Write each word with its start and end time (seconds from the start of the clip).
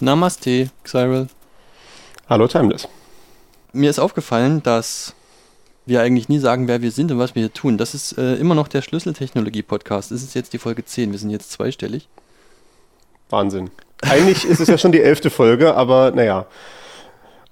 Namaste, 0.00 0.70
Xyril. 0.84 1.28
Hallo 2.28 2.46
Timeless. 2.46 2.88
Mir 3.72 3.90
ist 3.90 3.98
aufgefallen, 3.98 4.62
dass 4.62 5.14
wir 5.86 6.00
eigentlich 6.00 6.28
nie 6.28 6.38
sagen, 6.38 6.68
wer 6.68 6.82
wir 6.82 6.90
sind 6.90 7.10
und 7.12 7.18
was 7.18 7.34
wir 7.34 7.42
hier 7.42 7.52
tun. 7.52 7.78
Das 7.78 7.94
ist 7.94 8.16
äh, 8.18 8.34
immer 8.34 8.54
noch 8.54 8.68
der 8.68 8.82
Schlüsseltechnologie-Podcast. 8.82 10.10
Das 10.10 10.22
ist 10.22 10.34
jetzt 10.34 10.52
die 10.52 10.58
Folge 10.58 10.84
10. 10.84 11.12
Wir 11.12 11.18
sind 11.18 11.30
jetzt 11.30 11.50
zweistellig. 11.52 12.08
Wahnsinn. 13.28 13.70
Eigentlich 14.02 14.44
ist 14.44 14.60
es 14.60 14.68
ja 14.68 14.78
schon 14.78 14.92
die 14.92 15.02
elfte 15.02 15.30
Folge, 15.30 15.74
aber 15.74 16.10
naja. 16.12 16.46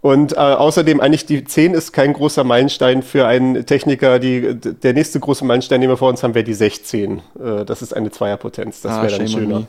Und 0.00 0.32
äh, 0.32 0.36
außerdem, 0.36 1.00
eigentlich 1.00 1.26
die 1.26 1.44
10 1.44 1.74
ist 1.74 1.92
kein 1.92 2.12
großer 2.12 2.44
Meilenstein 2.44 3.02
für 3.02 3.26
einen 3.26 3.66
Techniker. 3.66 4.18
Die, 4.18 4.54
der 4.54 4.94
nächste 4.94 5.18
große 5.20 5.44
Meilenstein, 5.44 5.80
den 5.80 5.90
wir 5.90 5.96
vor 5.96 6.08
uns 6.08 6.22
haben, 6.22 6.34
wäre 6.34 6.44
die 6.44 6.54
16. 6.54 7.18
Äh, 7.38 7.64
das 7.64 7.82
ist 7.82 7.94
eine 7.94 8.10
Zweierpotenz. 8.10 8.80
Das 8.80 8.92
Ah, 8.92 9.02
wäre 9.02 9.18
dann 9.18 9.28
schöner. 9.28 9.66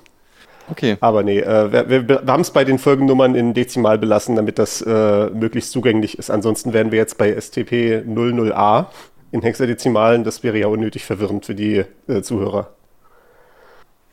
Okay. 0.71 0.97
Aber 0.99 1.23
nee, 1.23 1.39
äh, 1.39 1.71
wir, 1.71 1.89
wir, 1.89 2.07
wir 2.07 2.23
haben 2.27 2.41
es 2.41 2.51
bei 2.51 2.63
den 2.63 2.79
Folgennummern 2.79 3.35
in 3.35 3.53
Dezimal 3.53 3.97
belassen, 3.97 4.35
damit 4.35 4.59
das 4.59 4.81
äh, 4.81 5.29
möglichst 5.29 5.71
zugänglich 5.71 6.17
ist. 6.17 6.29
Ansonsten 6.29 6.73
wären 6.73 6.91
wir 6.91 6.99
jetzt 6.99 7.17
bei 7.17 7.39
STP 7.39 8.03
00a 8.05 8.85
in 9.31 9.41
Hexadezimalen. 9.41 10.23
Das 10.23 10.43
wäre 10.43 10.57
ja 10.57 10.67
unnötig 10.67 11.05
verwirrend 11.05 11.45
für 11.45 11.55
die 11.55 11.83
äh, 12.07 12.21
Zuhörer. 12.21 12.69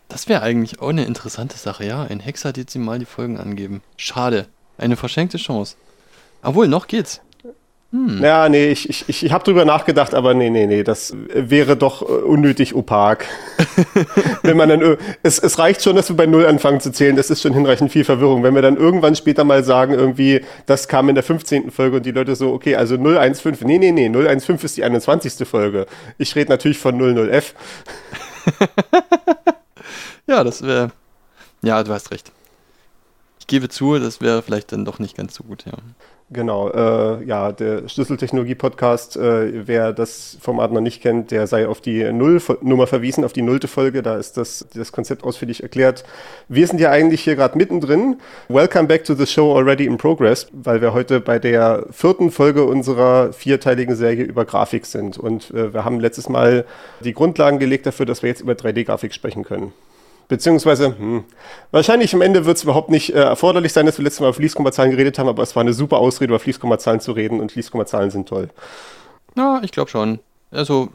Das 0.08 0.28
wäre 0.28 0.42
eigentlich 0.42 0.80
auch 0.80 0.90
eine 0.90 1.04
interessante 1.04 1.58
Sache, 1.58 1.84
ja. 1.84 2.04
In 2.04 2.20
Hexadezimal 2.20 2.98
die 2.98 3.06
Folgen 3.06 3.38
angeben. 3.38 3.82
Schade. 3.96 4.46
Eine 4.78 4.96
verschenkte 4.96 5.38
Chance. 5.38 5.76
Obwohl, 6.42 6.68
noch 6.68 6.86
geht's. 6.86 7.20
Ja, 7.92 8.48
nee, 8.48 8.66
ich, 8.66 8.90
ich, 8.90 9.22
ich, 9.22 9.32
habe 9.32 9.44
drüber 9.44 9.64
nachgedacht, 9.64 10.14
aber 10.14 10.34
nee, 10.34 10.50
nee, 10.50 10.66
nee, 10.66 10.82
das 10.82 11.14
wäre 11.32 11.76
doch 11.76 12.02
äh, 12.02 12.04
unnötig 12.04 12.74
opak. 12.74 13.24
Wenn 14.42 14.56
man 14.56 14.68
dann, 14.68 14.96
es, 15.22 15.38
es 15.38 15.58
reicht 15.58 15.82
schon, 15.82 15.96
dass 15.96 16.08
wir 16.08 16.16
bei 16.16 16.26
Null 16.26 16.46
anfangen 16.46 16.80
zu 16.80 16.92
zählen, 16.92 17.16
das 17.16 17.30
ist 17.30 17.42
schon 17.42 17.54
hinreichend 17.54 17.92
viel 17.92 18.04
Verwirrung. 18.04 18.42
Wenn 18.42 18.54
wir 18.54 18.62
dann 18.62 18.76
irgendwann 18.76 19.14
später 19.14 19.44
mal 19.44 19.64
sagen, 19.64 19.94
irgendwie, 19.94 20.42
das 20.66 20.88
kam 20.88 21.08
in 21.08 21.14
der 21.14 21.24
15. 21.24 21.70
Folge 21.70 21.98
und 21.98 22.06
die 22.06 22.10
Leute 22.10 22.34
so, 22.34 22.52
okay, 22.52 22.76
also 22.76 22.98
015, 22.98 23.66
nee, 23.66 23.78
nee, 23.78 23.92
nee, 23.92 24.10
015 24.10 24.56
ist 24.62 24.76
die 24.76 24.84
21. 24.84 25.48
Folge. 25.48 25.86
Ich 26.18 26.34
rede 26.34 26.50
natürlich 26.50 26.78
von 26.78 27.00
00F. 27.00 27.52
Ja, 30.26 30.42
das 30.42 30.62
wäre. 30.62 30.90
Ja, 31.62 31.82
du 31.82 31.92
hast 31.92 32.10
recht. 32.10 32.32
Ich 33.38 33.46
gebe 33.46 33.68
zu, 33.68 33.98
das 33.98 34.20
wäre 34.20 34.42
vielleicht 34.42 34.72
dann 34.72 34.84
doch 34.84 34.98
nicht 34.98 35.16
ganz 35.16 35.36
so 35.36 35.44
gut, 35.44 35.64
ja. 35.66 35.72
Genau, 36.28 36.70
äh, 36.70 37.24
ja, 37.24 37.52
der 37.52 37.88
Schlüsseltechnologie-Podcast, 37.88 39.16
äh, 39.16 39.68
wer 39.68 39.92
das 39.92 40.36
Format 40.40 40.72
noch 40.72 40.80
nicht 40.80 41.00
kennt, 41.00 41.30
der 41.30 41.46
sei 41.46 41.68
auf 41.68 41.80
die 41.80 42.02
Null-Nummer 42.12 42.88
verwiesen, 42.88 43.24
auf 43.24 43.32
die 43.32 43.42
nullte 43.42 43.68
Folge, 43.68 44.02
da 44.02 44.16
ist 44.16 44.36
das, 44.36 44.66
das 44.74 44.90
Konzept 44.90 45.22
ausführlich 45.22 45.62
erklärt. 45.62 46.02
Wir 46.48 46.66
sind 46.66 46.80
ja 46.80 46.90
eigentlich 46.90 47.20
hier 47.20 47.36
gerade 47.36 47.56
mittendrin. 47.56 48.16
Welcome 48.48 48.88
back 48.88 49.04
to 49.04 49.14
the 49.14 49.24
show 49.24 49.56
already 49.56 49.86
in 49.86 49.98
progress, 49.98 50.48
weil 50.50 50.80
wir 50.80 50.92
heute 50.92 51.20
bei 51.20 51.38
der 51.38 51.86
vierten 51.92 52.32
Folge 52.32 52.64
unserer 52.64 53.32
vierteiligen 53.32 53.94
Serie 53.94 54.24
über 54.24 54.44
Grafik 54.44 54.84
sind. 54.84 55.18
Und 55.18 55.52
äh, 55.52 55.72
wir 55.72 55.84
haben 55.84 56.00
letztes 56.00 56.28
Mal 56.28 56.64
die 57.04 57.12
Grundlagen 57.12 57.60
gelegt 57.60 57.86
dafür, 57.86 58.04
dass 58.04 58.24
wir 58.24 58.30
jetzt 58.30 58.40
über 58.40 58.54
3D-Grafik 58.54 59.14
sprechen 59.14 59.44
können. 59.44 59.72
Beziehungsweise, 60.28 60.96
hm, 60.98 61.24
wahrscheinlich 61.70 62.12
am 62.14 62.20
Ende 62.20 62.44
wird 62.46 62.56
es 62.56 62.64
überhaupt 62.64 62.90
nicht 62.90 63.14
äh, 63.14 63.18
erforderlich 63.20 63.72
sein, 63.72 63.86
dass 63.86 63.98
wir 63.98 64.04
letztes 64.04 64.20
Mal 64.20 64.28
über 64.28 64.34
Fließkommazahlen 64.34 64.90
geredet 64.90 65.18
haben, 65.18 65.28
aber 65.28 65.42
es 65.42 65.54
war 65.54 65.60
eine 65.60 65.72
super 65.72 65.98
Ausrede, 65.98 66.32
über 66.32 66.40
Fließkommazahlen 66.40 67.00
zu 67.00 67.12
reden 67.12 67.40
und 67.40 67.52
Fließkommazahlen 67.52 68.10
sind 68.10 68.28
toll. 68.28 68.48
Ja, 69.36 69.60
ich 69.62 69.70
glaube 69.70 69.90
schon. 69.90 70.18
Also, 70.50 70.88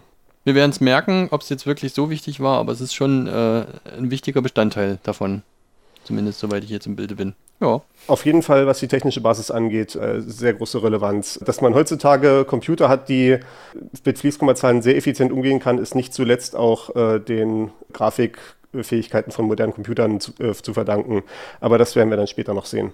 wir 0.43 0.55
werden 0.55 0.71
es 0.71 0.81
merken, 0.81 1.27
ob 1.31 1.41
es 1.41 1.49
jetzt 1.49 1.65
wirklich 1.65 1.93
so 1.93 2.09
wichtig 2.09 2.39
war, 2.39 2.57
aber 2.57 2.73
es 2.73 2.81
ist 2.81 2.93
schon 2.93 3.27
äh, 3.27 3.65
ein 3.97 4.11
wichtiger 4.11 4.41
Bestandteil 4.41 4.99
davon. 5.03 5.43
Zumindest 6.03 6.39
soweit 6.39 6.63
ich 6.63 6.69
jetzt 6.71 6.87
im 6.87 6.95
Bilde 6.95 7.15
bin. 7.15 7.35
Ja. 7.61 7.81
Auf 8.07 8.25
jeden 8.25 8.41
Fall, 8.41 8.65
was 8.65 8.79
die 8.79 8.87
technische 8.87 9.21
Basis 9.21 9.51
angeht, 9.51 9.95
äh, 9.95 10.19
sehr 10.21 10.53
große 10.55 10.81
Relevanz. 10.81 11.39
Dass 11.45 11.61
man 11.61 11.75
heutzutage 11.75 12.43
Computer 12.43 12.89
hat, 12.89 13.07
die 13.07 13.37
mit 14.03 14.17
Fließkommazahlen 14.17 14.81
sehr 14.81 14.97
effizient 14.97 15.31
umgehen 15.31 15.59
kann, 15.59 15.77
ist 15.77 15.93
nicht 15.93 16.11
zuletzt 16.13 16.55
auch 16.55 16.95
äh, 16.95 17.19
den 17.19 17.69
Grafikfähigkeiten 18.71 19.31
von 19.31 19.45
modernen 19.45 19.73
Computern 19.73 20.19
zu, 20.19 20.31
äh, 20.39 20.53
zu 20.53 20.73
verdanken. 20.73 21.23
Aber 21.59 21.77
das 21.77 21.95
werden 21.95 22.09
wir 22.09 22.17
dann 22.17 22.27
später 22.27 22.53
noch 22.53 22.65
sehen. 22.65 22.93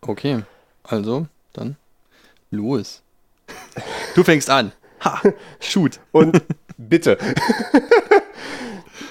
Okay. 0.00 0.42
Also, 0.82 1.26
dann 1.52 1.76
los. 2.50 3.02
Du 4.14 4.22
fängst 4.22 4.50
an. 4.50 4.72
Ha! 5.04 5.20
Shoot. 5.60 6.00
Und 6.12 6.42
bitte. 6.76 7.18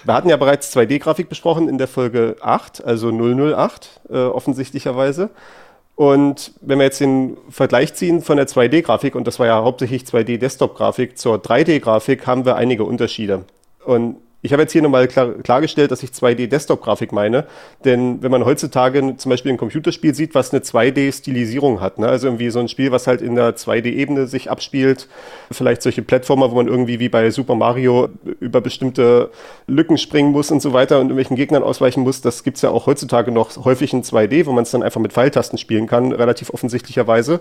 Wir 0.06 0.14
hatten 0.14 0.28
ja 0.28 0.36
bereits 0.36 0.76
2D-Grafik 0.76 1.30
besprochen 1.30 1.70
in 1.70 1.78
der 1.78 1.88
Folge 1.88 2.36
8, 2.42 2.84
also 2.84 3.10
008, 3.10 4.02
äh, 4.10 4.18
offensichtlicherweise. 4.18 5.30
Und 5.96 6.52
wenn 6.60 6.80
wir 6.80 6.86
jetzt 6.86 7.00
den 7.00 7.38
Vergleich 7.50 7.94
ziehen 7.94 8.22
von 8.22 8.36
der 8.36 8.48
2D-Grafik, 8.48 9.16
und 9.16 9.28
das 9.28 9.40
war 9.40 9.48
ja 9.48 9.64
hauptsächlich 9.64 10.04
2D-Desktop-Grafik 10.04 11.18
zur 11.18 11.38
3D-Grafik, 11.38 12.28
haben 12.28 12.44
wir 12.44 12.58
einige 12.58 12.84
Unterschiede. 12.84 13.46
Und 13.86 14.18
ich 14.44 14.52
habe 14.52 14.62
jetzt 14.62 14.74
hier 14.74 14.82
nochmal 14.82 15.08
klar, 15.08 15.32
klargestellt, 15.42 15.90
dass 15.92 16.04
ich 16.04 16.10
2D-Desktop-Grafik 16.10 17.14
meine. 17.14 17.46
Denn 17.86 18.22
wenn 18.22 18.30
man 18.30 18.44
heutzutage 18.44 19.16
zum 19.16 19.30
Beispiel 19.30 19.54
ein 19.54 19.58
Computerspiel 19.58 20.14
sieht, 20.14 20.36
was 20.36 20.52
eine 20.52 20.62
2D-Stilisierung 20.62 21.80
hat, 21.80 21.98
ne? 21.98 22.10
also 22.10 22.28
irgendwie 22.28 22.50
so 22.50 22.60
ein 22.60 22.68
Spiel, 22.68 22.92
was 22.92 23.08
halt 23.08 23.22
in 23.22 23.36
der 23.36 23.56
2D-Ebene 23.56 24.28
sich 24.28 24.52
abspielt, 24.52 25.08
vielleicht 25.50 25.82
solche 25.82 26.02
Plattformer, 26.02 26.52
wo 26.52 26.56
man 26.56 26.68
irgendwie 26.68 27.00
wie 27.00 27.08
bei 27.08 27.32
Super 27.32 27.56
Mario 27.56 28.10
über 28.42 28.60
bestimmte 28.60 29.32
Lücken 29.66 29.98
springen 29.98 30.34
muss 30.34 30.52
und 30.52 30.62
so 30.62 30.74
weiter 30.74 30.98
und 30.98 31.06
irgendwelchen 31.06 31.38
Gegnern 31.38 31.64
ausweichen 31.64 32.04
muss, 32.04 32.20
das 32.20 32.44
gibt's 32.44 32.62
ja 32.62 32.70
auch 32.70 32.86
heutzutage 32.86 33.32
noch 33.32 33.64
häufig 33.64 33.94
in 33.94 34.04
2D, 34.04 34.46
wo 34.46 34.52
man 34.52 34.64
es 34.64 34.72
dann 34.72 34.84
einfach 34.84 35.00
mit 35.00 35.14
Pfeiltasten 35.14 35.58
spielen 35.58 35.88
kann, 35.88 36.12
relativ 36.12 36.50
offensichtlicherweise. 36.50 37.40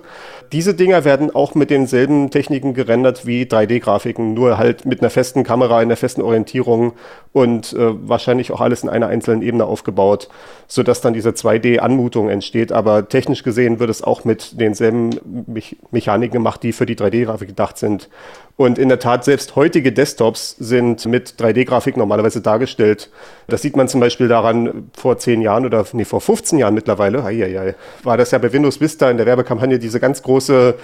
Diese 0.52 0.72
Dinger 0.72 1.04
werden 1.04 1.34
auch 1.34 1.56
mit 1.56 1.70
denselben 1.70 2.30
Techniken 2.30 2.74
gerendert 2.74 3.26
wie 3.26 3.42
3D-Grafiken, 3.42 4.34
nur 4.34 4.56
halt 4.56 4.84
mit 4.84 5.00
einer 5.00 5.10
festen 5.10 5.42
Kamera, 5.42 5.82
in 5.82 5.88
einer 5.88 5.96
festen 5.96 6.22
Orientierung 6.22 6.91
und 7.32 7.72
äh, 7.72 8.08
wahrscheinlich 8.08 8.52
auch 8.52 8.60
alles 8.60 8.82
in 8.82 8.88
einer 8.88 9.08
einzelnen 9.08 9.42
Ebene 9.42 9.64
aufgebaut, 9.64 10.28
sodass 10.66 11.00
dann 11.00 11.14
diese 11.14 11.30
2D-Anmutung 11.30 12.28
entsteht. 12.28 12.72
Aber 12.72 13.08
technisch 13.08 13.42
gesehen 13.42 13.78
wird 13.80 13.90
es 13.90 14.02
auch 14.02 14.24
mit 14.24 14.60
denselben 14.60 15.10
Me 15.46 15.62
Mechaniken 15.90 16.32
gemacht, 16.32 16.62
die 16.62 16.72
für 16.72 16.86
die 16.86 16.96
3D-Grafik 16.96 17.48
gedacht 17.48 17.78
sind. 17.78 18.08
Und 18.56 18.78
in 18.78 18.88
der 18.88 18.98
Tat, 18.98 19.24
selbst 19.24 19.56
heutige 19.56 19.92
Desktops 19.92 20.56
sind 20.58 21.06
mit 21.06 21.34
3D-Grafik 21.38 21.96
normalerweise 21.96 22.42
dargestellt. 22.42 23.10
Das 23.48 23.62
sieht 23.62 23.76
man 23.76 23.88
zum 23.88 24.00
Beispiel 24.00 24.28
daran, 24.28 24.90
vor 24.92 25.16
10 25.18 25.40
Jahren 25.40 25.64
oder 25.64 25.84
nee, 25.92 26.04
vor 26.04 26.20
15 26.20 26.58
Jahren 26.58 26.74
mittlerweile, 26.74 27.24
ei, 27.24 27.42
ei, 27.42 27.58
ei, 27.58 27.74
war 28.02 28.16
das 28.16 28.30
ja 28.30 28.38
bei 28.38 28.52
Windows 28.52 28.80
Vista 28.80 29.10
in 29.10 29.16
der 29.16 29.26
Werbekampagne 29.26 29.78
diese 29.78 30.00
ganz 30.00 30.22
große 30.22 30.74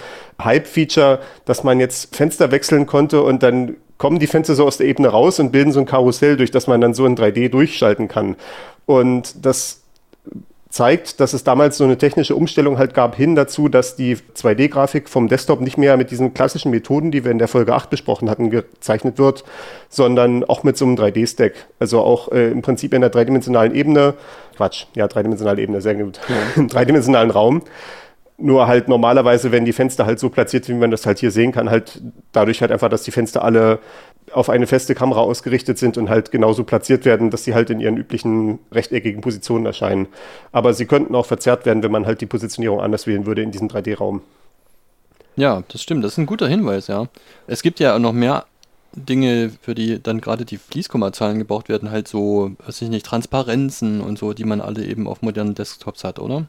Hype-Feature, 0.43 1.19
dass 1.45 1.63
man 1.63 1.79
jetzt 1.79 2.15
Fenster 2.15 2.51
wechseln 2.51 2.85
konnte 2.87 3.21
und 3.21 3.43
dann 3.43 3.77
kommen 3.99 4.17
die 4.17 4.27
Fenster 4.27 4.55
so 4.55 4.65
aus 4.65 4.77
der 4.77 4.87
Ebene 4.87 5.09
raus 5.09 5.39
und 5.39 5.51
bilden 5.51 5.71
so 5.71 5.79
ein 5.79 5.85
Karussell, 5.85 6.37
durch 6.37 6.51
das 6.51 6.67
man 6.67 6.81
dann 6.81 6.93
so 6.93 7.05
in 7.05 7.15
3D 7.15 7.49
durchschalten 7.49 8.07
kann. 8.07 8.35
Und 8.85 9.45
das 9.45 9.83
zeigt, 10.69 11.19
dass 11.19 11.33
es 11.33 11.43
damals 11.43 11.77
so 11.77 11.83
eine 11.83 11.97
technische 11.97 12.35
Umstellung 12.35 12.77
halt 12.77 12.93
gab 12.93 13.15
hin 13.15 13.35
dazu, 13.35 13.69
dass 13.69 13.95
die 13.95 14.15
2D-Grafik 14.15 15.09
vom 15.09 15.27
Desktop 15.27 15.61
nicht 15.61 15.79
mehr 15.79 15.97
mit 15.97 16.11
diesen 16.11 16.35
klassischen 16.35 16.69
Methoden, 16.69 17.09
die 17.09 17.23
wir 17.23 17.31
in 17.31 17.39
der 17.39 17.47
Folge 17.47 17.73
8 17.73 17.89
besprochen 17.89 18.29
hatten, 18.29 18.51
gezeichnet 18.51 19.17
wird, 19.17 19.43
sondern 19.89 20.43
auch 20.43 20.63
mit 20.63 20.77
so 20.77 20.85
einem 20.85 20.95
3D-Stack. 20.95 21.53
Also 21.79 22.01
auch 22.01 22.31
äh, 22.31 22.51
im 22.51 22.61
Prinzip 22.61 22.93
in 22.93 23.01
der 23.01 23.09
dreidimensionalen 23.09 23.73
Ebene, 23.73 24.13
Quatsch, 24.57 24.85
ja, 24.93 25.07
dreidimensionale 25.07 25.59
Ebene, 25.59 25.81
sehr 25.81 25.95
gut, 25.95 26.19
im 26.55 26.67
dreidimensionalen 26.67 27.31
Raum. 27.31 27.63
Nur 28.37 28.67
halt 28.67 28.87
normalerweise, 28.87 29.51
wenn 29.51 29.65
die 29.65 29.73
Fenster 29.73 30.05
halt 30.05 30.19
so 30.19 30.29
platziert, 30.29 30.69
wie 30.69 30.73
man 30.73 30.91
das 30.91 31.05
halt 31.05 31.19
hier 31.19 31.31
sehen 31.31 31.51
kann, 31.51 31.69
halt 31.69 31.99
dadurch 32.31 32.61
halt 32.61 32.71
einfach, 32.71 32.89
dass 32.89 33.03
die 33.03 33.11
Fenster 33.11 33.43
alle 33.43 33.79
auf 34.31 34.49
eine 34.49 34.67
feste 34.67 34.95
Kamera 34.95 35.21
ausgerichtet 35.21 35.77
sind 35.77 35.97
und 35.97 36.09
halt 36.09 36.31
genauso 36.31 36.63
platziert 36.63 37.05
werden, 37.05 37.31
dass 37.31 37.43
sie 37.43 37.53
halt 37.53 37.69
in 37.69 37.79
ihren 37.79 37.97
üblichen 37.97 38.59
rechteckigen 38.71 39.21
Positionen 39.21 39.65
erscheinen. 39.65 40.07
Aber 40.51 40.73
sie 40.73 40.85
könnten 40.85 41.15
auch 41.15 41.25
verzerrt 41.25 41.65
werden, 41.65 41.83
wenn 41.83 41.91
man 41.91 42.05
halt 42.05 42.21
die 42.21 42.25
Positionierung 42.25 42.79
anders 42.79 43.07
wählen 43.07 43.25
würde 43.25 43.41
in 43.41 43.51
diesem 43.51 43.67
3D-Raum. 43.67 44.21
Ja, 45.35 45.63
das 45.69 45.81
stimmt. 45.81 46.03
Das 46.03 46.13
ist 46.13 46.17
ein 46.17 46.25
guter 46.25 46.47
Hinweis, 46.47 46.87
ja. 46.87 47.07
Es 47.47 47.61
gibt 47.61 47.79
ja 47.79 47.97
noch 47.97 48.13
mehr 48.13 48.45
Dinge, 48.93 49.51
für 49.61 49.75
die 49.75 50.01
dann 50.01 50.21
gerade 50.21 50.45
die 50.45 50.57
Fließkommazahlen 50.57 51.37
gebraucht 51.37 51.69
werden, 51.69 51.91
halt 51.91 52.07
so, 52.07 52.51
weiß 52.65 52.81
ich 52.81 52.89
nicht, 52.89 53.05
Transparenzen 53.05 54.01
und 54.01 54.17
so, 54.17 54.33
die 54.33 54.45
man 54.45 54.61
alle 54.61 54.83
eben 54.85 55.07
auf 55.07 55.21
modernen 55.21 55.55
Desktops 55.55 56.03
hat, 56.03 56.19
oder? 56.19 56.47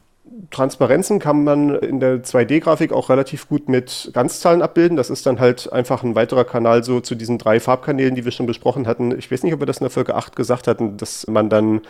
Transparenzen 0.49 1.19
kann 1.19 1.43
man 1.43 1.75
in 1.75 1.99
der 1.99 2.23
2D-Grafik 2.23 2.93
auch 2.93 3.09
relativ 3.09 3.47
gut 3.47 3.69
mit 3.69 4.11
Ganzzahlen 4.13 4.61
abbilden. 4.61 4.97
Das 4.97 5.09
ist 5.09 5.25
dann 5.25 5.39
halt 5.39 5.71
einfach 5.71 6.03
ein 6.03 6.15
weiterer 6.15 6.43
Kanal 6.43 6.83
so 6.83 6.99
zu 6.99 7.15
diesen 7.15 7.37
drei 7.37 7.59
Farbkanälen, 7.59 8.15
die 8.15 8.25
wir 8.25 8.31
schon 8.31 8.45
besprochen 8.45 8.87
hatten. 8.87 9.17
Ich 9.17 9.31
weiß 9.31 9.43
nicht, 9.43 9.53
ob 9.53 9.59
wir 9.59 9.65
das 9.65 9.77
in 9.77 9.85
der 9.85 9.91
Folge 9.91 10.15
8 10.15 10.35
gesagt 10.35 10.67
hatten, 10.67 10.97
dass 10.97 11.27
man 11.27 11.49
dann 11.49 11.81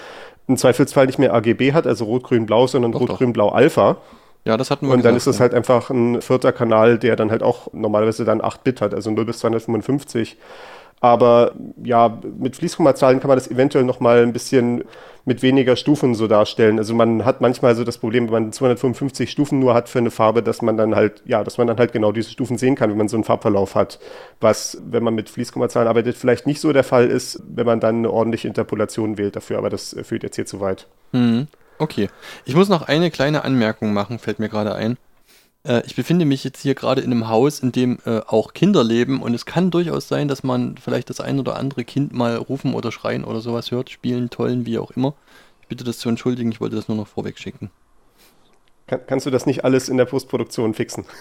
im 0.47 0.57
Zweifelsfall 0.57 1.05
nicht 1.05 1.19
mehr 1.19 1.33
AGB 1.33 1.73
hat, 1.73 1.87
also 1.87 2.05
Rot, 2.05 2.23
Grün, 2.23 2.45
Blau, 2.45 2.67
sondern 2.67 2.93
Rot, 2.93 3.17
Grün, 3.17 3.33
Blau, 3.33 3.49
Alpha. 3.49 3.97
Ja, 4.43 4.57
das 4.57 4.71
hatten 4.71 4.87
wir 4.87 4.93
Und 4.93 5.05
dann 5.05 5.13
gesagt, 5.13 5.27
ist 5.27 5.35
es 5.35 5.37
ja. 5.37 5.41
halt 5.41 5.53
einfach 5.53 5.89
ein 5.91 6.21
vierter 6.21 6.51
Kanal, 6.51 6.97
der 6.97 7.15
dann 7.15 7.29
halt 7.29 7.43
auch 7.43 7.71
normalerweise 7.73 8.25
dann 8.25 8.43
8 8.43 8.63
Bit 8.63 8.81
hat, 8.81 8.93
also 8.93 9.11
0 9.11 9.25
bis 9.25 9.39
255. 9.39 10.37
Aber 11.01 11.53
ja, 11.83 12.19
mit 12.37 12.55
Fließkommazahlen 12.55 13.19
kann 13.19 13.27
man 13.27 13.37
das 13.37 13.49
eventuell 13.49 13.83
noch 13.83 13.99
mal 13.99 14.21
ein 14.21 14.33
bisschen 14.33 14.83
mit 15.25 15.41
weniger 15.41 15.75
Stufen 15.75 16.15
so 16.15 16.27
darstellen. 16.27 16.77
Also 16.77 16.93
man 16.93 17.25
hat 17.25 17.41
manchmal 17.41 17.75
so 17.75 17.83
das 17.83 17.97
Problem, 17.97 18.25
wenn 18.25 18.43
man 18.43 18.51
255 18.53 19.29
Stufen 19.29 19.59
nur 19.59 19.73
hat 19.73 19.89
für 19.89 19.99
eine 19.99 20.11
Farbe, 20.11 20.43
dass 20.43 20.61
man 20.61 20.77
dann 20.77 20.95
halt, 20.95 21.23
ja, 21.25 21.43
dass 21.43 21.57
man 21.57 21.67
dann 21.67 21.77
halt 21.77 21.91
genau 21.91 22.11
diese 22.11 22.29
Stufen 22.29 22.57
sehen 22.57 22.75
kann, 22.75 22.91
wenn 22.91 22.97
man 22.97 23.07
so 23.07 23.17
einen 23.17 23.23
Farbverlauf 23.23 23.73
hat. 23.75 23.99
Was, 24.39 24.79
wenn 24.85 25.03
man 25.03 25.15
mit 25.15 25.29
Fließkommazahlen 25.29 25.87
arbeitet, 25.87 26.17
vielleicht 26.17 26.45
nicht 26.45 26.59
so 26.61 26.71
der 26.71 26.83
Fall 26.83 27.07
ist, 27.07 27.41
wenn 27.47 27.65
man 27.65 27.79
dann 27.79 27.97
eine 27.97 28.11
ordentliche 28.11 28.47
Interpolation 28.47 29.17
wählt 29.17 29.35
dafür. 29.35 29.57
Aber 29.57 29.71
das 29.71 29.95
führt 30.03 30.21
jetzt 30.21 30.35
hier 30.35 30.45
zu 30.45 30.59
weit. 30.59 30.87
Mhm. 31.13 31.47
Okay. 31.79 32.09
Ich 32.45 32.55
muss 32.55 32.69
noch 32.69 32.83
eine 32.83 33.09
kleine 33.09 33.43
Anmerkung 33.43 33.91
machen, 33.91 34.19
fällt 34.19 34.37
mir 34.37 34.49
gerade 34.49 34.75
ein. 34.75 34.97
Äh, 35.63 35.83
ich 35.85 35.95
befinde 35.95 36.25
mich 36.25 36.43
jetzt 36.43 36.61
hier 36.61 36.75
gerade 36.75 37.01
in 37.01 37.11
einem 37.11 37.27
Haus, 37.27 37.59
in 37.59 37.71
dem 37.71 37.99
äh, 38.05 38.19
auch 38.27 38.53
Kinder 38.53 38.83
leben 38.83 39.21
und 39.21 39.33
es 39.33 39.45
kann 39.45 39.71
durchaus 39.71 40.07
sein, 40.07 40.27
dass 40.27 40.43
man 40.43 40.77
vielleicht 40.77 41.09
das 41.09 41.19
ein 41.19 41.39
oder 41.39 41.55
andere 41.55 41.83
Kind 41.83 42.13
mal 42.13 42.35
rufen 42.35 42.73
oder 42.73 42.91
schreien 42.91 43.23
oder 43.23 43.41
sowas 43.41 43.71
hört, 43.71 43.89
spielen, 43.89 44.29
tollen, 44.29 44.65
wie 44.65 44.77
auch 44.77 44.91
immer. 44.91 45.13
Ich 45.61 45.67
bitte 45.67 45.83
das 45.83 45.99
zu 45.99 46.09
entschuldigen, 46.09 46.51
ich 46.51 46.61
wollte 46.61 46.75
das 46.75 46.87
nur 46.87 46.97
noch 46.97 47.07
vorweg 47.07 47.37
schicken. 47.39 47.69
Kann, 48.87 49.01
kannst 49.07 49.25
du 49.25 49.29
das 49.29 49.45
nicht 49.45 49.63
alles 49.63 49.89
in 49.89 49.97
der 49.97 50.05
Postproduktion 50.05 50.73
fixen? 50.73 51.05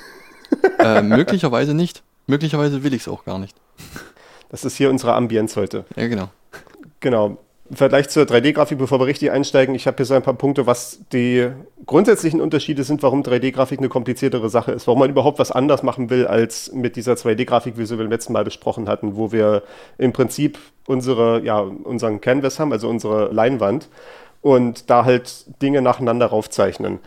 Äh, 0.81 1.03
möglicherweise 1.03 1.75
nicht. 1.75 2.03
Möglicherweise 2.27 2.83
will 2.83 2.93
ich 2.93 3.03
es 3.03 3.09
auch 3.09 3.25
gar 3.25 3.39
nicht. 3.39 3.57
Das 4.49 4.65
ist 4.65 4.77
hier 4.77 4.91
unsere 4.91 5.15
Ambienz 5.15 5.55
heute. 5.55 5.85
Ja, 5.95 6.09
genau. 6.09 6.29
Genau 6.99 7.39
im 7.71 7.77
Vergleich 7.77 8.09
zur 8.09 8.25
3D-Grafik, 8.25 8.79
bevor 8.79 8.99
wir 8.99 9.07
richtig 9.07 9.31
einsteigen, 9.31 9.77
ich 9.77 9.87
habe 9.87 9.97
hier 9.97 10.05
so 10.05 10.15
ein 10.15 10.23
paar 10.23 10.35
Punkte, 10.35 10.67
was 10.67 11.01
die 11.13 11.49
grundsätzlichen 11.87 12.41
Unterschiede 12.41 12.83
sind, 12.83 13.01
warum 13.05 13.23
3D-Grafik 13.23 13.79
eine 13.79 13.89
kompliziertere 13.89 14.49
Sache 14.51 14.73
ist, 14.73 14.89
warum 14.89 14.99
man 14.99 15.11
überhaupt 15.11 15.39
was 15.39 15.53
anders 15.53 15.85
machen 15.85 16.11
will 16.11 16.27
als 16.27 16.73
mit 16.73 16.97
dieser 16.97 17.13
2D-Grafik, 17.13 17.79
wie 17.79 17.89
wir 17.89 17.97
beim 17.97 18.11
letzten 18.11 18.33
Mal 18.33 18.43
besprochen 18.43 18.89
hatten, 18.89 19.15
wo 19.17 19.31
wir 19.31 19.63
im 19.99 20.13
Prinzip 20.13 20.59
unsere, 20.87 21.45
ja, 21.45 21.61
unseren 21.61 22.21
Canvas 22.21 22.59
haben, 22.59 22.73
also 22.73 22.89
unsere 22.89 23.33
Leinwand 23.33 23.89
und 24.43 24.91
da 24.91 25.05
halt 25.05 25.45
Dinge 25.63 25.81
nacheinander 25.81 26.27
raufzeichnen. 26.27 26.99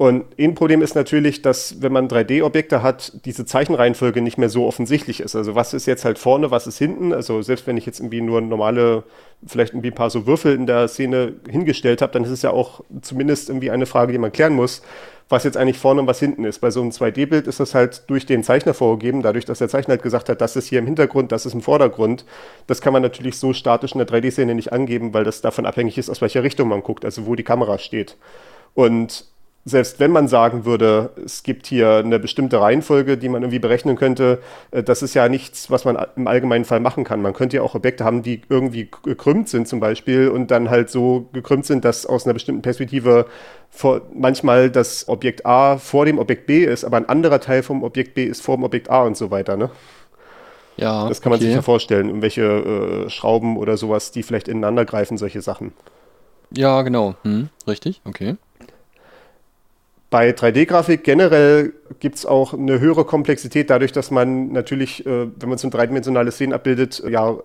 Und 0.00 0.24
ein 0.38 0.54
Problem 0.54 0.80
ist 0.80 0.94
natürlich, 0.94 1.42
dass 1.42 1.82
wenn 1.82 1.92
man 1.92 2.08
3D-Objekte 2.08 2.82
hat, 2.82 3.12
diese 3.26 3.44
Zeichenreihenfolge 3.44 4.22
nicht 4.22 4.38
mehr 4.38 4.48
so 4.48 4.64
offensichtlich 4.66 5.20
ist. 5.20 5.36
Also 5.36 5.54
was 5.54 5.74
ist 5.74 5.84
jetzt 5.84 6.06
halt 6.06 6.18
vorne, 6.18 6.50
was 6.50 6.66
ist 6.66 6.78
hinten? 6.78 7.12
Also 7.12 7.42
selbst 7.42 7.66
wenn 7.66 7.76
ich 7.76 7.84
jetzt 7.84 8.00
irgendwie 8.00 8.22
nur 8.22 8.40
normale, 8.40 9.04
vielleicht 9.46 9.74
irgendwie 9.74 9.90
ein 9.90 9.94
paar 9.94 10.08
so 10.08 10.26
Würfel 10.26 10.54
in 10.54 10.66
der 10.66 10.88
Szene 10.88 11.34
hingestellt 11.50 12.00
habe, 12.00 12.14
dann 12.14 12.24
ist 12.24 12.30
es 12.30 12.40
ja 12.40 12.48
auch 12.48 12.80
zumindest 13.02 13.50
irgendwie 13.50 13.70
eine 13.70 13.84
Frage, 13.84 14.12
die 14.12 14.18
man 14.18 14.32
klären 14.32 14.54
muss, 14.54 14.80
was 15.28 15.44
jetzt 15.44 15.58
eigentlich 15.58 15.76
vorne 15.76 16.00
und 16.00 16.06
was 16.06 16.18
hinten 16.18 16.44
ist. 16.44 16.60
Bei 16.60 16.70
so 16.70 16.80
einem 16.80 16.92
2D-Bild 16.92 17.46
ist 17.46 17.60
das 17.60 17.74
halt 17.74 18.04
durch 18.08 18.24
den 18.24 18.42
Zeichner 18.42 18.72
vorgegeben, 18.72 19.20
dadurch, 19.20 19.44
dass 19.44 19.58
der 19.58 19.68
Zeichner 19.68 19.92
halt 19.92 20.02
gesagt 20.02 20.30
hat, 20.30 20.40
das 20.40 20.56
ist 20.56 20.68
hier 20.68 20.78
im 20.78 20.86
Hintergrund, 20.86 21.30
das 21.30 21.44
ist 21.44 21.52
im 21.52 21.60
Vordergrund. 21.60 22.24
Das 22.66 22.80
kann 22.80 22.94
man 22.94 23.02
natürlich 23.02 23.38
so 23.38 23.52
statisch 23.52 23.92
in 23.92 23.98
der 23.98 24.08
3D-Szene 24.08 24.54
nicht 24.54 24.72
angeben, 24.72 25.12
weil 25.12 25.24
das 25.24 25.42
davon 25.42 25.66
abhängig 25.66 25.98
ist, 25.98 26.08
aus 26.08 26.22
welcher 26.22 26.42
Richtung 26.42 26.68
man 26.68 26.82
guckt, 26.82 27.04
also 27.04 27.26
wo 27.26 27.34
die 27.34 27.44
Kamera 27.44 27.76
steht. 27.76 28.16
Und 28.72 29.26
selbst 29.64 30.00
wenn 30.00 30.10
man 30.10 30.26
sagen 30.26 30.64
würde, 30.64 31.10
es 31.24 31.42
gibt 31.42 31.66
hier 31.66 31.96
eine 31.96 32.18
bestimmte 32.18 32.60
Reihenfolge, 32.60 33.18
die 33.18 33.28
man 33.28 33.42
irgendwie 33.42 33.58
berechnen 33.58 33.96
könnte, 33.96 34.40
äh, 34.70 34.82
das 34.82 35.02
ist 35.02 35.14
ja 35.14 35.28
nichts, 35.28 35.70
was 35.70 35.84
man 35.84 35.98
im 36.16 36.26
allgemeinen 36.26 36.64
Fall 36.64 36.80
machen 36.80 37.04
kann. 37.04 37.20
Man 37.20 37.34
könnte 37.34 37.56
ja 37.56 37.62
auch 37.62 37.74
Objekte 37.74 38.04
haben, 38.04 38.22
die 38.22 38.40
irgendwie 38.48 38.90
gekrümmt 39.02 39.48
sind 39.48 39.68
zum 39.68 39.80
Beispiel 39.80 40.28
und 40.28 40.50
dann 40.50 40.70
halt 40.70 40.90
so 40.90 41.28
gekrümmt 41.32 41.66
sind, 41.66 41.84
dass 41.84 42.06
aus 42.06 42.24
einer 42.24 42.34
bestimmten 42.34 42.62
Perspektive 42.62 43.26
vor, 43.68 44.00
manchmal 44.14 44.70
das 44.70 45.08
Objekt 45.08 45.44
A 45.44 45.76
vor 45.76 46.06
dem 46.06 46.18
Objekt 46.18 46.46
B 46.46 46.64
ist, 46.64 46.84
aber 46.84 46.96
ein 46.96 47.08
anderer 47.08 47.40
Teil 47.40 47.62
vom 47.62 47.82
Objekt 47.82 48.14
B 48.14 48.24
ist 48.24 48.42
vor 48.42 48.56
dem 48.56 48.64
Objekt 48.64 48.88
A 48.88 49.02
und 49.02 49.16
so 49.16 49.30
weiter. 49.30 49.56
Ne? 49.56 49.70
Ja, 50.78 51.06
das 51.06 51.20
kann 51.20 51.30
man 51.30 51.38
okay. 51.38 51.46
sich 51.46 51.54
ja 51.54 51.62
vorstellen, 51.62 52.08
irgendwelche 52.08 52.42
äh, 52.42 53.10
Schrauben 53.10 53.58
oder 53.58 53.76
sowas, 53.76 54.10
die 54.12 54.22
vielleicht 54.22 54.48
ineinander 54.48 54.86
greifen, 54.86 55.18
solche 55.18 55.42
Sachen. 55.42 55.72
Ja, 56.50 56.80
genau. 56.82 57.14
Hm, 57.22 57.50
richtig, 57.68 58.00
okay. 58.06 58.36
Bei 60.10 60.30
3D-Grafik 60.30 61.04
generell 61.04 61.72
gibt 62.00 62.16
es 62.16 62.26
auch 62.26 62.52
eine 62.52 62.80
höhere 62.80 63.04
Komplexität, 63.04 63.70
dadurch, 63.70 63.92
dass 63.92 64.10
man 64.10 64.50
natürlich, 64.50 65.06
äh, 65.06 65.28
wenn 65.38 65.48
man 65.48 65.56
so 65.56 65.68
ein 65.68 65.70
dreidimensionales 65.70 66.34
Szenen 66.34 66.52
abbildet, 66.52 67.00
ja 67.08 67.38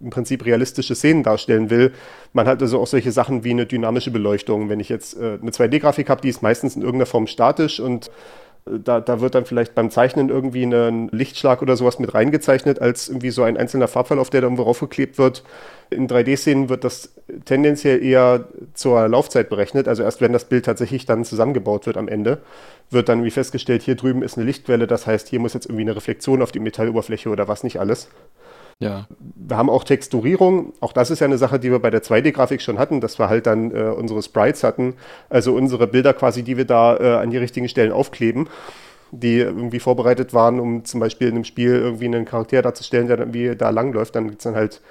im 0.00 0.10
Prinzip 0.10 0.46
realistische 0.46 0.94
Szenen 0.94 1.22
darstellen 1.22 1.68
will. 1.68 1.92
Man 2.32 2.46
hat 2.46 2.62
also 2.62 2.80
auch 2.80 2.86
solche 2.86 3.12
Sachen 3.12 3.44
wie 3.44 3.50
eine 3.50 3.66
dynamische 3.66 4.10
Beleuchtung. 4.10 4.70
Wenn 4.70 4.80
ich 4.80 4.88
jetzt 4.88 5.14
äh, 5.18 5.38
eine 5.42 5.50
2D-Grafik 5.50 6.08
habe, 6.08 6.22
die 6.22 6.30
ist 6.30 6.42
meistens 6.42 6.74
in 6.74 6.80
irgendeiner 6.80 7.06
Form 7.06 7.26
statisch 7.26 7.80
und 7.80 8.10
da, 8.66 9.00
da 9.00 9.20
wird 9.20 9.36
dann 9.36 9.44
vielleicht 9.44 9.76
beim 9.76 9.90
Zeichnen 9.90 10.28
irgendwie 10.28 10.64
ein 10.64 11.08
Lichtschlag 11.12 11.62
oder 11.62 11.76
sowas 11.76 12.00
mit 12.00 12.14
reingezeichnet, 12.14 12.80
als 12.80 13.08
irgendwie 13.08 13.30
so 13.30 13.44
ein 13.44 13.56
einzelner 13.56 13.86
Farbverlauf, 13.86 14.28
der 14.28 14.40
da 14.40 14.46
irgendwo 14.46 14.64
raufgeklebt 14.64 15.18
wird. 15.18 15.44
In 15.90 16.08
3D-Szenen 16.08 16.68
wird 16.68 16.82
das 16.82 17.12
tendenziell 17.44 18.02
eher 18.02 18.48
zur 18.74 19.06
Laufzeit 19.06 19.48
berechnet. 19.48 19.86
Also 19.86 20.02
erst 20.02 20.20
wenn 20.20 20.32
das 20.32 20.46
Bild 20.46 20.64
tatsächlich 20.64 21.06
dann 21.06 21.24
zusammengebaut 21.24 21.86
wird 21.86 21.96
am 21.96 22.08
Ende, 22.08 22.38
wird 22.90 23.08
dann 23.08 23.22
wie 23.22 23.30
festgestellt, 23.30 23.82
hier 23.82 23.94
drüben 23.94 24.22
ist 24.22 24.36
eine 24.36 24.46
Lichtquelle, 24.46 24.88
das 24.88 25.06
heißt, 25.06 25.28
hier 25.28 25.38
muss 25.38 25.54
jetzt 25.54 25.66
irgendwie 25.66 25.82
eine 25.82 25.94
Reflexion 25.94 26.42
auf 26.42 26.50
die 26.50 26.60
Metalloberfläche 26.60 27.28
oder 27.28 27.46
was 27.46 27.62
nicht 27.62 27.78
alles. 27.78 28.08
Ja. 28.78 29.06
Wir 29.18 29.56
haben 29.56 29.70
auch 29.70 29.84
Texturierung. 29.84 30.74
Auch 30.80 30.92
das 30.92 31.10
ist 31.10 31.20
ja 31.20 31.26
eine 31.26 31.38
Sache, 31.38 31.58
die 31.58 31.70
wir 31.70 31.78
bei 31.78 31.90
der 31.90 32.02
2D-Grafik 32.02 32.60
schon 32.60 32.78
hatten, 32.78 33.00
dass 33.00 33.18
wir 33.18 33.28
halt 33.28 33.46
dann 33.46 33.74
äh, 33.74 33.84
unsere 33.84 34.22
Sprites 34.22 34.62
hatten. 34.64 34.94
Also 35.30 35.54
unsere 35.54 35.86
Bilder 35.86 36.12
quasi, 36.12 36.42
die 36.42 36.56
wir 36.56 36.66
da 36.66 36.96
äh, 36.96 37.14
an 37.16 37.30
die 37.30 37.38
richtigen 37.38 37.68
Stellen 37.68 37.92
aufkleben, 37.92 38.48
die 39.12 39.38
irgendwie 39.38 39.80
vorbereitet 39.80 40.34
waren, 40.34 40.60
um 40.60 40.84
zum 40.84 41.00
Beispiel 41.00 41.28
in 41.28 41.36
einem 41.36 41.44
Spiel 41.44 41.74
irgendwie 41.74 42.04
einen 42.04 42.26
Charakter 42.26 42.60
darzustellen, 42.60 43.06
der 43.06 43.16
dann 43.16 43.28
irgendwie 43.28 43.56
da 43.56 43.70
langläuft. 43.70 44.14
Dann 44.14 44.28
gibt 44.28 44.40
es 44.40 44.44
dann 44.44 44.56
halt 44.56 44.82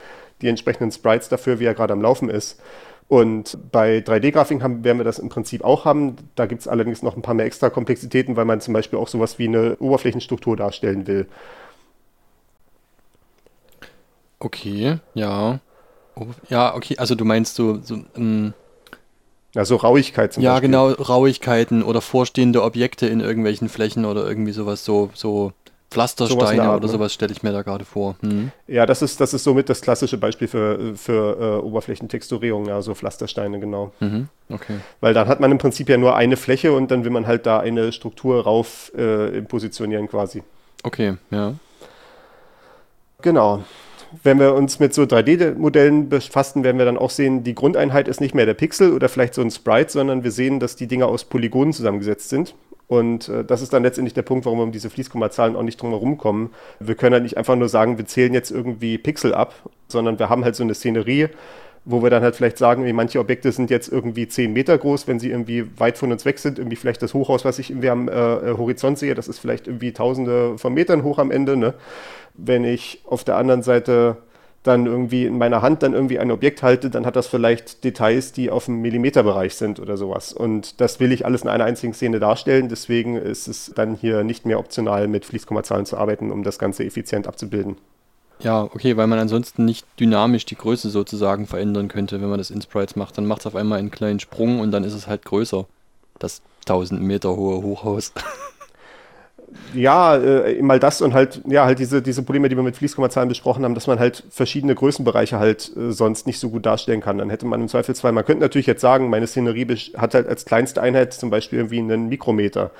die 0.42 0.48
entsprechenden 0.48 0.92
Sprites 0.92 1.30
dafür, 1.30 1.60
wie 1.60 1.66
er 1.66 1.76
gerade 1.76 1.94
am 1.94 2.02
Laufen 2.02 2.30
ist. 2.30 2.60
Und 3.08 3.60
bei 3.72 4.00
3D-Grafik 4.00 4.62
werden 4.62 4.98
wir 4.98 5.04
das 5.04 5.20
im 5.20 5.30
Prinzip 5.30 5.64
auch 5.64 5.86
haben. 5.86 6.16
Da 6.34 6.48
gibt 6.48 6.62
es 6.62 6.68
allerdings 6.68 7.04
noch 7.04 7.16
ein 7.16 7.22
paar 7.22 7.36
mehr 7.36 7.46
extra 7.46 7.70
Komplexitäten, 7.70 8.36
weil 8.36 8.46
man 8.46 8.62
zum 8.62 8.74
Beispiel 8.74 8.98
auch 8.98 9.08
sowas 9.08 9.38
wie 9.38 9.48
eine 9.48 9.76
Oberflächenstruktur 9.78 10.58
darstellen 10.58 11.06
will. 11.06 11.28
Okay, 14.46 15.00
ja. 15.16 15.60
Oh, 16.16 16.28
ja, 16.50 16.76
okay, 16.76 16.98
also 17.00 17.16
du 17.16 17.26
meinst 17.26 17.56
so, 17.56 17.80
so 17.82 17.98
ähm, 18.16 18.54
ja, 19.56 19.66
so 19.66 19.76
Rauigkeit 19.76 20.34
zum 20.34 20.44
ja, 20.44 20.52
Beispiel. 20.52 20.72
Ja, 20.72 20.88
genau, 20.88 21.02
Rauigkeiten 21.02 21.82
oder 21.82 22.00
vorstehende 22.00 22.62
Objekte 22.62 23.08
in 23.08 23.22
irgendwelchen 23.22 23.70
Flächen 23.70 24.06
oder 24.06 24.28
irgendwie 24.28 24.52
sowas, 24.52 24.86
so, 24.86 25.10
so 25.16 25.52
Pflastersteine 25.90 26.42
sowas 26.42 26.60
Art, 26.60 26.78
oder 26.78 26.86
ne? 26.86 26.92
sowas 26.92 27.12
stelle 27.12 27.32
ich 27.32 27.42
mir 27.42 27.54
da 27.54 27.64
gerade 27.64 27.86
vor. 27.86 28.18
Hm. 28.22 28.52
Ja, 28.68 28.86
das 28.86 29.02
ist, 29.02 29.20
das 29.20 29.34
ist 29.34 29.46
somit 29.46 29.68
das 29.68 29.82
klassische 29.82 30.20
Beispiel 30.20 30.48
für, 30.48 30.96
für 30.96 31.40
äh, 31.40 31.66
Oberflächentexturierung, 31.66 32.68
ja, 32.68 32.84
so 32.84 32.94
Pflastersteine, 32.94 33.60
genau. 33.60 33.94
Mhm. 34.00 34.30
Okay. 34.50 34.76
Weil 35.02 35.16
dann 35.16 35.28
hat 35.28 35.40
man 35.40 35.52
im 35.52 35.58
Prinzip 35.58 35.90
ja 35.90 35.98
nur 35.98 36.16
eine 36.16 36.38
Fläche 36.38 36.72
und 36.72 36.92
dann 36.92 37.04
will 37.04 37.12
man 37.12 37.26
halt 37.26 37.48
da 37.48 37.62
eine 37.62 37.92
Struktur 37.92 38.44
rauf 38.44 38.94
äh, 38.96 39.42
positionieren 39.42 40.08
quasi. 40.08 40.44
Okay, 40.84 41.16
ja. 41.32 41.56
Genau 43.24 43.64
wenn 44.24 44.40
wir 44.40 44.54
uns 44.54 44.80
mit 44.80 44.94
so 44.94 45.04
3D-Modellen 45.04 46.10
befassen, 46.10 46.64
werden 46.64 46.78
wir 46.78 46.86
dann 46.86 46.98
auch 46.98 47.10
sehen, 47.10 47.44
die 47.44 47.56
Grundeinheit 47.56 48.08
ist 48.08 48.22
nicht 48.22 48.36
mehr 48.36 48.46
der 48.46 48.54
Pixel 48.54 48.94
oder 48.94 49.10
vielleicht 49.10 49.34
so 49.34 49.42
ein 49.42 49.52
Sprite, 49.52 49.92
sondern 49.92 50.24
wir 50.24 50.32
sehen, 50.32 50.60
dass 50.60 50.76
die 50.76 50.88
Dinger 50.88 51.08
aus 51.08 51.26
Polygonen 51.26 51.74
zusammengesetzt 51.74 52.30
sind. 52.30 52.56
Und 52.88 53.30
äh, 53.30 53.44
das 53.44 53.62
ist 53.62 53.74
dann 53.74 53.84
letztendlich 53.84 54.14
der 54.14 54.22
Punkt, 54.22 54.46
warum 54.46 54.60
wir 54.60 54.64
um 54.64 54.72
diese 54.72 54.90
Fließkommazahlen 54.90 55.56
auch 55.56 55.64
nicht 55.64 55.82
drum 55.82 55.90
herum 55.90 56.18
kommen. 56.18 56.52
Wir 56.80 56.96
können 56.96 57.14
halt 57.14 57.24
nicht 57.24 57.38
einfach 57.38 57.56
nur 57.56 57.70
sagen, 57.70 57.98
wir 57.98 58.06
zählen 58.06 58.34
jetzt 58.34 58.52
irgendwie 58.52 58.98
Pixel 58.98 59.34
ab, 59.34 59.56
sondern 59.88 60.20
wir 60.20 60.30
haben 60.30 60.44
halt 60.44 60.56
so 60.56 60.64
eine 60.64 60.76
Szenerie, 60.76 61.30
wo 61.86 62.02
wir 62.02 62.10
dann 62.10 62.24
halt 62.24 62.36
vielleicht 62.36 62.58
sagen, 62.58 62.84
wie 62.84 62.94
manche 62.94 63.20
Objekte 63.20 63.52
sind 63.52 63.70
jetzt 63.70 63.92
irgendwie 63.92 64.28
10 64.28 64.52
Meter 64.52 64.78
groß, 64.78 65.08
wenn 65.08 65.20
sie 65.20 65.30
irgendwie 65.30 65.66
weit 65.78 66.00
von 66.00 66.12
uns 66.12 66.26
weg 66.26 66.40
sind. 66.40 66.58
Irgendwie 66.58 66.76
vielleicht 66.76 67.02
das 67.04 67.14
Hochhaus, 67.14 67.46
was 67.46 67.60
ich 67.60 67.70
irgendwie 67.70 67.90
am 67.90 68.10
äh, 68.10 68.12
äh, 68.12 68.58
Horizont 68.58 68.98
sehe, 68.98 69.14
das 69.14 69.28
ist 69.28 69.40
vielleicht 69.40 69.68
irgendwie 69.68 69.94
tausende 69.94 70.58
von 70.58 70.74
Metern 70.74 71.04
hoch 71.04 71.20
am 71.20 71.30
Ende. 71.30 71.56
Ne? 71.56 71.76
Wenn 72.34 72.66
ich 72.66 73.02
auf 73.06 73.24
der 73.24 73.38
anderen 73.38 73.62
Seite 73.62 74.18
dann 74.64 74.88
irgendwie 74.88 75.26
in 75.26 75.38
meiner 75.38 75.62
Hand 75.62 75.84
dann 75.84 75.94
irgendwie 75.94 76.18
ein 76.18 76.32
Objekt 76.32 76.64
halte, 76.64 76.90
dann 76.90 77.06
hat 77.06 77.16
das 77.16 77.28
vielleicht 77.28 77.84
Details, 77.84 78.32
die 78.32 78.50
auf 78.50 78.66
dem 78.66 78.82
Millimeterbereich 78.82 79.54
sind 79.54 79.80
oder 79.80 79.96
sowas. 79.96 80.34
Und 80.34 80.82
das 80.82 81.00
will 81.00 81.12
ich 81.12 81.24
alles 81.24 81.44
in 81.44 81.50
einer 81.50 81.66
einzigen 81.66 81.94
Szene 81.94 82.20
darstellen. 82.20 82.68
Deswegen 82.68 83.16
ist 83.16 83.48
es 83.48 83.72
dann 83.76 83.94
hier 83.94 84.24
nicht 84.24 84.48
mehr 84.48 84.58
optional, 84.58 85.08
mit 85.08 85.24
Fließkommazahlen 85.24 85.86
zu 85.86 85.98
arbeiten, 85.98 86.32
um 86.32 86.42
das 86.44 86.58
Ganze 86.58 86.84
effizient 86.84 87.28
abzubilden. 87.28 87.78
Ja, 88.40 88.64
okay, 88.64 88.98
weil 88.98 89.08
man 89.08 89.20
ansonsten 89.20 89.66
nicht 89.66 89.86
dynamisch 90.00 90.46
die 90.46 90.56
Größe 90.56 90.90
sozusagen 90.90 91.48
verändern 91.48 91.88
könnte, 91.88 92.22
wenn 92.22 92.30
man 92.30 92.38
das 92.38 92.52
in 92.52 92.62
Sprites 92.62 92.96
macht. 92.96 93.18
Dann 93.18 93.26
macht 93.26 93.42
es 93.42 93.48
auf 93.48 93.56
einmal 93.56 93.80
einen 93.80 93.92
kleinen 93.92 94.20
Sprung 94.20 94.60
und 94.60 94.72
dann 94.72 94.84
ist 94.84 94.94
es 94.94 95.08
halt 95.08 95.24
größer. 95.26 95.66
das 96.20 96.42
1000 96.62 97.02
Meter 97.02 97.36
hohe 97.36 97.62
Hochhaus. 97.62 98.12
Ja, 99.74 100.16
äh, 100.18 100.62
mal 100.62 100.80
das 100.80 101.02
und 101.02 101.14
halt, 101.14 101.42
ja, 101.48 101.66
halt 101.66 101.80
diese, 101.80 102.02
diese 102.02 102.24
Probleme, 102.24 102.50
die 102.50 102.56
wir 102.56 102.64
mit 102.64 102.76
Fließkommazahlen 102.76 103.30
besprochen 103.30 103.64
haben, 103.64 103.76
dass 103.76 103.88
man 103.88 104.00
halt 104.00 104.24
verschiedene 104.30 104.76
Größenbereiche 104.76 105.40
halt 105.40 105.72
äh, 105.76 105.92
sonst 105.92 106.28
nicht 106.28 106.40
so 106.40 106.50
gut 106.50 106.66
darstellen 106.66 107.02
kann. 107.02 107.18
Dann 107.18 107.30
hätte 107.30 107.46
man 107.46 107.62
im 107.62 107.68
Zweifelsfall, 107.68 108.12
man 108.12 108.26
könnte 108.26 108.42
natürlich 108.42 108.68
jetzt 108.68 108.82
sagen, 108.82 109.10
meine 109.10 109.28
Szenerie 109.28 109.66
hat 109.98 110.14
halt 110.14 110.28
als 110.28 110.46
kleinste 110.46 110.82
Einheit 110.82 111.14
zum 111.14 111.30
Beispiel 111.30 111.60
irgendwie 111.60 111.80
einen 111.80 112.10
Mikrometer. 112.10 112.72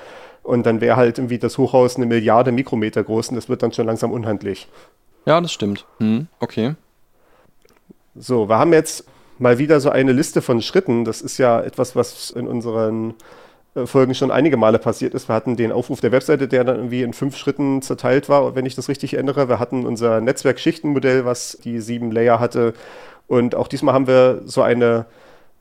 Und 0.42 0.64
dann 0.66 0.80
wäre 0.80 0.96
halt 0.96 1.18
irgendwie 1.18 1.38
das 1.38 1.58
Hochhaus 1.58 1.96
eine 1.96 2.06
Milliarde 2.06 2.52
Mikrometer 2.52 3.02
groß 3.02 3.30
und 3.30 3.36
das 3.36 3.48
wird 3.48 3.62
dann 3.62 3.72
schon 3.72 3.86
langsam 3.86 4.12
unhandlich. 4.12 4.68
Ja, 5.26 5.40
das 5.40 5.52
stimmt. 5.52 5.84
Hm, 5.98 6.28
okay. 6.40 6.74
So, 8.14 8.48
wir 8.48 8.58
haben 8.58 8.72
jetzt 8.72 9.04
mal 9.38 9.58
wieder 9.58 9.80
so 9.80 9.90
eine 9.90 10.12
Liste 10.12 10.40
von 10.40 10.62
Schritten. 10.62 11.04
Das 11.04 11.20
ist 11.20 11.36
ja 11.36 11.60
etwas, 11.60 11.94
was 11.96 12.30
in 12.30 12.46
unseren 12.46 13.14
äh, 13.74 13.86
Folgen 13.86 14.14
schon 14.14 14.30
einige 14.30 14.56
Male 14.56 14.78
passiert 14.78 15.14
ist. 15.14 15.28
Wir 15.28 15.34
hatten 15.34 15.56
den 15.56 15.72
Aufruf 15.72 16.00
der 16.00 16.12
Webseite, 16.12 16.48
der 16.48 16.64
dann 16.64 16.76
irgendwie 16.76 17.02
in 17.02 17.12
fünf 17.12 17.36
Schritten 17.36 17.82
zerteilt 17.82 18.28
war, 18.28 18.54
wenn 18.54 18.66
ich 18.66 18.76
das 18.76 18.88
richtig 18.88 19.14
erinnere. 19.14 19.48
Wir 19.48 19.58
hatten 19.58 19.84
unser 19.84 20.20
Netzwerkschichtenmodell, 20.20 21.24
was 21.24 21.58
die 21.62 21.80
sieben 21.80 22.12
Layer 22.12 22.40
hatte. 22.40 22.72
Und 23.26 23.54
auch 23.56 23.68
diesmal 23.68 23.94
haben 23.94 24.06
wir 24.06 24.42
so 24.44 24.62
eine 24.62 25.06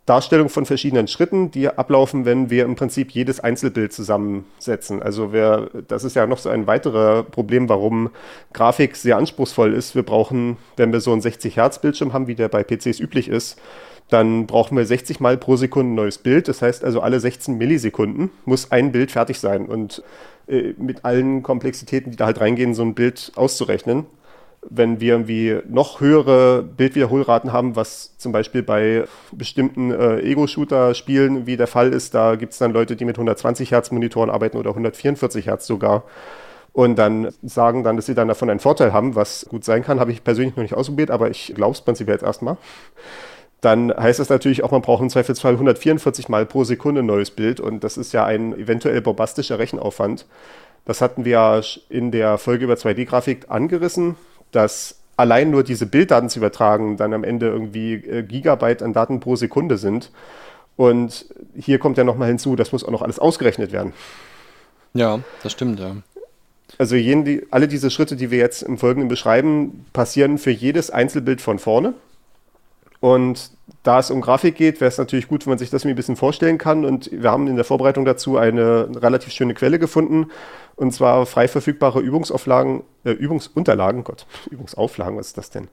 Darstellung 0.06 0.50
von 0.50 0.68
verschiedenen 0.68 1.08
Schritten, 1.08 1.50
die 1.50 1.68
ablaufen, 1.68 2.26
wenn 2.26 2.52
wir 2.52 2.66
im 2.66 2.76
Prinzip 2.76 3.12
jedes 3.12 3.40
Einzelbild 3.40 3.92
zusammensetzen. 3.92 5.02
Also 5.02 5.34
wir, 5.34 5.72
das 5.88 6.04
ist 6.04 6.16
ja 6.16 6.28
noch 6.28 6.38
so 6.38 6.50
ein 6.50 6.68
weiteres 6.68 7.26
Problem, 7.32 7.70
warum 7.70 8.12
Grafik 8.54 8.96
sehr 8.96 9.18
anspruchsvoll 9.18 9.74
ist. 9.74 9.96
Wir 9.96 10.04
brauchen, 10.04 10.58
wenn 10.78 10.94
wir 10.94 11.02
so 11.02 11.12
einen 11.12 11.22
60 11.22 11.58
Hertz 11.58 11.80
Bildschirm 11.80 12.14
haben, 12.14 12.28
wie 12.28 12.36
der 12.36 12.50
bei 12.50 12.64
PCs 12.64 13.00
üblich 13.00 13.28
ist, 13.28 13.60
dann 14.10 14.46
brauchen 14.46 14.78
wir 14.78 14.86
60 14.86 15.20
Mal 15.20 15.38
pro 15.38 15.56
Sekunde 15.56 15.94
ein 15.94 15.96
neues 15.96 16.20
Bild. 16.20 16.48
Das 16.48 16.62
heißt 16.62 16.84
also, 16.84 17.02
alle 17.02 17.20
16 17.20 17.58
Millisekunden 17.58 18.30
muss 18.46 18.72
ein 18.72 18.92
Bild 18.92 19.12
fertig 19.12 19.40
sein. 19.40 19.66
Und 19.66 20.04
äh, 20.48 20.74
mit 20.78 21.04
allen 21.04 21.42
Komplexitäten, 21.42 22.12
die 22.12 22.18
da 22.18 22.28
halt 22.28 22.40
reingehen, 22.40 22.76
so 22.76 22.84
ein 22.84 22.94
Bild 22.94 23.32
auszurechnen. 23.36 24.06
Wenn 24.70 25.00
wir 25.00 25.14
irgendwie 25.14 25.60
noch 25.68 26.02
höhere 26.02 26.64
Bildwiederholraten 26.64 27.54
haben, 27.54 27.76
was 27.76 28.18
zum 28.18 28.32
Beispiel 28.32 28.64
bei 28.64 29.06
bestimmten 29.32 29.92
äh, 29.92 30.20
Ego-Shooter-Spielen 30.22 31.46
wie 31.46 31.58
der 31.58 31.68
Fall 31.68 31.94
ist, 31.94 32.14
da 32.14 32.36
gibt 32.36 32.54
es 32.54 32.60
dann 32.60 32.74
Leute, 32.74 32.96
die 32.96 33.06
mit 33.06 33.18
120 33.18 33.72
Hertz 33.72 33.92
Monitoren 33.92 34.30
arbeiten 34.30 34.58
oder 34.58 34.72
144 34.72 35.46
Hertz 35.48 35.68
sogar. 35.68 36.04
Und 36.74 36.98
dann 36.98 37.30
sagen 37.42 37.86
dann, 37.86 37.96
dass 37.96 38.06
sie 38.06 38.16
dann 38.16 38.28
davon 38.28 38.50
einen 38.50 38.60
Vorteil 38.60 38.92
haben, 38.92 39.16
was 39.16 39.46
gut 39.48 39.64
sein 39.64 39.82
kann, 39.82 40.00
habe 40.00 40.12
ich 40.12 40.26
persönlich 40.26 40.58
noch 40.58 40.64
nicht 40.64 40.74
ausprobiert, 40.74 41.10
aber 41.10 41.30
ich 41.30 41.54
glaube 41.56 41.72
es 41.72 41.82
prinzipiell 41.82 42.16
jetzt 42.16 42.26
erstmal. 42.26 42.58
Dann 43.62 43.92
heißt 43.96 44.20
das 44.20 44.30
natürlich 44.30 44.64
auch, 44.64 44.72
man 44.72 44.82
braucht 44.82 45.02
im 45.02 45.10
Zweifelsfall 45.10 45.54
144 45.54 46.28
Mal 46.28 46.46
pro 46.46 46.66
Sekunde 46.66 47.02
ein 47.02 47.06
neues 47.06 47.32
Bild 47.32 47.62
und 47.62 47.84
das 47.84 47.98
ist 47.98 48.12
ja 48.12 48.26
ein 48.26 48.54
eventuell 48.60 49.02
bombastischer 49.02 49.58
Rechenaufwand. 49.58 50.26
Das 50.84 51.02
hatten 51.02 51.26
wir 51.26 51.64
in 51.90 52.12
der 52.12 52.38
Folge 52.38 52.66
über 52.66 52.76
2D-Grafik 52.76 53.46
angerissen, 53.50 54.18
dass 54.56 55.00
allein 55.18 55.50
nur 55.50 55.64
diese 55.64 55.86
Bilddaten 55.86 56.30
zu 56.30 56.40
übertragen 56.40 56.98
dann 56.98 57.14
am 57.14 57.24
Ende 57.24 57.48
irgendwie 57.48 57.94
äh, 57.94 58.24
Gigabyte 58.24 58.84
an 58.84 58.94
Daten 58.94 59.20
pro 59.20 59.36
Sekunde 59.36 59.78
sind. 59.78 60.12
Und 60.78 61.26
hier 61.56 61.80
kommt 61.80 61.98
ja 61.98 62.04
nochmal 62.04 62.28
hinzu, 62.28 62.56
das 62.56 62.72
muss 62.72 62.84
auch 62.84 62.92
noch 62.92 63.02
alles 63.02 63.20
ausgerechnet 63.20 63.72
werden. 63.72 63.94
Ja, 64.94 65.20
das 65.44 65.54
stimmt, 65.54 65.80
ja. 65.80 65.96
Also 66.78 66.96
jene, 66.96 67.44
alle 67.52 67.68
diese 67.68 67.90
Schritte, 67.90 68.16
die 68.16 68.32
wir 68.32 68.40
jetzt 68.40 68.64
im 68.64 68.78
Folgenden 68.78 69.08
beschreiben, 69.08 69.86
passieren 69.94 70.38
für 70.38 70.52
jedes 70.52 70.90
Einzelbild 70.90 71.40
von 71.40 71.60
vorne. 71.60 71.94
Und 73.00 73.52
da 73.84 74.00
es 74.00 74.10
um 74.10 74.20
Grafik 74.20 74.56
geht, 74.56 74.82
wäre 74.82 74.90
es 74.90 74.98
natürlich 74.98 75.28
gut, 75.28 75.46
wenn 75.46 75.52
man 75.52 75.60
sich 75.60 75.70
das 75.70 75.86
ein 75.86 75.96
bisschen 75.96 76.16
vorstellen 76.16 76.58
kann. 76.58 76.86
Und 76.86 77.10
wir 77.12 77.32
haben 77.32 77.48
in 77.48 77.56
der 77.56 77.66
Vorbereitung 77.66 78.04
dazu 78.04 78.38
eine 78.38 78.90
relativ 79.02 79.32
schöne 79.32 79.54
Quelle 79.54 79.80
gefunden. 79.80 80.32
Und 80.78 80.92
zwar 80.92 81.26
frei 81.26 81.48
verfügbare 81.48 82.02
Übungsauflagen, 82.02 82.84
äh, 83.06 83.12
Übungsunterlagen, 83.12 84.04
Gott, 84.04 84.26
Übungsauflagen, 84.52 85.18
was 85.18 85.28
ist 85.28 85.38
das 85.38 85.50
denn? 85.50 85.70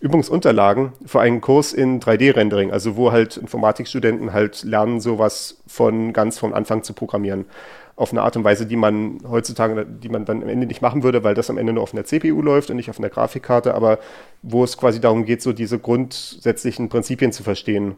Übungsunterlagen 0.00 0.92
für 1.06 1.20
einen 1.20 1.40
Kurs 1.40 1.72
in 1.72 2.00
3D-Rendering, 2.00 2.72
also 2.72 2.96
wo 2.96 3.12
halt 3.12 3.36
Informatikstudenten 3.36 4.32
halt 4.32 4.64
lernen, 4.64 5.00
sowas 5.00 5.62
von 5.66 6.12
ganz 6.12 6.38
von 6.38 6.52
Anfang 6.52 6.82
zu 6.82 6.94
programmieren 6.94 7.46
auf 8.00 8.12
eine 8.12 8.22
Art 8.22 8.34
und 8.34 8.44
Weise, 8.44 8.64
die 8.64 8.76
man 8.76 9.18
heutzutage, 9.28 9.84
die 9.84 10.08
man 10.08 10.24
dann 10.24 10.42
am 10.42 10.48
Ende 10.48 10.66
nicht 10.66 10.80
machen 10.80 11.02
würde, 11.02 11.22
weil 11.22 11.34
das 11.34 11.50
am 11.50 11.58
Ende 11.58 11.74
nur 11.74 11.82
auf 11.82 11.92
einer 11.92 12.04
CPU 12.04 12.40
läuft 12.40 12.70
und 12.70 12.76
nicht 12.76 12.88
auf 12.88 12.98
einer 12.98 13.10
Grafikkarte, 13.10 13.74
aber 13.74 13.98
wo 14.40 14.64
es 14.64 14.78
quasi 14.78 15.02
darum 15.02 15.26
geht, 15.26 15.42
so 15.42 15.52
diese 15.52 15.78
grundsätzlichen 15.78 16.88
Prinzipien 16.88 17.30
zu 17.30 17.42
verstehen, 17.42 17.96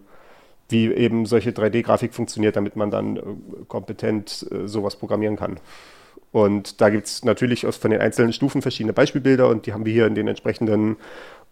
wie 0.68 0.92
eben 0.92 1.24
solche 1.24 1.50
3D-Grafik 1.50 2.14
funktioniert, 2.14 2.56
damit 2.56 2.74
man 2.74 2.90
dann 2.90 3.16
äh, 3.16 3.20
kompetent 3.68 4.44
äh, 4.50 4.66
sowas 4.66 4.96
programmieren 4.96 5.36
kann. 5.36 5.60
Und 6.32 6.80
da 6.80 6.88
gibt 6.88 7.06
es 7.06 7.24
natürlich 7.24 7.66
aus, 7.66 7.76
von 7.76 7.90
den 7.90 8.00
einzelnen 8.00 8.32
Stufen 8.32 8.62
verschiedene 8.62 8.94
Beispielbilder 8.94 9.48
und 9.48 9.66
die 9.66 9.74
haben 9.74 9.84
wir 9.84 9.92
hier 9.92 10.06
in 10.06 10.14
den 10.14 10.28
entsprechenden 10.28 10.96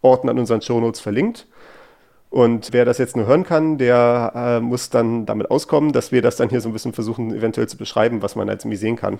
Orten 0.01 0.27
an 0.27 0.39
unseren 0.39 0.61
Shownotes 0.61 0.99
verlinkt. 0.99 1.45
Und 2.31 2.69
wer 2.71 2.85
das 2.85 2.97
jetzt 2.97 3.15
nur 3.15 3.27
hören 3.27 3.43
kann, 3.43 3.77
der 3.77 4.31
äh, 4.33 4.59
muss 4.59 4.89
dann 4.89 5.25
damit 5.25 5.51
auskommen, 5.51 5.91
dass 5.91 6.11
wir 6.11 6.21
das 6.21 6.37
dann 6.37 6.49
hier 6.49 6.61
so 6.61 6.69
ein 6.69 6.73
bisschen 6.73 6.93
versuchen, 6.93 7.35
eventuell 7.35 7.67
zu 7.67 7.77
beschreiben, 7.77 8.21
was 8.21 8.35
man 8.35 8.49
als 8.49 8.63
irgendwie 8.63 8.77
sehen 8.77 8.95
kann. 8.95 9.19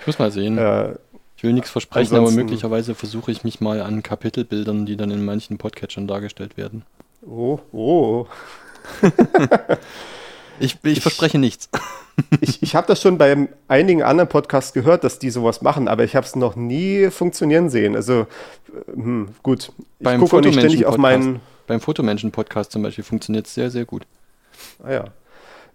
Ich 0.00 0.06
muss 0.06 0.18
mal 0.18 0.30
sehen. 0.30 0.56
Äh, 0.56 0.94
ich 1.36 1.42
will 1.42 1.52
nichts 1.52 1.70
versprechen, 1.70 2.16
aber 2.16 2.30
möglicherweise 2.30 2.94
versuche 2.94 3.32
ich 3.32 3.42
mich 3.42 3.60
mal 3.60 3.82
an 3.82 4.02
Kapitelbildern, 4.02 4.86
die 4.86 4.96
dann 4.96 5.10
in 5.10 5.24
manchen 5.24 5.58
Podcatchern 5.58 6.06
dargestellt 6.06 6.56
werden. 6.56 6.84
Oh, 7.26 7.58
oh. 7.72 8.26
ich, 10.60 10.78
ich, 10.82 10.92
ich 10.92 11.00
verspreche 11.00 11.38
nichts. 11.38 11.68
Ich 12.40 12.62
ich 12.62 12.74
habe 12.74 12.86
das 12.86 13.00
schon 13.00 13.18
bei 13.18 13.48
einigen 13.68 14.02
anderen 14.02 14.28
Podcasts 14.28 14.72
gehört, 14.72 15.04
dass 15.04 15.18
die 15.18 15.30
sowas 15.30 15.62
machen, 15.62 15.88
aber 15.88 16.04
ich 16.04 16.16
habe 16.16 16.26
es 16.26 16.36
noch 16.36 16.56
nie 16.56 17.10
funktionieren 17.10 17.70
sehen. 17.70 17.96
Also, 17.96 18.20
äh, 18.22 18.26
hm, 18.94 19.28
gut. 19.42 19.72
Ich 19.98 20.04
Beim 20.04 20.20
gucke 20.20 20.40
nicht 20.40 20.58
ständig 20.58 20.86
auf 20.86 20.96
meinen 20.96 21.40
beim 21.66 21.80
Fotomenschen-Podcast 21.80 22.72
zum 22.72 22.82
Beispiel 22.82 23.04
funktioniert 23.04 23.46
es 23.46 23.54
sehr, 23.54 23.70
sehr 23.70 23.84
gut. 23.84 24.06
Ah 24.82 24.92
ja. 24.92 25.04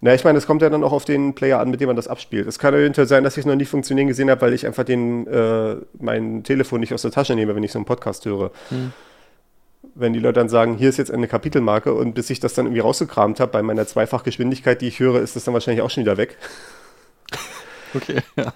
Na, 0.02 0.14
ich 0.14 0.24
meine, 0.24 0.38
es 0.38 0.46
kommt 0.46 0.62
ja 0.62 0.70
dann 0.70 0.82
auch 0.82 0.92
auf 0.92 1.04
den 1.04 1.34
Player 1.34 1.60
an, 1.60 1.70
mit 1.70 1.80
dem 1.80 1.88
man 1.88 1.96
das 1.96 2.08
abspielt. 2.08 2.46
Es 2.46 2.58
kann 2.58 2.72
eventuell 2.72 3.06
sein, 3.06 3.22
dass 3.22 3.34
ich 3.34 3.40
es 3.40 3.46
noch 3.46 3.54
nicht 3.54 3.68
funktionieren 3.68 4.08
gesehen 4.08 4.30
habe, 4.30 4.40
weil 4.40 4.54
ich 4.54 4.66
einfach 4.66 4.84
den, 4.84 5.26
äh, 5.26 5.76
mein 5.98 6.42
Telefon 6.42 6.80
nicht 6.80 6.94
aus 6.94 7.02
der 7.02 7.10
Tasche 7.10 7.34
nehme, 7.34 7.54
wenn 7.54 7.62
ich 7.62 7.72
so 7.72 7.78
einen 7.78 7.84
Podcast 7.84 8.24
höre. 8.24 8.50
Hm. 8.70 8.92
Wenn 9.94 10.12
die 10.12 10.18
Leute 10.18 10.40
dann 10.40 10.48
sagen, 10.48 10.76
hier 10.76 10.88
ist 10.88 10.98
jetzt 10.98 11.10
eine 11.10 11.28
Kapitelmarke 11.28 11.92
und 11.92 12.14
bis 12.14 12.30
ich 12.30 12.40
das 12.40 12.54
dann 12.54 12.66
irgendwie 12.66 12.80
rausgekramt 12.80 13.40
habe, 13.40 13.52
bei 13.52 13.62
meiner 13.62 13.86
Zweifachgeschwindigkeit, 13.86 14.80
die 14.80 14.88
ich 14.88 15.00
höre, 15.00 15.20
ist 15.20 15.36
das 15.36 15.44
dann 15.44 15.54
wahrscheinlich 15.54 15.82
auch 15.82 15.90
schon 15.90 16.04
wieder 16.04 16.16
weg. 16.16 16.36
Okay, 17.92 18.20
ja. 18.36 18.54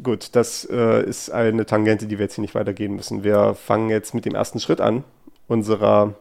Gut, 0.00 0.36
das 0.36 0.64
äh, 0.70 1.04
ist 1.04 1.30
eine 1.30 1.66
Tangente, 1.66 2.06
die 2.06 2.18
wir 2.18 2.26
jetzt 2.26 2.36
hier 2.36 2.42
nicht 2.42 2.54
weitergehen 2.54 2.94
müssen. 2.94 3.24
Wir 3.24 3.54
fangen 3.54 3.90
jetzt 3.90 4.14
mit 4.14 4.24
dem 4.24 4.36
ersten 4.36 4.60
Schritt 4.60 4.80
an 4.80 5.02
unserer 5.48 6.14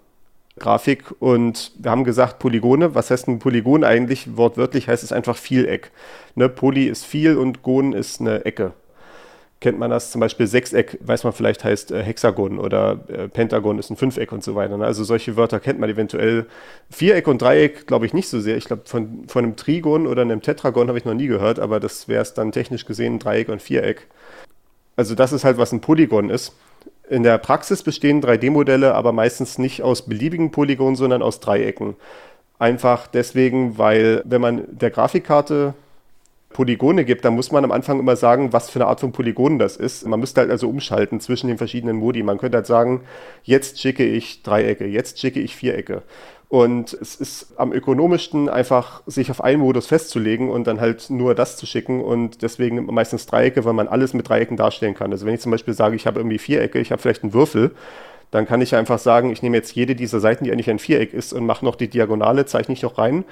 Grafik 0.58 1.13
und 1.20 1.72
wir 1.78 1.92
haben 1.92 2.04
gesagt 2.04 2.39
Polygone. 2.39 2.96
Was 2.96 3.12
heißt 3.12 3.28
ein 3.28 3.39
Polygon 3.39 3.84
eigentlich? 3.84 4.36
Wortwörtlich 4.38 4.88
heißt 4.88 5.04
es 5.04 5.12
einfach 5.12 5.38
Vieleck. 5.38 5.92
Ne, 6.36 6.50
Poly 6.50 6.88
ist 6.88 7.06
viel 7.06 7.38
und 7.38 7.63
Gon 7.63 7.94
ist 7.94 8.20
eine 8.20 8.46
Ecke. 8.46 8.74
Kennt 9.62 9.78
man 9.78 9.89
das 9.92 10.12
zum 10.12 10.22
Beispiel 10.22 10.48
Sechseck, 10.48 10.98
weiß 11.01 11.25
man 11.25 11.34
vielleicht 11.34 11.66
heißt 11.66 11.92
äh, 11.92 12.01
Hexagon 12.01 12.60
oder 12.60 13.00
äh, 13.10 13.28
Pentagon 13.28 13.78
ist 13.78 13.89
ein 13.89 13.98
Fünfeck 13.98 14.32
und 14.32 14.42
so 14.42 14.56
weiter. 14.56 14.78
Ne? 14.78 14.86
Also 14.86 15.04
solche 15.04 15.36
Wörter 15.36 15.60
kennt 15.60 15.80
man 15.80 15.89
eventuell. 15.89 16.46
Viereck 16.89 17.28
und 17.28 17.42
Dreieck 17.42 17.86
glaube 17.86 18.06
ich 18.06 18.13
nicht 18.13 18.30
so 18.30 18.39
sehr. 18.39 18.56
Ich 18.56 18.66
glaube 18.66 18.84
von, 18.86 19.28
von 19.28 19.44
einem 19.44 19.56
Trigon 19.58 20.08
oder 20.08 20.22
einem 20.22 20.42
Tetragon 20.42 20.88
habe 20.88 20.98
ich 20.98 21.04
noch 21.04 21.13
nie 21.13 21.28
gehört, 21.28 21.60
aber 21.60 21.82
das 21.82 22.08
wäre 22.08 22.22
es 22.22 22.34
dann 22.34 22.54
technisch 22.54 22.86
gesehen 22.86 23.20
Dreieck 23.20 23.50
und 23.50 23.62
Viereck. 23.62 24.08
Also 24.96 25.13
das 25.13 25.34
ist 25.34 25.44
halt, 25.44 25.58
was 25.58 25.74
ein 25.74 25.82
Polygon 25.82 26.30
ist. 26.30 26.54
In 27.10 27.24
der 27.24 27.38
Praxis 27.38 27.84
bestehen 27.84 28.22
3D-Modelle 28.22 28.94
aber 28.94 29.12
meistens 29.12 29.58
nicht 29.58 29.82
aus 29.82 30.04
beliebigen 30.04 30.51
Polygonen, 30.51 30.96
sondern 30.96 31.22
aus 31.22 31.39
Dreiecken. 31.42 31.96
Einfach 32.60 33.08
deswegen, 33.08 33.78
weil 33.78 34.22
wenn 34.25 34.42
man 34.42 34.63
der 34.70 34.92
Grafikkarte 34.92 35.74
Polygone 36.51 37.06
gibt, 37.06 37.25
dann 37.25 37.36
muss 37.36 37.51
man 37.51 37.63
am 37.63 37.72
Anfang 37.72 38.00
immer 38.00 38.15
sagen, 38.15 38.53
was 38.53 38.70
für 38.70 38.79
eine 38.79 38.88
Art 38.88 39.00
von 39.00 39.12
Polygon 39.12 39.60
das 39.60 39.77
ist. 39.77 40.06
Man 40.08 40.20
müsste 40.20 40.41
halt 40.41 40.50
also 40.50 40.68
umschalten 40.68 41.20
zwischen 41.20 41.48
den 41.48 41.58
verschiedenen 41.58 41.98
Modi. 41.98 42.24
Man 42.24 42.39
könnte 42.39 42.58
halt 42.58 42.65
sagen, 42.65 43.01
jetzt 43.44 43.79
schicke 43.79 44.03
ich 44.03 44.41
Dreiecke, 44.41 44.86
jetzt 44.86 45.20
schicke 45.20 45.39
ich 45.39 45.56
Vierecke. 45.56 46.01
Und 46.48 46.94
es 46.94 47.13
ist 47.15 47.53
am 47.58 47.72
ökonomischsten 47.72 48.50
einfach, 48.50 49.03
sich 49.06 49.29
auf 49.29 49.44
einen 49.44 49.60
Modus 49.60 49.86
festzulegen 49.86 50.50
und 50.50 50.65
dann 50.65 50.82
halt 50.82 51.12
nur 51.12 51.36
das 51.36 51.58
zu 51.58 51.68
schicken. 51.68 52.03
Und 52.03 52.41
deswegen 52.41 52.84
meistens 52.86 53.27
Dreiecke, 53.27 53.65
weil 53.65 53.74
man 53.74 53.88
alles 53.88 54.15
mit 54.15 54.27
Dreiecken 54.27 54.58
darstellen 54.58 54.96
kann. 54.96 55.12
Also 55.12 55.27
wenn 55.27 55.36
ich 55.36 55.41
zum 55.41 55.51
Beispiel 55.51 55.75
sage, 55.75 55.96
ich 55.96 56.08
habe 56.08 56.20
irgendwie 56.20 56.39
Vierecke, 56.39 56.79
ich 56.79 56.91
habe 56.91 57.00
vielleicht 57.00 57.22
einen 57.22 57.34
Würfel, 57.34 57.75
dann 58.32 58.48
kann 58.48 58.62
ich 58.62 58.75
einfach 58.75 58.98
sagen, 58.98 59.32
ich 59.32 59.44
nehme 59.44 59.58
jetzt 59.58 59.75
jede 59.75 59.96
dieser 59.96 60.20
Seiten, 60.20 60.44
die 60.44 60.51
eigentlich 60.51 60.70
ein 60.70 60.79
Viereck 60.79 61.13
ist, 61.13 61.34
und 61.34 61.46
mache 61.46 61.63
noch 61.63 61.75
die 61.75 61.88
Diagonale, 61.88 62.48
zeichne 62.48 62.74
ich 62.74 62.82
noch 62.82 62.98
rein 62.98 63.25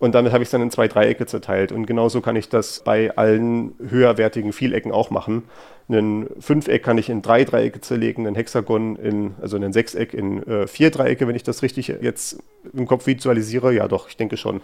und 0.00 0.14
damit 0.14 0.32
habe 0.32 0.42
ich 0.42 0.48
es 0.48 0.50
dann 0.50 0.62
in 0.62 0.70
zwei 0.70 0.88
Dreiecke 0.88 1.26
zerteilt. 1.26 1.70
Und 1.70 1.86
genauso 1.86 2.20
kann 2.20 2.34
ich 2.34 2.48
das 2.48 2.80
bei 2.80 3.16
allen 3.16 3.74
höherwertigen 3.88 4.52
Vielecken 4.52 4.90
auch 4.90 5.10
machen. 5.10 5.44
Ein 5.88 6.28
Fünfeck 6.40 6.82
kann 6.82 6.98
ich 6.98 7.08
in 7.10 7.20
drei 7.20 7.44
Dreiecke 7.44 7.80
zerlegen, 7.80 8.26
ein 8.26 8.34
Hexagon 8.34 8.96
in, 8.96 9.34
also 9.42 9.56
ein 9.56 9.72
Sechseck 9.72 10.14
in 10.14 10.42
äh, 10.46 10.66
vier 10.66 10.90
Dreiecke, 10.90 11.28
wenn 11.28 11.36
ich 11.36 11.42
das 11.42 11.62
richtig 11.62 11.88
jetzt 11.88 12.38
im 12.72 12.86
Kopf 12.86 13.06
visualisiere. 13.06 13.72
Ja, 13.74 13.88
doch, 13.88 14.08
ich 14.08 14.16
denke 14.16 14.36
schon. 14.36 14.60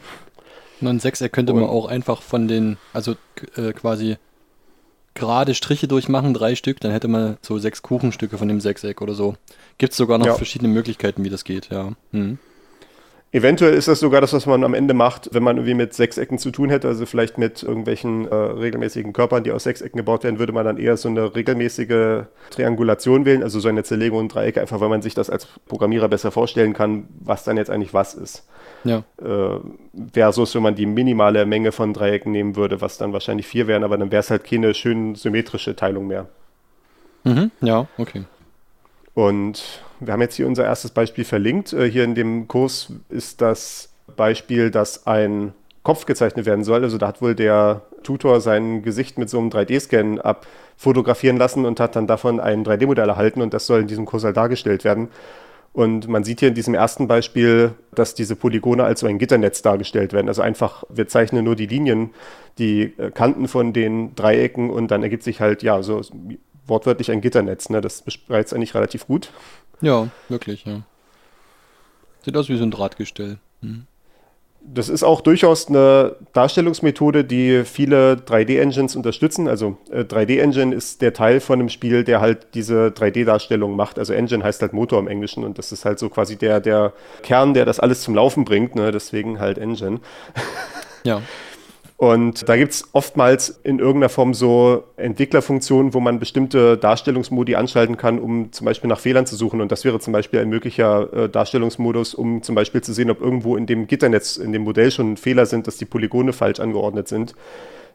Und 0.80 0.88
ein 0.88 1.00
Sechseck 1.00 1.32
könnte 1.32 1.52
man 1.52 1.64
auch 1.64 1.86
einfach 1.86 2.22
von 2.22 2.48
den, 2.48 2.76
also 2.92 3.14
äh, 3.56 3.72
quasi 3.72 4.16
gerade 5.14 5.54
Striche 5.54 5.88
durchmachen, 5.88 6.32
drei 6.32 6.54
Stück, 6.54 6.80
dann 6.80 6.92
hätte 6.92 7.08
man 7.08 7.38
so 7.42 7.58
sechs 7.58 7.82
Kuchenstücke 7.82 8.38
von 8.38 8.48
dem 8.48 8.60
Sechseck 8.60 9.00
oder 9.02 9.14
so. 9.14 9.34
Gibt 9.78 9.92
es 9.92 9.96
sogar 9.96 10.18
noch 10.18 10.26
Ja. 10.26 10.34
verschiedene 10.34 10.72
Möglichkeiten, 10.72 11.24
wie 11.24 11.30
das 11.30 11.44
geht, 11.44 11.70
ja. 11.70 11.92
Hm. 12.12 12.38
Eventuell 13.36 13.74
ist 13.74 13.86
das 13.86 14.00
sogar 14.00 14.22
das, 14.22 14.32
was 14.32 14.46
man 14.46 14.64
am 14.64 14.72
Ende 14.72 14.94
macht, 14.94 15.28
wenn 15.34 15.42
man 15.42 15.58
irgendwie 15.58 15.74
mit 15.74 15.92
Sechsecken 15.92 16.38
zu 16.38 16.50
tun 16.50 16.70
hätte, 16.70 16.88
also 16.88 17.04
vielleicht 17.04 17.36
mit 17.36 17.62
irgendwelchen 17.62 18.26
äh, 18.26 18.34
regelmäßigen 18.34 19.12
Körpern, 19.12 19.44
die 19.44 19.52
aus 19.52 19.64
Sechsecken 19.64 19.98
gebaut 19.98 20.24
werden, 20.24 20.38
würde 20.38 20.54
man 20.54 20.64
dann 20.64 20.78
eher 20.78 20.96
so 20.96 21.10
eine 21.10 21.36
regelmäßige 21.36 22.24
Triangulation 22.48 23.26
wählen, 23.26 23.42
also 23.42 23.60
so 23.60 23.68
eine 23.68 23.84
Zerlegung 23.84 24.20
in 24.20 24.28
Dreiecke, 24.28 24.62
einfach 24.62 24.80
weil 24.80 24.88
man 24.88 25.02
sich 25.02 25.12
das 25.12 25.28
als 25.28 25.48
Programmierer 25.66 26.08
besser 26.08 26.30
vorstellen 26.30 26.72
kann, 26.72 27.08
was 27.20 27.44
dann 27.44 27.58
jetzt 27.58 27.68
eigentlich 27.68 27.92
was 27.92 28.14
ist. 28.14 28.48
Ja. 28.84 29.04
Äh, 29.22 29.58
versus, 30.14 30.54
wenn 30.54 30.62
man 30.62 30.74
die 30.74 30.86
minimale 30.86 31.44
Menge 31.44 31.72
von 31.72 31.92
Dreiecken 31.92 32.32
nehmen 32.32 32.56
würde, 32.56 32.80
was 32.80 32.96
dann 32.96 33.12
wahrscheinlich 33.12 33.46
vier 33.46 33.66
wären, 33.66 33.84
aber 33.84 33.98
dann 33.98 34.10
wäre 34.10 34.20
es 34.20 34.30
halt 34.30 34.44
keine 34.44 34.72
schön 34.72 35.14
symmetrische 35.14 35.76
Teilung 35.76 36.06
mehr. 36.06 36.24
Mhm. 37.24 37.50
Ja, 37.60 37.86
okay. 37.98 38.22
Und 39.12 39.82
wir 40.00 40.12
haben 40.12 40.20
jetzt 40.20 40.36
hier 40.36 40.46
unser 40.46 40.64
erstes 40.64 40.90
Beispiel 40.90 41.24
verlinkt. 41.24 41.72
Äh, 41.72 41.90
Hier 41.90 42.04
in 42.04 42.14
dem 42.14 42.48
Kurs 42.48 42.92
ist 43.08 43.40
das 43.40 43.90
Beispiel, 44.16 44.70
dass 44.70 45.06
ein 45.06 45.52
Kopf 45.82 46.06
gezeichnet 46.06 46.46
werden 46.46 46.64
soll. 46.64 46.82
Also 46.82 46.98
da 46.98 47.08
hat 47.08 47.22
wohl 47.22 47.34
der 47.34 47.82
Tutor 48.02 48.40
sein 48.40 48.82
Gesicht 48.82 49.18
mit 49.18 49.30
so 49.30 49.38
einem 49.38 49.50
3D-Scan 49.50 50.18
abfotografieren 50.20 51.36
lassen 51.36 51.64
und 51.64 51.80
hat 51.80 51.96
dann 51.96 52.06
davon 52.06 52.40
ein 52.40 52.64
3D-Modell 52.64 53.08
erhalten 53.08 53.40
und 53.40 53.54
das 53.54 53.66
soll 53.66 53.80
in 53.80 53.86
diesem 53.86 54.04
Kurs 54.04 54.24
halt 54.24 54.36
dargestellt 54.36 54.84
werden. 54.84 55.08
Und 55.72 56.08
man 56.08 56.24
sieht 56.24 56.40
hier 56.40 56.48
in 56.48 56.54
diesem 56.54 56.74
ersten 56.74 57.06
Beispiel, 57.06 57.72
dass 57.94 58.14
diese 58.14 58.34
Polygone 58.34 58.82
als 58.82 59.00
so 59.00 59.06
ein 59.06 59.18
Gitternetz 59.18 59.60
dargestellt 59.60 60.14
werden. 60.14 60.28
Also 60.28 60.40
einfach, 60.40 60.84
wir 60.88 61.06
zeichnen 61.06 61.44
nur 61.44 61.54
die 61.54 61.66
Linien, 61.66 62.10
die 62.58 62.94
äh, 62.96 63.10
Kanten 63.10 63.46
von 63.46 63.72
den 63.72 64.14
Dreiecken 64.14 64.70
und 64.70 64.90
dann 64.90 65.02
ergibt 65.02 65.22
sich 65.22 65.40
halt, 65.40 65.62
ja, 65.62 65.82
so 65.82 66.00
wortwörtlich 66.66 67.10
ein 67.10 67.20
Gitternetz. 67.20 67.68
Ne? 67.68 67.80
Das 67.80 68.02
beschreibt 68.02 68.46
es 68.46 68.52
eigentlich 68.52 68.74
relativ 68.74 69.06
gut. 69.06 69.30
Ja, 69.80 70.08
wirklich, 70.28 70.64
ja. 70.64 70.82
Sieht 72.24 72.36
aus 72.36 72.48
wie 72.48 72.56
so 72.56 72.64
ein 72.64 72.70
Drahtgestell. 72.70 73.38
Hm. 73.62 73.86
Das 74.68 74.88
ist 74.88 75.04
auch 75.04 75.20
durchaus 75.20 75.68
eine 75.68 76.16
Darstellungsmethode, 76.32 77.24
die 77.24 77.62
viele 77.64 78.14
3D-Engines 78.14 78.96
unterstützen. 78.96 79.46
Also 79.46 79.78
äh, 79.92 80.00
3D-Engine 80.00 80.74
ist 80.74 81.02
der 81.02 81.12
Teil 81.12 81.38
von 81.38 81.60
einem 81.60 81.68
Spiel, 81.68 82.02
der 82.02 82.20
halt 82.20 82.48
diese 82.54 82.88
3D-Darstellung 82.88 83.76
macht. 83.76 83.96
Also 83.96 84.12
Engine 84.12 84.42
heißt 84.42 84.62
halt 84.62 84.72
Motor 84.72 84.98
im 84.98 85.06
Englischen 85.06 85.44
und 85.44 85.58
das 85.58 85.70
ist 85.70 85.84
halt 85.84 86.00
so 86.00 86.08
quasi 86.08 86.34
der, 86.34 86.58
der 86.58 86.92
Kern, 87.22 87.54
der 87.54 87.64
das 87.64 87.78
alles 87.78 88.02
zum 88.02 88.16
Laufen 88.16 88.44
bringt. 88.44 88.74
Ne? 88.74 88.90
Deswegen 88.90 89.38
halt 89.38 89.58
Engine. 89.58 90.00
Ja. 91.04 91.22
Und 91.98 92.46
da 92.46 92.56
gibt 92.56 92.72
es 92.72 92.84
oftmals 92.92 93.60
in 93.62 93.78
irgendeiner 93.78 94.10
Form 94.10 94.34
so 94.34 94.84
Entwicklerfunktionen, 94.96 95.94
wo 95.94 96.00
man 96.00 96.18
bestimmte 96.18 96.76
Darstellungsmodi 96.76 97.56
anschalten 97.56 97.96
kann, 97.96 98.18
um 98.18 98.52
zum 98.52 98.66
Beispiel 98.66 98.88
nach 98.88 98.98
Fehlern 98.98 99.24
zu 99.24 99.34
suchen. 99.34 99.62
Und 99.62 99.72
das 99.72 99.84
wäre 99.84 99.98
zum 99.98 100.12
Beispiel 100.12 100.40
ein 100.40 100.50
möglicher 100.50 101.10
äh, 101.12 101.28
Darstellungsmodus, 101.30 102.14
um 102.14 102.42
zum 102.42 102.54
Beispiel 102.54 102.82
zu 102.82 102.92
sehen, 102.92 103.10
ob 103.10 103.22
irgendwo 103.22 103.56
in 103.56 103.64
dem 103.66 103.86
Gitternetz, 103.86 104.36
in 104.36 104.52
dem 104.52 104.62
Modell 104.62 104.90
schon 104.90 105.16
Fehler 105.16 105.46
sind, 105.46 105.66
dass 105.66 105.78
die 105.78 105.86
Polygone 105.86 106.34
falsch 106.34 106.60
angeordnet 106.60 107.08
sind. 107.08 107.34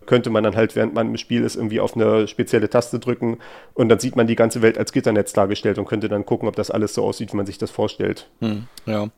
Könnte 0.07 0.31
man 0.31 0.43
dann 0.43 0.55
halt, 0.55 0.75
während 0.75 0.95
man 0.95 1.09
im 1.09 1.17
Spiel 1.17 1.43
ist, 1.43 1.55
irgendwie 1.55 1.79
auf 1.79 1.95
eine 1.95 2.27
spezielle 2.27 2.71
Taste 2.71 2.97
drücken 2.97 3.37
und 3.75 3.87
dann 3.89 3.99
sieht 3.99 4.15
man 4.15 4.25
die 4.25 4.35
ganze 4.35 4.63
Welt 4.63 4.79
als 4.79 4.93
Gitternetz 4.93 5.31
dargestellt 5.33 5.77
und 5.77 5.85
könnte 5.85 6.09
dann 6.09 6.25
gucken, 6.25 6.47
ob 6.47 6.55
das 6.55 6.71
alles 6.71 6.95
so 6.95 7.03
aussieht, 7.03 7.33
wie 7.33 7.37
man 7.37 7.45
sich 7.45 7.59
das 7.59 7.69
vorstellt. 7.69 8.27
Hm. 8.39 8.63
Ja. 8.87 9.09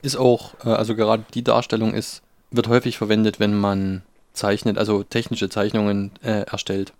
Ist 0.00 0.16
auch, 0.16 0.54
äh, 0.64 0.70
also 0.70 0.94
gerade 0.96 1.24
die 1.34 1.44
Darstellung 1.44 1.92
ist, 1.92 2.22
wird 2.50 2.68
häufig 2.68 2.96
verwendet, 2.96 3.38
wenn 3.38 3.54
man 3.60 4.02
zeichnet, 4.34 4.76
also 4.78 5.02
technische 5.02 5.48
Zeichnungen 5.48 6.12
äh, 6.22 6.42
erstellt 6.42 6.92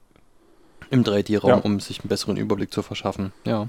im 0.90 1.04
3D-Raum, 1.04 1.50
Ja. 1.50 1.56
um 1.56 1.80
sich 1.80 2.00
einen 2.00 2.08
besseren 2.08 2.36
Überblick 2.36 2.72
zu 2.72 2.82
verschaffen. 2.82 3.32
Ja. 3.44 3.68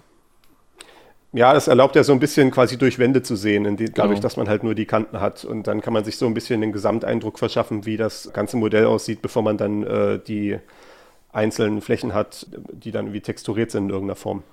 Ja, 1.33 1.53
das 1.53 1.67
erlaubt 1.67 1.97
ja 1.97 2.03
so 2.05 2.13
ein 2.13 2.19
bisschen 2.19 2.49
quasi 2.49 2.77
durch 2.77 2.97
Wände 2.97 3.21
zu 3.21 3.35
sehen, 3.35 3.65
in 3.65 3.75
die, 3.75 3.85
dadurch, 3.85 4.15
Genau. 4.17 4.21
dass 4.21 4.37
man 4.37 4.47
halt 4.47 4.63
nur 4.63 4.73
die 4.73 4.85
Kanten 4.85 5.19
hat. 5.19 5.43
Und 5.43 5.67
dann 5.67 5.81
kann 5.81 5.91
man 5.91 6.05
sich 6.05 6.15
so 6.17 6.25
ein 6.27 6.33
bisschen 6.33 6.61
den 6.61 6.71
Gesamteindruck 6.71 7.39
verschaffen, 7.39 7.85
wie 7.85 7.97
das 7.97 8.31
ganze 8.31 8.55
Modell 8.55 8.85
aussieht, 8.85 9.21
bevor 9.21 9.41
man 9.43 9.57
dann 9.57 9.83
äh, 9.83 10.19
die 10.25 10.57
einzelnen 11.33 11.81
Flächen 11.81 12.13
hat, 12.13 12.47
die 12.71 12.91
dann 12.91 13.07
irgendwie 13.07 13.19
texturiert 13.19 13.69
sind 13.71 13.85
in 13.85 13.89
irgendeiner 13.89 14.15
Form. 14.15 14.43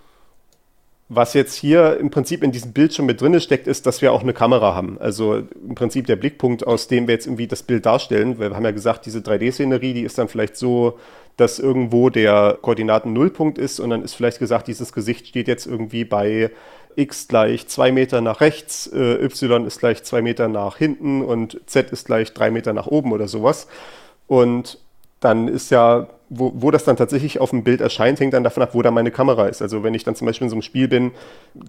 Was 1.15 1.35
jetzt 1.35 1.55
hier 1.57 1.99
im 1.99 2.09
Prinzip 2.09 2.43
in 2.43 2.53
diesem 2.53 2.73
Bild 2.73 2.95
schon 2.95 3.05
mit 3.05 3.21
drin 3.21 3.39
steckt, 3.39 3.67
ist, 3.67 3.85
dass 3.85 4.01
wir 4.01 4.15
auch 4.15 4.23
eine 4.23 4.33
Kamera 4.33 4.75
haben. 4.75 4.97
Also 4.99 5.43
im 5.69 5.75
Prinzip 5.75 6.07
der 6.07 6.17
Blickpunkt, 6.17 6.67
aus 6.67 6.89
dem 6.89 7.07
wir 7.07 7.13
jetzt 7.13 7.27
irgendwie 7.27 7.47
das 7.47 7.63
Bild 7.63 7.85
darstellen. 7.85 8.39
Weil 8.39 8.51
wir 8.51 8.57
haben 8.57 8.65
ja 8.65 8.71
gesagt, 8.71 9.05
diese 9.05 9.19
3D-Szenerie, 9.19 9.93
die 9.93 10.05
ist 10.05 10.17
dann 10.17 10.29
vielleicht 10.29 10.57
so, 10.57 10.99
dass 11.37 11.59
irgendwo 11.59 12.09
der 12.09 12.57
Koordinaten-Nullpunkt 12.63 13.59
ist 13.59 13.79
und 13.79 13.91
dann 13.91 14.03
ist 14.03 14.15
vielleicht 14.15 14.39
gesagt, 14.39 14.69
dieses 14.69 14.95
Gesicht 14.95 15.27
steht 15.27 15.49
jetzt 15.49 15.67
irgendwie 15.67 16.05
bei 16.07 16.51
x 16.97 17.29
gleich 17.29 17.69
zwei 17.69 17.93
Meter 17.93 18.23
nach 18.23 18.41
rechts, 18.41 18.87
äh, 18.87 19.23
y 19.23 19.67
ist 19.67 19.81
gleich 19.81 20.05
zwei 20.05 20.23
Meter 20.23 20.49
nach 20.49 20.79
hinten 20.79 21.23
und 21.23 21.61
z 21.67 21.91
ist 21.91 22.07
gleich 22.07 22.33
drei 22.33 22.51
Meter 22.51 22.73
nach 22.73 22.87
oben 22.87 23.13
oder 23.13 23.29
sowas. 23.29 23.67
Und 24.29 24.79
dann 25.23 25.47
ist 25.49 25.71
ja, 25.71 26.09
wo, 26.29 26.53
wo 26.55 26.71
das 26.71 26.85
dann 26.85 26.97
tatsächlich 26.97 27.41
auf 27.41 27.51
dem 27.51 27.63
Bild 27.63 27.81
erscheint, 27.81 28.19
hängt 28.19 28.35
dann 28.35 28.45
davon 28.45 28.63
ab, 28.63 28.71
wo 28.75 28.83
da 28.83 28.91
meine 28.91 29.11
Kamera 29.11 29.47
ist. 29.47 29.63
Also 29.63 29.83
wenn 29.85 29.95
ich 29.95 30.05
dann 30.05 30.17
zum 30.17 30.27
Beispiel 30.27 30.47
in 30.47 30.51
so 30.51 30.57
einem 30.57 30.63
Spiel 30.63 30.89
bin, 30.89 31.13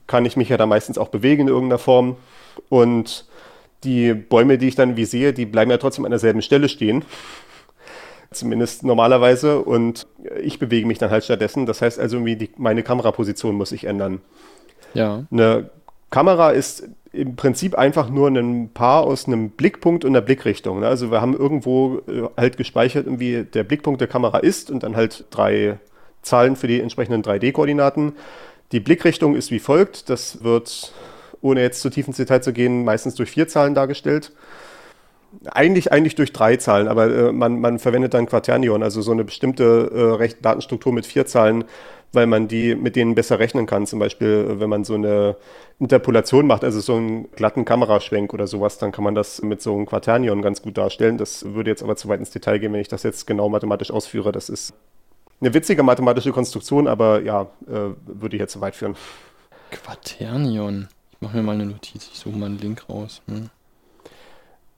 kann 0.07 0.25
ich 0.25 0.35
mich 0.35 0.49
ja 0.49 0.57
da 0.57 0.65
meistens 0.65 0.97
auch 0.97 1.09
bewegen 1.09 1.43
in 1.43 1.47
irgendeiner 1.49 1.77
Form. 1.77 2.17
Und 2.69 3.25
die 3.83 4.13
Bäume, 4.13 4.57
die 4.57 4.67
ich 4.67 4.75
dann 4.75 4.97
wie 4.97 5.05
sehe, 5.05 5.33
die 5.33 5.45
bleiben 5.45 5.69
ja 5.69 5.77
trotzdem 5.77 6.05
an 6.05 6.11
derselben 6.11 6.41
Stelle 6.41 6.67
stehen. 6.67 7.05
Zumindest 8.31 8.83
normalerweise. 8.83 9.59
Und 9.59 10.07
ich 10.41 10.57
bewege 10.57 10.87
mich 10.87 10.97
dann 10.97 11.11
halt 11.11 11.23
stattdessen. 11.23 11.67
Das 11.67 11.81
heißt 11.81 11.99
also, 11.99 12.17
irgendwie 12.17 12.35
die, 12.35 12.49
meine 12.57 12.81
Kameraposition 12.81 13.55
muss 13.55 13.69
sich 13.69 13.83
ändern. 13.83 14.21
Ja. 14.95 15.25
Eine 15.29 15.69
Kamera 16.09 16.49
ist 16.49 16.89
im 17.13 17.35
Prinzip 17.35 17.75
einfach 17.75 18.09
nur 18.09 18.27
ein 18.27 18.69
Paar 18.73 19.03
aus 19.03 19.27
einem 19.27 19.51
Blickpunkt 19.51 20.03
und 20.03 20.11
einer 20.11 20.21
Blickrichtung. 20.21 20.79
ne? 20.79 20.87
Also 20.87 21.11
wir 21.11 21.21
haben 21.21 21.35
irgendwo 21.37 21.99
äh, 22.07 22.27
halt 22.35 22.57
gespeichert, 22.57 23.05
irgendwie 23.05 23.43
der 23.43 23.63
Blickpunkt 23.63 24.01
der 24.01 24.07
Kamera 24.07 24.39
ist 24.39 24.71
und 24.71 24.83
dann 24.83 24.95
halt 24.95 25.25
drei 25.29 25.77
Zahlen 26.23 26.55
für 26.55 26.67
die 26.67 26.81
entsprechenden 26.81 27.21
3D-Koordinaten. 27.21 28.13
Die 28.71 28.79
Blickrichtung 28.79 29.35
ist 29.35 29.51
wie 29.51 29.59
folgt. 29.59 30.09
Das 30.09 30.43
wird, 30.43 30.91
ohne 31.41 31.61
jetzt 31.61 31.81
zu 31.81 31.91
tief 31.91 32.07
ins 32.07 32.17
Detail 32.17 32.41
zu 32.41 32.51
gehen, 32.51 32.83
meistens 32.83 33.13
durch 33.13 33.29
vier 33.29 33.47
Zahlen 33.47 33.75
dargestellt. 33.75 34.31
Eigentlich, 35.45 35.91
eigentlich 35.91 36.15
durch 36.15 36.33
drei 36.33 36.57
Zahlen, 36.57 36.87
aber 36.87 37.11
äh, 37.15 37.31
man, 37.31 37.59
man 37.59 37.77
verwendet 37.79 38.13
dann 38.13 38.27
Quaternion, 38.27 38.83
also 38.83 39.01
so 39.01 39.11
eine 39.11 39.23
bestimmte 39.23 40.17
äh, 40.19 40.29
Datenstruktur 40.41 40.93
mit 40.93 41.07
vier 41.07 41.25
Zahlen, 41.25 41.63
weil 42.13 42.27
man 42.27 42.47
die 42.47 42.75
mit 42.75 42.95
denen 42.95 43.15
besser 43.15 43.39
rechnen 43.39 43.65
kann. 43.65 43.85
Zum 43.85 43.99
Beispiel, 43.99 44.47
äh, 44.49 44.59
wenn 44.59 44.69
man 44.69 44.83
so 44.83 44.93
eine 44.93 45.35
Interpolation 45.79 46.47
macht, 46.47 46.63
also 46.63 46.79
so 46.79 46.95
einen 46.95 47.29
glatten 47.31 47.65
Kameraschwenk 47.65 48.33
oder 48.33 48.47
sowas, 48.47 48.77
dann 48.77 48.91
kann 48.91 49.03
man 49.03 49.15
das 49.15 49.41
mit 49.41 49.61
so 49.61 49.75
einem 49.75 49.85
Quaternion 49.85 50.41
ganz 50.41 50.61
gut 50.61 50.77
darstellen. 50.77 51.17
Das 51.17 51.53
würde 51.53 51.71
jetzt 51.71 51.83
aber 51.83 51.95
zu 51.95 52.07
weit 52.07 52.19
ins 52.19 52.31
Detail 52.31 52.59
gehen, 52.59 52.71
wenn 52.71 52.79
ich 52.79 52.87
das 52.87 53.03
jetzt 53.03 53.27
genau 53.27 53.49
mathematisch 53.49 53.91
ausführe. 53.91 54.31
Das 54.31 54.49
ist 54.49 54.73
eine 55.41 55.53
witzige 55.53 55.83
mathematische 55.83 56.31
Konstruktion, 56.31 56.87
aber 56.87 57.21
ja, 57.21 57.47
äh, 57.67 57.89
würde 58.05 58.37
jetzt 58.37 58.53
zu 58.53 58.61
weit 58.61 58.75
führen. 58.75 58.95
Quaternion. 59.71 60.87
Ich 61.11 61.21
mache 61.21 61.37
mir 61.37 61.43
mal 61.43 61.53
eine 61.53 61.65
Notiz, 61.65 62.09
ich 62.13 62.19
suche 62.19 62.37
mal 62.37 62.45
einen 62.45 62.59
Link 62.59 62.87
raus. 62.89 63.21
Hm. 63.27 63.49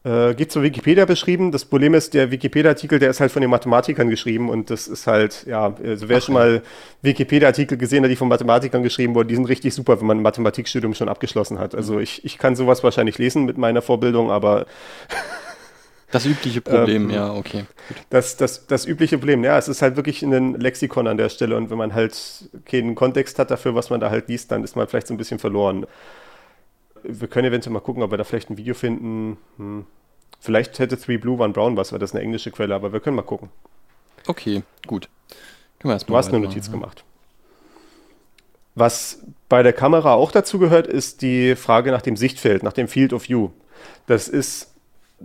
Äh, 0.05 0.35
geht 0.35 0.51
zur 0.51 0.61
Wikipedia 0.61 1.05
beschrieben. 1.05 1.51
Das 1.51 1.65
Problem 1.65 1.95
ist, 1.95 2.13
der 2.13 2.29
Wikipedia-Artikel, 2.29 2.99
der 2.99 3.09
ist 3.09 3.19
halt 3.19 3.31
von 3.31 3.41
den 3.41 3.49
Mathematikern 3.49 4.07
geschrieben 4.07 4.49
und 4.51 4.69
das 4.69 4.87
ist 4.87 5.07
halt, 5.07 5.47
ja, 5.47 5.75
also 5.83 6.07
wer 6.07 6.21
schon 6.21 6.35
mal 6.35 6.61
Wikipedia-Artikel 7.01 7.75
gesehen 7.75 8.03
hat, 8.03 8.11
die 8.11 8.15
von 8.15 8.27
Mathematikern 8.27 8.83
geschrieben 8.83 9.15
wurden, 9.15 9.29
die 9.29 9.35
sind 9.35 9.45
richtig 9.45 9.73
super, 9.73 9.99
wenn 9.99 10.05
man 10.05 10.19
ein 10.19 10.21
Mathematikstudium 10.21 10.93
schon 10.93 11.09
abgeschlossen 11.09 11.57
hat. 11.57 11.73
Also 11.73 11.99
ich, 11.99 12.23
ich 12.23 12.37
kann 12.37 12.55
sowas 12.55 12.83
wahrscheinlich 12.83 13.17
lesen 13.17 13.45
mit 13.45 13.57
meiner 13.57 13.81
Vorbildung, 13.81 14.29
aber 14.29 14.67
Das 16.11 16.25
übliche 16.25 16.61
Problem, 16.61 17.09
Ähm, 17.09 17.15
ja, 17.15 17.33
okay. 17.33 17.65
das, 18.11 18.37
das, 18.37 18.67
das 18.67 18.85
übliche 18.85 19.17
Problem, 19.17 19.43
ja, 19.43 19.57
es 19.57 19.67
ist 19.67 19.81
halt 19.81 19.95
wirklich 19.95 20.21
ein 20.21 20.53
Lexikon 20.53 21.07
an 21.07 21.17
der 21.17 21.29
Stelle 21.29 21.57
und 21.57 21.71
wenn 21.71 21.79
man 21.79 21.95
halt 21.95 22.15
keinen 22.65 22.93
Kontext 22.93 23.39
hat 23.39 23.49
dafür, 23.49 23.73
was 23.73 23.89
man 23.89 23.99
da 23.99 24.11
halt 24.11 24.29
liest, 24.29 24.51
dann 24.51 24.63
ist 24.63 24.75
man 24.75 24.87
vielleicht 24.87 25.07
so 25.07 25.15
ein 25.15 25.17
bisschen 25.17 25.39
verloren. 25.39 25.87
Wir 27.07 27.27
können 27.27 27.47
eventuell 27.47 27.73
mal 27.73 27.79
gucken, 27.79 28.03
ob 28.03 28.11
wir 28.11 28.17
da 28.17 28.23
vielleicht 28.23 28.49
ein 28.49 28.57
Video 28.57 28.73
finden. 28.73 29.37
Hm. 29.57 29.85
Vielleicht 30.39 30.79
hätte 30.79 30.99
Three 30.99 31.17
Blue 31.17 31.39
One 31.39 31.53
Brown 31.53 31.77
was, 31.77 31.91
weil 31.91 31.99
das 31.99 32.11
ist 32.11 32.15
eine 32.15 32.23
englische 32.23 32.51
Quelle, 32.51 32.75
aber 32.75 32.93
wir 32.93 32.99
können 32.99 33.15
mal 33.15 33.23
gucken. 33.23 33.49
Okay, 34.27 34.63
gut. 34.87 35.09
Du 35.79 35.91
hast 35.91 36.29
eine 36.29 36.39
Notiz 36.39 36.67
ja. 36.67 36.71
gemacht. 36.73 37.03
Was 38.75 39.23
bei 39.47 39.63
der 39.63 39.73
Kamera 39.73 40.13
auch 40.13 40.31
dazu 40.31 40.59
gehört, 40.59 40.87
ist 40.87 41.21
die 41.21 41.55
Frage 41.55 41.91
nach 41.91 42.01
dem 42.01 42.17
Sichtfeld, 42.17 42.61
nach 42.63 42.73
dem 42.73 42.87
Field 42.87 43.13
of 43.13 43.29
View. 43.29 43.49
Das 44.05 44.27
ist 44.27 44.73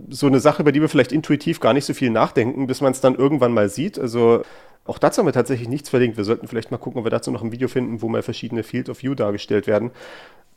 so 0.09 0.27
eine 0.27 0.39
Sache, 0.39 0.61
über 0.61 0.71
die 0.71 0.81
wir 0.81 0.87
vielleicht 0.87 1.11
intuitiv 1.11 1.59
gar 1.59 1.73
nicht 1.73 1.85
so 1.85 1.93
viel 1.93 2.11
nachdenken, 2.11 2.67
bis 2.67 2.79
man 2.79 2.93
es 2.93 3.01
dann 3.01 3.15
irgendwann 3.15 3.53
mal 3.53 3.67
sieht. 3.67 3.99
Also 3.99 4.43
auch 4.85 4.97
dazu 4.97 5.19
haben 5.19 5.27
wir 5.27 5.33
tatsächlich 5.33 5.67
nichts 5.67 5.89
verlinkt. 5.89 6.17
Wir 6.17 6.23
sollten 6.23 6.47
vielleicht 6.47 6.71
mal 6.71 6.77
gucken, 6.77 6.99
ob 6.99 7.05
wir 7.05 7.11
dazu 7.11 7.29
noch 7.31 7.43
ein 7.43 7.51
Video 7.51 7.67
finden, 7.67 8.01
wo 8.01 8.07
mal 8.07 8.23
verschiedene 8.23 8.63
Field 8.63 8.89
of 8.89 9.01
View 9.03 9.15
dargestellt 9.15 9.67
werden. 9.67 9.91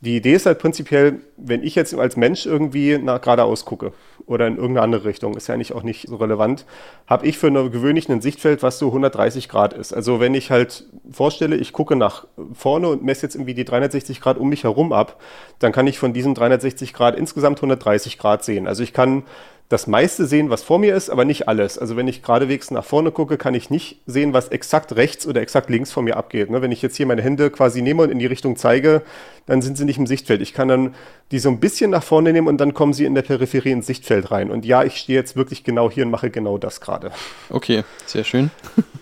Die 0.01 0.17
Idee 0.17 0.33
ist 0.33 0.45
halt 0.45 0.59
prinzipiell, 0.59 1.21
wenn 1.37 1.63
ich 1.63 1.73
jetzt 1.73 1.93
als 1.95 2.17
Mensch 2.17 2.45
irgendwie 2.45 2.97
nach 2.97 3.21
geradeaus 3.21 3.65
gucke 3.65 3.93
oder 4.27 4.45
in 4.45 4.55
irgendeine 4.55 4.81
andere 4.81 5.05
Richtung, 5.05 5.35
ist 5.37 5.47
ja 5.47 5.55
eigentlich 5.55 5.73
auch 5.73 5.83
nicht 5.83 6.07
so 6.07 6.17
relevant, 6.17 6.65
habe 7.07 7.25
ich 7.25 7.37
für 7.37 7.47
eine 7.47 7.69
gewöhnlich 7.69 8.09
ein 8.09 8.21
Sichtfeld, 8.21 8.61
was 8.61 8.77
so 8.77 8.87
130 8.87 9.49
Grad 9.49 9.73
ist. 9.73 9.93
Also 9.93 10.19
wenn 10.19 10.33
ich 10.33 10.51
halt 10.51 10.85
vorstelle, 11.11 11.55
ich 11.55 11.73
gucke 11.73 11.95
nach 11.95 12.27
vorne 12.53 12.89
und 12.89 13.03
messe 13.03 13.23
jetzt 13.23 13.35
irgendwie 13.35 13.53
die 13.53 13.65
360 13.65 14.21
Grad 14.21 14.37
um 14.37 14.49
mich 14.49 14.63
herum 14.63 14.93
ab, 14.93 15.19
dann 15.59 15.71
kann 15.71 15.87
ich 15.87 15.97
von 15.97 16.13
diesen 16.13 16.33
360 16.33 16.93
Grad 16.93 17.15
insgesamt 17.15 17.59
130 17.59 18.17
Grad 18.17 18.43
sehen. 18.43 18.67
Also 18.67 18.83
ich 18.83 18.93
kann 18.93 19.23
das 19.69 19.87
meiste 19.87 20.27
sehen, 20.27 20.51
was 20.51 20.61
vor 20.61 20.77
mir 20.77 20.95
ist, 20.95 21.09
aber 21.09 21.25
nicht 21.25 21.47
alles. 21.47 21.79
Also 21.79 21.95
wenn 21.97 22.07
ich 22.07 22.21
geradewegs 22.21 22.69
nach 22.69 22.85
vorne 22.85 23.11
gucke, 23.11 23.37
kann 23.37 23.55
ich 23.55 23.71
nicht 23.71 23.99
sehen, 24.05 24.31
was 24.31 24.49
exakt 24.49 24.95
rechts 24.95 25.25
oder 25.25 25.41
exakt 25.41 25.71
links 25.71 25.91
von 25.91 26.05
mir 26.05 26.17
abgeht. 26.17 26.51
Ne? 26.51 26.61
Wenn 26.61 26.71
ich 26.71 26.83
jetzt 26.83 26.95
hier 26.97 27.07
meine 27.07 27.23
Hände 27.23 27.49
quasi 27.49 27.81
nehme 27.81 28.03
und 28.03 28.11
in 28.11 28.19
die 28.19 28.27
Richtung 28.27 28.57
zeige, 28.57 29.01
dann 29.47 29.63
sind 29.63 29.77
sie 29.77 29.85
nicht 29.85 29.97
im 29.97 30.05
Sichtfeld. 30.05 30.41
Ich 30.41 30.53
kann 30.53 30.67
dann 30.67 30.93
die 31.31 31.39
so 31.39 31.49
ein 31.49 31.59
bisschen 31.59 31.89
nach 31.89 32.03
vorne 32.03 32.31
nehmen 32.31 32.47
und 32.47 32.59
dann 32.59 32.75
kommen 32.75 32.93
sie 32.93 33.05
in 33.05 33.15
der 33.15 33.23
Peripherie 33.23 33.71
ins 33.71 33.87
Sichtfeld 33.87 34.29
rein. 34.29 34.51
Und 34.51 34.65
ja, 34.65 34.83
ich 34.83 34.97
stehe 34.97 35.17
jetzt 35.17 35.35
wirklich 35.35 35.63
genau 35.63 35.89
hier 35.89 36.05
und 36.05 36.11
mache 36.11 36.29
genau 36.29 36.59
das 36.59 36.79
gerade. 36.79 37.11
Okay, 37.49 37.83
sehr 38.05 38.23
schön. 38.23 38.51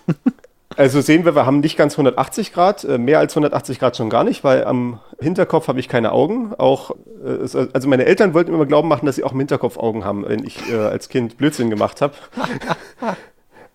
Also 0.75 1.01
sehen 1.01 1.25
wir, 1.25 1.35
wir 1.35 1.45
haben 1.45 1.59
nicht 1.59 1.77
ganz 1.77 1.93
180 1.93 2.53
Grad, 2.53 2.83
äh, 2.83 2.97
mehr 2.97 3.19
als 3.19 3.33
180 3.33 3.79
Grad 3.79 3.97
schon 3.97 4.09
gar 4.09 4.23
nicht, 4.23 4.43
weil 4.43 4.65
am 4.65 4.99
Hinterkopf 5.19 5.67
habe 5.67 5.79
ich 5.79 5.87
keine 5.87 6.11
Augen. 6.11 6.53
Auch, 6.57 6.91
äh, 7.23 7.67
also 7.73 7.87
meine 7.87 8.05
Eltern 8.05 8.33
wollten 8.33 8.53
immer 8.53 8.65
glauben 8.65 8.87
machen, 8.87 9.05
dass 9.05 9.15
sie 9.15 9.23
auch 9.23 9.33
im 9.33 9.39
Hinterkopf 9.39 9.77
Augen 9.77 10.03
haben, 10.05 10.25
wenn 10.27 10.43
ich 10.45 10.71
äh, 10.71 10.75
als 10.75 11.09
Kind 11.09 11.37
Blödsinn 11.37 11.69
gemacht 11.69 12.01
habe. 12.01 12.13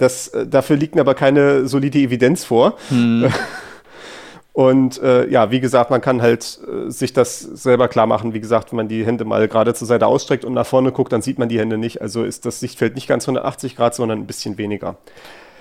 Das, 0.01 0.31
dafür 0.47 0.77
liegt 0.77 0.97
aber 0.97 1.17
keine 1.17 1.67
solide 1.67 1.99
Evidenz 1.99 2.45
vor. 2.45 2.79
Hm. 2.89 3.33
Und 4.59 5.01
äh, 5.03 5.29
ja, 5.29 5.53
wie 5.53 5.61
gesagt, 5.61 5.91
man 5.91 6.01
kann 6.01 6.21
halt 6.21 6.59
äh, 6.67 6.91
sich 6.91 7.13
das 7.13 7.39
selber 7.39 7.87
klar 7.87 8.09
machen. 8.09 8.35
Wie 8.35 8.41
gesagt, 8.41 8.73
wenn 8.73 8.77
man 8.77 8.89
die 8.89 9.07
Hände 9.07 9.25
mal 9.25 9.47
gerade 9.47 9.73
zur 9.73 9.87
Seite 9.87 10.09
ausstreckt 10.09 10.45
und 10.45 10.53
nach 10.53 10.67
vorne 10.67 10.91
guckt, 10.91 11.13
dann 11.13 11.23
sieht 11.23 11.39
man 11.39 11.49
die 11.49 11.61
Hände 11.61 11.79
nicht. 11.79 12.03
Also 12.03 12.25
ist 12.25 12.45
das 12.45 12.59
Sichtfeld 12.59 12.97
nicht 12.97 13.07
ganz 13.07 13.23
180 13.29 13.77
Grad, 13.77 13.95
sondern 13.95 14.19
ein 14.19 14.27
bisschen 14.27 14.59
weniger. 14.59 14.97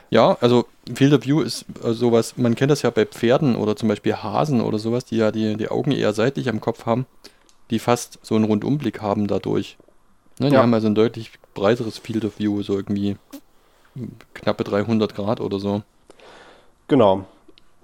Ja, 0.09 0.37
also 0.39 0.65
Field 0.93 1.13
of 1.13 1.25
View 1.25 1.41
ist 1.41 1.65
äh, 1.83 1.91
sowas, 1.91 2.37
man 2.37 2.55
kennt 2.55 2.71
das 2.71 2.81
ja 2.81 2.89
bei 2.89 3.05
Pferden 3.05 3.55
oder 3.55 3.75
zum 3.75 3.89
Beispiel 3.89 4.15
Hasen 4.15 4.61
oder 4.61 4.79
sowas, 4.79 5.05
die 5.05 5.17
ja 5.17 5.31
die, 5.31 5.57
die 5.57 5.69
Augen 5.69 5.91
eher 5.91 6.13
seitlich 6.13 6.49
am 6.49 6.61
Kopf 6.61 6.85
haben, 6.85 7.05
die 7.69 7.79
fast 7.79 8.19
so 8.21 8.35
einen 8.35 8.45
Rundumblick 8.45 9.01
haben 9.01 9.27
dadurch. 9.27 9.77
Ne, 10.39 10.49
die 10.49 10.55
ja. 10.55 10.61
haben 10.61 10.73
also 10.73 10.87
ein 10.87 10.95
deutlich 10.95 11.31
breiteres 11.53 11.97
Field 11.97 12.23
of 12.23 12.39
View, 12.39 12.61
so 12.61 12.75
irgendwie 12.75 13.17
knappe 14.33 14.63
300 14.63 15.15
Grad 15.15 15.41
oder 15.41 15.59
so. 15.59 15.81
Genau. 16.87 17.25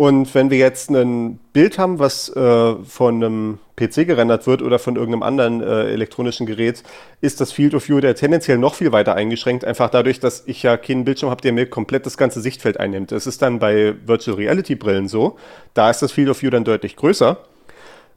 Und 0.03 0.35
wenn 0.35 0.49
wir 0.49 0.57
jetzt 0.57 0.89
ein 0.89 1.39
Bild 1.53 1.79
haben, 1.79 1.97
was 1.97 2.27
äh, 2.35 2.75
von 2.83 3.23
einem 3.23 3.59
PC 3.77 4.05
gerendert 4.05 4.45
wird 4.47 4.61
oder 4.61 4.77
von 4.77 4.97
irgendeinem 4.97 5.23
anderen 5.23 5.61
äh, 5.61 5.93
elektronischen 5.93 6.45
Gerät, 6.45 6.83
ist 7.21 7.39
das 7.39 7.53
Field 7.53 7.73
of 7.73 7.87
View 7.87 8.01
der 8.01 8.13
tendenziell 8.13 8.57
noch 8.57 8.75
viel 8.75 8.91
weiter 8.91 9.15
eingeschränkt, 9.15 9.63
einfach 9.63 9.89
dadurch, 9.89 10.19
dass 10.19 10.43
ich 10.45 10.61
ja 10.61 10.75
keinen 10.75 11.05
Bildschirm 11.05 11.29
habe, 11.29 11.41
der 11.41 11.53
mir 11.53 11.69
komplett 11.69 12.05
das 12.05 12.17
ganze 12.17 12.41
Sichtfeld 12.41 12.81
einnimmt. 12.81 13.13
Das 13.13 13.25
ist 13.25 13.41
dann 13.41 13.59
bei 13.59 13.95
Virtual 14.05 14.35
Reality 14.35 14.75
Brillen 14.75 15.07
so. 15.07 15.37
Da 15.73 15.89
ist 15.89 16.01
das 16.01 16.11
Field 16.11 16.27
of 16.27 16.41
View 16.41 16.49
dann 16.49 16.65
deutlich 16.65 16.97
größer. 16.97 17.37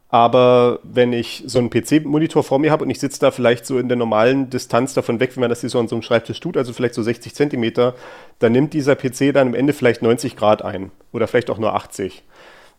Aber 0.08 0.78
wenn 0.84 1.12
ich 1.12 1.42
so 1.46 1.58
einen 1.58 1.68
PC-Monitor 1.68 2.44
vor 2.44 2.60
mir 2.60 2.70
habe 2.70 2.84
und 2.84 2.90
ich 2.90 3.00
sitze 3.00 3.20
da 3.20 3.32
vielleicht 3.32 3.66
so 3.66 3.78
in 3.78 3.88
der 3.88 3.96
normalen 3.96 4.50
Distanz 4.50 4.94
davon 4.94 5.18
weg, 5.18 5.34
wie 5.34 5.40
man 5.40 5.50
das 5.50 5.62
hier 5.62 5.70
so 5.70 5.80
an 5.80 5.88
so 5.88 5.96
einem 5.96 6.02
Schreibtisch 6.02 6.38
tut, 6.38 6.56
also 6.56 6.72
vielleicht 6.72 6.94
so 6.94 7.02
60 7.02 7.34
Zentimeter, 7.34 7.94
dann 8.38 8.52
nimmt 8.52 8.72
dieser 8.72 8.94
PC 8.94 9.34
dann 9.34 9.48
am 9.48 9.54
Ende 9.54 9.72
vielleicht 9.72 10.02
90 10.02 10.36
Grad 10.36 10.62
ein 10.62 10.92
oder 11.12 11.26
vielleicht 11.26 11.50
auch 11.50 11.58
nur 11.58 11.74
80. 11.74 12.22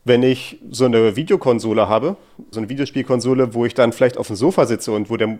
Wenn 0.06 0.24
ich 0.24 0.60
so 0.72 0.86
eine 0.86 1.18
Videokonsole 1.18 1.90
habe, 1.90 2.16
so 2.50 2.62
eine 2.62 2.70
Videospielkonsole, 2.70 3.54
wo 3.54 3.66
ich 3.66 3.74
dann 3.74 3.92
vielleicht 3.92 4.18
auf 4.18 4.28
dem 4.28 4.38
Sofa 4.38 4.66
sitze 4.66 4.94
und 4.94 5.10
wo 5.10 5.18
der 5.18 5.38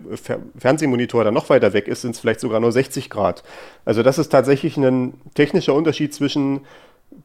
Fernsehmonitor 0.58 1.24
dann 1.24 1.32
noch 1.32 1.48
weiter 1.48 1.72
weg 1.72 1.88
ist, 1.88 2.02
sind 2.02 2.10
es 2.10 2.20
vielleicht 2.20 2.40
sogar 2.40 2.60
nur 2.60 2.70
60 2.70 3.08
Grad. 3.08 3.44
Also 3.86 4.02
das 4.02 4.18
ist 4.18 4.28
tatsächlich 4.28 4.76
ein 4.76 5.14
technischer 5.34 5.72
Unterschied 5.72 6.12
zwischen 6.12 6.60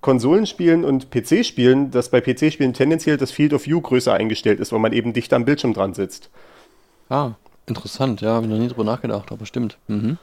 Konsolenspielen 0.03 0.85
und 0.85 1.09
PC-Spielen, 1.09 1.89
dass 1.89 2.09
bei 2.09 2.21
PC-Spielen 2.21 2.73
tendenziell 2.73 3.17
das 3.17 3.31
Field 3.31 3.53
of 3.53 3.65
View 3.65 3.81
größer 3.81 4.13
eingestellt 4.13 4.59
ist, 4.59 4.71
weil 4.71 4.79
man 4.79 4.93
eben 4.93 5.13
dichter 5.13 5.37
am 5.37 5.45
Bildschirm 5.45 5.73
dran 5.73 5.95
sitzt. 5.95 6.29
Ah, 7.09 7.31
interessant, 7.65 8.21
ja, 8.21 8.33
habe 8.33 8.45
ich 8.45 8.51
noch 8.51 8.59
nie 8.59 8.67
drüber 8.67 8.83
nachgedacht, 8.83 9.31
aber 9.31 9.47
stimmt. 9.47 9.79
Mhm. 9.87 10.19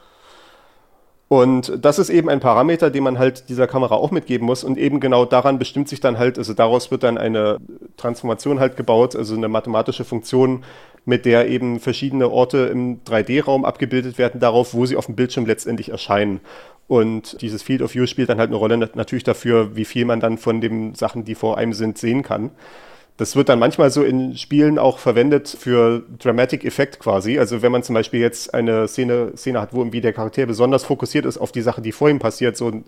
Und 1.32 1.84
das 1.84 2.00
ist 2.00 2.10
eben 2.10 2.28
ein 2.28 2.40
Parameter, 2.40 2.90
den 2.90 3.04
man 3.04 3.18
halt 3.18 3.48
dieser 3.48 3.68
Kamera 3.68 3.94
auch 3.94 4.10
mitgeben 4.10 4.46
muss. 4.46 4.64
Und 4.64 4.76
eben 4.76 4.98
genau 4.98 5.24
daran 5.24 5.60
bestimmt 5.60 5.88
sich 5.88 6.00
dann 6.00 6.18
halt, 6.18 6.38
also 6.38 6.54
daraus 6.54 6.90
wird 6.90 7.04
dann 7.04 7.18
eine 7.18 7.58
Transformation 7.96 8.58
halt 8.58 8.76
gebaut, 8.76 9.14
also 9.14 9.36
eine 9.36 9.48
mathematische 9.48 10.04
Funktion, 10.04 10.64
mit 11.04 11.24
der 11.24 11.48
eben 11.48 11.78
verschiedene 11.78 12.28
Orte 12.30 12.66
im 12.66 13.04
3D-Raum 13.04 13.64
abgebildet 13.64 14.18
werden, 14.18 14.40
darauf, 14.40 14.74
wo 14.74 14.86
sie 14.86 14.96
auf 14.96 15.06
dem 15.06 15.14
Bildschirm 15.14 15.46
letztendlich 15.46 15.90
erscheinen. 15.90 16.40
Und 16.90 17.40
dieses 17.40 17.62
Field 17.62 17.82
of 17.82 17.94
View 17.94 18.06
spielt 18.06 18.30
dann 18.30 18.40
halt 18.40 18.48
eine 18.48 18.56
Rolle 18.56 18.76
natürlich 18.76 19.22
dafür, 19.22 19.76
wie 19.76 19.84
viel 19.84 20.04
man 20.04 20.18
dann 20.18 20.38
von 20.38 20.60
den 20.60 20.96
Sachen, 20.96 21.24
die 21.24 21.36
vor 21.36 21.56
einem 21.56 21.72
sind, 21.72 21.98
sehen 21.98 22.24
kann. 22.24 22.50
Das 23.16 23.36
wird 23.36 23.48
dann 23.48 23.60
manchmal 23.60 23.92
so 23.92 24.02
in 24.02 24.36
Spielen 24.36 24.76
auch 24.76 24.98
verwendet 24.98 25.56
für 25.56 26.02
Dramatic 26.18 26.64
Effect 26.64 26.98
quasi. 26.98 27.38
Also 27.38 27.62
wenn 27.62 27.70
man 27.70 27.84
zum 27.84 27.94
Beispiel 27.94 28.18
jetzt 28.18 28.54
eine 28.54 28.88
Szene, 28.88 29.36
Szene 29.36 29.60
hat, 29.60 29.72
wo 29.72 29.78
irgendwie 29.78 30.00
der 30.00 30.12
Charakter 30.12 30.44
besonders 30.46 30.82
fokussiert 30.82 31.26
ist 31.26 31.38
auf 31.38 31.52
die 31.52 31.62
Sache, 31.62 31.80
die 31.80 31.92
vor 31.92 32.10
ihm 32.10 32.18
passiert, 32.18 32.56
so 32.56 32.82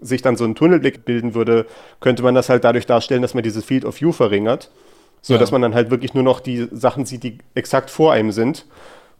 sich 0.00 0.22
dann 0.22 0.36
so 0.36 0.44
ein 0.44 0.54
Tunnelblick 0.54 1.04
bilden 1.04 1.34
würde, 1.34 1.66
könnte 1.98 2.22
man 2.22 2.36
das 2.36 2.48
halt 2.48 2.62
dadurch 2.62 2.86
darstellen, 2.86 3.22
dass 3.22 3.34
man 3.34 3.42
dieses 3.42 3.64
Field 3.64 3.84
of 3.84 4.00
View 4.00 4.12
verringert. 4.12 4.70
So 5.20 5.32
ja. 5.32 5.40
dass 5.40 5.50
man 5.50 5.62
dann 5.62 5.74
halt 5.74 5.90
wirklich 5.90 6.14
nur 6.14 6.22
noch 6.22 6.38
die 6.38 6.68
Sachen 6.70 7.06
sieht, 7.06 7.24
die 7.24 7.38
exakt 7.56 7.90
vor 7.90 8.12
einem 8.12 8.30
sind. 8.30 8.66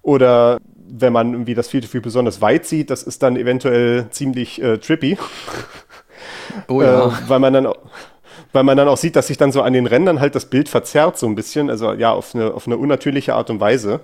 Oder 0.03 0.59
wenn 0.91 1.13
man 1.13 1.33
irgendwie 1.33 1.55
das 1.55 1.69
Field 1.69 1.85
of 1.85 1.95
View 1.95 2.01
besonders 2.01 2.41
weit 2.41 2.67
sieht, 2.67 2.91
das 2.91 3.03
ist 3.03 3.23
dann 3.23 3.37
eventuell 3.37 4.07
ziemlich 4.11 4.63
äh, 4.63 4.79
trippy. 4.79 5.19
Oh 6.67 6.83
ja. 6.83 7.07
Äh, 7.07 7.13
weil 7.29 7.39
man 7.39 7.53
dann 7.53 7.69
weil 8.53 8.65
man 8.65 8.77
dann 8.77 8.89
auch 8.89 8.97
sieht, 8.97 9.15
dass 9.17 9.27
sich 9.27 9.37
dann 9.37 9.53
so 9.53 9.63
an 9.63 9.73
den 9.73 9.87
Rändern 9.87 10.21
halt 10.21 10.35
das 10.35 10.47
Bild 10.47 10.69
verzerrt 10.69 11.19
so 11.19 11.27
ein 11.27 11.35
bisschen, 11.35 11.69
also 11.69 11.93
ja, 11.93 12.13
auf 12.13 12.35
eine, 12.35 12.55
auf 12.55 12.67
eine 12.67 12.77
unnatürliche 12.79 13.35
Art 13.35 13.51
und 13.51 13.61
Weise. 13.61 14.01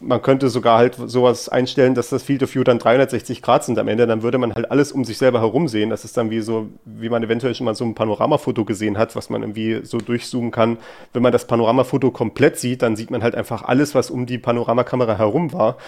Man 0.00 0.20
könnte 0.20 0.50
sogar 0.50 0.78
halt 0.78 0.96
sowas 1.06 1.48
einstellen, 1.48 1.94
dass 1.94 2.10
das 2.10 2.22
Field 2.22 2.42
of 2.42 2.54
View 2.54 2.64
dann 2.64 2.78
360 2.78 3.40
Grad 3.40 3.64
sind 3.64 3.78
am 3.78 3.88
Ende, 3.88 4.06
dann 4.06 4.22
würde 4.22 4.36
man 4.36 4.54
halt 4.54 4.70
alles 4.70 4.92
um 4.92 5.04
sich 5.04 5.16
selber 5.16 5.40
herum 5.40 5.68
sehen. 5.68 5.90
Das 5.90 6.04
ist 6.04 6.16
dann 6.16 6.30
wie 6.30 6.40
so, 6.40 6.68
wie 6.84 7.08
man 7.08 7.22
eventuell 7.22 7.54
schon 7.54 7.64
mal 7.64 7.74
so 7.74 7.84
ein 7.84 7.94
Panoramafoto 7.94 8.64
gesehen 8.64 8.98
hat, 8.98 9.16
was 9.16 9.30
man 9.30 9.42
irgendwie 9.42 9.80
so 9.84 9.98
durchzoomen 9.98 10.50
kann. 10.50 10.78
Wenn 11.12 11.22
man 11.22 11.32
das 11.32 11.46
Panoramafoto 11.46 12.10
komplett 12.10 12.58
sieht, 12.58 12.82
dann 12.82 12.94
sieht 12.96 13.10
man 13.10 13.22
halt 13.22 13.34
einfach 13.34 13.62
alles, 13.62 13.94
was 13.94 14.10
um 14.10 14.26
die 14.26 14.38
Panoramakamera 14.38 15.16
herum 15.16 15.52
war. 15.52 15.78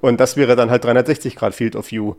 Und 0.00 0.18
das 0.18 0.36
wäre 0.36 0.56
dann 0.56 0.70
halt 0.70 0.84
360 0.84 1.36
Grad 1.36 1.54
Field 1.54 1.76
of 1.76 1.90
View. 1.90 2.14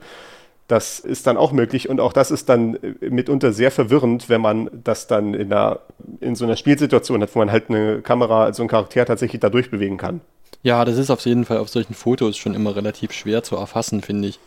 Das 0.67 0.99
ist 0.99 1.27
dann 1.27 1.38
auch 1.38 1.51
möglich 1.51 1.89
und 1.89 1.99
auch 1.99 2.12
das 2.12 2.31
ist 2.31 2.49
dann 2.49 2.75
äh, 2.75 3.10
mitunter 3.10 3.53
sehr 3.53 3.69
verwirrend, 3.69 4.29
wenn 4.29 4.41
man 4.41 4.69
das 4.71 5.05
dann 5.05 5.36
in, 5.36 5.53
einer, 5.53 5.79
in 6.21 6.36
so 6.36 6.45
einer 6.45 6.55
Spielsituation 6.55 7.21
hat, 7.21 7.36
wo 7.36 7.39
man 7.39 7.51
halt 7.51 7.69
eine 7.69 8.01
Kamera, 8.01 8.45
also 8.45 8.63
einen 8.63 8.69
Charakter 8.69 9.05
tatsächlich 9.05 9.39
da 9.41 9.49
durchbewegen 9.49 9.97
kann. 9.97 10.21
Ja, 10.63 10.83
das 10.85 10.97
ist 10.97 11.09
auf 11.09 11.25
jeden 11.25 11.45
Fall 11.45 11.57
auf 11.57 11.69
solchen 11.69 11.93
Fotos 11.93 12.37
schon 12.37 12.55
immer 12.55 12.75
relativ 12.75 13.11
schwer 13.11 13.43
zu 13.43 13.55
erfassen, 13.55 14.01
finde 14.01 14.29
ich. 14.29 14.39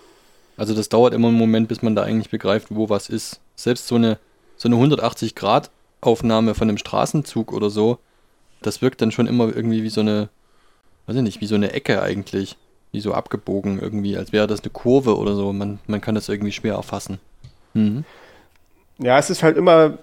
Also 0.56 0.74
das 0.74 0.88
dauert 0.88 1.14
immer 1.14 1.28
einen 1.28 1.38
Moment, 1.38 1.68
bis 1.68 1.82
man 1.82 1.94
da 1.94 2.02
eigentlich 2.02 2.30
begreift, 2.30 2.68
wo 2.70 2.88
was 2.88 3.08
ist. 3.08 3.40
Selbst 3.54 3.86
so 3.86 3.94
eine, 3.94 4.18
so 4.56 4.68
eine 4.68 4.76
180-Grad-Aufnahme 4.76 6.54
von 6.54 6.68
einem 6.68 6.78
Straßenzug 6.78 7.52
oder 7.52 7.70
so, 7.70 7.98
das 8.60 8.82
wirkt 8.82 9.00
dann 9.00 9.12
schon 9.12 9.28
immer 9.28 9.54
irgendwie 9.54 9.84
wie 9.84 9.90
so 9.90 10.00
eine, 10.00 10.28
weiß 11.06 11.16
ich 11.16 11.22
nicht, 11.22 11.40
wie 11.40 11.46
so 11.46 11.54
eine 11.54 11.72
Ecke 11.72 12.02
eigentlich 12.02 12.56
wie 12.92 13.00
so 13.00 13.12
abgebogen 13.12 13.80
irgendwie, 13.80 14.16
als 14.16 14.32
wäre 14.32 14.46
das 14.46 14.60
eine 14.62 14.70
Kurve 14.70 15.16
oder 15.18 15.34
so. 15.34 15.52
Man, 15.52 15.78
man 15.86 16.00
kann 16.00 16.14
das 16.14 16.28
irgendwie 16.28 16.52
schwer 16.52 16.74
erfassen. 16.74 17.18
Mhm. 17.74 18.04
Ja, 18.98 19.18
es 19.18 19.30
ist 19.30 19.42
halt 19.42 19.56
immer, 19.56 19.98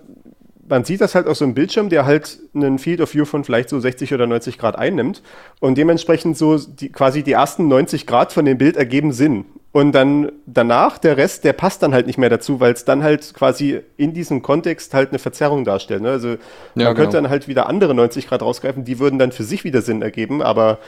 man 0.68 0.84
sieht 0.84 1.02
das 1.02 1.16
halt 1.16 1.28
auf 1.28 1.38
so 1.38 1.46
einem 1.46 1.54
Bildschirm, 1.54 1.90
der 1.90 2.06
halt 2.06 2.40
einen 2.54 2.80
Field 2.80 3.02
of 3.02 3.14
View 3.14 3.26
von 3.26 3.44
vielleicht 3.44 3.70
so 3.70 3.80
60 3.80 4.14
oder 4.14 4.28
90 4.28 4.58
Grad 4.58 4.78
einnimmt 4.78 5.22
und 5.60 5.78
dementsprechend 5.78 6.38
so 6.38 6.58
die, 6.58 6.92
quasi 6.92 7.24
die 7.24 7.34
ersten 7.34 7.68
90 7.68 8.08
Grad 8.08 8.34
von 8.34 8.46
dem 8.46 8.58
Bild 8.58 8.78
ergeben 8.78 9.12
Sinn. 9.12 9.46
Und 9.72 9.92
dann 9.92 10.32
danach, 10.46 10.98
der 10.98 11.18
Rest, 11.18 11.44
der 11.44 11.52
passt 11.52 11.84
dann 11.84 11.94
halt 11.94 12.08
nicht 12.08 12.18
mehr 12.18 12.30
dazu, 12.30 12.62
weil 12.62 12.72
es 12.72 12.86
dann 12.86 13.04
halt 13.04 13.34
quasi 13.34 13.82
in 13.98 14.14
diesem 14.14 14.42
Kontext 14.42 14.94
halt 14.94 15.10
eine 15.10 15.20
Verzerrung 15.20 15.66
darstellt. 15.66 16.02
Ne? 16.02 16.12
Also 16.12 16.30
ja, 16.30 16.36
man 16.76 16.86
genau. 16.86 16.94
könnte 16.94 17.18
dann 17.18 17.30
halt 17.30 17.50
wieder 17.50 17.68
andere 17.68 17.94
90 17.94 18.28
Grad 18.28 18.42
rausgreifen, 18.42 18.86
die 18.86 19.00
würden 19.00 19.20
dann 19.20 19.34
für 19.34 19.44
sich 19.44 19.66
wieder 19.66 19.82
Sinn 19.82 20.02
ergeben, 20.02 20.42
aber 20.42 20.80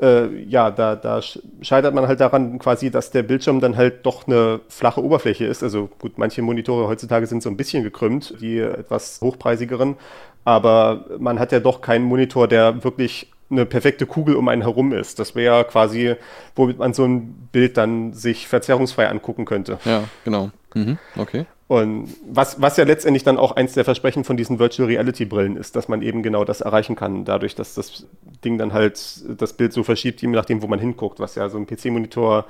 äh, 0.00 0.26
ja, 0.44 0.70
da, 0.70 0.96
da 0.96 1.20
scheitert 1.62 1.94
man 1.94 2.06
halt 2.06 2.20
daran 2.20 2.58
quasi, 2.58 2.90
dass 2.90 3.10
der 3.10 3.22
Bildschirm 3.22 3.60
dann 3.60 3.76
halt 3.76 4.04
doch 4.06 4.26
eine 4.26 4.60
flache 4.68 5.02
Oberfläche 5.02 5.44
ist. 5.46 5.62
Also 5.62 5.88
gut, 5.98 6.18
manche 6.18 6.42
Monitore 6.42 6.88
heutzutage 6.88 7.26
sind 7.26 7.42
so 7.42 7.50
ein 7.50 7.56
bisschen 7.56 7.82
gekrümmt, 7.82 8.34
die 8.40 8.58
etwas 8.58 9.20
hochpreisigeren, 9.20 9.96
aber 10.44 11.06
man 11.18 11.38
hat 11.38 11.52
ja 11.52 11.60
doch 11.60 11.80
keinen 11.80 12.04
Monitor, 12.04 12.48
der 12.48 12.84
wirklich 12.84 13.30
eine 13.50 13.66
perfekte 13.66 14.06
Kugel 14.06 14.36
um 14.36 14.48
einen 14.48 14.62
herum 14.62 14.92
ist. 14.92 15.18
Das 15.18 15.34
wäre 15.34 15.64
quasi, 15.64 16.14
womit 16.56 16.78
man 16.78 16.92
so 16.92 17.04
ein 17.04 17.48
Bild 17.52 17.76
dann 17.76 18.12
sich 18.12 18.48
verzerrungsfrei 18.48 19.08
angucken 19.08 19.44
könnte. 19.44 19.78
Ja, 19.84 20.04
genau. 20.24 20.50
Mhm, 20.74 20.98
okay. 21.16 21.46
Und 21.66 22.08
was, 22.28 22.60
was 22.60 22.76
ja 22.76 22.84
letztendlich 22.84 23.24
dann 23.24 23.38
auch 23.38 23.52
eins 23.52 23.72
der 23.72 23.84
Versprechen 23.84 24.24
von 24.24 24.36
diesen 24.36 24.58
Virtual 24.58 24.86
Reality 24.86 25.24
Brillen 25.24 25.56
ist, 25.56 25.76
dass 25.76 25.88
man 25.88 26.02
eben 26.02 26.22
genau 26.22 26.44
das 26.44 26.60
erreichen 26.60 26.94
kann, 26.94 27.24
dadurch, 27.24 27.54
dass 27.54 27.74
das 27.74 28.06
Ding 28.44 28.58
dann 28.58 28.74
halt 28.74 29.00
das 29.40 29.54
Bild 29.54 29.72
so 29.72 29.82
verschiebt, 29.82 30.20
je 30.20 30.28
nachdem, 30.28 30.60
wo 30.60 30.66
man 30.66 30.78
hinguckt, 30.78 31.20
was 31.20 31.36
ja 31.36 31.48
so 31.48 31.56
ein 31.56 31.66
PC-Monitor 31.66 32.44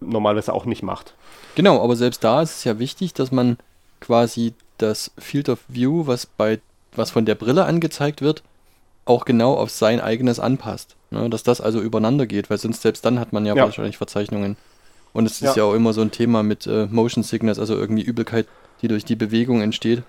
normalerweise 0.00 0.52
auch 0.52 0.66
nicht 0.66 0.82
macht. 0.82 1.14
Genau, 1.56 1.82
aber 1.82 1.96
selbst 1.96 2.22
da 2.22 2.42
ist 2.42 2.58
es 2.58 2.64
ja 2.64 2.78
wichtig, 2.78 3.12
dass 3.12 3.32
man 3.32 3.58
quasi 4.00 4.54
das 4.78 5.10
Field 5.18 5.48
of 5.48 5.58
View, 5.68 6.06
was 6.06 6.26
bei 6.26 6.60
was 6.96 7.10
von 7.10 7.24
der 7.24 7.34
Brille 7.34 7.64
angezeigt 7.64 8.20
wird, 8.20 8.42
auch 9.04 9.24
genau 9.24 9.54
auf 9.54 9.70
sein 9.70 10.00
eigenes 10.00 10.40
anpasst. 10.40 10.96
Ne? 11.10 11.28
Dass 11.30 11.42
das 11.42 11.60
also 11.60 11.80
übereinander 11.80 12.26
geht, 12.26 12.50
weil 12.50 12.58
sonst 12.58 12.82
selbst 12.82 13.04
dann 13.04 13.20
hat 13.20 13.32
man 13.32 13.46
ja, 13.46 13.54
ja. 13.54 13.64
wahrscheinlich 13.64 13.96
Verzeichnungen. 13.96 14.56
Und 15.12 15.26
es 15.26 15.34
ist 15.34 15.56
ja. 15.56 15.56
ja 15.56 15.64
auch 15.64 15.74
immer 15.74 15.92
so 15.92 16.00
ein 16.00 16.12
Thema 16.12 16.42
mit 16.42 16.66
äh, 16.66 16.86
Motion 16.86 17.24
Sickness, 17.24 17.58
also 17.58 17.74
irgendwie 17.76 18.02
Übelkeit, 18.02 18.46
die 18.82 18.88
durch 18.88 19.04
die 19.04 19.16
Bewegung 19.16 19.62
entsteht. 19.62 20.02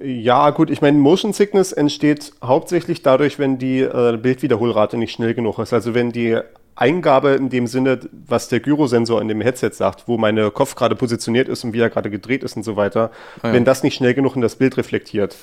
Ja, 0.00 0.50
gut, 0.50 0.70
ich 0.70 0.80
meine, 0.80 0.98
Motion 0.98 1.32
Sickness 1.32 1.72
entsteht 1.72 2.32
hauptsächlich 2.42 3.02
dadurch, 3.02 3.38
wenn 3.38 3.58
die 3.58 3.80
äh, 3.80 4.16
Bildwiederholrate 4.16 4.96
nicht 4.96 5.12
schnell 5.12 5.34
genug 5.34 5.58
ist. 5.58 5.72
Also 5.72 5.94
wenn 5.94 6.10
die 6.10 6.38
Eingabe 6.74 7.30
in 7.30 7.50
dem 7.50 7.66
Sinne, 7.66 8.00
was 8.26 8.48
der 8.48 8.60
Gyrosensor 8.60 9.20
in 9.20 9.28
dem 9.28 9.40
Headset 9.40 9.70
sagt, 9.72 10.08
wo 10.08 10.16
meine 10.16 10.50
Kopf 10.50 10.74
gerade 10.74 10.96
positioniert 10.96 11.48
ist 11.48 11.64
und 11.64 11.72
wie 11.72 11.80
er 11.80 11.90
gerade 11.90 12.10
gedreht 12.10 12.42
ist 12.42 12.56
und 12.56 12.62
so 12.62 12.76
weiter, 12.76 13.10
ah, 13.42 13.48
ja. 13.48 13.54
wenn 13.54 13.64
das 13.64 13.82
nicht 13.82 13.94
schnell 13.94 14.14
genug 14.14 14.34
in 14.34 14.42
das 14.42 14.56
Bild 14.56 14.76
reflektiert. 14.76 15.36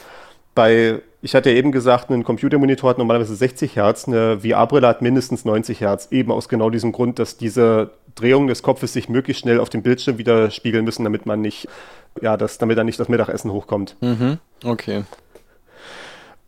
Bei, 0.60 1.02
ich 1.22 1.36
hatte 1.36 1.52
ja 1.52 1.56
eben 1.56 1.72
gesagt, 1.72 2.10
ein 2.10 2.26
Computermonitor 2.26 2.89
hat 2.89 2.98
normalerweise 2.98 3.34
60 3.34 3.78
Hertz, 3.78 4.10
eine 4.10 4.41
VR-Brille 4.41 4.86
hat 4.86 5.02
mindestens 5.02 5.45
90 5.45 5.80
Hertz, 5.80 6.10
eben 6.12 6.34
aus 6.34 6.50
genau 6.50 6.69
diesem 6.69 6.91
Grund, 6.91 7.17
dass 7.17 7.38
diese 7.38 7.91
Drehungen 8.15 8.50
des 8.50 8.62
Kopfes 8.62 8.91
sich 8.91 9.08
möglichst 9.08 9.43
schnell 9.43 9.62
auf 9.62 9.69
dem 9.69 9.84
Bildschirm 9.84 10.17
widerspiegeln 10.17 10.84
müssen, 10.84 11.06
damit 11.06 11.26
man 11.26 11.39
nicht, 11.39 11.69
ja, 12.22 12.36
das, 12.36 12.58
damit 12.58 12.78
dann 12.78 12.88
nicht 12.88 13.00
das 13.00 13.08
Mittagessen 13.08 13.54
hochkommt. 13.54 13.95
Mhm. 14.02 14.39
Okay. 14.65 15.04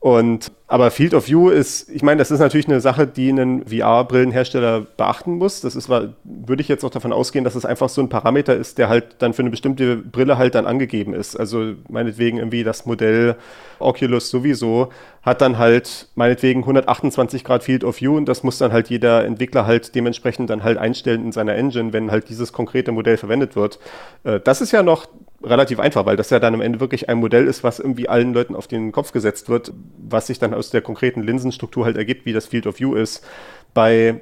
Und 0.01 0.51
aber 0.65 0.89
Field 0.89 1.13
of 1.13 1.27
View 1.27 1.49
ist, 1.49 1.87
ich 1.91 2.01
meine, 2.01 2.17
das 2.17 2.31
ist 2.31 2.39
natürlich 2.39 2.67
eine 2.67 2.81
Sache, 2.81 3.05
die 3.05 3.29
ein 3.29 3.67
VR-Brillenhersteller 3.67 4.81
beachten 4.81 5.37
muss. 5.37 5.61
Das 5.61 5.75
ist, 5.75 5.89
würde 5.89 6.61
ich 6.61 6.67
jetzt 6.67 6.83
auch 6.83 6.89
davon 6.89 7.13
ausgehen, 7.13 7.45
dass 7.45 7.53
es 7.53 7.65
einfach 7.65 7.87
so 7.87 8.01
ein 8.01 8.09
Parameter 8.09 8.55
ist, 8.55 8.79
der 8.79 8.89
halt 8.89 9.17
dann 9.19 9.33
für 9.33 9.43
eine 9.43 9.51
bestimmte 9.51 9.97
Brille 9.97 10.39
halt 10.39 10.55
dann 10.55 10.65
angegeben 10.65 11.13
ist. 11.13 11.35
Also 11.35 11.73
meinetwegen 11.87 12.39
irgendwie 12.39 12.63
das 12.63 12.87
Modell 12.87 13.35
Oculus 13.77 14.31
sowieso 14.31 14.89
hat 15.21 15.41
dann 15.41 15.59
halt 15.59 16.07
meinetwegen 16.15 16.61
128 16.61 17.43
Grad 17.43 17.61
Field 17.61 17.83
of 17.83 18.01
View 18.01 18.17
und 18.17 18.25
das 18.25 18.41
muss 18.41 18.57
dann 18.57 18.73
halt 18.73 18.89
jeder 18.89 19.23
Entwickler 19.23 19.67
halt 19.67 19.93
dementsprechend 19.93 20.49
dann 20.49 20.63
halt 20.63 20.79
einstellen 20.79 21.25
in 21.25 21.31
seiner 21.31 21.53
Engine, 21.53 21.93
wenn 21.93 22.09
halt 22.09 22.27
dieses 22.29 22.53
konkrete 22.53 22.91
Modell 22.91 23.17
verwendet 23.17 23.55
wird. 23.55 23.77
Äh, 24.23 24.39
das 24.39 24.61
ist 24.61 24.71
ja 24.71 24.81
noch 24.81 25.05
relativ 25.43 25.79
einfach, 25.79 26.05
weil 26.05 26.17
das 26.17 26.29
ja 26.29 26.39
dann 26.39 26.53
am 26.53 26.61
Ende 26.61 26.79
wirklich 26.79 27.09
ein 27.09 27.17
Modell 27.17 27.47
ist, 27.47 27.63
was 27.63 27.79
irgendwie 27.79 28.09
allen 28.09 28.33
Leuten 28.33 28.55
auf 28.55 28.67
den 28.67 28.91
Kopf 28.91 29.11
gesetzt 29.11 29.49
wird, 29.49 29.73
was 29.97 30.27
sich 30.27 30.39
dann 30.39 30.53
aus 30.53 30.69
der 30.69 30.81
konkreten 30.81 31.21
Linsenstruktur 31.21 31.85
halt 31.85 31.97
ergibt, 31.97 32.25
wie 32.25 32.33
das 32.33 32.45
Field 32.45 32.67
of 32.67 32.79
View 32.79 32.95
ist. 32.95 33.25
Bei 33.73 34.21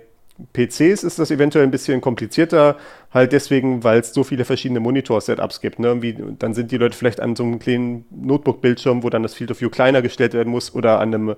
PCs 0.54 1.04
ist 1.04 1.20
das 1.20 1.32
eventuell 1.32 1.66
ein 1.66 1.72
bisschen 1.72 2.02
komplizierter, 2.02 2.78
halt 3.14 3.34
deswegen, 3.34 3.84
weil 3.84 4.00
es 4.00 4.14
so 4.14 4.24
viele 4.24 4.46
verschiedene 4.46 4.80
Monitor-Setups 4.80 5.62
gibt. 5.62 5.80
Ne? 5.80 6.02
Wie, 6.02 6.16
dann 6.38 6.54
sind 6.54 6.72
die 6.72 6.78
Leute 6.78 6.98
vielleicht 6.98 7.20
an 7.20 7.36
so 7.36 7.44
einem 7.44 7.60
kleinen 7.60 8.06
Notebook-Bildschirm, 8.10 9.04
wo 9.04 9.10
dann 9.10 9.24
das 9.24 9.34
Field 9.34 9.52
of 9.52 9.60
View 9.60 9.70
kleiner 9.70 10.02
gestellt 10.02 10.34
werden 10.34 10.50
muss 10.50 10.74
oder 10.74 11.00
an 11.00 11.14
einem 11.14 11.36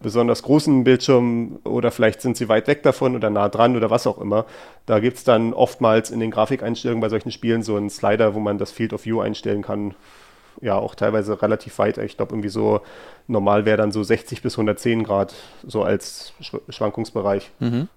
besonders 0.00 0.42
großen 0.42 0.84
Bildschirm 0.84 1.60
oder 1.64 1.90
vielleicht 1.90 2.20
sind 2.20 2.36
sie 2.36 2.48
weit 2.48 2.66
weg 2.66 2.82
davon 2.82 3.14
oder 3.14 3.30
nah 3.30 3.48
dran 3.48 3.76
oder 3.76 3.88
was 3.88 4.06
auch 4.06 4.18
immer. 4.18 4.44
Da 4.84 4.98
gibt 4.98 5.16
es 5.16 5.24
dann 5.24 5.54
oftmals 5.54 6.10
in 6.10 6.20
den 6.20 6.30
Grafikeinstellungen 6.30 7.00
bei 7.00 7.08
solchen 7.08 7.30
Spielen 7.30 7.62
so 7.62 7.76
einen 7.76 7.88
Slider, 7.88 8.34
wo 8.34 8.40
man 8.40 8.58
das 8.58 8.72
Field 8.72 8.92
of 8.92 9.04
View 9.04 9.20
einstellen 9.20 9.62
kann. 9.62 9.94
Ja, 10.60 10.76
auch 10.76 10.94
teilweise 10.94 11.40
relativ 11.40 11.78
weit. 11.78 11.98
Ich 11.98 12.16
glaube, 12.16 12.32
irgendwie 12.32 12.50
so 12.50 12.82
normal 13.26 13.64
wäre 13.64 13.78
dann 13.78 13.92
so 13.92 14.02
60 14.02 14.42
bis 14.42 14.54
110 14.54 15.04
Grad, 15.04 15.34
so 15.66 15.82
als 15.82 16.34
Schwankungsbereich. 16.68 17.50
Mhm. 17.60 17.88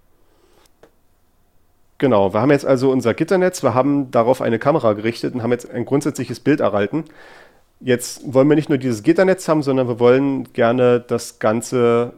Genau, 1.97 2.33
wir 2.33 2.41
haben 2.41 2.51
jetzt 2.51 2.65
also 2.65 2.91
unser 2.91 3.13
Gitternetz, 3.13 3.63
wir 3.63 3.73
haben 3.73 4.11
darauf 4.11 4.41
eine 4.41 4.59
Kamera 4.59 4.93
gerichtet 4.93 5.33
und 5.33 5.43
haben 5.43 5.51
jetzt 5.51 5.69
ein 5.69 5.85
grundsätzliches 5.85 6.41
Bild 6.41 6.59
erhalten. 6.59 7.05
Jetzt 7.79 8.33
wollen 8.33 8.49
wir 8.49 8.55
nicht 8.55 8.69
nur 8.69 8.77
dieses 8.77 9.03
Gitternetz 9.03 9.47
haben, 9.47 9.63
sondern 9.63 9.87
wir 9.87 9.99
wollen 9.99 10.51
gerne 10.53 10.99
das 10.99 11.39
ganze 11.39 12.13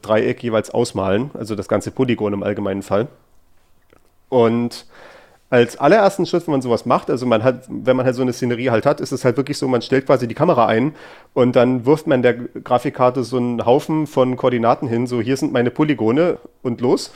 Dreieck 0.00 0.42
jeweils 0.42 0.70
ausmalen, 0.70 1.30
also 1.34 1.54
das 1.54 1.68
ganze 1.68 1.90
Polygon 1.90 2.32
im 2.32 2.42
allgemeinen 2.42 2.82
Fall. 2.82 3.08
Und 4.30 4.86
als 5.50 5.78
allerersten 5.78 6.26
Schritt, 6.26 6.46
wenn 6.46 6.52
man 6.52 6.62
sowas 6.62 6.86
macht, 6.86 7.10
also 7.10 7.24
man 7.26 7.42
hat, 7.42 7.64
wenn 7.68 7.96
man 7.96 8.04
halt 8.04 8.14
so 8.14 8.22
eine 8.22 8.32
Szenerie 8.32 8.70
halt 8.70 8.86
hat, 8.86 9.00
ist 9.00 9.12
es 9.12 9.24
halt 9.24 9.36
wirklich 9.38 9.56
so, 9.56 9.66
man 9.66 9.80
stellt 9.82 10.06
quasi 10.06 10.28
die 10.28 10.34
Kamera 10.34 10.66
ein 10.66 10.94
und 11.32 11.56
dann 11.56 11.86
wirft 11.86 12.06
man 12.06 12.22
der 12.22 12.34
Grafikkarte 12.34 13.24
so 13.24 13.38
einen 13.38 13.64
Haufen 13.64 14.06
von 14.06 14.36
Koordinaten 14.36 14.88
hin, 14.88 15.06
so 15.06 15.20
hier 15.20 15.36
sind 15.36 15.52
meine 15.52 15.70
Polygone 15.70 16.38
und 16.62 16.80
los. 16.80 17.12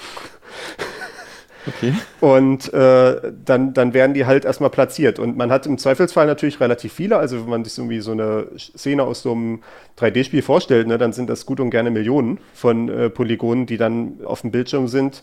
Okay. 1.66 1.94
Und 2.20 2.72
äh, 2.72 3.32
dann, 3.44 3.72
dann 3.74 3.94
werden 3.94 4.14
die 4.14 4.26
halt 4.26 4.44
erstmal 4.44 4.70
platziert. 4.70 5.18
Und 5.18 5.36
man 5.36 5.50
hat 5.50 5.66
im 5.66 5.78
Zweifelsfall 5.78 6.26
natürlich 6.26 6.60
relativ 6.60 6.92
viele. 6.92 7.16
Also 7.16 7.42
wenn 7.42 7.50
man 7.50 7.64
sich 7.64 7.78
irgendwie 7.78 8.00
so 8.00 8.12
eine 8.12 8.46
Szene 8.58 9.04
aus 9.04 9.22
so 9.22 9.32
einem 9.32 9.62
3D-Spiel 9.98 10.42
vorstellt, 10.42 10.88
ne, 10.88 10.98
dann 10.98 11.12
sind 11.12 11.30
das 11.30 11.46
gut 11.46 11.60
und 11.60 11.70
gerne 11.70 11.90
Millionen 11.90 12.38
von 12.54 12.88
äh, 12.88 13.10
Polygonen, 13.10 13.66
die 13.66 13.76
dann 13.76 14.18
auf 14.24 14.40
dem 14.40 14.50
Bildschirm 14.50 14.88
sind. 14.88 15.22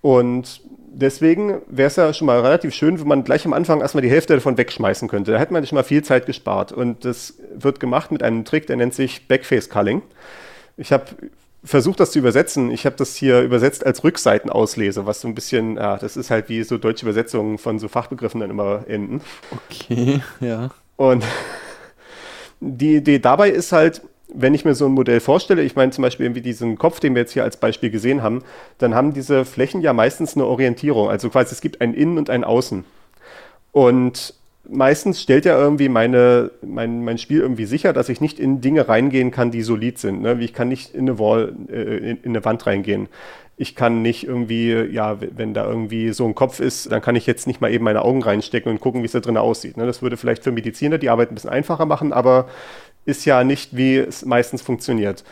Und 0.00 0.60
deswegen 0.92 1.60
wäre 1.68 1.88
es 1.88 1.96
ja 1.96 2.12
schon 2.12 2.26
mal 2.26 2.40
relativ 2.40 2.74
schön, 2.74 2.98
wenn 3.00 3.08
man 3.08 3.24
gleich 3.24 3.44
am 3.44 3.52
Anfang 3.52 3.80
erstmal 3.80 4.02
die 4.02 4.10
Hälfte 4.10 4.34
davon 4.34 4.58
wegschmeißen 4.58 5.08
könnte. 5.08 5.32
Da 5.32 5.38
hätte 5.38 5.52
man 5.52 5.66
schon 5.66 5.76
mal 5.76 5.82
viel 5.82 6.02
Zeit 6.02 6.26
gespart. 6.26 6.72
Und 6.72 7.04
das 7.04 7.34
wird 7.54 7.80
gemacht 7.80 8.10
mit 8.10 8.22
einem 8.22 8.44
Trick, 8.44 8.66
der 8.66 8.76
nennt 8.76 8.94
sich 8.94 9.28
Backface 9.28 9.68
Culling. 9.70 10.02
Ich 10.76 10.92
habe 10.92 11.04
versucht 11.66 12.00
das 12.00 12.12
zu 12.12 12.18
übersetzen. 12.18 12.70
Ich 12.70 12.86
habe 12.86 12.96
das 12.96 13.16
hier 13.16 13.42
übersetzt 13.42 13.84
als 13.84 14.04
Rückseitenauslese, 14.04 15.04
was 15.04 15.20
so 15.20 15.28
ein 15.28 15.34
bisschen, 15.34 15.76
ja, 15.76 15.98
das 15.98 16.16
ist 16.16 16.30
halt 16.30 16.48
wie 16.48 16.62
so 16.62 16.78
deutsche 16.78 17.04
Übersetzungen 17.04 17.58
von 17.58 17.78
so 17.78 17.88
Fachbegriffen 17.88 18.40
dann 18.40 18.50
immer 18.50 18.84
enden. 18.86 19.20
Okay, 19.50 20.22
ja. 20.40 20.70
Und 20.96 21.24
die 22.60 22.96
Idee 22.96 23.18
dabei 23.18 23.50
ist 23.50 23.72
halt, 23.72 24.02
wenn 24.32 24.54
ich 24.54 24.64
mir 24.64 24.74
so 24.74 24.86
ein 24.86 24.92
Modell 24.92 25.20
vorstelle, 25.20 25.62
ich 25.62 25.76
meine 25.76 25.92
zum 25.92 26.02
Beispiel 26.02 26.26
irgendwie 26.26 26.40
diesen 26.40 26.78
Kopf, 26.78 27.00
den 27.00 27.14
wir 27.14 27.22
jetzt 27.22 27.32
hier 27.32 27.44
als 27.44 27.56
Beispiel 27.56 27.90
gesehen 27.90 28.22
haben, 28.22 28.42
dann 28.78 28.94
haben 28.94 29.12
diese 29.12 29.44
Flächen 29.44 29.80
ja 29.80 29.92
meistens 29.92 30.34
eine 30.34 30.46
Orientierung. 30.46 31.08
Also 31.08 31.30
quasi 31.30 31.52
es 31.52 31.60
gibt 31.60 31.80
ein 31.80 31.94
Innen 31.94 32.18
und 32.18 32.30
ein 32.30 32.44
Außen. 32.44 32.84
Und 33.72 34.34
meistens 34.68 35.22
stellt 35.22 35.44
ja 35.44 35.58
irgendwie 35.58 35.88
meine, 35.88 36.50
mein, 36.62 37.04
mein 37.04 37.18
Spiel 37.18 37.40
irgendwie 37.40 37.66
sicher, 37.66 37.92
dass 37.92 38.08
ich 38.08 38.20
nicht 38.20 38.38
in 38.38 38.60
Dinge 38.60 38.88
reingehen 38.88 39.30
kann, 39.30 39.50
die 39.50 39.62
solid 39.62 39.98
sind. 39.98 40.22
Ne? 40.22 40.38
Wie 40.38 40.44
ich 40.44 40.54
kann 40.54 40.68
nicht 40.68 40.94
in 40.94 41.08
eine 41.08 41.18
Wall, 41.18 41.54
äh, 41.68 42.10
in, 42.10 42.16
in 42.22 42.30
eine 42.30 42.44
Wand 42.44 42.66
reingehen. 42.66 43.08
Ich 43.56 43.74
kann 43.74 44.02
nicht 44.02 44.26
irgendwie, 44.26 44.72
ja, 44.72 45.18
wenn 45.20 45.54
da 45.54 45.66
irgendwie 45.66 46.12
so 46.12 46.26
ein 46.26 46.34
Kopf 46.34 46.60
ist, 46.60 46.92
dann 46.92 47.00
kann 47.00 47.16
ich 47.16 47.26
jetzt 47.26 47.46
nicht 47.46 47.60
mal 47.60 47.72
eben 47.72 47.84
meine 47.84 48.02
Augen 48.02 48.22
reinstecken 48.22 48.70
und 48.70 48.80
gucken, 48.80 49.02
wie 49.02 49.06
es 49.06 49.12
da 49.12 49.20
drin 49.20 49.38
aussieht. 49.38 49.76
Ne? 49.76 49.86
Das 49.86 50.02
würde 50.02 50.16
vielleicht 50.16 50.44
für 50.44 50.52
Mediziner 50.52 50.98
die 50.98 51.08
Arbeit 51.08 51.30
ein 51.30 51.34
bisschen 51.34 51.50
einfacher 51.50 51.86
machen, 51.86 52.12
aber 52.12 52.48
ist 53.06 53.24
ja 53.24 53.44
nicht, 53.44 53.76
wie 53.76 53.96
es 53.96 54.26
meistens 54.26 54.60
funktioniert. 54.60 55.24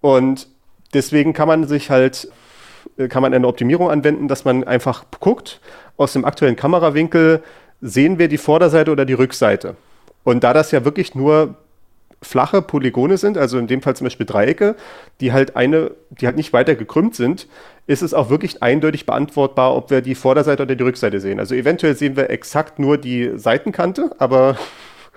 Und 0.00 0.48
deswegen 0.94 1.32
kann 1.32 1.48
man 1.48 1.66
sich 1.68 1.90
halt, 1.90 2.28
äh, 2.96 3.08
kann 3.08 3.22
man 3.22 3.32
eine 3.32 3.46
Optimierung 3.46 3.90
anwenden, 3.90 4.26
dass 4.26 4.44
man 4.44 4.64
einfach 4.64 5.04
guckt, 5.20 5.60
aus 5.96 6.12
dem 6.12 6.24
aktuellen 6.24 6.56
Kamerawinkel, 6.56 7.42
sehen 7.84 8.18
wir 8.18 8.28
die 8.28 8.38
Vorderseite 8.38 8.90
oder 8.90 9.04
die 9.04 9.12
Rückseite. 9.12 9.76
Und 10.24 10.42
da 10.42 10.54
das 10.54 10.70
ja 10.70 10.86
wirklich 10.86 11.14
nur 11.14 11.56
flache 12.22 12.62
Polygone 12.62 13.18
sind, 13.18 13.36
also 13.36 13.58
in 13.58 13.66
dem 13.66 13.82
Fall 13.82 13.94
zum 13.94 14.06
Beispiel 14.06 14.24
Dreiecke, 14.24 14.74
die 15.20 15.34
halt 15.34 15.54
eine, 15.54 15.90
die 16.08 16.24
halt 16.24 16.36
nicht 16.36 16.54
weiter 16.54 16.76
gekrümmt 16.76 17.14
sind, 17.14 17.46
ist 17.86 18.00
es 18.00 18.14
auch 18.14 18.30
wirklich 18.30 18.62
eindeutig 18.62 19.04
beantwortbar, 19.04 19.76
ob 19.76 19.90
wir 19.90 20.00
die 20.00 20.14
Vorderseite 20.14 20.62
oder 20.62 20.74
die 20.74 20.82
Rückseite 20.82 21.20
sehen. 21.20 21.38
Also 21.38 21.54
eventuell 21.54 21.94
sehen 21.94 22.16
wir 22.16 22.30
exakt 22.30 22.78
nur 22.78 22.96
die 22.96 23.32
Seitenkante, 23.36 24.12
aber 24.18 24.56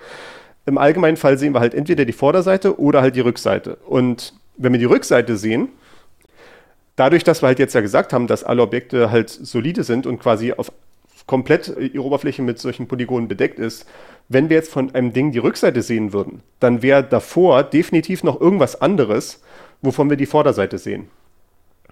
im 0.66 0.76
allgemeinen 0.76 1.16
Fall 1.16 1.38
sehen 1.38 1.54
wir 1.54 1.60
halt 1.60 1.72
entweder 1.72 2.04
die 2.04 2.12
Vorderseite 2.12 2.78
oder 2.78 3.00
halt 3.00 3.16
die 3.16 3.20
Rückseite. 3.20 3.78
Und 3.86 4.34
wenn 4.58 4.72
wir 4.72 4.78
die 4.78 4.84
Rückseite 4.84 5.38
sehen, 5.38 5.70
dadurch, 6.96 7.24
dass 7.24 7.42
wir 7.42 7.46
halt 7.46 7.58
jetzt 7.58 7.74
ja 7.74 7.80
gesagt 7.80 8.12
haben, 8.12 8.26
dass 8.26 8.44
alle 8.44 8.60
Objekte 8.60 9.10
halt 9.10 9.30
solide 9.30 9.84
sind 9.84 10.06
und 10.06 10.18
quasi 10.18 10.52
auf 10.52 10.70
komplett 11.28 11.68
ihre 11.78 12.02
Oberfläche 12.02 12.42
mit 12.42 12.58
solchen 12.58 12.88
Polygonen 12.88 13.28
bedeckt 13.28 13.60
ist. 13.60 13.86
Wenn 14.28 14.48
wir 14.48 14.56
jetzt 14.56 14.72
von 14.72 14.92
einem 14.94 15.12
Ding 15.12 15.30
die 15.30 15.38
Rückseite 15.38 15.82
sehen 15.82 16.12
würden, 16.12 16.42
dann 16.58 16.82
wäre 16.82 17.04
davor 17.04 17.62
definitiv 17.62 18.24
noch 18.24 18.40
irgendwas 18.40 18.80
anderes, 18.80 19.40
wovon 19.80 20.10
wir 20.10 20.16
die 20.16 20.26
Vorderseite 20.26 20.78
sehen. 20.78 21.08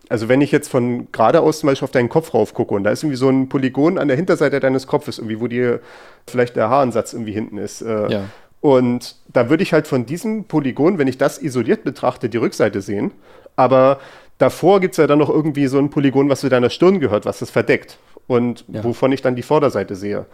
Also 0.09 0.29
wenn 0.29 0.41
ich 0.41 0.53
jetzt 0.53 0.69
von 0.69 1.09
geradeaus 1.13 1.61
zum 1.61 1.69
Beispiel 1.69 1.85
auf 1.85 1.93
deinen 1.93 2.09
Kopf 2.09 2.33
rauf 2.33 2.55
gucke 2.55 2.75
und 2.75 2.85
da 2.85 2.91
ist 2.91 3.03
irgendwie 3.03 3.17
so 3.17 3.29
ein 3.29 3.49
Polygon 3.49 3.99
an 3.99 4.09
der 4.09 4.17
Hinterseite 4.17 4.59
deines 4.59 4.87
Kopfes, 4.87 5.19
irgendwie, 5.19 5.41
wo 5.41 5.49
dir 5.49 5.81
vielleicht 6.27 6.57
der 6.57 6.71
Haaransatz 6.71 7.13
irgendwie 7.13 7.33
hinten 7.33 7.59
ist. 7.59 7.83
Äh, 7.83 8.11
ja. 8.11 8.25
Und 8.61 9.17
da 9.33 9.51
würde 9.51 9.63
ich 9.63 9.73
halt 9.73 9.87
von 9.87 10.07
diesem 10.07 10.45
Polygon, 10.45 10.99
wenn 10.99 11.09
ich 11.09 11.19
das 11.19 11.43
isoliert 11.43 11.85
betrachte, 11.85 12.29
die 12.29 12.39
Rückseite 12.39 12.81
sehen. 12.81 13.11
Aber 13.55 13.99
davor 14.39 14.81
gibt 14.81 14.93
es 14.93 14.99
ja 14.99 15.07
dann 15.07 15.19
noch 15.19 15.29
irgendwie 15.29 15.67
so 15.67 15.79
ein 15.79 15.91
Polygon, 15.91 16.29
was 16.29 16.41
zu 16.41 16.49
deiner 16.49 16.71
Stirn 16.71 17.01
gehört, 17.01 17.27
was 17.27 17.41
das 17.41 17.51
verdeckt 17.51 17.99
und 18.27 18.65
ja. 18.69 18.83
wovon 18.85 19.13
ich 19.13 19.23
dann 19.23 19.37
die 19.37 19.43
Vorderseite 19.43 19.95
sehe. 19.97 20.27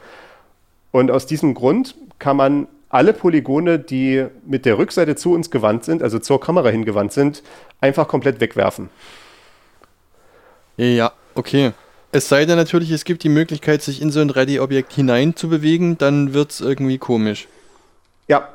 Und 0.90 1.10
aus 1.10 1.26
diesem 1.26 1.54
Grund 1.54 1.94
kann 2.18 2.36
man 2.36 2.68
alle 2.88 3.12
Polygone, 3.14 3.78
die 3.78 4.26
mit 4.46 4.66
der 4.66 4.76
Rückseite 4.76 5.16
zu 5.16 5.32
uns 5.32 5.50
gewandt 5.50 5.84
sind, 5.84 6.02
also 6.02 6.18
zur 6.18 6.40
Kamera 6.40 6.68
hingewandt 6.68 7.12
sind, 7.12 7.42
einfach 7.80 8.06
komplett 8.06 8.40
wegwerfen. 8.40 8.90
Ja, 10.76 11.12
okay. 11.34 11.72
Es 12.14 12.28
sei 12.28 12.44
denn 12.44 12.56
natürlich, 12.56 12.90
es 12.90 13.04
gibt 13.04 13.24
die 13.24 13.30
Möglichkeit, 13.30 13.80
sich 13.82 14.02
in 14.02 14.10
so 14.10 14.20
ein 14.20 14.28
Ready-Objekt 14.28 14.92
hinein 14.92 15.34
zu 15.34 15.48
bewegen, 15.48 15.96
dann 15.96 16.34
wird 16.34 16.50
es 16.50 16.60
irgendwie 16.60 16.98
komisch. 16.98 17.48
Ja, 18.28 18.48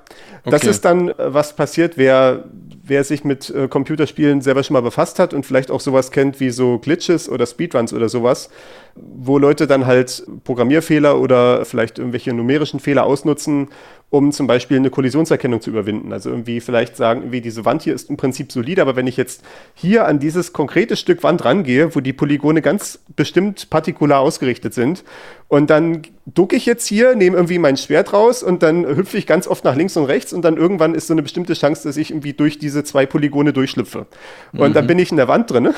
das 0.46 0.62
Okay. 0.62 0.70
ist 0.70 0.86
dann, 0.86 1.10
äh, 1.10 1.14
was 1.18 1.56
passiert, 1.56 1.98
wer, 1.98 2.44
wer 2.88 3.04
sich 3.04 3.24
mit 3.24 3.50
äh, 3.50 3.68
Computerspielen 3.68 4.42
selber 4.42 4.64
schon 4.64 4.74
mal 4.74 4.82
befasst 4.82 5.20
hat 5.20 5.34
und 5.34 5.46
vielleicht 5.46 5.72
auch 5.72 5.82
sowas 5.82 6.12
kennt 6.12 6.40
wie 6.40 6.50
so 6.50 6.80
Glitches 6.80 7.30
oder 7.30 7.46
Speedruns 7.46 7.94
oder 7.94 8.10
sowas, 8.10 8.50
wo 8.96 9.38
Leute 9.38 9.68
dann 9.68 9.86
halt 9.86 10.26
Programmierfehler 10.44 11.20
oder 11.20 11.66
vielleicht 11.66 12.00
irgendwelche 12.00 12.34
numerischen 12.34 12.80
Fehler 12.80 13.06
ausnutzen, 13.06 13.70
um 14.10 14.32
zum 14.32 14.48
Beispiel 14.48 14.78
eine 14.78 14.90
Kollisionserkennung 14.90 15.60
zu 15.60 15.70
überwinden. 15.70 16.14
Also 16.14 16.30
irgendwie 16.30 16.62
vielleicht 16.62 16.96
sagen, 16.96 17.22
irgendwie 17.22 17.42
diese 17.42 17.66
Wand 17.66 17.82
hier 17.82 17.94
ist 17.94 18.10
im 18.10 18.16
Prinzip 18.16 18.52
solide, 18.52 18.82
aber 18.82 18.96
wenn 18.96 19.06
ich 19.06 19.18
jetzt 19.18 19.44
hier 19.76 20.06
an 20.06 20.20
dieses 20.20 20.54
konkrete 20.54 20.96
Stück 20.96 21.24
Wand 21.24 21.44
rangehe, 21.44 21.94
wo 21.94 22.00
die 22.00 22.14
Polygone 22.14 22.62
ganz 22.62 23.00
bestimmt 23.16 23.70
partikular 23.70 24.22
ausgerichtet 24.22 24.74
sind, 24.74 25.04
und 25.50 25.70
dann 25.70 26.02
ducke 26.26 26.58
ich 26.58 26.66
jetzt 26.66 26.88
hier, 26.88 27.16
nehme 27.16 27.38
irgendwie 27.38 27.58
mein 27.58 27.78
Schwert 27.78 28.12
raus 28.12 28.44
und 28.44 28.64
dann 28.64 28.86
hüpfe 28.86 29.18
ich 29.18 29.26
ganz 29.26 29.48
oft 29.48 29.64
nach 29.64 29.76
links 29.76 29.96
und 29.96 30.04
rechts 30.04 30.34
und 30.34 30.42
dann 30.42 30.58
irgendwann 30.58 30.94
ist 30.94 31.08
so 31.08 31.14
eine 31.14 31.24
bestimmte 31.24 31.54
Chance, 31.54 31.88
dass 31.88 31.96
ich 31.96 32.12
irgendwie 32.12 32.34
durch 32.34 32.60
diese 32.60 32.77
zwei 32.84 33.06
Polygone 33.06 33.54
durchschlüpfe. 33.54 34.08
Und 34.54 34.76
dann 34.76 34.88
bin 34.88 35.00
ich 35.00 35.12
in 35.12 35.18
der 35.18 35.28
Wand 35.28 35.52
drinne. 35.52 35.74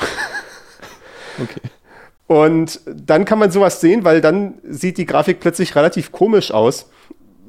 Okay. 1.42 1.60
Und 2.26 2.80
dann 2.86 3.24
kann 3.24 3.40
man 3.40 3.50
sowas 3.50 3.80
sehen, 3.80 4.04
weil 4.04 4.20
dann 4.20 4.54
sieht 4.62 4.98
die 4.98 5.06
Grafik 5.06 5.40
plötzlich 5.40 5.74
relativ 5.74 6.12
komisch 6.12 6.52
aus, 6.52 6.88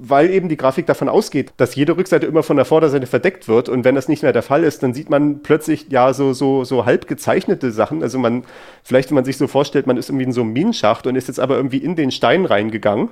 weil 0.04 0.32
eben 0.32 0.50
die 0.50 0.58
Grafik 0.58 0.88
davon 0.88 1.08
ausgeht, 1.08 1.54
dass 1.58 1.76
jede 1.76 1.96
Rückseite 1.96 2.26
immer 2.26 2.42
von 2.42 2.56
der 2.56 2.66
Vorderseite 2.66 3.06
verdeckt 3.06 3.48
wird. 3.48 3.70
Und 3.70 3.86
wenn 3.86 3.94
das 3.94 4.08
nicht 4.08 4.24
mehr 4.24 4.34
der 4.34 4.42
Fall 4.42 4.64
ist, 4.64 4.82
dann 4.82 4.96
sieht 4.96 5.12
man 5.12 5.44
plötzlich 5.44 5.86
ja 5.92 6.12
so, 6.14 6.34
so, 6.34 6.64
so 6.64 6.86
halb 6.86 7.08
gezeichnete 7.08 7.72
Sachen. 7.72 8.02
Also 8.02 8.18
man, 8.18 8.44
vielleicht 8.84 9.12
wenn 9.12 9.16
man 9.16 9.26
sich 9.26 9.38
so 9.38 9.46
vorstellt, 9.46 9.86
man 9.86 9.98
ist 9.98 10.10
irgendwie 10.10 10.26
in 10.26 10.32
so 10.32 10.42
einem 10.42 10.54
Minenschacht 10.54 11.06
und 11.06 11.16
ist 11.16 11.28
jetzt 11.28 11.40
aber 11.40 11.56
irgendwie 11.56 11.78
in 11.78 11.96
den 11.96 12.10
Stein 12.10 12.46
reingegangen. 12.46 13.10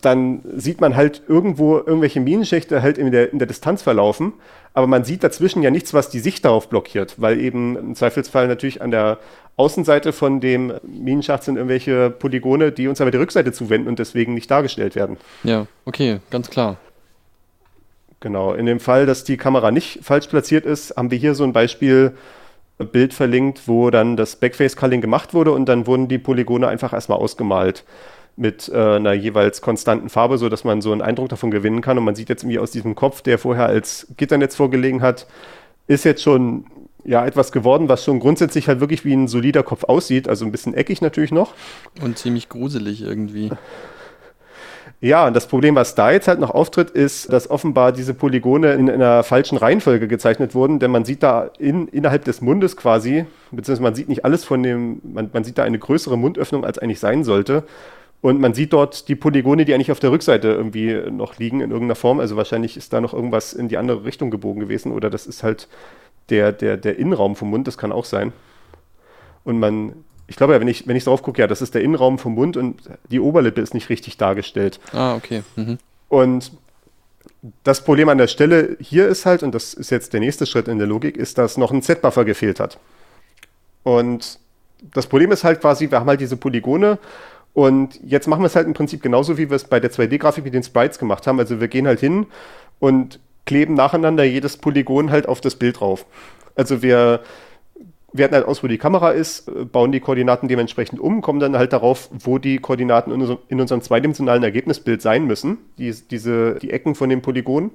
Dann 0.00 0.40
sieht 0.56 0.80
man 0.80 0.96
halt 0.96 1.22
irgendwo 1.28 1.76
irgendwelche 1.76 2.20
Minenschächte 2.20 2.82
halt 2.82 2.96
in 2.96 3.12
der, 3.12 3.32
in 3.32 3.38
der 3.38 3.46
Distanz 3.46 3.82
verlaufen, 3.82 4.32
aber 4.74 4.86
man 4.86 5.04
sieht 5.04 5.22
dazwischen 5.22 5.62
ja 5.62 5.70
nichts, 5.70 5.92
was 5.92 6.08
die 6.08 6.20
Sicht 6.20 6.44
darauf 6.44 6.68
blockiert, 6.68 7.16
weil 7.18 7.38
eben 7.38 7.76
im 7.76 7.94
Zweifelsfall 7.94 8.48
natürlich 8.48 8.80
an 8.80 8.90
der 8.90 9.18
Außenseite 9.56 10.12
von 10.12 10.40
dem 10.40 10.72
Minenschacht 10.82 11.42
sind 11.42 11.56
irgendwelche 11.56 12.10
Polygone, 12.10 12.72
die 12.72 12.88
uns 12.88 13.00
aber 13.00 13.10
die 13.10 13.18
Rückseite 13.18 13.52
zuwenden 13.52 13.88
und 13.88 13.98
deswegen 13.98 14.32
nicht 14.34 14.50
dargestellt 14.50 14.94
werden. 14.94 15.18
Ja, 15.44 15.66
okay, 15.84 16.20
ganz 16.30 16.48
klar. 16.48 16.78
Genau, 18.20 18.54
in 18.54 18.66
dem 18.66 18.80
Fall, 18.80 19.04
dass 19.04 19.24
die 19.24 19.36
Kamera 19.36 19.72
nicht 19.72 19.98
falsch 20.02 20.28
platziert 20.28 20.64
ist, 20.64 20.96
haben 20.96 21.10
wir 21.10 21.18
hier 21.18 21.34
so 21.34 21.44
ein 21.44 21.52
Beispiel 21.52 22.12
äh, 22.78 22.84
Bild 22.84 23.12
verlinkt, 23.12 23.66
wo 23.66 23.90
dann 23.90 24.16
das 24.16 24.36
Backface-Culling 24.36 25.00
gemacht 25.00 25.34
wurde 25.34 25.50
und 25.50 25.66
dann 25.66 25.86
wurden 25.86 26.08
die 26.08 26.18
Polygone 26.18 26.68
einfach 26.68 26.92
erstmal 26.92 27.18
ausgemalt 27.18 27.84
mit 28.36 28.68
äh, 28.68 28.96
einer 28.96 29.12
jeweils 29.12 29.60
konstanten 29.60 30.08
Farbe, 30.08 30.38
so 30.38 30.48
dass 30.48 30.64
man 30.64 30.80
so 30.80 30.92
einen 30.92 31.02
Eindruck 31.02 31.28
davon 31.28 31.50
gewinnen 31.50 31.80
kann. 31.80 31.98
Und 31.98 32.04
man 32.04 32.14
sieht 32.14 32.28
jetzt 32.28 32.42
irgendwie 32.42 32.58
aus 32.58 32.70
diesem 32.70 32.94
Kopf, 32.94 33.22
der 33.22 33.38
vorher 33.38 33.66
als 33.66 34.06
Gitternetz 34.16 34.56
vorgelegen 34.56 35.02
hat, 35.02 35.26
ist 35.86 36.04
jetzt 36.04 36.22
schon 36.22 36.66
ja 37.04 37.26
etwas 37.26 37.52
geworden, 37.52 37.88
was 37.88 38.04
schon 38.04 38.20
grundsätzlich 38.20 38.68
halt 38.68 38.80
wirklich 38.80 39.04
wie 39.04 39.14
ein 39.14 39.28
solider 39.28 39.62
Kopf 39.62 39.84
aussieht, 39.84 40.28
also 40.28 40.44
ein 40.44 40.52
bisschen 40.52 40.74
eckig 40.74 41.02
natürlich 41.02 41.32
noch. 41.32 41.54
Und 42.00 42.18
ziemlich 42.18 42.48
gruselig 42.48 43.02
irgendwie. 43.02 43.50
Ja, 45.00 45.26
und 45.26 45.34
das 45.34 45.48
Problem, 45.48 45.74
was 45.74 45.96
da 45.96 46.12
jetzt 46.12 46.28
halt 46.28 46.38
noch 46.38 46.50
auftritt, 46.50 46.90
ist, 46.90 47.32
dass 47.32 47.50
offenbar 47.50 47.90
diese 47.90 48.14
Polygone 48.14 48.74
in 48.74 48.88
einer 48.88 49.24
falschen 49.24 49.58
Reihenfolge 49.58 50.06
gezeichnet 50.06 50.54
wurden, 50.54 50.78
denn 50.78 50.92
man 50.92 51.04
sieht 51.04 51.24
da 51.24 51.50
in, 51.58 51.88
innerhalb 51.88 52.24
des 52.24 52.40
Mundes 52.40 52.76
quasi, 52.76 53.26
beziehungsweise 53.50 53.82
man 53.82 53.94
sieht 53.96 54.08
nicht 54.08 54.24
alles 54.24 54.44
von 54.44 54.62
dem, 54.62 55.00
man, 55.02 55.28
man 55.32 55.42
sieht 55.42 55.58
da 55.58 55.64
eine 55.64 55.80
größere 55.80 56.16
Mundöffnung, 56.16 56.64
als 56.64 56.78
eigentlich 56.78 57.00
sein 57.00 57.24
sollte. 57.24 57.64
Und 58.22 58.40
man 58.40 58.54
sieht 58.54 58.72
dort 58.72 59.08
die 59.08 59.16
Polygone, 59.16 59.64
die 59.64 59.74
eigentlich 59.74 59.90
auf 59.90 59.98
der 59.98 60.12
Rückseite 60.12 60.48
irgendwie 60.48 60.94
noch 61.10 61.38
liegen 61.38 61.60
in 61.60 61.72
irgendeiner 61.72 61.96
Form. 61.96 62.20
Also 62.20 62.36
wahrscheinlich 62.36 62.76
ist 62.76 62.92
da 62.92 63.00
noch 63.00 63.12
irgendwas 63.12 63.52
in 63.52 63.68
die 63.68 63.76
andere 63.76 64.04
Richtung 64.04 64.30
gebogen 64.30 64.60
gewesen 64.60 64.92
oder 64.92 65.10
das 65.10 65.26
ist 65.26 65.42
halt 65.42 65.68
der, 66.30 66.52
der, 66.52 66.76
der 66.76 66.98
Innenraum 66.98 67.34
vom 67.34 67.50
Mund, 67.50 67.66
das 67.66 67.76
kann 67.76 67.90
auch 67.90 68.04
sein. 68.04 68.32
Und 69.42 69.58
man, 69.58 70.04
ich 70.28 70.36
glaube 70.36 70.52
ja, 70.52 70.60
wenn 70.60 70.68
ich, 70.68 70.86
wenn 70.86 70.94
ich 70.94 71.02
drauf 71.02 71.24
gucke, 71.24 71.40
ja, 71.40 71.48
das 71.48 71.62
ist 71.62 71.74
der 71.74 71.82
Innenraum 71.82 72.16
vom 72.16 72.34
Mund 72.34 72.56
und 72.56 72.82
die 73.10 73.18
Oberlippe 73.18 73.60
ist 73.60 73.74
nicht 73.74 73.88
richtig 73.88 74.18
dargestellt. 74.18 74.78
Ah, 74.92 75.16
okay. 75.16 75.42
Mhm. 75.56 75.78
Und 76.08 76.52
das 77.64 77.82
Problem 77.82 78.08
an 78.08 78.18
der 78.18 78.28
Stelle 78.28 78.76
hier 78.80 79.08
ist 79.08 79.26
halt, 79.26 79.42
und 79.42 79.52
das 79.52 79.74
ist 79.74 79.90
jetzt 79.90 80.12
der 80.12 80.20
nächste 80.20 80.46
Schritt 80.46 80.68
in 80.68 80.78
der 80.78 80.86
Logik, 80.86 81.16
ist, 81.16 81.38
dass 81.38 81.56
noch 81.56 81.72
ein 81.72 81.82
Z-Buffer 81.82 82.24
gefehlt 82.24 82.60
hat. 82.60 82.78
Und 83.82 84.38
das 84.94 85.08
Problem 85.08 85.32
ist 85.32 85.42
halt 85.42 85.60
quasi, 85.60 85.90
wir 85.90 85.98
haben 85.98 86.08
halt 86.08 86.20
diese 86.20 86.36
Polygone 86.36 86.98
und 87.54 88.00
jetzt 88.02 88.26
machen 88.28 88.42
wir 88.42 88.46
es 88.46 88.56
halt 88.56 88.66
im 88.66 88.74
Prinzip 88.74 89.02
genauso, 89.02 89.36
wie 89.38 89.50
wir 89.50 89.56
es 89.56 89.64
bei 89.64 89.78
der 89.80 89.90
2D-Grafik 89.90 90.44
mit 90.44 90.54
den 90.54 90.62
Sprites 90.62 90.98
gemacht 90.98 91.26
haben. 91.26 91.38
Also 91.38 91.60
wir 91.60 91.68
gehen 91.68 91.86
halt 91.86 92.00
hin 92.00 92.26
und 92.80 93.20
kleben 93.44 93.74
nacheinander 93.74 94.24
jedes 94.24 94.56
Polygon 94.56 95.10
halt 95.10 95.28
auf 95.28 95.40
das 95.40 95.56
Bild 95.56 95.80
drauf. 95.80 96.06
Also 96.54 96.82
wir 96.82 97.20
werten 98.14 98.34
halt 98.34 98.46
aus, 98.46 98.62
wo 98.62 98.68
die 98.68 98.78
Kamera 98.78 99.10
ist, 99.10 99.50
bauen 99.72 99.90
die 99.90 100.00
Koordinaten 100.00 100.46
dementsprechend 100.48 101.00
um, 101.00 101.22
kommen 101.22 101.40
dann 101.40 101.56
halt 101.56 101.72
darauf, 101.72 102.10
wo 102.12 102.38
die 102.38 102.58
Koordinaten 102.58 103.10
in, 103.10 103.20
unserem- 103.22 103.38
in 103.48 103.60
unserem 103.60 103.80
zweidimensionalen 103.80 104.42
Ergebnisbild 104.42 105.00
sein 105.00 105.26
müssen, 105.26 105.58
die, 105.78 105.94
diese, 106.10 106.56
die 106.56 106.70
Ecken 106.70 106.94
von 106.94 107.08
dem 107.08 107.22
Polygon, 107.22 107.70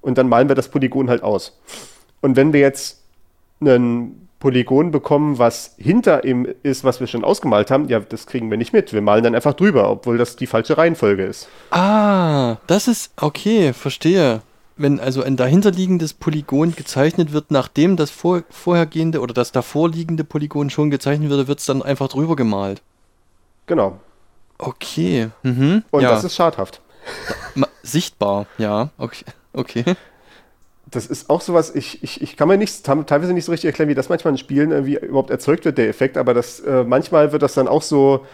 und 0.00 0.18
dann 0.18 0.28
malen 0.28 0.48
wir 0.48 0.54
das 0.54 0.68
Polygon 0.68 1.08
halt 1.10 1.22
aus. 1.22 1.58
Und 2.20 2.36
wenn 2.36 2.52
wir 2.52 2.60
jetzt 2.60 3.02
einen 3.60 4.27
Polygon 4.38 4.92
bekommen, 4.92 5.38
was 5.38 5.74
hinter 5.78 6.24
ihm 6.24 6.46
ist, 6.62 6.84
was 6.84 7.00
wir 7.00 7.08
schon 7.08 7.24
ausgemalt 7.24 7.70
haben, 7.70 7.88
ja, 7.88 7.98
das 7.98 8.26
kriegen 8.26 8.50
wir 8.50 8.56
nicht 8.56 8.72
mit. 8.72 8.92
Wir 8.92 9.02
malen 9.02 9.24
dann 9.24 9.34
einfach 9.34 9.54
drüber, 9.54 9.90
obwohl 9.90 10.16
das 10.16 10.36
die 10.36 10.46
falsche 10.46 10.78
Reihenfolge 10.78 11.24
ist. 11.24 11.48
Ah, 11.70 12.56
das 12.68 12.86
ist 12.86 13.12
okay, 13.16 13.72
verstehe. 13.72 14.42
Wenn 14.76 15.00
also 15.00 15.24
ein 15.24 15.36
dahinterliegendes 15.36 16.14
Polygon 16.14 16.76
gezeichnet 16.76 17.32
wird, 17.32 17.50
nachdem 17.50 17.96
das 17.96 18.10
vor, 18.10 18.44
vorhergehende 18.48 19.20
oder 19.20 19.34
das 19.34 19.50
davorliegende 19.50 20.22
Polygon 20.22 20.70
schon 20.70 20.90
gezeichnet 20.90 21.30
wurde, 21.30 21.48
wird 21.48 21.58
es 21.58 21.66
dann 21.66 21.82
einfach 21.82 22.08
drüber 22.08 22.36
gemalt. 22.36 22.80
Genau. 23.66 23.98
Okay. 24.56 25.30
Mhm. 25.42 25.82
Und 25.90 26.02
ja. 26.02 26.10
das 26.10 26.22
ist 26.22 26.36
schadhaft. 26.36 26.80
Sichtbar, 27.82 28.46
ja. 28.56 28.90
Okay. 28.98 29.24
okay. 29.52 29.84
Das 30.90 31.06
ist 31.06 31.28
auch 31.28 31.40
sowas, 31.40 31.74
ich, 31.74 32.02
ich, 32.02 32.22
ich 32.22 32.36
kann 32.36 32.48
mir 32.48 32.56
nicht, 32.56 32.84
teilweise 32.84 33.32
nicht 33.32 33.44
so 33.44 33.52
richtig 33.52 33.68
erklären, 33.68 33.88
wie 33.88 33.94
das 33.94 34.08
manchmal 34.08 34.32
in 34.32 34.38
Spielen 34.38 34.70
irgendwie 34.70 34.96
überhaupt 34.96 35.30
erzeugt 35.30 35.64
wird, 35.64 35.76
der 35.76 35.88
Effekt, 35.88 36.16
aber 36.16 36.34
das, 36.34 36.60
äh, 36.60 36.84
manchmal 36.84 37.32
wird 37.32 37.42
das 37.42 37.54
dann 37.54 37.68
auch 37.68 37.82
so 37.82 38.24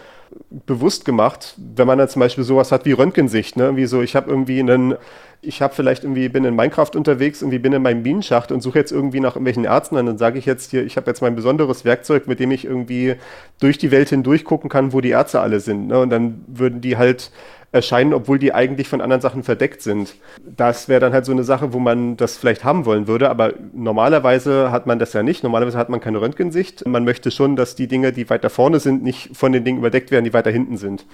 bewusst 0.66 1.04
gemacht, 1.04 1.54
wenn 1.56 1.86
man 1.86 1.98
dann 1.98 2.08
zum 2.08 2.20
Beispiel 2.20 2.44
sowas 2.44 2.72
hat 2.72 2.84
wie 2.84 2.92
Röntgensicht, 2.92 3.56
ne? 3.56 3.76
Wie 3.76 3.86
so, 3.86 4.02
ich 4.02 4.16
habe 4.16 4.30
irgendwie 4.30 4.60
einen, 4.60 4.94
ich 5.42 5.62
habe 5.62 5.74
vielleicht 5.74 6.04
irgendwie, 6.04 6.28
bin 6.28 6.44
in 6.44 6.56
Minecraft 6.56 6.90
unterwegs, 6.94 7.42
irgendwie 7.42 7.58
bin 7.58 7.72
in 7.72 7.82
meinem 7.82 8.02
Minenschacht 8.02 8.50
und 8.50 8.60
suche 8.60 8.78
jetzt 8.78 8.92
irgendwie 8.92 9.20
nach 9.20 9.32
irgendwelchen 9.32 9.64
Ärzten 9.64 9.96
und 9.96 10.06
dann 10.06 10.18
sage 10.18 10.38
ich 10.38 10.46
jetzt 10.46 10.70
hier, 10.70 10.84
ich 10.84 10.96
habe 10.96 11.10
jetzt 11.10 11.20
mein 11.20 11.36
besonderes 11.36 11.84
Werkzeug, 11.84 12.26
mit 12.26 12.40
dem 12.40 12.50
ich 12.50 12.64
irgendwie 12.64 13.16
durch 13.60 13.78
die 13.78 13.90
Welt 13.90 14.08
hindurch 14.08 14.44
gucken 14.44 14.70
kann, 14.70 14.92
wo 14.92 15.00
die 15.00 15.10
Ärzte 15.10 15.40
alle 15.40 15.60
sind. 15.60 15.88
Ne? 15.88 15.98
Und 15.98 16.10
dann 16.10 16.44
würden 16.46 16.80
die 16.80 16.96
halt 16.96 17.30
erscheinen, 17.74 18.14
obwohl 18.14 18.38
die 18.38 18.54
eigentlich 18.54 18.88
von 18.88 19.00
anderen 19.00 19.20
Sachen 19.20 19.42
verdeckt 19.42 19.82
sind. 19.82 20.14
Das 20.44 20.88
wäre 20.88 21.00
dann 21.00 21.12
halt 21.12 21.24
so 21.24 21.32
eine 21.32 21.42
Sache, 21.42 21.72
wo 21.72 21.80
man 21.80 22.16
das 22.16 22.36
vielleicht 22.36 22.62
haben 22.62 22.86
wollen 22.86 23.08
würde, 23.08 23.28
aber 23.28 23.52
normalerweise 23.72 24.70
hat 24.70 24.86
man 24.86 25.00
das 25.00 25.12
ja 25.12 25.24
nicht. 25.24 25.42
Normalerweise 25.42 25.76
hat 25.76 25.88
man 25.88 26.00
keine 26.00 26.20
Röntgensicht. 26.20 26.86
Man 26.86 27.04
möchte 27.04 27.32
schon, 27.32 27.56
dass 27.56 27.74
die 27.74 27.88
Dinge, 27.88 28.12
die 28.12 28.30
weiter 28.30 28.48
vorne 28.48 28.78
sind, 28.78 29.02
nicht 29.02 29.36
von 29.36 29.50
den 29.50 29.64
Dingen 29.64 29.78
überdeckt 29.78 30.12
werden, 30.12 30.24
die 30.24 30.32
weiter 30.32 30.52
hinten 30.52 30.76
sind. 30.76 31.04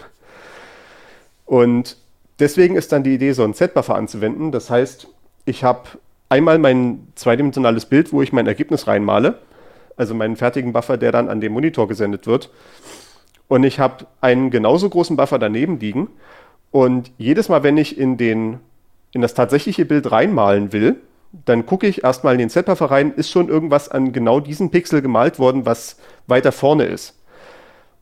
Und 1.46 1.96
deswegen 2.38 2.76
ist 2.76 2.92
dann 2.92 3.04
die 3.04 3.14
Idee, 3.14 3.32
so 3.32 3.42
einen 3.42 3.54
Z-Buffer 3.54 3.94
anzuwenden. 3.94 4.52
Das 4.52 4.68
heißt, 4.68 5.08
ich 5.46 5.64
habe 5.64 5.88
einmal 6.28 6.58
mein 6.58 7.08
zweidimensionales 7.14 7.86
Bild, 7.86 8.12
wo 8.12 8.20
ich 8.20 8.34
mein 8.34 8.46
Ergebnis 8.46 8.86
reinmale, 8.86 9.38
also 9.96 10.14
meinen 10.14 10.36
fertigen 10.36 10.74
Buffer, 10.74 10.98
der 10.98 11.10
dann 11.10 11.30
an 11.30 11.40
den 11.40 11.52
Monitor 11.52 11.88
gesendet 11.88 12.26
wird. 12.26 12.50
Und 13.48 13.64
ich 13.64 13.80
habe 13.80 14.06
einen 14.20 14.50
genauso 14.50 14.90
großen 14.90 15.16
Buffer 15.16 15.38
daneben 15.38 15.80
liegen. 15.80 16.08
Und 16.70 17.10
jedes 17.18 17.48
Mal, 17.48 17.62
wenn 17.62 17.76
ich 17.76 17.98
in, 17.98 18.16
den, 18.16 18.60
in 19.12 19.22
das 19.22 19.34
tatsächliche 19.34 19.84
Bild 19.84 20.10
reinmalen 20.10 20.72
will, 20.72 20.96
dann 21.44 21.66
gucke 21.66 21.86
ich 21.86 22.04
erstmal 22.04 22.34
in 22.34 22.40
den 22.40 22.50
Z-Buffer 22.50 22.90
rein, 22.90 23.12
ist 23.14 23.30
schon 23.30 23.48
irgendwas 23.48 23.88
an 23.88 24.12
genau 24.12 24.40
diesem 24.40 24.70
Pixel 24.70 25.00
gemalt 25.02 25.38
worden, 25.38 25.66
was 25.66 25.96
weiter 26.26 26.52
vorne 26.52 26.84
ist. 26.84 27.16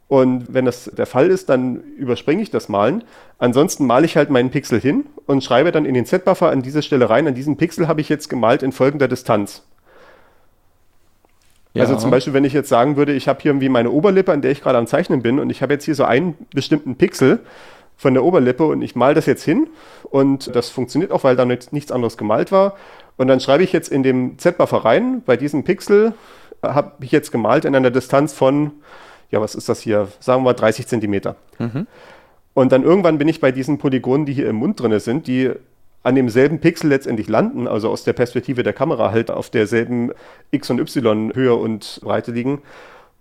Und 0.09 0.47
wenn 0.55 0.65
das 0.65 0.85
der 0.85 1.05
Fall 1.05 1.29
ist, 1.29 1.51
dann 1.51 1.83
überspringe 1.99 2.43
ich 2.43 2.51
das 2.51 2.71
Malen. 2.71 3.05
Ansonsten 3.39 3.87
male 3.87 4.07
ich 4.07 4.17
halt 4.17 4.31
meinen 4.31 4.51
Pixel 4.51 4.81
hin 4.81 5.05
und 5.27 5.45
schreibe 5.45 5.71
dann 5.71 5.85
in 5.85 5.93
den 5.93 6.07
Z-Buffer 6.07 6.51
an 6.51 6.63
diese 6.63 6.83
Stelle 6.83 7.11
rein. 7.11 7.29
An 7.29 7.35
diesen 7.35 7.59
Pixel 7.59 7.89
habe 7.89 8.01
ich 8.01 8.09
jetzt 8.09 8.31
gemalt 8.31 8.63
in 8.63 8.73
folgender 8.73 9.09
Distanz. 9.09 9.63
Also 11.77 11.95
zum 11.97 12.11
Beispiel, 12.11 12.33
wenn 12.33 12.45
ich 12.45 12.55
jetzt 12.55 12.71
sagen 12.71 12.97
würde, 12.97 13.13
ich 13.13 13.29
habe 13.29 13.41
hier 13.41 13.51
irgendwie 13.51 13.69
meine 13.69 13.91
Oberlippe, 13.91 14.33
an 14.33 14.43
der 14.43 14.51
ich 14.51 14.63
gerade 14.63 14.79
am 14.79 14.89
Zeichnen 14.89 15.23
bin, 15.23 15.39
und 15.39 15.51
ich 15.51 15.63
habe 15.63 15.75
jetzt 15.75 15.85
hier 15.85 15.95
so 15.95 16.05
einen 16.05 16.35
bestimmten 16.53 16.97
Pixel, 16.97 17.41
von 17.99 18.15
der 18.15 18.25
Oberlippe 18.25 18.65
und 18.65 18.81
ich 18.81 18.97
male 18.97 19.15
das 19.15 19.27
jetzt 19.27 19.43
hin 19.43 19.69
und 20.05 20.55
das 20.55 20.71
funktioniert 20.71 21.13
auch, 21.13 21.25
weil 21.25 21.37
da 21.37 21.45
nichts 21.45 21.93
anderes 21.93 22.17
gemalt 22.17 22.53
war. 22.53 22.77
Und 23.19 23.27
dann 23.27 23.41
schreibe 23.41 23.65
ich 23.65 23.73
jetzt 23.73 23.91
in 23.91 24.03
dem 24.03 24.39
Z-Buffer 24.39 24.85
rein, 24.85 25.23
bei 25.27 25.37
diesem 25.37 25.65
Pixel 25.65 26.15
habe 26.63 26.93
ich 27.05 27.11
jetzt 27.11 27.33
gemalt 27.33 27.65
in 27.65 27.75
einer 27.75 27.91
Distanz 27.91 28.33
von, 28.33 28.71
ja, 29.31 29.41
was 29.41 29.55
ist 29.57 29.69
das 29.69 29.81
hier? 29.81 30.09
Sagen 30.21 30.41
wir 30.41 30.51
mal 30.51 30.55
30 30.55 30.87
Zentimeter. 30.87 31.37
Mhm. 31.59 31.87
Und 32.55 32.73
dann 32.73 32.85
irgendwann 32.85 33.19
bin 33.19 33.29
ich 33.29 33.41
bei 33.41 33.53
diesen 33.53 33.79
Polygonen, 33.79 34.27
die 34.27 34.33
hier 34.33 34.49
im 34.49 34.57
Mund 34.57 34.81
drin 34.81 34.99
sind, 35.01 35.27
die 35.27 35.51
an 36.05 36.15
demselben 36.15 36.61
Pixel 36.61 36.89
letztendlich 36.89 37.29
landen, 37.29 37.67
also 37.67 37.91
aus 37.91 38.05
der 38.05 38.13
Perspektive 38.13 38.63
der 38.63 38.73
Kamera 38.73 39.11
halt 39.11 39.31
auf 39.31 39.51
derselben 39.51 40.13
X- 40.53 40.71
und 40.71 40.79
Y-Höhe 40.79 41.55
und 41.55 42.01
Breite 42.03 42.31
liegen. 42.31 42.63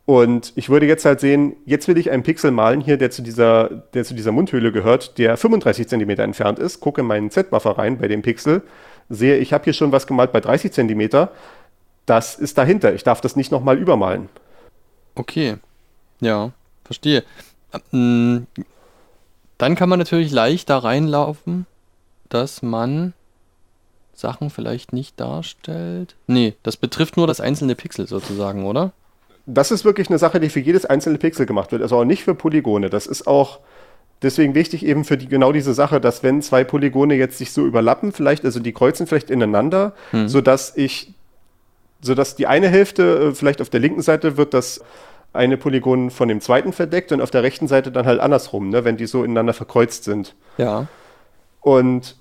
Und 0.08 0.53
ich 0.55 0.70
würde 0.70 0.86
jetzt 0.86 1.03
halt 1.03 1.20
sehen, 1.20 1.58
jetzt 1.66 1.89
will 1.89 1.97
ich 1.97 2.12
einen 2.12 2.24
Pixel 2.24 2.51
malen 2.51 2.80
hier, 2.80 2.95
der 2.97 3.12
zu 3.12 3.22
dieser, 3.22 3.68
der 3.93 4.05
zu 4.05 4.14
dieser 4.14 4.32
Mundhöhle 4.32 4.72
gehört, 4.72 5.18
der 5.18 5.36
35 5.36 5.86
Zentimeter 5.89 6.24
entfernt 6.24 6.60
ist, 6.60 6.80
gucke 6.80 7.01
in 7.01 7.08
meinen 7.08 7.30
Z-Buffer 7.30 7.78
rein 7.78 7.97
bei 7.97 8.08
dem 8.08 8.22
Pixel, 8.22 8.62
sehe, 9.10 9.36
ich 9.36 9.51
habe 9.51 9.66
hier 9.66 9.74
schon 9.74 9.91
was 9.91 10.08
gemalt 10.08 10.32
bei 10.32 10.39
30 10.39 10.72
Zentimeter, 10.72 11.34
das 12.05 12.36
ist 12.36 12.58
dahinter. 12.58 12.93
Ich 12.93 13.03
darf 13.03 13.20
das 13.20 13.36
nicht 13.36 13.51
nochmal 13.51 13.78
übermalen. 13.78 14.30
Okay, 15.14 15.58
ja, 16.22 16.51
verstehe. 16.86 17.26
Ähm, 17.91 18.47
dann 19.58 19.76
kann 19.76 19.89
man 19.89 19.99
natürlich 19.99 20.32
leicht 20.32 20.70
da 20.70 20.78
reinlaufen, 20.78 21.66
dass 22.30 22.62
man 22.62 23.12
Sachen 24.14 24.51
vielleicht 24.51 24.93
nicht 24.93 25.20
darstellt. 25.20 26.16
Nee, 26.28 26.53
das 26.64 26.78
betrifft 26.78 27.18
nur 27.18 27.28
das 27.28 27.41
einzelne 27.41 27.76
Pixel 27.76 28.08
sozusagen, 28.08 28.66
oder? 28.66 28.93
Das 29.48 29.72
ist 29.72 29.86
wirklich 29.86 30.10
eine 30.10 30.20
Sache, 30.20 30.39
die 30.39 30.50
für 30.50 30.60
jedes 30.60 30.86
einzelne 30.86 31.18
Pixel 31.18 31.45
gemacht 31.45 31.72
wird, 31.72 31.82
also 31.82 31.98
auch 31.98 32.06
nicht 32.06 32.24
für 32.24 32.36
Polygone. 32.36 32.89
Das 32.89 33.08
ist 33.08 33.26
auch 33.26 33.60
deswegen 34.22 34.56
wichtig 34.56 34.86
eben 34.86 35.06
für 35.06 35.18
die, 35.18 35.28
genau 35.28 35.52
diese 35.52 35.74
Sache, 35.74 36.02
dass 36.02 36.22
wenn 36.22 36.41
zwei 36.41 36.64
Polygone 36.64 37.16
jetzt 37.16 37.38
sich 37.38 37.52
so 37.52 37.66
überlappen, 37.66 38.12
vielleicht, 38.12 38.45
also 38.45 38.60
die 38.60 38.74
kreuzen 38.74 39.08
vielleicht 39.08 39.30
ineinander, 39.30 39.93
hm. 40.12 40.28
sodass 40.28 40.76
ich, 40.76 41.14
sodass 42.02 42.36
die 42.36 42.45
eine 42.45 42.68
Hälfte, 42.68 43.30
äh, 43.30 43.36
vielleicht 43.36 43.62
auf 43.62 43.70
der 43.70 43.80
linken 43.80 44.02
Seite 44.02 44.38
wird 44.38 44.54
das 44.54 44.82
eine 45.34 45.58
Polygon 45.58 46.10
von 46.10 46.28
dem 46.28 46.41
zweiten 46.41 46.74
verdeckt 46.74 47.12
und 47.12 47.22
auf 47.22 47.32
der 47.32 47.43
rechten 47.43 47.68
Seite 47.68 47.91
dann 47.91 48.06
halt 48.06 48.20
andersrum, 48.20 48.70
ne, 48.70 48.86
wenn 48.86 48.98
die 48.98 49.06
so 49.06 49.24
ineinander 49.24 49.54
verkreuzt 49.54 50.04
sind. 50.04 50.36
Ja. 50.58 50.88
Und 51.62 52.16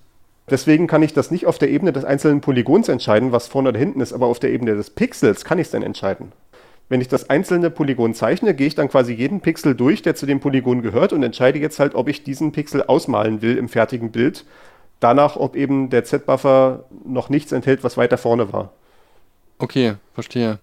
deswegen 0.51 0.87
kann 0.87 1.03
ich 1.03 1.15
das 1.15 1.31
nicht 1.31 1.47
auf 1.47 1.59
der 1.59 1.71
Ebene 1.71 1.93
des 1.93 2.05
einzelnen 2.05 2.41
Polygons 2.41 2.89
entscheiden, 2.89 3.33
was 3.33 3.47
vorne 3.47 3.71
oder 3.71 3.79
hinten 3.79 4.01
ist, 4.01 4.13
aber 4.13 4.27
auf 4.27 4.39
der 4.39 4.51
Ebene 4.51 4.75
des 4.75 4.91
Pixels 4.91 5.45
kann 5.45 5.59
ich 5.59 5.67
es 5.67 5.71
dann 5.71 5.83
entscheiden. 5.83 6.33
Wenn 6.89 7.01
ich 7.01 7.09
das 7.09 7.31
einzelne 7.31 7.71
Polygon 7.71 8.15
zeichne, 8.15 8.55
gehe 8.55 8.69
ich 8.69 8.77
dann 8.77 8.89
quasi 8.89 9.13
jeden 9.13 9.41
Pixel 9.41 9.75
durch, 9.75 10.03
der 10.03 10.15
zu 10.15 10.25
dem 10.25 10.39
Polygon 10.39 10.83
gehört 10.83 11.13
und 11.13 11.23
entscheide 11.23 11.59
jetzt 11.59 11.81
halt, 11.81 11.95
ob 11.95 12.09
ich 12.09 12.23
diesen 12.23 12.53
Pixel 12.53 12.83
ausmalen 12.83 13.43
will 13.43 13.57
im 13.57 13.69
fertigen 13.69 14.13
Bild. 14.13 14.45
Danach, 15.01 15.37
ob 15.37 15.57
eben 15.57 15.91
der 15.91 16.05
Z-Buffer 16.05 16.85
noch 17.05 17.29
nichts 17.29 17.53
enthält, 17.53 17.83
was 17.83 17.97
weiter 17.97 18.19
vorne 18.19 18.53
war. 18.53 18.73
Okay, 19.59 19.95
verstehe. 20.15 20.59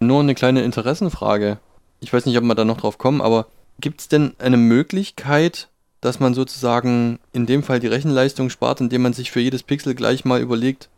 Nur 0.00 0.20
eine 0.20 0.34
kleine 0.34 0.62
Interessenfrage. 0.62 1.58
Ich 2.00 2.12
weiß 2.12 2.24
nicht, 2.24 2.38
ob 2.38 2.44
wir 2.44 2.54
da 2.54 2.64
noch 2.64 2.78
drauf 2.78 2.96
kommen, 2.96 3.20
aber 3.20 3.46
gibt 3.78 4.00
es 4.00 4.08
denn 4.08 4.32
eine 4.38 4.56
Möglichkeit, 4.56 5.68
dass 6.00 6.18
man 6.18 6.32
sozusagen 6.32 7.18
in 7.32 7.44
dem 7.44 7.62
Fall 7.62 7.78
die 7.78 7.86
Rechenleistung 7.86 8.48
spart, 8.48 8.80
indem 8.80 9.02
man 9.02 9.12
sich 9.12 9.30
für 9.30 9.40
jedes 9.40 9.62
Pixel 9.62 9.94
gleich 9.94 10.24
mal 10.24 10.40
überlegt, 10.40 10.88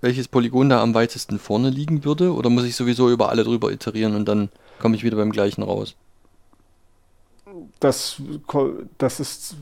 welches 0.00 0.28
Polygon 0.28 0.68
da 0.68 0.82
am 0.82 0.94
weitesten 0.94 1.38
vorne 1.38 1.70
liegen 1.70 2.04
würde? 2.04 2.32
Oder 2.34 2.50
muss 2.50 2.64
ich 2.64 2.76
sowieso 2.76 3.10
über 3.10 3.28
alle 3.30 3.44
drüber 3.44 3.72
iterieren 3.72 4.14
und 4.14 4.26
dann 4.26 4.50
komme 4.78 4.96
ich 4.96 5.04
wieder 5.04 5.16
beim 5.16 5.32
gleichen 5.32 5.62
raus? 5.62 5.96
Das, 7.80 8.20
das 8.98 9.20
ist. 9.20 9.56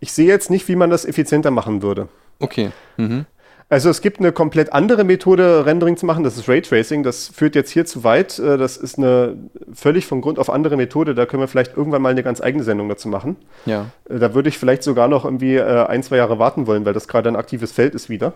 Ich 0.00 0.12
sehe 0.12 0.26
jetzt 0.26 0.50
nicht, 0.50 0.68
wie 0.68 0.76
man 0.76 0.90
das 0.90 1.04
effizienter 1.04 1.50
machen 1.50 1.82
würde. 1.82 2.08
Okay. 2.38 2.70
Mhm. 2.96 3.26
Also 3.68 3.88
es 3.88 4.02
gibt 4.02 4.20
eine 4.20 4.30
komplett 4.30 4.72
andere 4.72 5.04
Methode, 5.04 5.64
Rendering 5.64 5.96
zu 5.96 6.06
machen, 6.06 6.22
das 6.22 6.36
ist 6.36 6.48
Raytracing. 6.48 7.02
Das 7.02 7.28
führt 7.28 7.54
jetzt 7.54 7.70
hier 7.70 7.86
zu 7.86 8.04
weit. 8.04 8.38
Äh, 8.38 8.58
das 8.58 8.76
ist 8.76 8.98
eine 8.98 9.36
völlig 9.72 10.06
von 10.06 10.20
Grund 10.20 10.38
auf 10.38 10.50
andere 10.50 10.76
Methode. 10.76 11.14
Da 11.14 11.26
können 11.26 11.42
wir 11.42 11.48
vielleicht 11.48 11.76
irgendwann 11.76 12.02
mal 12.02 12.10
eine 12.10 12.22
ganz 12.22 12.40
eigene 12.40 12.62
Sendung 12.62 12.88
dazu 12.88 13.08
machen. 13.08 13.36
Ja. 13.64 13.86
Äh, 14.08 14.18
da 14.18 14.34
würde 14.34 14.48
ich 14.48 14.58
vielleicht 14.58 14.82
sogar 14.82 15.08
noch 15.08 15.24
irgendwie 15.24 15.56
äh, 15.56 15.86
ein, 15.86 16.02
zwei 16.02 16.16
Jahre 16.16 16.38
warten 16.38 16.66
wollen, 16.66 16.84
weil 16.84 16.92
das 16.92 17.08
gerade 17.08 17.28
ein 17.28 17.36
aktives 17.36 17.72
Feld 17.72 17.94
ist 17.94 18.10
wieder. 18.10 18.34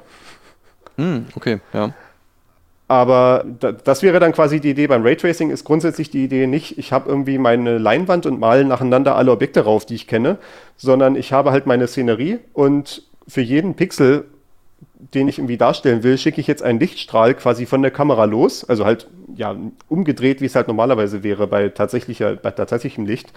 Hm, 0.97 1.26
okay, 1.37 1.61
ja. 1.72 1.93
Aber 2.89 3.45
das 3.85 4.03
wäre 4.03 4.18
dann 4.18 4.33
quasi 4.33 4.61
die 4.61 4.70
Idee 4.70 4.87
beim 4.87 5.03
Raytracing, 5.03 5.51
ist 5.51 5.64
grundsätzlich 5.64 6.11
die 6.11 6.24
Idee 6.24 6.47
nicht, 6.47 6.79
ich 6.79 6.91
habe 6.91 7.07
irgendwie 7.07 7.37
meine 7.37 7.76
Leinwand 7.76 8.24
und 8.24 8.41
male 8.41 8.64
nacheinander 8.64 9.14
alle 9.14 9.31
Objekte 9.31 9.61
rauf, 9.61 9.85
die 9.85 9.95
ich 9.95 10.07
kenne, 10.07 10.39
sondern 10.79 11.14
ich 11.14 11.35
habe 11.35 11.51
halt 11.51 11.66
meine 11.66 11.87
Szenerie 11.87 12.39
und 12.55 13.03
für 13.29 13.43
jeden 13.43 13.74
Pixel 13.74 14.24
den 15.14 15.28
ich 15.28 15.38
irgendwie 15.38 15.57
darstellen 15.57 16.03
will, 16.03 16.18
schicke 16.18 16.40
ich 16.40 16.46
jetzt 16.46 16.62
einen 16.62 16.80
Lichtstrahl 16.80 17.34
quasi 17.34 17.66
von 17.66 17.82
der 17.82 17.90
Kamera 17.90 18.24
los, 18.24 18.64
also 18.64 18.84
halt 18.84 19.09
ja 19.34 19.57
umgedreht, 19.88 20.40
wie 20.40 20.46
es 20.46 20.55
halt 20.55 20.68
normalerweise 20.68 21.22
wäre 21.22 21.46
bei 21.46 21.68
tatsächlicher, 21.68 22.36
bei 22.36 22.51
tatsächlichem 22.51 23.07
Licht. 23.07 23.32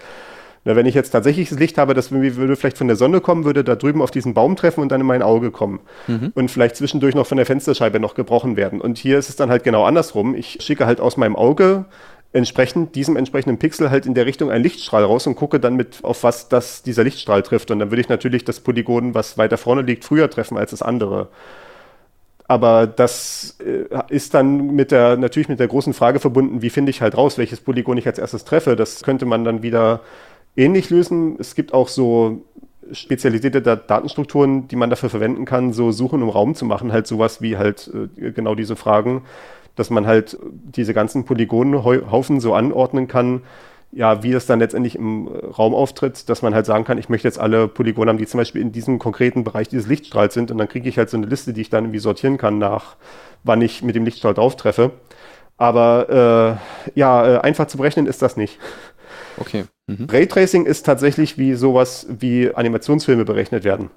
Na, 0.64 0.76
wenn 0.76 0.86
ich 0.86 0.94
jetzt 0.94 1.10
tatsächliches 1.10 1.58
Licht 1.58 1.76
habe, 1.76 1.92
das 1.92 2.12
würde 2.12 2.54
vielleicht 2.54 2.78
von 2.78 2.86
der 2.86 2.96
Sonne 2.96 3.20
kommen, 3.20 3.44
würde 3.44 3.64
da 3.64 3.74
drüben 3.74 4.00
auf 4.00 4.12
diesen 4.12 4.32
Baum 4.32 4.54
treffen 4.54 4.80
und 4.80 4.92
dann 4.92 5.00
in 5.00 5.06
mein 5.06 5.22
Auge 5.22 5.50
kommen. 5.50 5.80
Mhm. 6.06 6.30
Und 6.34 6.52
vielleicht 6.52 6.76
zwischendurch 6.76 7.16
noch 7.16 7.26
von 7.26 7.36
der 7.36 7.46
Fensterscheibe 7.46 7.98
noch 7.98 8.14
gebrochen 8.14 8.56
werden. 8.56 8.80
Und 8.80 8.96
hier 8.96 9.18
ist 9.18 9.28
es 9.28 9.34
dann 9.34 9.50
halt 9.50 9.64
genau 9.64 9.84
andersrum. 9.84 10.36
Ich 10.36 10.58
schicke 10.60 10.86
halt 10.86 11.00
aus 11.00 11.16
meinem 11.16 11.34
Auge 11.34 11.86
entsprechend 12.32 12.94
diesem 12.94 13.16
entsprechenden 13.16 13.58
Pixel 13.58 13.90
halt 13.90 14.06
in 14.06 14.14
der 14.14 14.26
Richtung 14.26 14.50
einen 14.50 14.64
Lichtstrahl 14.64 15.04
raus 15.04 15.26
und 15.26 15.34
gucke 15.34 15.60
dann 15.60 15.76
mit, 15.76 16.02
auf 16.02 16.22
was 16.22 16.48
das, 16.48 16.82
dieser 16.82 17.04
Lichtstrahl 17.04 17.42
trifft. 17.42 17.70
Und 17.70 17.78
dann 17.78 17.90
würde 17.90 18.00
ich 18.00 18.08
natürlich 18.08 18.44
das 18.44 18.60
Polygon, 18.60 19.14
was 19.14 19.36
weiter 19.36 19.58
vorne 19.58 19.82
liegt, 19.82 20.04
früher 20.04 20.30
treffen 20.30 20.56
als 20.56 20.70
das 20.70 20.82
andere. 20.82 21.28
Aber 22.48 22.86
das 22.86 23.58
äh, 23.60 23.84
ist 24.08 24.34
dann 24.34 24.74
mit 24.74 24.90
der, 24.90 25.16
natürlich 25.16 25.48
mit 25.48 25.60
der 25.60 25.68
großen 25.68 25.92
Frage 25.92 26.20
verbunden, 26.20 26.62
wie 26.62 26.70
finde 26.70 26.90
ich 26.90 27.02
halt 27.02 27.16
raus, 27.16 27.38
welches 27.38 27.60
Polygon 27.60 27.98
ich 27.98 28.06
als 28.06 28.18
erstes 28.18 28.44
treffe. 28.44 28.76
Das 28.76 29.02
könnte 29.02 29.26
man 29.26 29.44
dann 29.44 29.62
wieder 29.62 30.00
ähnlich 30.56 30.90
lösen. 30.90 31.36
Es 31.38 31.54
gibt 31.54 31.74
auch 31.74 31.88
so 31.88 32.44
spezialisierte 32.92 33.62
Datenstrukturen, 33.62 34.68
die 34.68 34.76
man 34.76 34.90
dafür 34.90 35.08
verwenden 35.08 35.44
kann, 35.44 35.72
so 35.72 35.92
Suchen 35.92 36.20
im 36.20 36.28
Raum 36.28 36.54
zu 36.54 36.64
machen, 36.64 36.92
halt 36.92 37.06
sowas 37.06 37.40
wie 37.40 37.56
halt 37.56 37.90
äh, 38.16 38.32
genau 38.32 38.54
diese 38.54 38.76
Fragen 38.76 39.22
dass 39.76 39.90
man 39.90 40.06
halt 40.06 40.38
diese 40.42 40.94
ganzen 40.94 41.24
Polygonhaufen 41.24 42.40
so 42.40 42.54
anordnen 42.54 43.08
kann, 43.08 43.42
ja, 43.92 44.22
wie 44.22 44.32
das 44.32 44.46
dann 44.46 44.58
letztendlich 44.58 44.96
im 44.96 45.28
Raum 45.28 45.74
auftritt, 45.74 46.28
dass 46.30 46.40
man 46.40 46.54
halt 46.54 46.64
sagen 46.64 46.84
kann, 46.84 46.96
ich 46.96 47.10
möchte 47.10 47.28
jetzt 47.28 47.38
alle 47.38 47.68
Polygone 47.68 48.08
haben, 48.08 48.18
die 48.18 48.26
zum 48.26 48.38
Beispiel 48.38 48.62
in 48.62 48.72
diesem 48.72 48.98
konkreten 48.98 49.44
Bereich 49.44 49.68
dieses 49.68 49.86
Lichtstrahls 49.86 50.32
sind 50.32 50.50
und 50.50 50.58
dann 50.58 50.68
kriege 50.68 50.88
ich 50.88 50.96
halt 50.96 51.10
so 51.10 51.18
eine 51.18 51.26
Liste, 51.26 51.52
die 51.52 51.60
ich 51.60 51.70
dann 51.70 51.84
irgendwie 51.84 51.98
sortieren 51.98 52.38
kann 52.38 52.58
nach, 52.58 52.96
wann 53.44 53.60
ich 53.60 53.82
mit 53.82 53.94
dem 53.94 54.06
Lichtstrahl 54.06 54.32
drauf 54.32 54.56
treffe. 54.56 54.92
Aber 55.58 56.58
äh, 56.94 56.98
ja, 56.98 57.36
äh, 57.36 57.38
einfach 57.40 57.66
zu 57.66 57.76
berechnen 57.76 58.06
ist 58.06 58.22
das 58.22 58.36
nicht. 58.36 58.58
Okay. 59.36 59.64
Mhm. 59.86 60.06
Raytracing 60.10 60.64
ist 60.64 60.86
tatsächlich 60.86 61.36
wie 61.36 61.54
sowas 61.54 62.06
wie 62.08 62.52
Animationsfilme 62.54 63.24
berechnet 63.24 63.62
werden. 63.62 63.90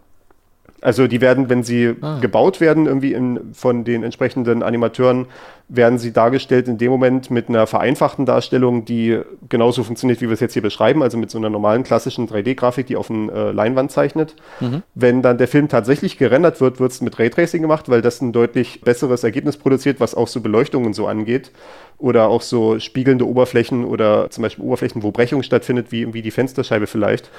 Also 0.81 1.07
die 1.07 1.21
werden, 1.21 1.49
wenn 1.49 1.63
sie 1.63 1.95
ah. 2.01 2.19
gebaut 2.19 2.61
werden, 2.61 2.85
irgendwie 2.85 3.13
in, 3.13 3.53
von 3.53 3.83
den 3.85 4.03
entsprechenden 4.03 4.61
Animateuren, 4.61 5.27
werden 5.67 5.97
sie 5.97 6.13
dargestellt 6.13 6.67
in 6.67 6.77
dem 6.77 6.91
Moment 6.91 7.31
mit 7.31 7.49
einer 7.49 7.65
vereinfachten 7.65 8.25
Darstellung, 8.25 8.85
die 8.85 9.19
genauso 9.49 9.83
funktioniert, 9.83 10.21
wie 10.21 10.27
wir 10.27 10.33
es 10.33 10.39
jetzt 10.39 10.53
hier 10.53 10.61
beschreiben, 10.61 11.01
also 11.01 11.17
mit 11.17 11.31
so 11.31 11.39
einer 11.39 11.49
normalen 11.49 11.83
klassischen 11.83 12.29
3D-Grafik, 12.29 12.85
die 12.85 12.97
auf 12.97 13.09
eine 13.09 13.31
äh, 13.31 13.51
Leinwand 13.51 13.91
zeichnet. 13.91 14.35
Mhm. 14.59 14.83
Wenn 14.93 15.21
dann 15.23 15.39
der 15.39 15.47
Film 15.47 15.67
tatsächlich 15.67 16.17
gerendert 16.19 16.61
wird, 16.61 16.79
wird 16.79 16.91
es 16.91 17.01
mit 17.01 17.17
Raytracing 17.17 17.61
gemacht, 17.61 17.89
weil 17.89 18.01
das 18.03 18.21
ein 18.21 18.31
deutlich 18.31 18.81
besseres 18.81 19.23
Ergebnis 19.23 19.57
produziert, 19.57 19.99
was 19.99 20.13
auch 20.13 20.27
so 20.27 20.41
Beleuchtung 20.41 20.85
und 20.85 20.93
so 20.93 21.07
angeht. 21.07 21.51
Oder 21.97 22.27
auch 22.27 22.41
so 22.41 22.79
spiegelnde 22.79 23.27
Oberflächen 23.27 23.85
oder 23.85 24.29
zum 24.29 24.43
Beispiel 24.43 24.65
Oberflächen, 24.65 25.01
wo 25.01 25.11
Brechung 25.11 25.41
stattfindet, 25.41 25.91
wie 25.91 26.01
irgendwie 26.01 26.21
die 26.21 26.31
Fensterscheibe 26.31 26.85
vielleicht. 26.85 27.31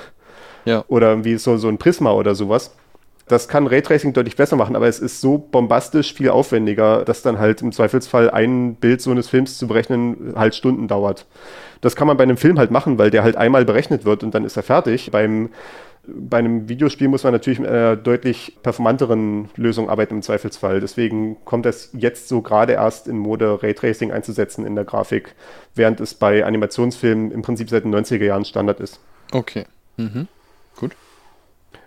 Ja. 0.64 0.84
Oder 0.88 1.10
irgendwie 1.10 1.36
so, 1.36 1.58
so 1.58 1.68
ein 1.68 1.78
Prisma 1.78 2.12
oder 2.12 2.34
sowas. 2.34 2.74
Das 3.28 3.48
kann 3.48 3.66
Raytracing 3.66 4.12
deutlich 4.12 4.36
besser 4.36 4.54
machen, 4.54 4.76
aber 4.76 4.86
es 4.86 5.00
ist 5.00 5.20
so 5.20 5.36
bombastisch 5.38 6.14
viel 6.14 6.28
aufwendiger, 6.28 7.04
dass 7.04 7.22
dann 7.22 7.38
halt 7.38 7.60
im 7.60 7.72
Zweifelsfall 7.72 8.30
ein 8.30 8.76
Bild 8.76 9.00
so 9.00 9.10
eines 9.10 9.28
Films 9.28 9.58
zu 9.58 9.66
berechnen 9.66 10.34
halt 10.36 10.54
Stunden 10.54 10.86
dauert. 10.86 11.26
Das 11.80 11.96
kann 11.96 12.06
man 12.06 12.16
bei 12.16 12.22
einem 12.22 12.36
Film 12.36 12.58
halt 12.58 12.70
machen, 12.70 12.98
weil 12.98 13.10
der 13.10 13.24
halt 13.24 13.36
einmal 13.36 13.64
berechnet 13.64 14.04
wird 14.04 14.22
und 14.22 14.34
dann 14.34 14.44
ist 14.44 14.56
er 14.56 14.62
fertig. 14.62 15.10
Beim 15.10 15.50
bei 16.06 16.38
einem 16.38 16.68
Videospiel 16.68 17.08
muss 17.08 17.24
man 17.24 17.32
natürlich 17.32 17.58
mit 17.58 17.68
einer 17.68 17.96
deutlich 17.96 18.58
performanteren 18.62 19.48
Lösung 19.56 19.90
arbeiten 19.90 20.14
im 20.14 20.22
Zweifelsfall. 20.22 20.80
Deswegen 20.80 21.44
kommt 21.44 21.66
es 21.66 21.90
jetzt 21.92 22.28
so 22.28 22.42
gerade 22.42 22.74
erst 22.74 23.08
in 23.08 23.18
Mode, 23.18 23.62
Raytracing 23.62 24.12
einzusetzen 24.12 24.64
in 24.64 24.74
der 24.74 24.84
Grafik, 24.84 25.34
während 25.74 26.00
es 26.00 26.14
bei 26.14 26.44
Animationsfilmen 26.44 27.32
im 27.32 27.42
Prinzip 27.42 27.70
seit 27.70 27.84
den 27.84 27.94
90er 27.94 28.24
Jahren 28.24 28.44
Standard 28.44 28.80
ist. 28.80 29.00
Okay. 29.32 29.64
Mhm. 29.96 30.28
Gut. 30.76 30.92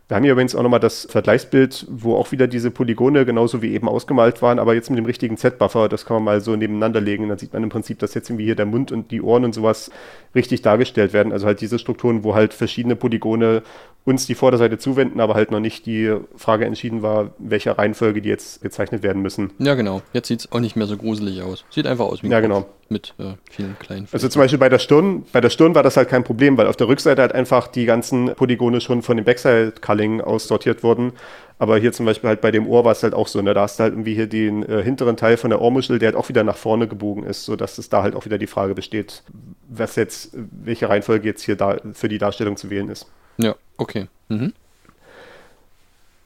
Wir 0.10 0.16
haben 0.16 0.24
hier 0.24 0.32
übrigens 0.32 0.56
auch 0.56 0.64
nochmal 0.64 0.80
das 0.80 1.06
Vergleichsbild, 1.08 1.86
wo 1.88 2.16
auch 2.16 2.32
wieder 2.32 2.48
diese 2.48 2.72
Polygone 2.72 3.28
genauso 3.28 3.62
wie 3.62 3.72
eben 3.74 3.88
ausgemalt 3.88 4.42
waren, 4.42 4.58
aber 4.58 4.74
jetzt 4.74 4.90
mit 4.90 4.98
dem 4.98 5.06
richtigen 5.06 5.38
Z-Buffer. 5.38 5.88
Das 5.88 6.04
kann 6.04 6.16
man 6.16 6.24
mal 6.24 6.42
so 6.42 6.56
nebeneinander 6.56 7.00
legen. 7.00 7.30
Dann 7.30 7.38
sieht 7.38 7.54
man 7.54 7.62
im 7.62 7.70
Prinzip, 7.70 8.00
dass 8.00 8.16
jetzt 8.16 8.28
irgendwie 8.28 8.46
hier 8.46 8.56
der 8.56 8.66
Mund 8.66 8.92
und 8.92 9.12
die 9.12 9.22
Ohren 9.22 9.46
und 9.46 9.54
sowas 9.54 9.92
richtig 10.34 10.64
dargestellt 10.64 11.14
werden. 11.14 11.32
Also 11.32 11.46
halt 11.46 11.62
diese 11.62 11.78
Strukturen, 11.78 12.24
wo 12.24 12.34
halt 12.34 12.56
verschiedene 12.56 12.96
Polygone 12.96 13.62
uns 14.06 14.26
die 14.26 14.36
Vorderseite 14.36 14.78
zuwenden, 14.78 15.20
aber 15.20 15.36
halt 15.36 15.52
noch 15.52 15.60
nicht 15.60 15.86
die 15.86 16.16
Frage 16.36 16.66
entschieden 16.66 17.02
war, 17.02 17.32
welcher 17.38 17.78
Reihenfolge 17.78 18.22
die 18.22 18.30
jetzt 18.30 18.62
gezeichnet 18.62 19.04
werden 19.04 19.22
müssen. 19.22 19.52
Ja, 19.60 19.76
genau. 19.76 20.02
Jetzt 20.14 20.30
sieht 20.30 20.40
es 20.40 20.52
auch 20.52 20.60
nicht 20.60 20.76
mehr 20.76 20.88
so 20.88 20.98
gruselig 20.98 21.42
aus. 21.42 21.64
Sieht 21.70 21.86
einfach 21.86 22.06
aus 22.06 22.24
wie 22.24 22.28
ein 22.28 22.32
Ja, 22.32 22.40
genau. 22.40 22.66
Mit 22.92 23.14
äh, 23.20 23.34
vielen 23.52 23.78
kleinen 23.78 24.08
Flächen. 24.08 24.14
Also 24.14 24.30
zum 24.30 24.42
Beispiel 24.42 24.58
bei 24.58 24.70
der 24.70 24.80
Stirn, 24.80 25.24
bei 25.32 25.42
der 25.42 25.52
Stirn 25.52 25.76
war 25.76 25.84
das 25.84 25.96
halt 25.96 26.10
kein 26.10 26.24
Problem, 26.24 26.58
weil 26.58 26.66
auf 26.66 26.76
der 26.76 26.88
Rückseite 26.88 27.22
halt 27.22 27.34
einfach 27.34 27.68
die 27.68 27.86
ganzen 27.86 28.34
Polygone 28.34 28.82
schon 28.82 29.04
von 29.04 29.16
dem 29.16 29.26
Backside-Culling 29.26 30.22
aussortiert 30.22 30.82
wurden. 30.82 31.14
Aber 31.60 31.78
hier 31.78 31.92
zum 31.92 32.08
Beispiel 32.08 32.30
halt 32.30 32.42
bei 32.42 32.50
dem 32.50 32.68
Ohr 32.68 32.86
war 32.86 32.94
es 32.94 33.04
halt 33.04 33.14
auch 33.14 33.28
so, 33.28 33.42
ne? 33.42 33.54
Da 33.54 33.62
hast 33.62 33.78
du 33.78 33.84
halt 33.84 33.94
irgendwie 33.94 34.16
hier 34.16 34.28
den 34.28 34.64
äh, 34.64 34.82
hinteren 34.82 35.18
Teil 35.18 35.38
von 35.38 35.52
der 35.52 35.62
Ohrmuschel, 35.62 36.00
der 36.00 36.08
halt 36.08 36.16
auch 36.16 36.30
wieder 36.30 36.44
nach 36.44 36.56
vorne 36.56 36.88
gebogen 36.88 37.24
ist, 37.26 37.46
sodass 37.46 37.78
es 37.78 37.90
da 37.90 38.02
halt 38.02 38.16
auch 38.16 38.26
wieder 38.26 38.38
die 38.40 38.48
Frage 38.48 38.74
besteht, 38.74 39.24
was 39.68 39.96
jetzt, 39.98 40.32
welche 40.34 40.90
Reihenfolge 40.90 41.28
jetzt 41.28 41.44
hier 41.44 41.58
da 41.58 41.78
für 41.94 42.08
die 42.08 42.18
Darstellung 42.18 42.56
zu 42.56 42.70
wählen 42.72 42.90
ist. 42.90 43.08
Ja, 43.38 43.56
okay. 43.80 44.08
Mhm. 44.28 44.54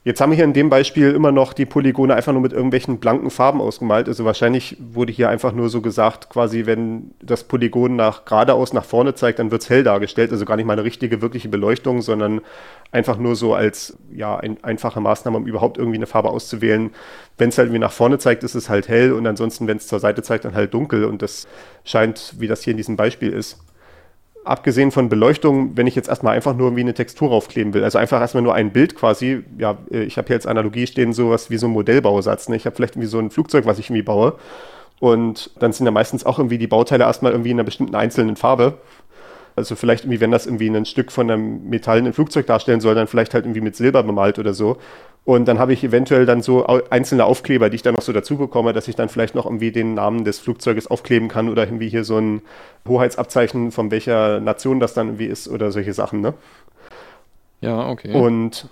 Jetzt 0.06 0.20
haben 0.20 0.32
wir 0.32 0.36
hier 0.36 0.43
in 0.43 0.51
dem 0.51 0.70
Beispiel 0.70 1.12
immer 1.12 1.32
noch 1.32 1.54
die 1.54 1.66
Polygone 1.66 2.14
einfach 2.14 2.34
nur 2.34 2.41
mit 2.41 2.51
irgendwelchen 2.51 2.99
blanken 2.99 3.30
Farben 3.30 3.62
ausgemalt. 3.62 4.10
Also 4.10 4.26
wahrscheinlich 4.26 4.76
wurde 4.78 5.14
hier 5.14 5.30
einfach 5.30 5.54
nur 5.54 5.70
so 5.70 5.80
gesagt, 5.80 6.30
quasi 6.30 6.66
wenn 6.66 7.12
das 7.22 7.45
Polygon 7.45 7.95
nach 7.95 8.26
geradeaus 8.26 8.74
nach 8.74 8.84
vorne 8.84 9.16
zeigt, 9.16 9.39
dann 9.39 9.49
wird 9.49 9.62
es 9.62 9.70
hell 9.70 9.84
dargestellt. 9.84 10.34
Also 10.34 10.43
gar 10.43 10.58
nicht 10.58 10.66
mal 10.66 10.74
eine 10.74 10.84
richtige, 10.84 11.22
wirkliche 11.22 11.47
Beleuchtung, 11.47 12.01
sondern 12.01 12.41
einfach 12.91 13.18
nur 13.18 13.38
so 13.38 13.54
als 13.54 13.97
ja, 14.14 14.36
ein, 14.36 14.62
einfache 14.62 14.99
Maßnahme, 14.99 15.38
um 15.38 15.47
überhaupt 15.47 15.78
irgendwie 15.78 15.97
eine 15.97 16.06
Farbe 16.06 16.32
auszuwählen. 16.32 16.89
Wenn 17.38 17.47
es 17.47 17.58
halt 17.58 17.68
irgendwie 17.68 17.80
nach 17.80 17.93
vorne 17.93 18.18
zeigt, 18.18 18.43
ist 18.43 18.56
es 18.56 18.68
halt 18.68 18.89
hell 18.89 19.14
und 19.14 19.26
ansonsten, 19.26 19.68
wenn 19.68 19.78
es 19.78 19.88
zur 19.88 20.01
Seite 20.01 20.22
zeigt, 20.22 20.43
dann 20.43 20.54
halt 20.54 20.74
dunkel. 20.74 21.06
Und 21.06 21.22
das 21.22 21.47
scheint, 21.86 22.36
wie 22.39 22.47
das 22.47 22.62
hier 22.62 22.72
in 22.72 22.78
diesem 22.78 22.97
Beispiel 22.97 23.32
ist 23.32 23.58
abgesehen 24.46 24.91
von 24.91 25.10
Beleuchtung, 25.10 25.78
wenn 25.78 25.88
ich 25.88 25.96
jetzt 25.96 26.10
erstmal 26.10 26.36
einfach 26.36 26.56
nur 26.56 26.76
wie 26.76 26.82
eine 26.82 26.94
Textur 26.94 27.30
raufkleben 27.30 27.74
will, 27.74 27.84
also 27.84 27.98
einfach 27.98 28.20
erstmal 28.22 28.44
nur 28.44 28.54
ein 28.54 28.72
Bild 28.72 28.96
quasi, 28.96 29.44
ja, 29.58 29.78
äh, 29.91 30.04
ich 30.04 30.18
habe 30.18 30.28
hier 30.28 30.36
als 30.36 30.46
Analogie 30.46 30.88
stehen 30.88 31.14
sowas 31.14 31.50
wie 31.50 31.58
so 31.58 31.68
ein 31.68 31.72
Modellbausatz, 31.72 32.50
ne? 32.50 32.56
ich 32.56 32.66
habe 32.66 32.76
vielleicht 32.76 32.96
irgendwie 32.96 33.10
so 33.10 33.20
ein 33.20 33.30
Flugzeug, 33.30 33.66
was 33.66 33.80
ich 33.80 33.89
irgendwie 33.89 34.04
baue 34.04 34.36
und 35.04 35.52
dann 35.60 35.74
sind 35.74 35.86
ja 35.86 35.91
meistens 35.91 36.26
auch 36.26 36.39
irgendwie 36.39 36.58
die 36.58 36.68
Bauteile 36.68 37.04
erstmal 37.04 37.34
irgendwie 37.34 37.52
in 37.52 37.58
einer 37.58 37.66
bestimmten 37.66 37.94
einzelnen 37.94 38.38
Farbe. 38.38 38.78
Also 39.56 39.76
vielleicht 39.76 40.06
irgendwie, 40.06 40.20
wenn 40.20 40.32
das 40.32 40.45
irgendwie 40.45 40.68
ein 40.68 40.86
Stück 40.86 41.12
von 41.12 41.30
einem 41.30 41.70
metallenen 41.70 42.14
Flugzeug 42.14 42.47
darstellen 42.47 42.82
soll, 42.82 42.95
dann 42.95 43.08
vielleicht 43.08 43.34
halt 43.34 43.45
irgendwie 43.45 43.62
mit 43.62 43.76
Silber 43.76 44.04
bemalt 44.04 44.39
oder 44.39 44.54
so. 44.54 44.78
Und 45.26 45.47
dann 45.47 45.58
habe 45.58 45.72
ich 45.72 45.84
eventuell 45.84 46.26
dann 46.26 46.41
so 46.41 46.66
einzelne 46.89 47.24
Aufkleber, 47.24 47.70
die 47.70 47.76
ich 47.76 47.82
dann 47.82 47.93
noch 47.93 48.01
so 48.01 48.12
dazu 48.12 48.38
bekomme, 48.38 48.74
dass 48.74 48.88
ich 48.89 48.95
dann 48.95 49.08
vielleicht 49.08 49.36
noch 49.36 49.45
irgendwie 49.45 49.72
den 49.72 49.93
Namen 49.93 50.26
des 50.26 50.39
Flugzeuges 50.39 50.88
aufkleben 50.88 51.30
kann 51.30 51.49
oder 51.49 51.66
irgendwie 51.66 51.88
hier 51.88 52.04
so 52.04 52.18
ein 52.18 52.41
Hoheitsabzeichen, 52.88 53.72
von 53.72 53.89
welcher 53.89 54.41
Nation 54.41 54.82
das 54.82 54.93
dann 54.93 55.08
irgendwie 55.08 55.28
ist 55.28 55.47
oder 55.47 55.72
solche 55.72 55.93
Sachen, 55.93 56.20
ne? 56.20 56.34
Ja, 57.62 57.89
okay. 57.89 58.14
Und 58.14 58.68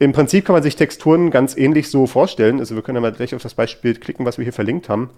im 0.00 0.12
Prinzip 0.12 0.44
kann 0.44 0.54
man 0.54 0.64
sich 0.64 0.74
Texturen 0.74 1.30
ganz 1.30 1.56
ähnlich 1.56 1.90
so 1.90 2.06
vorstellen. 2.06 2.58
Also 2.58 2.74
wir 2.74 2.82
können 2.82 2.96
ja 2.96 3.00
mal 3.02 3.12
gleich 3.12 3.34
auf 3.34 3.42
das 3.42 3.54
Beispiel 3.54 3.94
klicken, 3.94 4.26
was 4.26 4.38
wir 4.38 4.44
hier 4.44 4.52
verlinkt 4.52 4.88
haben 4.88 5.10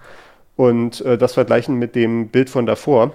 und 0.56 1.00
äh, 1.02 1.16
das 1.16 1.34
vergleichen 1.34 1.76
mit 1.76 1.94
dem 1.94 2.28
Bild 2.28 2.50
von 2.50 2.66
davor. 2.66 3.12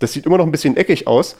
Das 0.00 0.12
sieht 0.12 0.26
immer 0.26 0.38
noch 0.38 0.46
ein 0.46 0.52
bisschen 0.52 0.76
eckig 0.76 1.06
aus, 1.06 1.36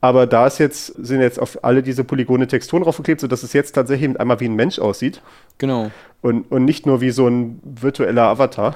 aber 0.00 0.26
da 0.26 0.46
ist 0.46 0.58
jetzt, 0.58 0.86
sind 1.04 1.20
jetzt 1.20 1.40
auf 1.40 1.64
alle 1.64 1.82
diese 1.82 2.04
Polygone 2.04 2.46
Texturen 2.46 2.84
draufgeklebt, 2.84 3.20
sodass 3.20 3.42
es 3.42 3.52
jetzt 3.52 3.72
tatsächlich 3.72 4.18
einmal 4.18 4.40
wie 4.40 4.46
ein 4.46 4.54
Mensch 4.54 4.78
aussieht. 4.78 5.20
Genau. 5.58 5.90
Und, 6.22 6.50
und 6.50 6.64
nicht 6.64 6.86
nur 6.86 7.00
wie 7.00 7.10
so 7.10 7.26
ein 7.26 7.60
virtueller 7.64 8.24
Avatar. 8.24 8.74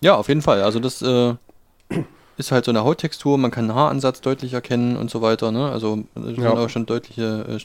Ja, 0.00 0.16
auf 0.16 0.28
jeden 0.28 0.42
Fall. 0.42 0.62
Also 0.62 0.80
das 0.80 1.00
äh, 1.02 1.34
ist 2.36 2.50
halt 2.50 2.64
so 2.64 2.72
eine 2.72 2.84
Hauttextur, 2.84 3.38
man 3.38 3.52
kann 3.52 3.70
einen 3.70 3.74
Haaransatz 3.74 4.20
deutlich 4.20 4.52
erkennen 4.52 4.96
und 4.96 5.10
so 5.10 5.22
weiter. 5.22 5.52
Ne? 5.52 5.70
Also 5.70 6.04
es 6.16 6.22
sind 6.22 6.42
ja. 6.42 6.52
auch 6.52 6.68
schon 6.68 6.86
deutliche 6.86 7.46
äh, 7.48 7.58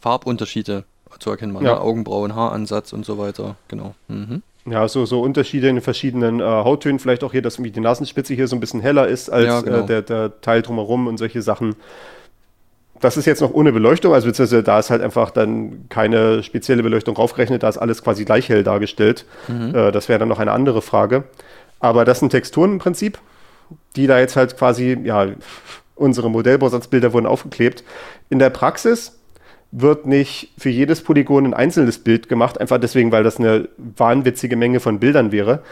Farbunterschiede 0.00 0.84
zu 1.18 1.30
erkennen. 1.30 1.54
Ja. 1.56 1.62
Ne? 1.62 1.80
Augenbrauen, 1.80 2.34
Haaransatz 2.34 2.92
und 2.92 3.06
so 3.06 3.16
weiter. 3.16 3.56
Genau. 3.68 3.94
Mhm. 4.08 4.42
Ja, 4.66 4.88
so, 4.88 5.04
so 5.04 5.20
Unterschiede 5.20 5.68
in 5.68 5.76
den 5.76 5.82
verschiedenen 5.82 6.40
äh, 6.40 6.44
Hauttönen, 6.44 6.98
vielleicht 6.98 7.22
auch 7.22 7.32
hier, 7.32 7.42
dass 7.42 7.56
irgendwie 7.56 7.70
die 7.70 7.80
Nasenspitze 7.80 8.32
hier 8.32 8.48
so 8.48 8.56
ein 8.56 8.60
bisschen 8.60 8.80
heller 8.80 9.06
ist 9.06 9.28
als 9.28 9.46
ja, 9.46 9.60
genau. 9.60 9.80
äh, 9.80 9.86
der, 9.86 10.02
der 10.02 10.40
Teil 10.40 10.62
drumherum 10.62 11.06
und 11.06 11.18
solche 11.18 11.42
Sachen. 11.42 11.76
Das 13.00 13.18
ist 13.18 13.26
jetzt 13.26 13.42
noch 13.42 13.52
ohne 13.52 13.72
Beleuchtung, 13.72 14.14
also 14.14 14.26
beziehungsweise 14.26 14.62
da 14.62 14.78
ist 14.78 14.88
halt 14.88 15.02
einfach 15.02 15.30
dann 15.30 15.86
keine 15.90 16.42
spezielle 16.42 16.82
Beleuchtung 16.82 17.14
draufgerechnet, 17.14 17.62
da 17.62 17.68
ist 17.68 17.76
alles 17.76 18.02
quasi 18.02 18.24
gleich 18.24 18.48
hell 18.48 18.64
dargestellt. 18.64 19.26
Mhm. 19.48 19.74
Äh, 19.74 19.92
das 19.92 20.08
wäre 20.08 20.18
dann 20.18 20.28
noch 20.28 20.38
eine 20.38 20.52
andere 20.52 20.80
Frage. 20.80 21.24
Aber 21.80 22.06
das 22.06 22.20
sind 22.20 22.30
Texturen 22.30 22.72
im 22.72 22.78
Prinzip, 22.78 23.18
die 23.96 24.06
da 24.06 24.18
jetzt 24.18 24.36
halt 24.36 24.56
quasi, 24.56 24.98
ja, 25.04 25.26
unsere 25.96 26.30
Modellbausatzbilder 26.30 27.12
wurden 27.12 27.26
aufgeklebt. 27.26 27.84
In 28.30 28.38
der 28.38 28.48
Praxis 28.48 29.18
wird 29.76 30.06
nicht 30.06 30.52
für 30.56 30.70
jedes 30.70 31.02
Polygon 31.02 31.46
ein 31.46 31.54
einzelnes 31.54 31.98
Bild 31.98 32.28
gemacht, 32.28 32.60
einfach 32.60 32.78
deswegen, 32.78 33.10
weil 33.10 33.24
das 33.24 33.38
eine 33.38 33.68
wahnwitzige 33.76 34.54
Menge 34.54 34.78
von 34.78 35.00
Bildern 35.00 35.32
wäre, 35.32 35.62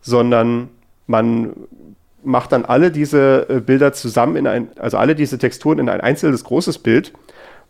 sondern 0.00 0.68
man 1.06 1.52
macht 2.24 2.50
dann 2.50 2.64
alle 2.64 2.90
diese 2.90 3.46
äh, 3.48 3.60
Bilder 3.60 3.92
zusammen 3.92 4.34
in 4.36 4.46
ein, 4.48 4.68
also 4.76 4.96
alle 4.96 5.14
diese 5.14 5.38
Texturen 5.38 5.78
in 5.78 5.88
ein 5.88 6.00
einzelnes 6.00 6.42
großes 6.42 6.78
Bild 6.78 7.12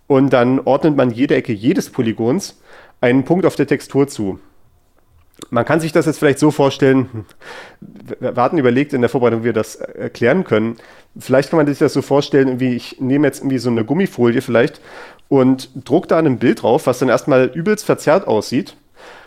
und 0.07 0.32
dann 0.32 0.61
ordnet 0.61 0.97
man 0.97 1.11
jede 1.11 1.34
Ecke 1.34 1.53
jedes 1.53 1.90
Polygons 1.90 2.59
einen 3.03 3.24
Punkt 3.24 3.45
auf 3.45 3.57
der 3.57 3.66
Textur 3.66 4.09
zu. 4.09 4.38
Man 5.51 5.64
kann 5.66 5.80
sich 5.80 5.93
das 5.93 6.07
jetzt 6.07 6.18
vielleicht 6.18 6.38
so 6.38 6.51
vorstellen, 6.51 7.26
wir 8.20 8.34
hatten 8.36 8.57
überlegt 8.57 8.95
in 8.95 9.03
der 9.03 9.11
Vorbereitung, 9.11 9.40
wie 9.40 9.47
wir 9.47 9.53
das 9.53 9.76
erklären 9.76 10.45
können. 10.45 10.76
Vielleicht 11.18 11.50
kann 11.50 11.58
man 11.58 11.66
sich 11.66 11.78
das 11.78 11.92
so 11.92 12.00
vorstellen, 12.00 12.58
wie 12.58 12.74
ich 12.74 13.00
nehme 13.00 13.26
jetzt 13.26 13.40
irgendwie 13.40 13.58
so 13.58 13.68
eine 13.68 13.84
Gummifolie 13.84 14.40
vielleicht 14.40 14.80
und 15.28 15.70
druck 15.84 16.08
da 16.08 16.18
ein 16.18 16.38
Bild 16.38 16.62
drauf, 16.62 16.86
was 16.86 16.98
dann 16.98 17.08
erstmal 17.08 17.50
übelst 17.54 17.84
verzerrt 17.84 18.26
aussieht. 18.26 18.76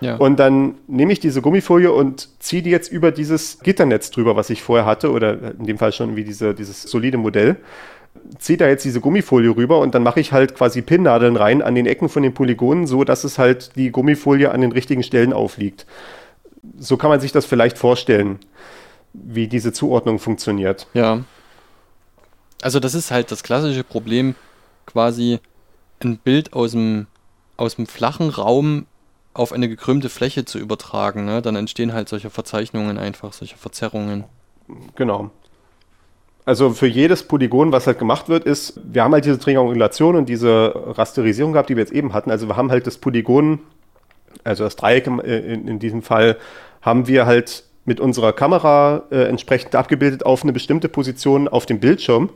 Ja. 0.02 0.16
Und 0.16 0.40
dann 0.40 0.76
nehme 0.88 1.14
ich 1.14 1.20
diese 1.20 1.42
Gummifolie 1.42 1.92
und 1.92 2.30
ziehe 2.40 2.62
die 2.62 2.70
jetzt 2.70 2.92
über 2.92 3.12
dieses 3.12 3.60
Gitternetz 3.60 4.12
drüber, 4.12 4.36
was 4.36 4.50
ich 4.50 4.62
vorher 4.62 4.86
hatte, 4.86 5.12
oder 5.12 5.54
in 5.58 5.66
dem 5.66 5.78
Fall 5.78 5.92
schon 5.92 6.16
wie 6.16 6.24
diese, 6.24 6.54
dieses 6.54 6.84
solide 6.84 7.18
Modell. 7.18 7.58
Ziehe 8.40 8.58
da 8.58 8.68
jetzt 8.68 8.86
diese 8.86 9.02
Gummifolie 9.02 9.56
rüber 9.56 9.80
und 9.80 9.94
dann 9.94 10.04
mache 10.04 10.20
ich 10.20 10.32
halt 10.32 10.56
quasi 10.56 10.82
Pinnnadeln 10.82 11.36
rein 11.36 11.62
an 11.62 11.76
den 11.76 11.86
Ecken 11.86 12.10
von 12.10 12.24
den 12.24 12.34
Polygonen, 12.34 12.88
so 12.88 13.04
dass 13.04 13.24
es 13.24 13.38
halt 13.38 13.76
die 13.76 13.92
Gummifolie 13.92 14.52
an 14.52 14.62
den 14.62 14.72
richtigen 14.72 15.04
Stellen 15.04 15.34
aufliegt. 15.34 15.86
So 16.80 16.98
kann 16.98 17.10
man 17.10 17.20
sich 17.20 17.32
das 17.32 17.46
vielleicht 17.46 17.78
vorstellen, 17.78 18.40
wie 19.14 19.48
diese 19.48 19.72
Zuordnung 19.74 20.20
funktioniert. 20.20 20.88
Ja. 20.94 21.22
Also 22.62 22.80
das 22.80 22.96
ist 22.96 23.12
halt 23.12 23.32
das 23.32 23.44
klassische 23.44 23.84
Problem, 23.84 24.36
quasi 24.86 25.40
ein 26.04 26.18
Bild 26.18 26.54
aus 26.54 26.72
dem, 26.72 27.08
aus 27.58 27.76
dem 27.76 27.88
flachen 27.88 28.30
Raum 28.30 28.86
auf 29.34 29.52
eine 29.52 29.68
gekrümmte 29.68 30.10
Fläche 30.10 30.46
zu 30.46 30.58
übertragen. 30.60 31.26
Ne? 31.26 31.42
Dann 31.42 31.56
entstehen 31.56 31.94
halt 31.94 32.10
solche 32.10 32.30
Verzeichnungen 32.30 32.98
einfach, 32.98 33.34
solche 33.34 33.58
Verzerrungen. 33.58 34.24
Genau. 34.96 35.32
Also 36.46 36.70
für 36.72 36.88
jedes 36.88 37.24
Polygon, 37.24 37.72
was 37.72 37.88
halt 37.88 38.00
gemacht 38.00 38.30
wird, 38.30 38.46
ist, 38.46 38.80
wir 38.84 39.04
haben 39.04 39.14
halt 39.14 39.26
diese 39.26 39.40
Triangulation 39.40 40.16
und 40.16 40.30
diese 40.30 40.74
Rasterisierung 40.76 41.54
gehabt, 41.54 41.70
die 41.70 41.76
wir 41.76 41.84
jetzt 41.84 41.94
eben 41.94 42.14
hatten. 42.14 42.30
Also 42.30 42.48
wir 42.48 42.56
haben 42.56 42.70
halt 42.70 42.86
das 42.86 42.98
Polygon, 42.98 43.60
also 44.44 44.64
das 44.64 44.76
Dreieck 44.76 45.08
in, 45.08 45.20
in 45.68 45.80
diesem 45.80 46.04
Fall, 46.04 46.38
haben 46.82 47.08
wir 47.08 47.26
halt 47.26 47.64
mit 47.86 48.00
unserer 48.00 48.34
Kamera 48.34 49.04
äh, 49.12 49.28
entsprechend 49.28 49.76
abgebildet 49.76 50.26
auf 50.26 50.44
eine 50.44 50.54
bestimmte 50.54 50.90
Position 50.90 51.48
auf 51.48 51.66
dem 51.66 51.80
Bildschirm, 51.80 52.30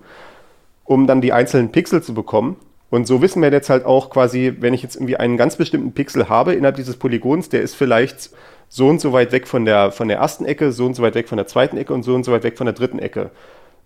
um 0.86 1.08
dann 1.08 1.22
die 1.22 1.34
einzelnen 1.34 1.72
Pixel 1.72 2.02
zu 2.02 2.14
bekommen. 2.14 2.56
Und 2.90 3.06
so 3.06 3.22
wissen 3.22 3.42
wir 3.42 3.52
jetzt 3.52 3.70
halt 3.70 3.86
auch 3.86 4.10
quasi, 4.10 4.56
wenn 4.60 4.74
ich 4.74 4.82
jetzt 4.82 4.96
irgendwie 4.96 5.18
einen 5.18 5.38
ganz 5.38 5.56
bestimmten 5.58 5.92
Pixel 5.92 6.30
habe 6.30 6.54
innerhalb 6.54 6.76
dieses 6.76 6.98
Polygons, 6.98 7.50
der 7.50 7.62
ist 7.62 7.76
vielleicht 7.76 8.32
so 8.68 8.88
und 8.88 9.02
so 9.02 9.14
weit 9.14 9.32
weg 9.32 9.48
von 9.48 9.66
der, 9.66 9.92
von 9.92 10.08
der 10.08 10.18
ersten 10.18 10.46
Ecke, 10.46 10.72
so 10.72 10.86
und 10.86 10.96
so 10.96 11.04
weit 11.04 11.16
weg 11.16 11.28
von 11.28 11.38
der 11.38 11.48
zweiten 11.48 11.78
Ecke 11.78 11.94
und 11.94 12.04
so 12.04 12.16
und 12.16 12.24
so 12.24 12.32
weit 12.32 12.44
weg 12.44 12.58
von 12.58 12.66
der 12.66 12.74
dritten 12.74 13.00
Ecke. 13.00 13.32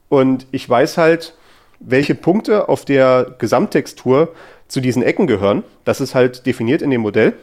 Und 0.10 0.46
ich 0.52 0.70
weiß 0.70 0.98
halt, 0.98 1.36
welche 1.80 2.16
Punkte 2.16 2.70
auf 2.70 2.86
der 2.86 3.36
Gesamttextur 3.40 4.34
zu 4.68 4.82
diesen 4.82 5.04
Ecken 5.04 5.28
gehören. 5.28 5.64
Das 5.86 6.02
ist 6.02 6.16
halt 6.16 6.46
definiert 6.46 6.82
in 6.82 6.90
dem 6.90 7.02
Modell. 7.02 7.34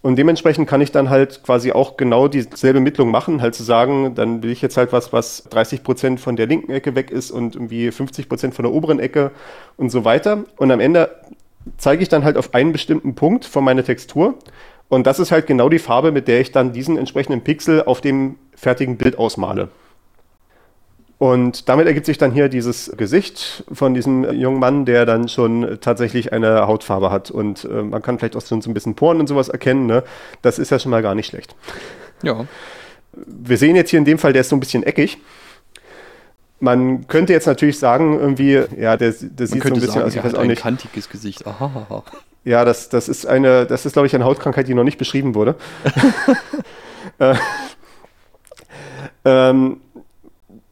Und 0.00 0.16
dementsprechend 0.16 0.68
kann 0.68 0.80
ich 0.80 0.92
dann 0.92 1.10
halt 1.10 1.42
quasi 1.42 1.72
auch 1.72 1.96
genau 1.96 2.28
dieselbe 2.28 2.78
Mittlung 2.78 3.10
machen, 3.10 3.42
halt 3.42 3.54
zu 3.54 3.64
sagen, 3.64 4.14
dann 4.14 4.42
will 4.42 4.50
ich 4.52 4.62
jetzt 4.62 4.76
halt 4.76 4.92
was, 4.92 5.12
was 5.12 5.44
30 5.50 5.82
Prozent 5.82 6.20
von 6.20 6.36
der 6.36 6.46
linken 6.46 6.70
Ecke 6.70 6.94
weg 6.94 7.10
ist 7.10 7.32
und 7.32 7.56
irgendwie 7.56 7.90
50 7.90 8.28
Prozent 8.28 8.54
von 8.54 8.62
der 8.62 8.72
oberen 8.72 9.00
Ecke 9.00 9.32
und 9.76 9.90
so 9.90 10.04
weiter. 10.04 10.44
Und 10.56 10.70
am 10.70 10.78
Ende 10.78 11.10
zeige 11.78 12.02
ich 12.02 12.08
dann 12.08 12.24
halt 12.24 12.36
auf 12.36 12.54
einen 12.54 12.72
bestimmten 12.72 13.16
Punkt 13.16 13.44
von 13.44 13.64
meiner 13.64 13.82
Textur. 13.82 14.34
Und 14.88 15.06
das 15.06 15.18
ist 15.18 15.32
halt 15.32 15.46
genau 15.46 15.68
die 15.68 15.80
Farbe, 15.80 16.12
mit 16.12 16.28
der 16.28 16.40
ich 16.40 16.52
dann 16.52 16.72
diesen 16.72 16.96
entsprechenden 16.96 17.42
Pixel 17.42 17.82
auf 17.82 18.00
dem 18.00 18.36
fertigen 18.54 18.96
Bild 18.96 19.18
ausmale. 19.18 19.68
Und 21.18 21.68
damit 21.68 21.88
ergibt 21.88 22.06
sich 22.06 22.16
dann 22.16 22.30
hier 22.30 22.48
dieses 22.48 22.92
Gesicht 22.96 23.64
von 23.72 23.92
diesem 23.92 24.32
jungen 24.34 24.60
Mann, 24.60 24.84
der 24.84 25.04
dann 25.04 25.28
schon 25.28 25.78
tatsächlich 25.80 26.32
eine 26.32 26.68
Hautfarbe 26.68 27.10
hat. 27.10 27.32
Und 27.32 27.64
äh, 27.64 27.82
man 27.82 28.02
kann 28.02 28.18
vielleicht 28.18 28.36
auch 28.36 28.46
schon 28.46 28.62
so 28.62 28.70
ein 28.70 28.74
bisschen 28.74 28.94
Poren 28.94 29.18
und 29.18 29.26
sowas 29.26 29.48
erkennen. 29.48 29.86
Ne? 29.86 30.04
Das 30.42 30.60
ist 30.60 30.70
ja 30.70 30.78
schon 30.78 30.92
mal 30.92 31.02
gar 31.02 31.16
nicht 31.16 31.26
schlecht. 31.26 31.56
Ja. 32.22 32.46
Wir 33.12 33.58
sehen 33.58 33.74
jetzt 33.74 33.90
hier 33.90 33.98
in 33.98 34.04
dem 34.04 34.18
Fall, 34.18 34.32
der 34.32 34.42
ist 34.42 34.48
so 34.48 34.54
ein 34.56 34.60
bisschen 34.60 34.84
eckig. 34.84 35.18
Man 36.60 37.08
könnte 37.08 37.32
jetzt 37.32 37.46
natürlich 37.46 37.80
sagen, 37.80 38.18
irgendwie, 38.18 38.62
ja, 38.78 38.96
der, 38.96 39.12
der 39.12 39.46
sieht 39.46 39.62
so 39.62 39.68
ein 39.68 39.80
bisschen 39.80 40.02
aus, 40.02 40.14
ich 40.14 40.22
weiß 40.22 40.34
auch 40.34 40.40
ein 40.40 40.48
nicht. 40.48 40.62
kantiges 40.62 41.08
Gesicht. 41.08 41.46
Aha. 41.46 42.04
Ja, 42.44 42.64
das, 42.64 42.88
das 42.88 43.08
ist 43.08 43.26
eine, 43.26 43.66
das 43.66 43.86
ist, 43.86 43.92
glaube 43.92 44.06
ich, 44.06 44.14
eine 44.14 44.24
Hautkrankheit, 44.24 44.68
die 44.68 44.74
noch 44.74 44.84
nicht 44.84 44.98
beschrieben 44.98 45.34
wurde. 45.34 45.56
äh, 47.18 47.34
ähm, 49.24 49.80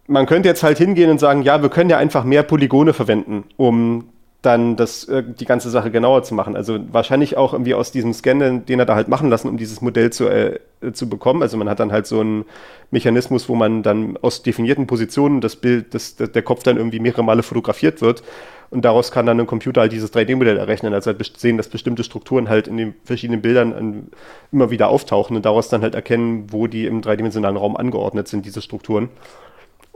man 0.06 0.26
könnte 0.26 0.48
jetzt 0.48 0.62
halt 0.62 0.78
hingehen 0.78 1.10
und 1.10 1.18
sagen, 1.18 1.42
ja, 1.42 1.62
wir 1.62 1.68
können 1.68 1.90
ja 1.90 1.98
einfach 1.98 2.24
mehr 2.24 2.42
Polygone 2.42 2.92
verwenden, 2.92 3.44
um 3.56 4.04
dann 4.46 4.76
das, 4.76 5.04
äh, 5.08 5.24
die 5.26 5.44
ganze 5.44 5.70
Sache 5.70 5.90
genauer 5.90 6.22
zu 6.22 6.34
machen. 6.34 6.54
Also 6.54 6.78
wahrscheinlich 6.92 7.36
auch 7.36 7.52
irgendwie 7.52 7.74
aus 7.74 7.90
diesem 7.90 8.12
Scan, 8.14 8.62
den, 8.64 8.78
er 8.78 8.86
da 8.86 8.94
halt 8.94 9.08
machen 9.08 9.28
lassen, 9.28 9.48
um 9.48 9.56
dieses 9.56 9.80
Modell 9.80 10.10
zu, 10.10 10.28
äh, 10.28 10.60
zu 10.92 11.08
bekommen. 11.08 11.42
Also 11.42 11.56
man 11.56 11.68
hat 11.68 11.80
dann 11.80 11.90
halt 11.90 12.06
so 12.06 12.20
einen 12.20 12.44
Mechanismus, 12.92 13.48
wo 13.48 13.56
man 13.56 13.82
dann 13.82 14.16
aus 14.22 14.42
definierten 14.42 14.86
Positionen 14.86 15.40
das 15.40 15.56
Bild, 15.56 15.94
das, 15.94 16.14
der 16.16 16.42
Kopf 16.42 16.62
dann 16.62 16.76
irgendwie 16.76 17.00
mehrere 17.00 17.24
Male 17.24 17.42
fotografiert 17.42 18.00
wird. 18.00 18.22
Und 18.70 18.84
daraus 18.84 19.10
kann 19.10 19.26
dann 19.26 19.40
ein 19.40 19.46
Computer 19.46 19.80
halt 19.80 19.92
dieses 19.92 20.12
3D-Modell 20.12 20.58
errechnen. 20.58 20.94
Also 20.94 21.10
halt 21.12 21.32
sehen, 21.36 21.56
dass 21.56 21.68
bestimmte 21.68 22.04
Strukturen 22.04 22.48
halt 22.48 22.68
in 22.68 22.76
den 22.76 22.94
verschiedenen 23.04 23.42
Bildern 23.42 23.72
an, 23.72 24.08
immer 24.52 24.70
wieder 24.70 24.88
auftauchen 24.88 25.36
und 25.36 25.44
daraus 25.44 25.68
dann 25.68 25.82
halt 25.82 25.96
erkennen, 25.96 26.46
wo 26.52 26.68
die 26.68 26.86
im 26.86 27.02
dreidimensionalen 27.02 27.56
Raum 27.56 27.76
angeordnet 27.76 28.28
sind, 28.28 28.46
diese 28.46 28.62
Strukturen. 28.62 29.08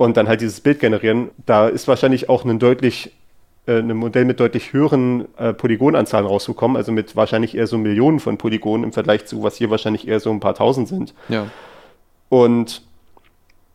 Und 0.01 0.17
dann 0.17 0.29
halt 0.29 0.41
dieses 0.41 0.63
Bild 0.63 0.81
generieren. 0.81 1.29
Da 1.45 1.69
ist 1.69 1.87
wahrscheinlich 1.87 2.31
auch 2.31 2.47
ein 2.47 2.59
deutlich 2.59 3.13
äh, 3.67 3.81
ein 3.81 3.95
Modell 3.95 4.25
mit 4.25 4.41
deutlich 4.41 4.73
höheren 4.73 5.27
äh, 5.37 5.53
Polygonanzahlen 5.53 6.27
rausgekommen, 6.27 6.79
also 6.79 6.91
mit 6.91 7.17
wahrscheinlich 7.17 7.55
eher 7.55 7.67
so 7.67 7.77
Millionen 7.77 8.19
von 8.19 8.39
Polygonen 8.39 8.85
im 8.85 8.93
Vergleich 8.95 9.27
zu, 9.27 9.43
was 9.43 9.57
hier 9.57 9.69
wahrscheinlich 9.69 10.09
eher 10.09 10.19
so 10.19 10.31
ein 10.31 10.41
paar 10.41 10.55
tausend 10.55 10.89
sind. 10.89 11.13
Ja. 11.29 11.49
Und 12.31 12.81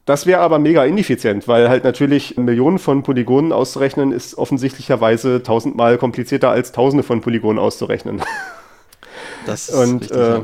das 0.05 0.25
wäre 0.25 0.41
aber 0.41 0.57
mega 0.57 0.83
ineffizient, 0.83 1.47
weil 1.47 1.69
halt 1.69 1.83
natürlich 1.83 2.37
Millionen 2.37 2.79
von 2.79 3.03
Polygonen 3.03 3.51
auszurechnen 3.51 4.11
ist 4.11 4.35
offensichtlicherweise 4.35 5.43
tausendmal 5.43 5.99
komplizierter 5.99 6.49
als 6.49 6.71
tausende 6.71 7.03
von 7.03 7.21
Polygonen 7.21 7.59
auszurechnen. 7.59 8.23
Das 9.45 9.69
ist 9.69 9.75
Und 9.75 10.01
richtig, 10.01 10.17
äh, 10.17 10.29
ja. 10.29 10.41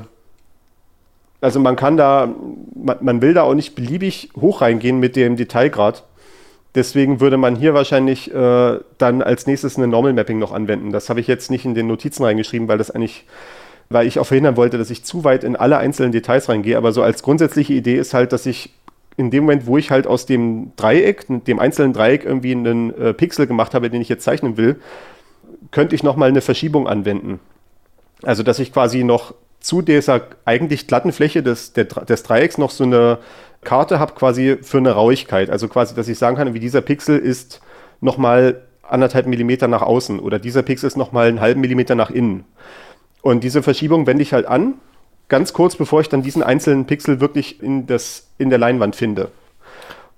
Also 1.42 1.60
man 1.60 1.76
kann 1.76 1.98
da, 1.98 2.34
man, 2.76 2.98
man 3.02 3.22
will 3.22 3.34
da 3.34 3.42
auch 3.42 3.56
nicht 3.56 3.76
beliebig 3.76 4.30
hoch 4.40 4.62
reingehen 4.62 5.00
mit 5.00 5.16
dem 5.16 5.36
Detailgrad. 5.36 6.04
Deswegen 6.76 7.20
würde 7.20 7.36
man 7.36 7.56
hier 7.56 7.74
wahrscheinlich 7.74 8.34
äh, 8.34 8.80
dann 8.98 9.22
als 9.22 9.46
nächstes 9.46 9.76
eine 9.76 9.88
Normal 9.88 10.14
Mapping 10.14 10.40
noch 10.40 10.54
anwenden. 10.54 10.92
Das 10.92 11.10
habe 11.10 11.20
ich 11.20 11.28
jetzt 11.28 11.52
nicht 11.52 11.66
in 11.66 11.74
den 11.74 11.88
Notizen 11.88 12.24
reingeschrieben, 12.24 12.68
weil 12.70 12.78
das 12.78 12.92
eigentlich, 12.92 13.26
weil 13.90 14.08
ich 14.08 14.20
auch 14.20 14.28
verhindern 14.28 14.56
wollte, 14.56 14.78
dass 14.78 14.90
ich 14.90 15.04
zu 15.04 15.26
weit 15.26 15.44
in 15.44 15.58
alle 15.58 15.78
einzelnen 15.78 16.14
Details 16.14 16.48
reingehe. 16.48 16.78
Aber 16.78 16.94
so 16.94 17.02
als 17.02 17.24
grundsätzliche 17.24 17.74
Idee 17.74 17.98
ist 17.98 18.14
halt, 18.14 18.32
dass 18.32 18.46
ich 18.46 18.70
in 19.18 19.32
dem 19.32 19.44
Moment, 19.44 19.66
wo 19.66 19.78
ich 19.78 19.92
halt 19.92 20.08
aus 20.08 20.26
dem 20.26 20.72
Dreieck, 20.78 21.26
dem 21.28 21.60
einzelnen 21.60 21.92
Dreieck 21.92 22.24
irgendwie 22.24 22.52
einen 22.52 22.96
äh, 22.98 23.14
Pixel 23.14 23.48
gemacht 23.48 23.74
habe, 23.74 23.90
den 23.90 24.02
ich 24.02 24.08
jetzt 24.08 24.24
zeichnen 24.24 24.56
will, 24.56 24.80
könnte 25.72 25.96
ich 25.96 26.04
nochmal 26.04 26.30
eine 26.30 26.42
Verschiebung 26.42 26.88
anwenden. 26.88 27.40
Also, 28.24 28.44
dass 28.44 28.60
ich 28.60 28.72
quasi 28.72 29.04
noch 29.04 29.34
zu 29.62 29.82
dieser 29.82 30.22
eigentlich 30.44 30.88
glatten 30.88 31.12
Fläche 31.12 31.44
des, 31.44 31.74
des 31.74 32.24
Dreiecks 32.24 32.58
noch 32.58 32.72
so 32.72 32.84
eine 32.84 33.20
Karte 33.64 34.00
habe, 34.00 34.14
quasi 34.14 34.58
für 34.62 34.80
eine 34.80 34.92
Rauigkeit. 34.92 35.50
Also 35.50 35.68
quasi, 35.68 35.96
dass 35.96 36.08
ich 36.08 36.18
sagen 36.18 36.36
kann, 36.36 36.54
wie 36.54 36.60
dieser 36.60 36.82
Pixel 36.82 37.18
ist 37.18 37.62
nochmal 38.02 38.62
anderthalb 38.82 39.28
Millimeter 39.28 39.68
nach 39.68 39.84
außen 39.84 40.20
oder 40.20 40.40
dieser 40.40 40.64
Pixel 40.64 40.88
ist 40.88 40.98
nochmal 40.98 41.28
einen 41.28 41.40
halben 41.40 41.62
Millimeter 41.62 41.96
nach 41.96 42.10
innen. 42.10 42.44
Und 43.22 43.44
diese 43.44 43.64
Verschiebung 43.64 44.08
wende 44.08 44.24
ich 44.24 44.34
halt 44.34 44.48
an, 44.48 44.74
ganz 45.30 45.54
kurz 45.54 45.76
bevor 45.76 46.02
ich 46.02 46.10
dann 46.10 46.24
diesen 46.24 46.44
einzelnen 46.44 46.86
Pixel 46.86 47.22
wirklich 47.22 47.62
in, 47.62 47.86
das, 47.86 48.28
in 48.38 48.50
der 48.50 48.60
Leinwand 48.60 48.96
finde. 48.96 49.30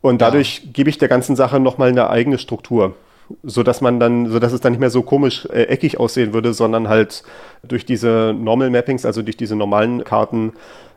Und 0.02 0.22
dadurch 0.22 0.70
gebe 0.74 0.90
ich 0.90 0.98
der 0.98 1.08
ganzen 1.08 1.36
Sache 1.36 1.60
nochmal 1.60 1.90
eine 1.90 2.10
eigene 2.10 2.38
Struktur 2.38 2.96
so 3.44 3.64
dass 3.64 3.82
man 3.82 4.00
dann, 4.00 4.30
so 4.30 4.40
dass 4.40 4.54
es 4.54 4.62
dann 4.62 4.74
nicht 4.74 4.80
mehr 4.80 4.90
so 4.90 5.02
komisch 5.02 5.46
äh, 5.46 5.64
eckig 5.64 6.00
aussehen 6.00 6.34
würde, 6.34 6.54
sondern 6.54 6.88
halt 6.90 7.24
durch 7.64 7.86
diese 7.86 8.36
Normal 8.38 8.70
Mappings, 8.70 9.06
also 9.06 9.22
durch 9.22 9.38
diese 9.38 9.56
normalen 9.56 10.04
Karten, 10.04 10.54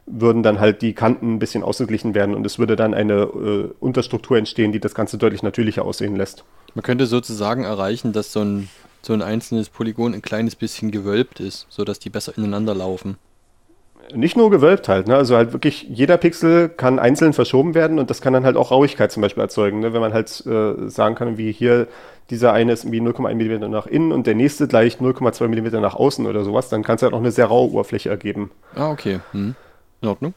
würden 0.07 0.43
dann 0.43 0.61
halt 0.61 0.83
die 0.83 0.93
Kanten 0.93 1.35
ein 1.35 1.39
bisschen 1.39 1.63
ausgeglichen 1.63 2.15
werden 2.15 2.35
und 2.35 2.47
es 2.47 2.59
würde 2.59 2.77
dann 2.77 2.95
eine 2.95 3.23
äh, 3.23 3.71
Unterstruktur 3.81 4.39
entstehen, 4.39 4.73
die 4.73 4.79
das 4.81 4.95
Ganze 4.95 5.19
deutlich 5.19 5.43
natürlicher 5.43 5.85
aussehen 5.85 6.15
lässt. 6.15 6.45
Man 6.75 6.85
könnte 6.85 7.07
sozusagen 7.07 7.65
erreichen, 7.65 8.13
dass 8.13 8.33
so 8.33 8.41
ein, 8.41 8.69
so 9.03 9.13
ein 9.13 9.23
einzelnes 9.23 9.69
Polygon 9.69 10.15
ein 10.15 10.23
kleines 10.23 10.55
bisschen 10.55 10.93
gewölbt 10.93 11.41
ist, 11.41 11.67
sodass 11.69 11.99
die 11.99 12.11
besser 12.11 12.37
ineinander 12.37 12.75
laufen. 12.75 13.17
Nicht 14.15 14.37
nur 14.37 14.51
gewölbt 14.51 14.89
halt, 14.89 15.09
ne? 15.09 15.17
also 15.17 15.37
halt 15.37 15.53
wirklich 15.53 15.83
jeder 15.89 16.17
Pixel 16.17 16.69
kann 16.69 16.99
einzeln 16.99 17.33
verschoben 17.33 17.75
werden 17.75 17.99
und 17.99 18.11
das 18.11 18.21
kann 18.21 18.33
dann 18.33 18.45
halt 18.45 18.57
auch 18.57 18.71
Rauigkeit 18.71 19.11
zum 19.11 19.21
Beispiel 19.21 19.43
erzeugen, 19.43 19.81
ne? 19.81 19.93
wenn 19.93 20.01
man 20.01 20.13
halt 20.13 20.45
äh, 20.47 20.89
sagen 20.89 21.15
kann, 21.15 21.39
wie 21.39 21.51
hier 21.53 21.89
dieser 22.31 22.53
eine 22.53 22.73
ist 22.73 22.85
irgendwie 22.85 23.01
0,1 23.01 23.35
mm 23.35 23.71
nach 23.71 23.87
innen 23.87 24.13
und 24.13 24.27
der 24.27 24.35
nächste 24.35 24.69
gleich 24.69 24.97
0,2 24.97 25.49
mm 25.49 25.81
nach 25.81 25.95
außen 25.95 26.27
oder 26.27 26.45
sowas, 26.45 26.69
dann 26.69 26.83
kann 26.83 26.97
es 26.97 27.03
halt 27.03 27.13
auch 27.13 27.19
eine 27.19 27.31
sehr 27.31 27.47
raue 27.47 27.71
Oberfläche 27.71 28.11
ergeben. 28.11 28.51
Ah, 28.75 28.91
okay. 28.91 29.21
Hm. 29.33 29.55
In 30.01 30.09
Ordnung. 30.09 30.35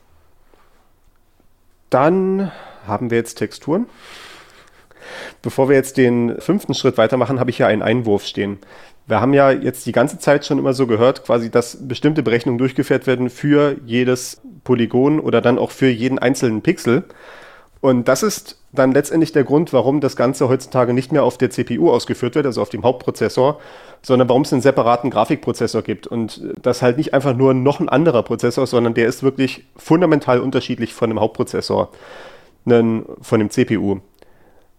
Dann 1.89 2.51
haben 2.87 3.09
wir 3.09 3.17
jetzt 3.17 3.35
Texturen. 3.35 3.87
Bevor 5.41 5.69
wir 5.69 5.75
jetzt 5.75 5.97
den 5.97 6.39
fünften 6.39 6.73
Schritt 6.73 6.97
weitermachen, 6.97 7.39
habe 7.39 7.49
ich 7.49 7.57
hier 7.57 7.67
einen 7.67 7.81
Einwurf 7.81 8.25
stehen. 8.25 8.59
Wir 9.07 9.21
haben 9.21 9.33
ja 9.33 9.51
jetzt 9.51 9.85
die 9.85 9.91
ganze 9.91 10.19
Zeit 10.19 10.45
schon 10.45 10.59
immer 10.59 10.73
so 10.73 10.85
gehört, 10.85 11.25
quasi, 11.25 11.49
dass 11.49 11.87
bestimmte 11.87 12.23
Berechnungen 12.23 12.59
durchgeführt 12.59 13.07
werden 13.07 13.29
für 13.29 13.77
jedes 13.85 14.41
Polygon 14.63 15.19
oder 15.19 15.41
dann 15.41 15.57
auch 15.57 15.71
für 15.71 15.89
jeden 15.89 16.19
einzelnen 16.19 16.61
Pixel. 16.61 17.05
Und 17.81 18.07
das 18.09 18.23
ist 18.23 18.59
dann 18.73 18.91
letztendlich 18.91 19.31
der 19.31 19.45
Grund, 19.45 19.71
warum 19.71 20.01
das 20.01 20.15
Ganze 20.15 20.49
heutzutage 20.49 20.93
nicht 20.93 21.11
mehr 21.11 21.23
auf 21.23 21.37
der 21.37 21.49
CPU 21.49 21.89
ausgeführt 21.91 22.35
wird, 22.35 22.45
also 22.45 22.61
auf 22.61 22.69
dem 22.69 22.83
Hauptprozessor, 22.83 23.59
sondern 24.01 24.27
warum 24.27 24.41
es 24.41 24.51
einen 24.51 24.61
separaten 24.61 25.09
Grafikprozessor 25.09 25.81
gibt. 25.81 26.05
Und 26.05 26.43
das 26.61 26.81
halt 26.81 26.97
nicht 26.97 27.13
einfach 27.13 27.35
nur 27.35 27.53
noch 27.53 27.79
ein 27.79 27.89
anderer 27.89 28.23
Prozessor, 28.23 28.67
sondern 28.67 28.93
der 28.93 29.07
ist 29.07 29.23
wirklich 29.23 29.65
fundamental 29.77 30.41
unterschiedlich 30.41 30.93
von 30.93 31.09
dem 31.09 31.19
Hauptprozessor, 31.19 31.89
von 32.65 33.39
dem 33.39 33.49
CPU. 33.49 34.01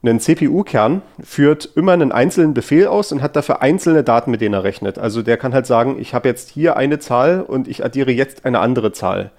Ein 0.03 0.19
CPU-Kern 0.19 1.03
führt 1.23 1.69
immer 1.77 1.93
einen 1.93 2.11
einzelnen 2.11 2.55
Befehl 2.55 2.87
aus 2.87 3.13
und 3.13 3.21
hat 3.21 3.37
dafür 3.37 3.61
einzelne 3.61 4.03
Daten, 4.03 4.31
mit 4.31 4.41
denen 4.41 4.55
er 4.55 4.65
rechnet. 4.65 4.99
Also 4.99 5.21
der 5.21 5.37
kann 5.37 5.53
halt 5.53 5.67
sagen, 5.67 5.97
ich 5.99 6.15
habe 6.15 6.27
jetzt 6.27 6.49
hier 6.49 6.77
eine 6.77 6.99
Zahl 6.99 7.43
und 7.43 7.69
ich 7.69 7.85
addiere 7.85 8.11
jetzt 8.11 8.47
eine 8.47 8.61
andere 8.61 8.93
Zahl. 8.93 9.31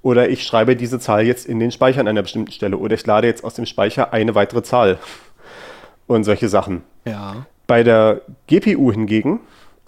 Oder 0.00 0.30
ich 0.30 0.44
schreibe 0.44 0.74
diese 0.74 1.00
Zahl 1.00 1.26
jetzt 1.26 1.46
in 1.46 1.58
den 1.58 1.70
Speicher 1.70 2.00
an 2.00 2.08
einer 2.08 2.22
bestimmten 2.22 2.52
Stelle. 2.52 2.78
Oder 2.78 2.94
ich 2.94 3.04
lade 3.04 3.26
jetzt 3.26 3.44
aus 3.44 3.54
dem 3.54 3.66
Speicher 3.66 4.12
eine 4.12 4.34
weitere 4.34 4.62
Zahl. 4.62 4.98
Und 6.06 6.24
solche 6.24 6.48
Sachen. 6.48 6.82
Ja. 7.04 7.46
Bei 7.66 7.82
der 7.82 8.22
GPU 8.46 8.92
hingegen 8.92 9.40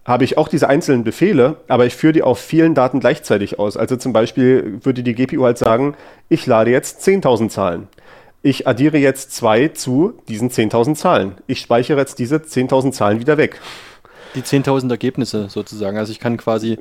habe 0.05 0.24
ich 0.24 0.37
auch 0.37 0.49
diese 0.49 0.68
einzelnen 0.68 1.05
Befehle, 1.05 1.57
aber 1.68 1.87
ich 1.87 1.95
führe 1.95 2.14
die 2.14 2.22
auf 2.22 2.39
vielen 2.39 2.74
Daten 2.74 2.99
gleichzeitig 2.99 3.59
aus. 3.59 3.76
Also 3.76 3.97
zum 3.97 4.12
Beispiel 4.12 4.81
würde 4.83 5.03
die 5.03 5.14
GPU 5.14 5.45
halt 5.45 5.59
sagen, 5.59 5.95
ich 6.29 6.47
lade 6.47 6.70
jetzt 6.70 7.07
10.000 7.07 7.51
Zahlen. 7.51 7.89
Ich 8.43 8.66
addiere 8.68 8.99
jetzt 8.99 9.32
zwei 9.34 9.68
zu 9.68 10.14
diesen 10.28 10.51
10.000 10.51 10.95
Zahlen. 10.95 11.34
Ich 11.47 11.61
speichere 11.61 11.99
jetzt 11.99 12.18
diese 12.18 12.36
10.000 12.36 12.93
Zahlen 12.93 13.20
wieder 13.20 13.36
weg. 13.36 13.61
Die 14.34 14.43
10.000 14.43 14.91
Ergebnisse 14.91 15.49
sozusagen. 15.49 15.99
Also 15.99 16.12
ich 16.12 16.20
kann 16.20 16.36
quasi, 16.36 16.78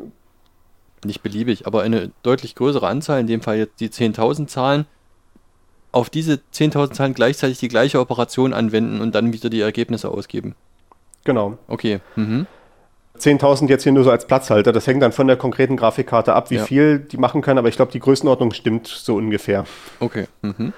nicht 1.04 1.24
beliebig, 1.24 1.66
aber 1.66 1.82
eine 1.82 2.12
deutlich 2.24 2.54
größere 2.56 2.88
Anzahl, 2.88 3.20
in 3.20 3.28
dem 3.28 3.42
Fall 3.42 3.58
jetzt 3.58 3.80
die 3.80 3.90
10.000 3.90 4.48
Zahlen, 4.48 4.86
auf 5.92 6.10
diese 6.10 6.40
10.000 6.54 6.92
Zahlen 6.92 7.14
gleichzeitig 7.14 7.58
die 7.60 7.70
gleiche 7.70 8.00
Operation 8.00 8.54
anwenden 8.54 9.02
und 9.02 9.16
dann 9.16 9.34
wieder 9.34 9.50
die 9.50 9.62
Ergebnisse 9.62 10.10
ausgeben. 10.10 10.54
Genau. 11.24 11.58
Okay. 11.68 12.00
Mhm. 12.16 12.46
10.000 13.18 13.68
jetzt 13.68 13.82
hier 13.84 13.94
nur 13.94 14.04
so 14.04 14.12
als 14.12 14.28
Platzhalter. 14.28 14.72
Das 14.72 14.86
hängt 14.86 15.02
dann 15.02 15.12
von 15.12 15.26
der 15.26 15.38
konkreten 15.38 15.76
Grafikkarte 15.76 16.34
ab, 16.36 16.52
wie 16.52 16.56
Ja. 16.56 16.66
viel 16.66 17.00
die 17.00 17.18
machen 17.18 17.42
können, 17.42 17.58
aber 17.58 17.68
ich 17.70 17.76
glaube, 17.76 17.92
die 17.92 18.00
Größenordnung 18.00 18.52
stimmt 18.54 18.86
so 18.88 19.16
ungefähr. 19.16 19.66
Okay. 20.00 20.28
Mhm. 20.44 20.74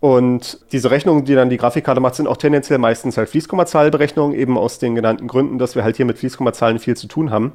Und 0.00 0.60
diese 0.72 0.90
Rechnungen, 0.90 1.26
die 1.26 1.34
dann 1.34 1.50
die 1.50 1.58
Grafikkarte 1.58 2.00
macht, 2.00 2.14
sind 2.14 2.26
auch 2.26 2.38
tendenziell 2.38 2.78
meistens 2.78 3.18
halt 3.18 3.28
Fließkommazahlberechnungen, 3.28 4.36
eben 4.36 4.56
aus 4.56 4.78
den 4.78 4.94
genannten 4.94 5.28
Gründen, 5.28 5.58
dass 5.58 5.76
wir 5.76 5.84
halt 5.84 5.96
hier 5.96 6.06
mit 6.06 6.18
Fließkommazahlen 6.18 6.78
viel 6.78 6.96
zu 6.96 7.06
tun 7.06 7.30
haben. 7.30 7.52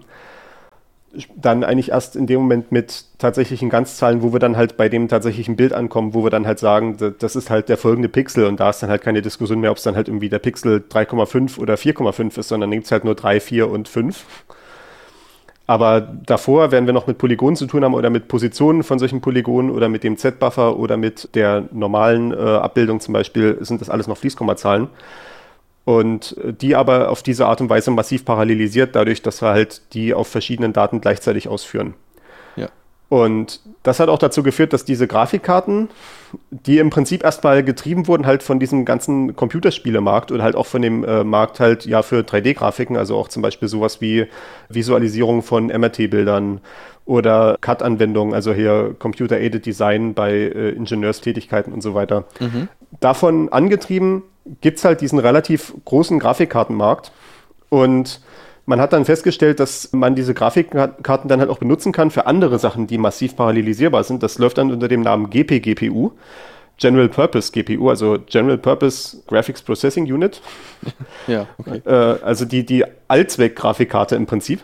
Dann 1.35 1.63
eigentlich 1.63 1.89
erst 1.89 2.15
in 2.15 2.27
dem 2.27 2.41
Moment 2.41 2.71
mit 2.71 3.05
tatsächlichen 3.17 3.69
Ganzzahlen, 3.69 4.21
wo 4.21 4.31
wir 4.31 4.39
dann 4.39 4.57
halt 4.57 4.77
bei 4.77 4.89
dem 4.89 5.07
tatsächlichen 5.07 5.55
Bild 5.55 5.73
ankommen, 5.73 6.13
wo 6.13 6.23
wir 6.23 6.29
dann 6.29 6.45
halt 6.45 6.59
sagen, 6.59 6.97
das 7.17 7.35
ist 7.35 7.49
halt 7.49 7.67
der 7.67 7.77
folgende 7.77 8.09
Pixel 8.09 8.45
und 8.45 8.59
da 8.59 8.69
ist 8.69 8.83
dann 8.83 8.89
halt 8.89 9.01
keine 9.01 9.23
Diskussion 9.23 9.59
mehr, 9.59 9.71
ob 9.71 9.77
es 9.77 9.83
dann 9.83 9.95
halt 9.95 10.07
irgendwie 10.07 10.29
der 10.29 10.39
Pixel 10.39 10.83
3,5 10.87 11.57
oder 11.57 11.75
4,5 11.75 12.37
ist, 12.37 12.49
sondern 12.49 12.69
nimmt 12.69 12.85
es 12.85 12.91
halt 12.91 13.05
nur 13.05 13.15
3, 13.15 13.39
4 13.39 13.69
und 13.69 13.87
5. 13.87 14.23
Aber 15.67 16.01
davor 16.01 16.71
werden 16.71 16.85
wir 16.85 16.93
noch 16.93 17.07
mit 17.07 17.17
Polygonen 17.17 17.55
zu 17.55 17.65
tun 17.65 17.83
haben 17.83 17.95
oder 17.95 18.09
mit 18.09 18.27
Positionen 18.27 18.83
von 18.83 18.99
solchen 18.99 19.21
Polygonen 19.21 19.71
oder 19.71 19.89
mit 19.89 20.03
dem 20.03 20.17
Z-Buffer 20.17 20.77
oder 20.77 20.95
mit 20.95 21.29
der 21.33 21.65
normalen 21.71 22.31
äh, 22.31 22.35
Abbildung 22.35 22.99
zum 22.99 23.13
Beispiel, 23.13 23.57
sind 23.61 23.81
das 23.81 23.89
alles 23.89 24.07
noch 24.07 24.17
Fließkommazahlen. 24.17 24.89
Und 25.83 26.37
äh, 26.37 26.53
die 26.53 26.75
aber 26.75 27.09
auf 27.09 27.23
diese 27.23 27.47
Art 27.47 27.61
und 27.61 27.69
Weise 27.69 27.89
massiv 27.89 28.25
parallelisiert, 28.25 28.95
dadurch, 28.95 29.23
dass 29.23 29.41
wir 29.41 29.49
halt 29.49 29.81
die 29.93 30.13
auf 30.13 30.27
verschiedenen 30.27 30.71
Daten 30.73 31.01
gleichzeitig 31.01 31.47
ausführen. 31.47 31.95
Und 33.07 33.61
das 33.83 33.99
hat 33.99 34.09
auch 34.09 34.17
dazu 34.17 34.41
geführt, 34.41 34.73
dass 34.73 34.83
diese 34.83 35.07
Grafikkarten, 35.07 35.89
die 36.49 36.79
im 36.79 36.89
Prinzip 36.89 37.23
erstmal 37.23 37.63
getrieben 37.63 38.07
wurden, 38.07 38.25
halt 38.25 38.41
von 38.41 38.59
diesem 38.59 38.83
ganzen 38.83 39.35
Computerspielemarkt 39.35 40.31
oder 40.31 40.43
halt 40.43 40.55
auch 40.55 40.65
von 40.65 40.81
dem 40.81 41.03
äh, 41.03 41.23
Markt 41.23 41.59
halt 41.59 41.85
ja 41.85 42.01
für 42.01 42.21
3D-Grafiken, 42.21 42.97
also 42.97 43.15
auch 43.15 43.27
zum 43.27 43.43
Beispiel 43.43 43.67
sowas 43.67 44.01
wie 44.01 44.25
Visualisierung 44.69 45.43
von 45.43 45.67
MRT-Bildern 45.67 46.61
oder 47.05 47.57
CAD-Anwendungen, 47.61 48.33
also 48.33 48.53
hier 48.53 48.95
Computer-Aided 48.97 49.65
Design 49.65 50.15
bei 50.15 50.31
äh, 50.31 50.69
Ingenieurstätigkeiten 50.71 51.71
und 51.71 51.81
so 51.81 51.93
weiter. 51.93 52.25
Mhm. 52.39 52.69
Davon 52.99 53.49
angetrieben 53.49 54.23
gibt 54.61 54.79
es 54.79 54.85
halt 54.85 55.01
diesen 55.01 55.19
relativ 55.19 55.73
großen 55.85 56.17
Grafikkartenmarkt 56.17 57.11
und 57.69 58.21
man 58.65 58.81
hat 58.81 58.93
dann 58.93 59.05
festgestellt, 59.05 59.59
dass 59.59 59.93
man 59.93 60.15
diese 60.15 60.33
Grafikkarten 60.33 61.29
dann 61.29 61.39
halt 61.39 61.49
auch 61.49 61.59
benutzen 61.59 61.91
kann 61.91 62.11
für 62.11 62.25
andere 62.25 62.59
Sachen, 62.59 62.87
die 62.87 62.97
massiv 62.97 63.35
parallelisierbar 63.35 64.03
sind. 64.03 64.23
Das 64.23 64.39
läuft 64.39 64.57
dann 64.57 64.71
unter 64.71 64.87
dem 64.87 65.01
Namen 65.01 65.29
GPGPU. 65.29 66.11
General 66.77 67.07
Purpose 67.07 67.53
GPU, 67.53 67.89
also 67.89 68.17
General 68.25 68.57
Purpose 68.57 69.23
Graphics 69.27 69.61
Processing 69.61 70.11
Unit. 70.11 70.41
Ja, 71.27 71.47
okay. 71.57 71.81
Äh, 71.85 72.23
also 72.23 72.45
die, 72.45 72.65
die 72.65 72.83
Allzweck-Grafikkarte 73.07 74.15
im 74.15 74.25
Prinzip. 74.25 74.59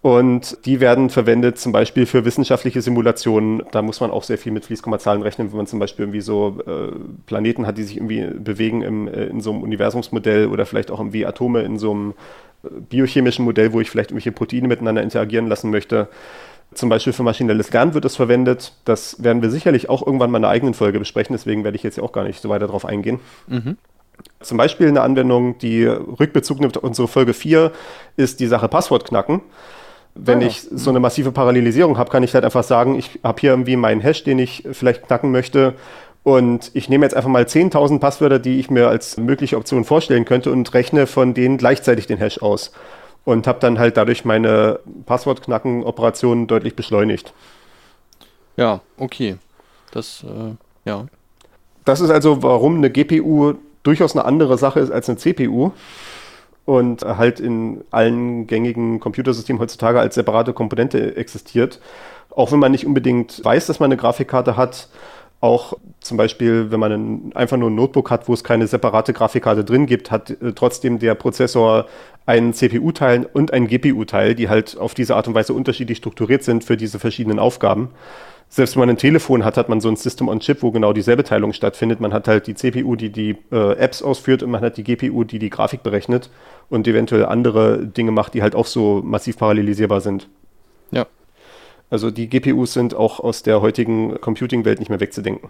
Und 0.00 0.64
die 0.64 0.78
werden 0.78 1.10
verwendet 1.10 1.58
zum 1.58 1.72
Beispiel 1.72 2.06
für 2.06 2.24
wissenschaftliche 2.24 2.80
Simulationen. 2.82 3.62
Da 3.72 3.82
muss 3.82 4.00
man 4.00 4.12
auch 4.12 4.22
sehr 4.22 4.38
viel 4.38 4.52
mit 4.52 4.64
Fließkommazahlen 4.64 5.22
rechnen, 5.22 5.50
wenn 5.50 5.56
man 5.56 5.66
zum 5.66 5.80
Beispiel 5.80 6.04
irgendwie 6.04 6.20
so 6.20 6.60
äh, 6.66 6.92
Planeten 7.26 7.66
hat, 7.66 7.78
die 7.78 7.82
sich 7.82 7.96
irgendwie 7.96 8.28
bewegen 8.38 8.82
im, 8.82 9.08
äh, 9.08 9.24
in 9.24 9.40
so 9.40 9.50
einem 9.50 9.62
Universumsmodell 9.62 10.46
oder 10.46 10.66
vielleicht 10.66 10.92
auch 10.92 11.00
irgendwie 11.00 11.26
Atome 11.26 11.62
in 11.62 11.78
so 11.78 11.90
einem 11.90 12.14
biochemischen 12.62 13.44
Modell, 13.44 13.72
wo 13.72 13.80
ich 13.80 13.90
vielleicht 13.90 14.10
irgendwelche 14.10 14.32
Proteine 14.32 14.68
miteinander 14.68 15.02
interagieren 15.02 15.46
lassen 15.46 15.70
möchte. 15.70 16.08
Zum 16.74 16.88
Beispiel 16.88 17.12
für 17.12 17.22
maschinelles 17.22 17.72
Lernen 17.72 17.94
wird 17.94 18.04
es 18.04 18.16
verwendet. 18.16 18.72
Das 18.84 19.22
werden 19.22 19.42
wir 19.42 19.50
sicherlich 19.50 19.88
auch 19.88 20.06
irgendwann 20.06 20.30
mal 20.30 20.38
in 20.38 20.44
einer 20.44 20.52
eigenen 20.52 20.74
Folge 20.74 20.98
besprechen, 20.98 21.34
deswegen 21.34 21.64
werde 21.64 21.76
ich 21.76 21.82
jetzt 21.82 21.98
auch 21.98 22.12
gar 22.12 22.24
nicht 22.24 22.40
so 22.42 22.48
weiter 22.48 22.66
darauf 22.66 22.84
eingehen. 22.84 23.20
Mhm. 23.46 23.76
Zum 24.40 24.58
Beispiel 24.58 24.88
eine 24.88 25.00
Anwendung, 25.00 25.58
die 25.58 25.84
Rückbezug 25.84 26.60
nimmt 26.60 26.76
auf 26.76 26.82
unsere 26.82 27.08
Folge 27.08 27.34
4, 27.34 27.72
ist 28.16 28.40
die 28.40 28.48
Sache 28.48 28.68
Passwort 28.68 29.04
knacken 29.04 29.42
wenn 30.18 30.42
ah, 30.42 30.46
ich 30.46 30.62
so 30.62 30.90
eine 30.90 31.00
massive 31.00 31.32
Parallelisierung 31.32 31.96
habe, 31.96 32.10
kann 32.10 32.22
ich 32.22 32.34
halt 32.34 32.44
einfach 32.44 32.64
sagen, 32.64 32.98
ich 32.98 33.20
habe 33.22 33.40
hier 33.40 33.50
irgendwie 33.50 33.76
meinen 33.76 34.00
Hash, 34.00 34.24
den 34.24 34.38
ich 34.38 34.64
vielleicht 34.72 35.06
knacken 35.06 35.30
möchte. 35.30 35.74
Und 36.22 36.70
ich 36.74 36.88
nehme 36.88 37.06
jetzt 37.06 37.16
einfach 37.16 37.30
mal 37.30 37.44
10.000 37.44 38.00
Passwörter, 38.00 38.38
die 38.38 38.58
ich 38.58 38.70
mir 38.70 38.88
als 38.88 39.16
mögliche 39.16 39.56
Option 39.56 39.84
vorstellen 39.84 40.24
könnte 40.24 40.52
und 40.52 40.74
rechne 40.74 41.06
von 41.06 41.32
denen 41.34 41.56
gleichzeitig 41.56 42.06
den 42.06 42.18
Hash 42.18 42.42
aus. 42.42 42.72
Und 43.24 43.46
habe 43.46 43.60
dann 43.60 43.78
halt 43.78 43.96
dadurch 43.96 44.24
meine 44.24 44.80
Passwortknacken-Operationen 45.06 46.46
deutlich 46.46 46.76
beschleunigt. 46.76 47.32
Ja, 48.56 48.80
okay. 48.96 49.36
Das, 49.92 50.24
äh, 50.24 50.88
ja. 50.88 51.06
Das 51.84 52.00
ist 52.00 52.10
also, 52.10 52.42
warum 52.42 52.76
eine 52.76 52.90
GPU 52.90 53.54
durchaus 53.82 54.14
eine 54.14 54.24
andere 54.24 54.58
Sache 54.58 54.80
ist 54.80 54.90
als 54.90 55.08
eine 55.08 55.18
CPU 55.18 55.72
und 56.64 57.02
halt 57.02 57.40
in 57.40 57.82
allen 57.90 58.46
gängigen 58.46 59.00
Computersystemen 59.00 59.58
heutzutage 59.60 60.00
als 60.00 60.16
separate 60.16 60.52
Komponente 60.52 61.16
existiert. 61.16 61.80
Auch 62.28 62.52
wenn 62.52 62.58
man 62.58 62.72
nicht 62.72 62.84
unbedingt 62.84 63.42
weiß, 63.42 63.66
dass 63.66 63.80
man 63.80 63.86
eine 63.86 63.96
Grafikkarte 63.96 64.58
hat, 64.58 64.88
auch 65.40 65.74
zum 66.00 66.16
Beispiel, 66.16 66.70
wenn 66.70 66.80
man 66.80 66.92
ein, 66.92 67.32
einfach 67.34 67.56
nur 67.56 67.70
ein 67.70 67.74
Notebook 67.74 68.10
hat, 68.10 68.28
wo 68.28 68.34
es 68.34 68.42
keine 68.42 68.66
separate 68.66 69.12
Grafikkarte 69.12 69.64
drin 69.64 69.86
gibt, 69.86 70.10
hat 70.10 70.30
äh, 70.30 70.52
trotzdem 70.54 70.98
der 70.98 71.14
Prozessor 71.14 71.86
einen 72.26 72.52
CPU-Teil 72.52 73.28
und 73.32 73.52
einen 73.52 73.68
GPU-Teil, 73.68 74.34
die 74.34 74.48
halt 74.48 74.76
auf 74.76 74.94
diese 74.94 75.16
Art 75.16 75.28
und 75.28 75.34
Weise 75.34 75.54
unterschiedlich 75.54 75.98
strukturiert 75.98 76.42
sind 76.42 76.64
für 76.64 76.76
diese 76.76 76.98
verschiedenen 76.98 77.38
Aufgaben 77.38 77.90
selbst 78.48 78.76
wenn 78.76 78.80
man 78.80 78.90
ein 78.90 78.96
Telefon 78.96 79.44
hat, 79.44 79.56
hat 79.56 79.68
man 79.68 79.80
so 79.80 79.88
ein 79.88 79.96
System 79.96 80.28
on 80.28 80.40
Chip, 80.40 80.62
wo 80.62 80.70
genau 80.70 80.92
dieselbe 80.92 81.22
Teilung 81.22 81.52
stattfindet. 81.52 82.00
Man 82.00 82.14
hat 82.14 82.28
halt 82.28 82.46
die 82.46 82.54
CPU, 82.54 82.96
die 82.96 83.10
die 83.10 83.36
äh, 83.52 83.72
Apps 83.76 84.02
ausführt 84.02 84.42
und 84.42 84.50
man 84.50 84.62
hat 84.62 84.78
die 84.78 84.84
GPU, 84.84 85.24
die 85.24 85.38
die 85.38 85.50
Grafik 85.50 85.82
berechnet 85.82 86.30
und 86.70 86.88
eventuell 86.88 87.26
andere 87.26 87.86
Dinge 87.86 88.10
macht, 88.10 88.34
die 88.34 88.42
halt 88.42 88.54
auch 88.54 88.66
so 88.66 89.02
massiv 89.04 89.36
parallelisierbar 89.38 90.00
sind. 90.00 90.28
Ja. 90.90 91.06
Also 91.90 92.10
die 92.10 92.28
GPUs 92.28 92.72
sind 92.72 92.94
auch 92.94 93.20
aus 93.20 93.42
der 93.42 93.60
heutigen 93.60 94.20
Computing-Welt 94.20 94.78
nicht 94.78 94.88
mehr 94.88 95.00
wegzudenken. 95.00 95.48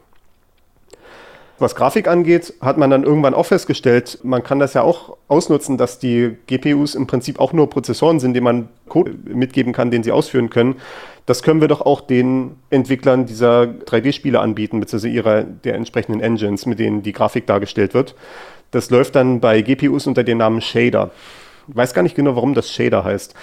Was 1.61 1.75
Grafik 1.75 2.07
angeht, 2.07 2.55
hat 2.61 2.79
man 2.79 2.89
dann 2.89 3.03
irgendwann 3.03 3.35
auch 3.35 3.47
festgestellt, 3.47 4.21
man 4.23 4.45
kann 4.45 4.61
das 4.61 4.75
ja 4.75 4.83
auch 4.83 5.17
ausnutzen, 5.27 5.77
dass 5.77 5.99
die 5.99 6.37
GPUs 6.47 6.95
im 6.95 7.09
Prinzip 7.09 7.41
auch 7.41 7.53
nur 7.53 7.69
Prozessoren 7.69 8.21
sind, 8.21 8.35
denen 8.35 8.45
man 8.45 8.69
Code 8.89 9.17
mitgeben 9.25 9.73
kann, 9.73 9.91
den 9.91 10.05
sie 10.05 10.13
ausführen 10.13 10.51
können. 10.51 10.77
Das 11.27 11.43
können 11.43 11.61
wir 11.61 11.67
doch 11.67 11.81
auch 11.81 12.01
den 12.01 12.55
Entwicklern 12.71 13.27
dieser 13.27 13.63
3D-Spiele 13.63 14.39
anbieten, 14.39 14.79
beziehungsweise 14.79 15.13
ihrer 15.13 15.43
der 15.43 15.75
entsprechenden 15.75 16.21
Engines, 16.21 16.65
mit 16.65 16.79
denen 16.79 17.03
die 17.03 17.13
Grafik 17.13 17.49
dargestellt 17.49 17.93
wird. 17.93 18.15
Das 18.71 18.89
läuft 18.91 19.17
dann 19.17 19.41
bei 19.41 19.61
GPUs 19.61 20.07
unter 20.07 20.23
dem 20.23 20.39
Namen 20.39 20.61
Shader. 20.61 21.11
Ich 21.67 21.77
weiß 21.77 21.93
gar 21.93 22.03
nicht 22.03 22.15
genau, 22.15 22.37
warum 22.37 22.55
das 22.55 22.71
Shader 22.71 23.03
heißt. 23.03 23.35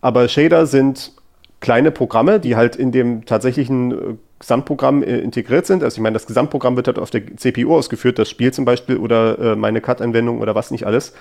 Aber 0.00 0.28
Shader 0.28 0.64
sind 0.64 1.12
kleine 1.60 1.90
Programme, 1.90 2.40
die 2.40 2.56
halt 2.56 2.76
in 2.76 2.90
dem 2.90 3.26
tatsächlichen 3.26 3.92
äh, 3.92 4.16
Gesamtprogramm 4.38 5.02
äh, 5.02 5.18
integriert 5.18 5.66
sind. 5.66 5.84
Also 5.84 5.96
ich 5.96 6.02
meine, 6.02 6.14
das 6.14 6.26
Gesamtprogramm 6.26 6.76
wird 6.76 6.86
halt 6.86 6.98
auf 6.98 7.10
der 7.10 7.36
CPU 7.36 7.76
ausgeführt, 7.76 8.18
das 8.18 8.30
Spiel 8.30 8.52
zum 8.52 8.64
Beispiel 8.64 8.96
oder 8.96 9.38
äh, 9.38 9.56
meine 9.56 9.80
CAD-Anwendung 9.80 10.40
oder 10.40 10.54
was 10.54 10.70
nicht 10.70 10.86
alles. 10.86 11.12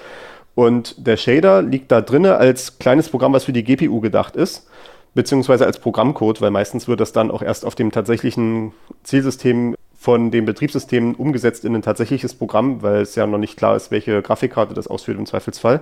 Und 0.55 1.05
der 1.05 1.17
Shader 1.17 1.61
liegt 1.61 1.91
da 1.91 2.01
drinne 2.01 2.37
als 2.37 2.79
kleines 2.79 3.09
Programm, 3.09 3.33
was 3.33 3.43
für 3.43 3.53
die 3.53 3.63
GPU 3.63 3.99
gedacht 3.99 4.35
ist, 4.35 4.67
beziehungsweise 5.13 5.65
als 5.65 5.79
Programmcode, 5.79 6.41
weil 6.41 6.51
meistens 6.51 6.87
wird 6.87 6.99
das 6.99 7.13
dann 7.13 7.31
auch 7.31 7.41
erst 7.41 7.65
auf 7.65 7.75
dem 7.75 7.91
tatsächlichen 7.91 8.71
Zielsystem 9.03 9.75
von 9.97 10.31
dem 10.31 10.45
Betriebssystem 10.45 11.15
umgesetzt 11.15 11.65
in 11.65 11.75
ein 11.75 11.81
tatsächliches 11.81 12.33
Programm, 12.33 12.81
weil 12.81 13.01
es 13.01 13.15
ja 13.15 13.27
noch 13.27 13.37
nicht 13.37 13.57
klar 13.57 13.75
ist, 13.75 13.91
welche 13.91 14.21
Grafikkarte 14.21 14.73
das 14.73 14.87
ausführt 14.87 15.17
im 15.17 15.25
Zweifelsfall. 15.25 15.81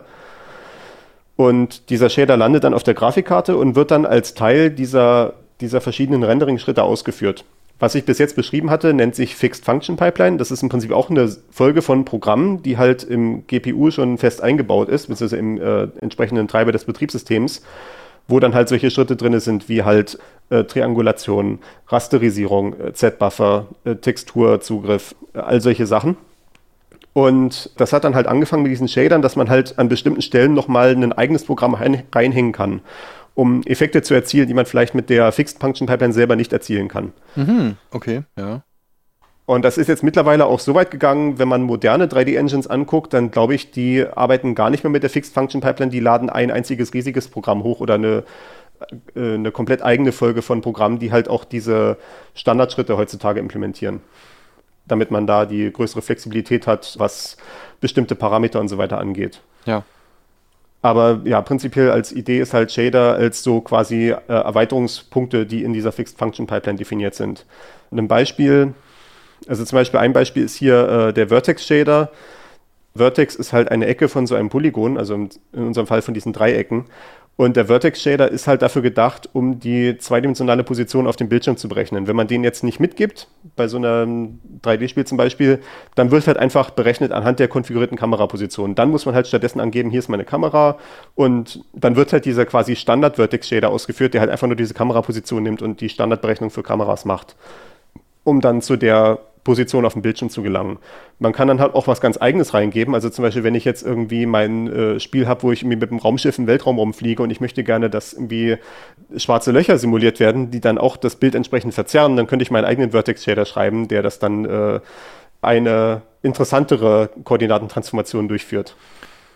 Und 1.38 1.89
dieser 1.89 2.09
Shader 2.09 2.35
landet 2.35 2.65
dann 2.65 2.73
auf 2.73 2.83
der 2.83 2.95
Grafikkarte 2.95 3.55
und 3.55 3.75
wird 3.75 3.91
dann 3.91 4.05
als 4.05 4.33
Teil 4.33 4.69
dieser 4.69 5.35
dieser 5.61 5.81
verschiedenen 5.81 6.23
Rendering-Schritte 6.23 6.83
ausgeführt. 6.83 7.45
Was 7.79 7.93
ich 7.93 8.05
bis 8.05 8.17
jetzt 8.17 8.35
beschrieben 8.35 8.71
hatte, 8.71 8.93
nennt 8.93 9.15
sich 9.15 9.35
Fixed 9.35 9.63
Function 9.63 9.97
Pipeline. 9.97 10.38
Das 10.38 10.49
ist 10.49 10.63
im 10.63 10.69
Prinzip 10.69 10.91
auch 10.91 11.11
eine 11.11 11.29
Folge 11.51 11.83
von 11.83 12.05
Programmen, 12.05 12.63
die 12.63 12.77
halt 12.77 13.03
im 13.03 13.45
GPU 13.45 13.91
schon 13.91 14.17
fest 14.17 14.41
eingebaut 14.41 14.89
ist, 14.89 15.07
beziehungsweise 15.07 15.38
im 15.38 15.61
äh, 15.61 15.88
entsprechenden 16.01 16.47
Treiber 16.47 16.71
des 16.71 16.85
Betriebssystems, 16.85 17.61
wo 18.27 18.39
dann 18.39 18.55
halt 18.55 18.67
solche 18.67 18.89
Schritte 18.89 19.15
drin 19.15 19.39
sind, 19.39 19.69
wie 19.69 19.83
halt 19.83 20.17
äh, 20.49 20.63
Triangulation, 20.63 21.59
Rasterisierung, 21.88 22.79
äh, 22.79 22.93
Z-Buffer, 22.93 23.67
äh, 23.83 23.95
Texturzugriff, 23.95 25.13
äh, 25.33 25.39
all 25.39 25.61
solche 25.61 25.85
Sachen. 25.85 26.17
Und 27.18 27.72
das 27.78 27.93
hat 27.93 28.03
dann 28.03 28.13
halt 28.13 28.28
angefangen 28.28 28.61
mit 28.61 28.72
diesen 28.72 28.88
Shadern, 28.88 29.24
dass 29.24 29.36
man 29.36 29.49
halt 29.49 29.80
an 29.80 29.89
bestimmten 29.89 30.22
Stellen 30.22 30.53
nochmal 30.53 30.91
ein 30.91 31.13
eigenes 31.13 31.45
Programm 31.45 31.74
reinhängen 31.74 32.51
kann 32.51 32.82
um 33.34 33.61
Effekte 33.63 34.01
zu 34.01 34.15
erzielen, 34.15 34.47
die 34.47 34.55
man 34.55 34.65
vielleicht 34.65 34.95
mit 34.95 35.11
der 35.11 35.32
Fixed 35.32 35.59
Function 35.59 35.86
Pipeline 35.86 36.13
selber 36.13 36.36
nicht 36.36 36.53
erzielen 36.53 36.88
kann. 36.88 37.13
Mhm, 37.36 37.78
okay, 37.91 38.24
ja. 38.36 38.63
Und 39.45 39.63
das 39.63 39.78
ist 39.78 39.88
jetzt 39.88 40.03
mittlerweile 40.03 40.45
auch 40.45 40.59
so 40.59 40.74
weit 40.74 40.89
gegangen, 40.89 41.38
wenn 41.38 41.47
man 41.47 41.61
moderne 41.61 42.07
3D-Engines 42.07 42.68
anguckt, 42.68 43.13
dann 43.13 43.30
glaube 43.30 43.53
ich, 43.53 43.70
die 43.70 44.05
arbeiten 44.07 44.55
gar 44.55 44.72
nicht 44.72 44.84
mehr 44.84 44.89
mit 44.89 45.03
der 45.03 45.11
Fixed 45.11 45.36
Function 45.36 45.61
Pipeline, 45.61 45.91
die 45.91 45.99
laden 45.99 46.32
ein 46.32 46.49
einziges 46.49 46.93
riesiges 46.95 47.28
Programm 47.28 47.63
hoch 47.63 47.80
oder 47.80 47.93
eine, 47.93 48.24
äh, 49.15 49.36
eine 49.36 49.51
komplett 49.51 49.84
eigene 49.84 50.11
Folge 50.11 50.41
von 50.41 50.61
Programmen, 50.61 50.97
die 50.97 51.11
halt 51.11 51.30
auch 51.30 51.45
diese 51.45 51.97
Standardschritte 52.34 52.97
heutzutage 52.97 53.39
implementieren. 53.39 54.01
Damit 54.88 55.11
man 55.11 55.27
da 55.27 55.45
die 55.45 55.71
größere 55.71 56.01
Flexibilität 56.01 56.67
hat, 56.67 56.95
was 56.97 57.38
bestimmte 57.81 58.15
Parameter 58.15 58.59
und 58.59 58.67
so 58.67 58.77
weiter 58.77 58.99
angeht. 58.99 59.41
Ja. 59.65 59.83
Aber 60.81 61.21
ja, 61.25 61.41
prinzipiell 61.41 61.91
als 61.91 62.11
Idee 62.11 62.39
ist 62.39 62.53
halt 62.53 62.71
Shader 62.71 63.15
als 63.15 63.43
so 63.43 63.61
quasi 63.61 64.09
äh, 64.09 64.15
Erweiterungspunkte, 64.27 65.45
die 65.45 65.63
in 65.63 65.73
dieser 65.73 65.91
Fixed 65.91 66.17
Function 66.17 66.47
Pipeline 66.47 66.77
definiert 66.77 67.15
sind. 67.15 67.45
ein 67.91 68.07
Beispiel, 68.07 68.73
also 69.47 69.65
zum 69.65 69.77
Beispiel 69.77 69.99
ein 69.99 70.13
Beispiel 70.13 70.43
ist 70.43 70.55
hier 70.55 70.88
äh, 70.88 71.13
der 71.13 71.27
Vertex 71.29 71.65
Shader. 71.65 72.11
Vertex 72.95 73.35
ist 73.35 73.53
halt 73.53 73.69
eine 73.69 73.85
Ecke 73.85 74.07
von 74.07 74.27
so 74.27 74.35
einem 74.35 74.49
Polygon, 74.49 74.97
also 74.97 75.13
in 75.13 75.29
unserem 75.53 75.88
Fall 75.88 76.01
von 76.01 76.13
diesen 76.13 76.33
Dreiecken. 76.33 76.85
Und 77.38 77.55
der 77.55 77.67
Vertex 77.67 78.01
Shader 78.01 78.31
ist 78.31 78.47
halt 78.47 78.63
dafür 78.63 78.81
gedacht, 78.81 79.29
um 79.31 79.59
die 79.59 79.95
zweidimensionale 79.99 80.63
Position 80.63 81.05
auf 81.05 81.17
dem 81.17 81.29
Bildschirm 81.29 81.55
zu 81.55 81.69
berechnen. 81.69 82.07
Wenn 82.07 82.15
man 82.15 82.27
den 82.27 82.43
jetzt 82.43 82.63
nicht 82.63 82.79
mitgibt, 82.79 83.27
bei 83.55 83.67
so 83.67 83.77
einem 83.77 84.39
3D-Spiel 84.63 85.05
zum 85.05 85.19
Beispiel, 85.19 85.59
dann 85.93 86.09
wird 86.09 86.25
halt 86.25 86.38
einfach 86.38 86.71
berechnet 86.71 87.11
anhand 87.11 87.38
der 87.38 87.47
konfigurierten 87.47 87.95
Kameraposition. 87.95 88.73
Dann 88.73 88.89
muss 88.89 89.05
man 89.05 89.13
halt 89.13 89.27
stattdessen 89.27 89.59
angeben, 89.59 89.91
hier 89.91 89.99
ist 89.99 90.09
meine 90.09 90.25
Kamera 90.25 90.79
und 91.13 91.63
dann 91.73 91.95
wird 91.95 92.11
halt 92.11 92.25
dieser 92.25 92.47
quasi 92.47 92.75
Standard 92.75 93.17
Vertex 93.17 93.47
Shader 93.47 93.69
ausgeführt, 93.69 94.15
der 94.15 94.21
halt 94.21 94.31
einfach 94.31 94.47
nur 94.47 94.55
diese 94.55 94.73
Kameraposition 94.73 95.43
nimmt 95.43 95.61
und 95.61 95.79
die 95.79 95.89
Standardberechnung 95.89 96.49
für 96.49 96.63
Kameras 96.63 97.05
macht, 97.05 97.35
um 98.23 98.41
dann 98.41 98.63
zu 98.63 98.77
der 98.77 99.19
Position 99.48 99.86
auf 99.86 99.93
dem 99.93 100.02
Bildschirm 100.02 100.30
zu 100.30 100.43
gelangen. 100.43 100.78
Man 101.20 101.32
kann 101.32 101.48
dann 101.48 101.62
halt 101.62 101.74
auch 101.74 101.88
was 101.88 102.02
ganz 102.02 102.18
Eigenes 102.18 102.54
reingeben. 102.54 102.93
Also 102.93 103.10
zum 103.10 103.24
Beispiel, 103.24 103.45
wenn 103.45 103.56
ich 103.56 103.64
jetzt 103.64 103.82
irgendwie 103.82 104.26
mein 104.26 104.68
äh, 104.68 105.00
Spiel 105.00 105.26
habe, 105.26 105.43
wo 105.43 105.54
ich 105.54 105.62
irgendwie 105.62 105.78
mit 105.78 105.89
dem 105.89 106.00
Raumschiff 106.00 106.38
im 106.38 106.48
Weltraum 106.48 106.78
rumfliege 106.78 107.24
und 107.24 107.30
ich 107.32 107.39
möchte 107.39 107.64
gerne, 107.64 107.89
dass 107.89 108.12
irgendwie 108.12 108.58
schwarze 109.16 109.54
Löcher 109.54 109.78
simuliert 109.78 110.20
werden, 110.20 110.52
die 110.52 110.60
dann 110.60 110.78
auch 110.78 110.98
das 110.98 111.16
Bild 111.16 111.34
entsprechend 111.34 111.74
verzerren, 111.74 112.18
dann 112.18 112.28
könnte 112.28 112.43
ich 112.43 112.52
meinen 112.52 112.66
eigenen 112.66 112.91
Vertex-Shader 112.91 113.45
schreiben, 113.45 113.88
der 113.88 114.04
das 114.04 114.20
dann 114.20 114.43
äh, 114.43 114.82
eine 115.41 116.02
interessantere 116.24 117.10
Koordinatentransformation 117.24 118.28
durchführt. 118.28 118.76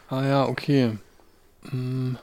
Ah 0.09 0.25
ja, 0.25 0.45
okay. 0.45 0.91
Hm. 1.69 2.17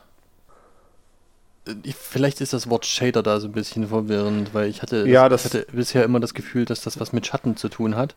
Vielleicht 1.98 2.40
ist 2.40 2.52
das 2.52 2.68
Wort 2.70 2.86
Shader 2.86 3.22
da 3.22 3.40
so 3.40 3.48
ein 3.48 3.52
bisschen 3.52 3.88
verwirrend, 3.88 4.54
weil 4.54 4.68
ich 4.68 4.82
hatte, 4.82 5.08
ja, 5.08 5.28
das, 5.28 5.44
ich 5.46 5.52
hatte 5.54 5.66
bisher 5.72 6.04
immer 6.04 6.20
das 6.20 6.34
Gefühl, 6.34 6.64
dass 6.64 6.80
das 6.80 6.98
was 7.00 7.12
mit 7.12 7.26
Schatten 7.26 7.56
zu 7.56 7.68
tun 7.68 7.96
hat. 7.96 8.14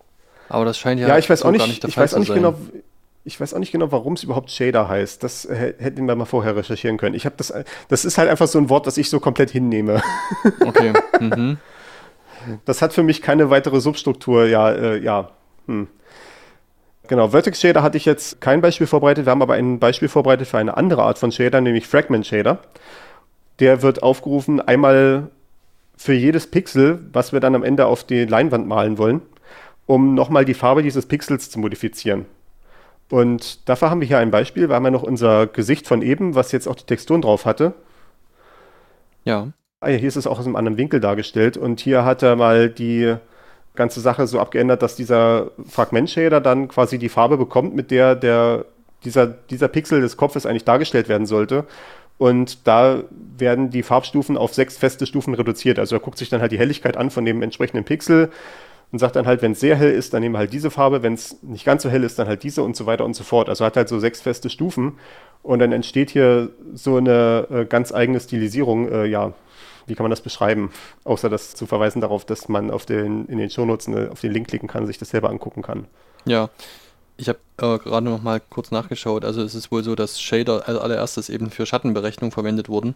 Aber 0.50 0.66
das 0.66 0.78
scheint 0.78 1.00
ja, 1.00 1.08
ja 1.08 1.18
ich 1.18 1.30
weiß 1.30 1.40
so 1.42 1.48
auch 1.48 1.52
nicht, 1.52 1.60
gar 1.60 1.68
nicht 1.68 1.84
der 1.84 1.90
ich 1.90 1.98
weiß 1.98 2.14
auch 2.14 2.16
zu 2.16 2.20
nicht 2.20 2.28
sein. 2.30 2.38
genau, 2.38 2.56
ich 3.24 3.40
weiß 3.40 3.54
auch 3.54 3.60
nicht 3.60 3.72
genau, 3.72 3.92
warum 3.92 4.14
es 4.14 4.24
überhaupt 4.24 4.52
Shader 4.52 4.88
heißt. 4.88 5.24
Das 5.24 5.48
hä- 5.50 5.76
hätten 5.78 6.06
wir 6.08 6.16
mal 6.16 6.26
vorher 6.26 6.56
recherchieren 6.56 6.98
können. 6.98 7.16
Ich 7.16 7.26
habe 7.26 7.36
das, 7.38 7.54
das 7.88 8.06
ist 8.06 8.18
halt 8.18 8.30
einfach 8.30 8.48
so 8.48 8.58
ein 8.58 8.70
Wort, 8.70 8.88
das 8.88 8.98
ich 8.98 9.10
so 9.10 9.20
komplett 9.20 9.50
hinnehme. 9.52 10.02
Okay. 10.66 10.94
Mhm. 11.20 11.58
Das 12.66 12.82
hat 12.82 12.94
für 12.94 13.04
mich 13.04 13.22
keine 13.22 13.50
weitere 13.50 13.80
Substruktur. 13.80 14.46
Ja, 14.48 14.72
äh, 14.72 14.98
ja. 15.04 15.30
Hm. 15.68 15.88
Genau, 17.08 17.28
Vertex 17.30 17.60
Shader 17.62 17.84
hatte 17.84 17.98
ich 17.98 18.06
jetzt 18.06 18.42
kein 18.42 18.62
Beispiel 18.62 18.88
vorbereitet. 18.88 19.26
Wir 19.26 19.32
haben 19.32 19.42
aber 19.42 19.54
ein 19.56 19.80
Beispiel 19.80 20.08
vorbereitet 20.08 20.48
für 20.48 20.58
eine 20.58 20.78
andere 20.78 21.04
Art 21.04 21.18
von 21.20 21.32
Shader, 21.32 21.62
nämlich 21.62 21.88
Fragment 21.88 22.26
Shader. 22.26 22.60
Der 23.62 23.82
wird 23.82 24.04
aufgerufen 24.04 24.60
einmal 24.60 25.30
für 25.96 26.14
jedes 26.14 26.48
Pixel, 26.48 27.00
was 27.14 27.32
wir 27.32 27.40
dann 27.40 27.56
am 27.56 27.64
Ende 27.64 27.86
auf 27.86 28.04
die 28.04 28.26
Leinwand 28.26 28.68
malen 28.68 28.98
wollen, 28.98 29.22
um 29.86 30.16
nochmal 30.16 30.46
die 30.46 30.56
Farbe 30.56 30.82
dieses 30.82 31.06
Pixels 31.06 31.52
zu 31.52 31.60
modifizieren. 31.60 32.26
Und 33.10 33.70
dafür 33.70 33.92
haben 33.92 34.02
wir 34.02 34.08
hier 34.08 34.18
ein 34.18 34.32
Beispiel. 34.32 34.68
Wir 34.68 34.76
haben 34.76 34.86
ja 34.86 34.92
noch 34.92 35.04
unser 35.04 35.46
Gesicht 35.46 35.88
von 35.88 36.02
eben, 36.02 36.34
was 36.34 36.52
jetzt 36.52 36.68
auch 36.68 36.76
die 36.76 36.86
Texturen 36.86 37.22
drauf 37.22 37.46
hatte. 37.46 37.74
Ja. 39.26 39.50
Ah 39.80 39.90
ja, 39.90 39.98
hier 39.98 40.08
ist 40.08 40.16
es 40.16 40.28
auch 40.28 40.40
aus 40.40 40.46
einem 40.46 40.56
anderen 40.56 40.78
Winkel 40.78 41.00
dargestellt. 41.00 41.56
Und 41.56 41.82
hier 41.82 42.04
hat 42.04 42.24
er 42.24 42.36
mal 42.36 42.70
die 42.70 43.16
ganze 43.76 44.00
Sache 44.02 44.26
so 44.26 44.40
abgeändert, 44.40 44.82
dass 44.82 44.96
dieser 44.96 45.52
Fragment-Shader 45.68 46.42
dann 46.42 46.68
quasi 46.68 46.98
die 46.98 47.10
Farbe 47.10 47.38
bekommt, 47.38 47.76
mit 47.76 47.92
der, 47.92 48.16
der 48.16 48.66
dieser, 49.04 49.28
dieser 49.28 49.68
Pixel 49.68 50.02
des 50.02 50.18
Kopfes 50.18 50.46
eigentlich 50.46 50.66
dargestellt 50.66 51.10
werden 51.10 51.28
sollte. 51.28 51.66
Und 52.22 52.68
da 52.68 53.02
werden 53.40 53.72
die 53.72 53.82
Farbstufen 53.82 54.38
auf 54.38 54.54
sechs 54.54 54.78
feste 54.78 55.08
Stufen 55.08 55.34
reduziert. 55.34 55.80
Also 55.80 55.96
er 55.96 56.00
guckt 56.00 56.20
sich 56.20 56.30
dann 56.30 56.40
halt 56.40 56.52
die 56.52 56.60
Helligkeit 56.60 56.96
an 56.96 57.10
von 57.10 57.26
dem 57.26 57.42
entsprechenden 57.42 57.84
Pixel 57.84 58.30
und 58.92 59.00
sagt 59.00 59.16
dann 59.16 59.26
halt, 59.26 59.42
wenn 59.42 59.54
es 59.54 59.60
sehr 59.60 59.76
hell 59.76 59.92
ist, 59.92 60.14
dann 60.14 60.22
nehmen 60.22 60.36
wir 60.36 60.38
halt 60.38 60.54
diese 60.54 60.70
Farbe, 60.70 61.02
wenn 61.02 61.16
es 61.16 61.42
nicht 61.42 61.66
ganz 61.66 61.82
so 61.82 61.90
hell 61.90 62.04
ist, 62.04 62.20
dann 62.20 62.28
halt 62.28 62.44
diese 62.44 62.62
und 62.62 62.76
so 62.76 62.86
weiter 62.86 63.06
und 63.06 63.16
so 63.16 63.24
fort. 63.24 63.50
Also 63.50 63.66
hat 63.66 63.76
halt 63.76 63.90
so 63.90 63.98
sechs 63.98 64.22
feste 64.22 64.52
Stufen 64.52 65.00
und 65.42 65.58
dann 65.58 65.72
entsteht 65.72 66.12
hier 66.12 66.50
so 66.76 66.98
eine 66.98 67.48
äh, 67.50 67.66
ganz 67.66 67.92
eigene 67.92 68.20
Stilisierung. 68.20 68.92
Äh, 68.92 69.06
ja, 69.08 69.34
wie 69.88 69.96
kann 69.96 70.04
man 70.04 70.12
das 70.12 70.22
beschreiben? 70.22 70.70
Außer 71.04 71.28
das 71.28 71.56
zu 71.56 71.66
verweisen 71.66 72.02
darauf, 72.02 72.24
dass 72.24 72.48
man 72.50 72.70
auf 72.70 72.86
den, 72.86 73.26
in 73.30 73.40
den 73.40 73.50
Shownotes 73.50 73.88
ne, 73.88 74.10
auf 74.12 74.22
den 74.22 74.32
Link 74.32 74.48
klicken 74.48 74.70
kann, 74.70 74.86
sich 74.86 75.00
das 75.00 75.10
selber 75.10 75.32
angucken 75.32 75.64
kann. 75.64 75.86
Ja. 76.26 76.52
Ich 77.22 77.30
habe 77.30 77.38
äh, 77.58 77.78
gerade 77.78 78.10
noch 78.10 78.24
mal 78.24 78.40
kurz 78.40 78.72
nachgeschaut. 78.72 79.26
Also 79.26 79.44
es 79.44 79.54
ist 79.54 79.72
wohl 79.72 79.84
so, 79.84 79.94
dass 79.94 80.20
Shader 80.20 80.68
als 80.68 80.80
allererstes 80.80 81.30
eben 81.30 81.52
für 81.52 81.68
Schattenberechnung 81.68 82.32
verwendet 82.32 82.68
wurden. 82.68 82.96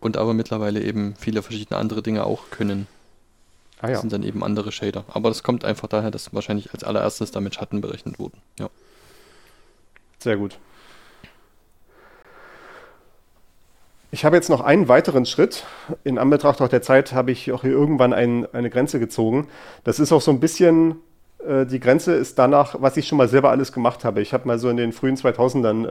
Und 0.00 0.16
aber 0.16 0.32
mittlerweile 0.32 0.80
eben 0.80 1.14
viele 1.18 1.42
verschiedene 1.42 1.78
andere 1.78 2.02
Dinge 2.02 2.24
auch 2.24 2.48
können. 2.48 2.86
Ah 3.82 3.88
Das 3.88 4.00
sind 4.00 4.14
dann 4.14 4.22
eben 4.22 4.42
andere 4.42 4.72
Shader. 4.72 5.04
Aber 5.08 5.28
das 5.28 5.42
kommt 5.42 5.62
einfach 5.62 5.88
daher, 5.88 6.10
dass 6.10 6.32
wahrscheinlich 6.32 6.72
als 6.72 6.84
allererstes 6.84 7.32
damit 7.32 7.54
Schatten 7.54 7.82
berechnet 7.82 8.18
wurden. 8.18 8.40
Ja. 8.58 8.70
Sehr 10.18 10.38
gut. 10.38 10.58
Ich 14.10 14.24
habe 14.24 14.36
jetzt 14.36 14.48
noch 14.48 14.62
einen 14.62 14.88
weiteren 14.88 15.26
Schritt. 15.26 15.64
In 16.02 16.16
Anbetracht 16.16 16.62
auch 16.62 16.68
der 16.68 16.80
Zeit 16.80 17.12
habe 17.12 17.30
ich 17.30 17.52
auch 17.52 17.60
hier 17.60 17.72
irgendwann 17.72 18.14
ein, 18.14 18.46
eine 18.54 18.70
Grenze 18.70 18.98
gezogen. 18.98 19.48
Das 19.84 20.00
ist 20.00 20.12
auch 20.12 20.22
so 20.22 20.30
ein 20.30 20.40
bisschen, 20.40 20.96
die 21.44 21.80
Grenze 21.80 22.14
ist 22.14 22.38
danach, 22.38 22.76
was 22.78 22.96
ich 22.96 23.08
schon 23.08 23.18
mal 23.18 23.28
selber 23.28 23.50
alles 23.50 23.72
gemacht 23.72 24.04
habe. 24.04 24.20
Ich 24.20 24.32
habe 24.32 24.46
mal 24.46 24.58
so 24.58 24.68
in 24.68 24.76
den 24.76 24.92
frühen 24.92 25.16
2000ern, 25.16 25.90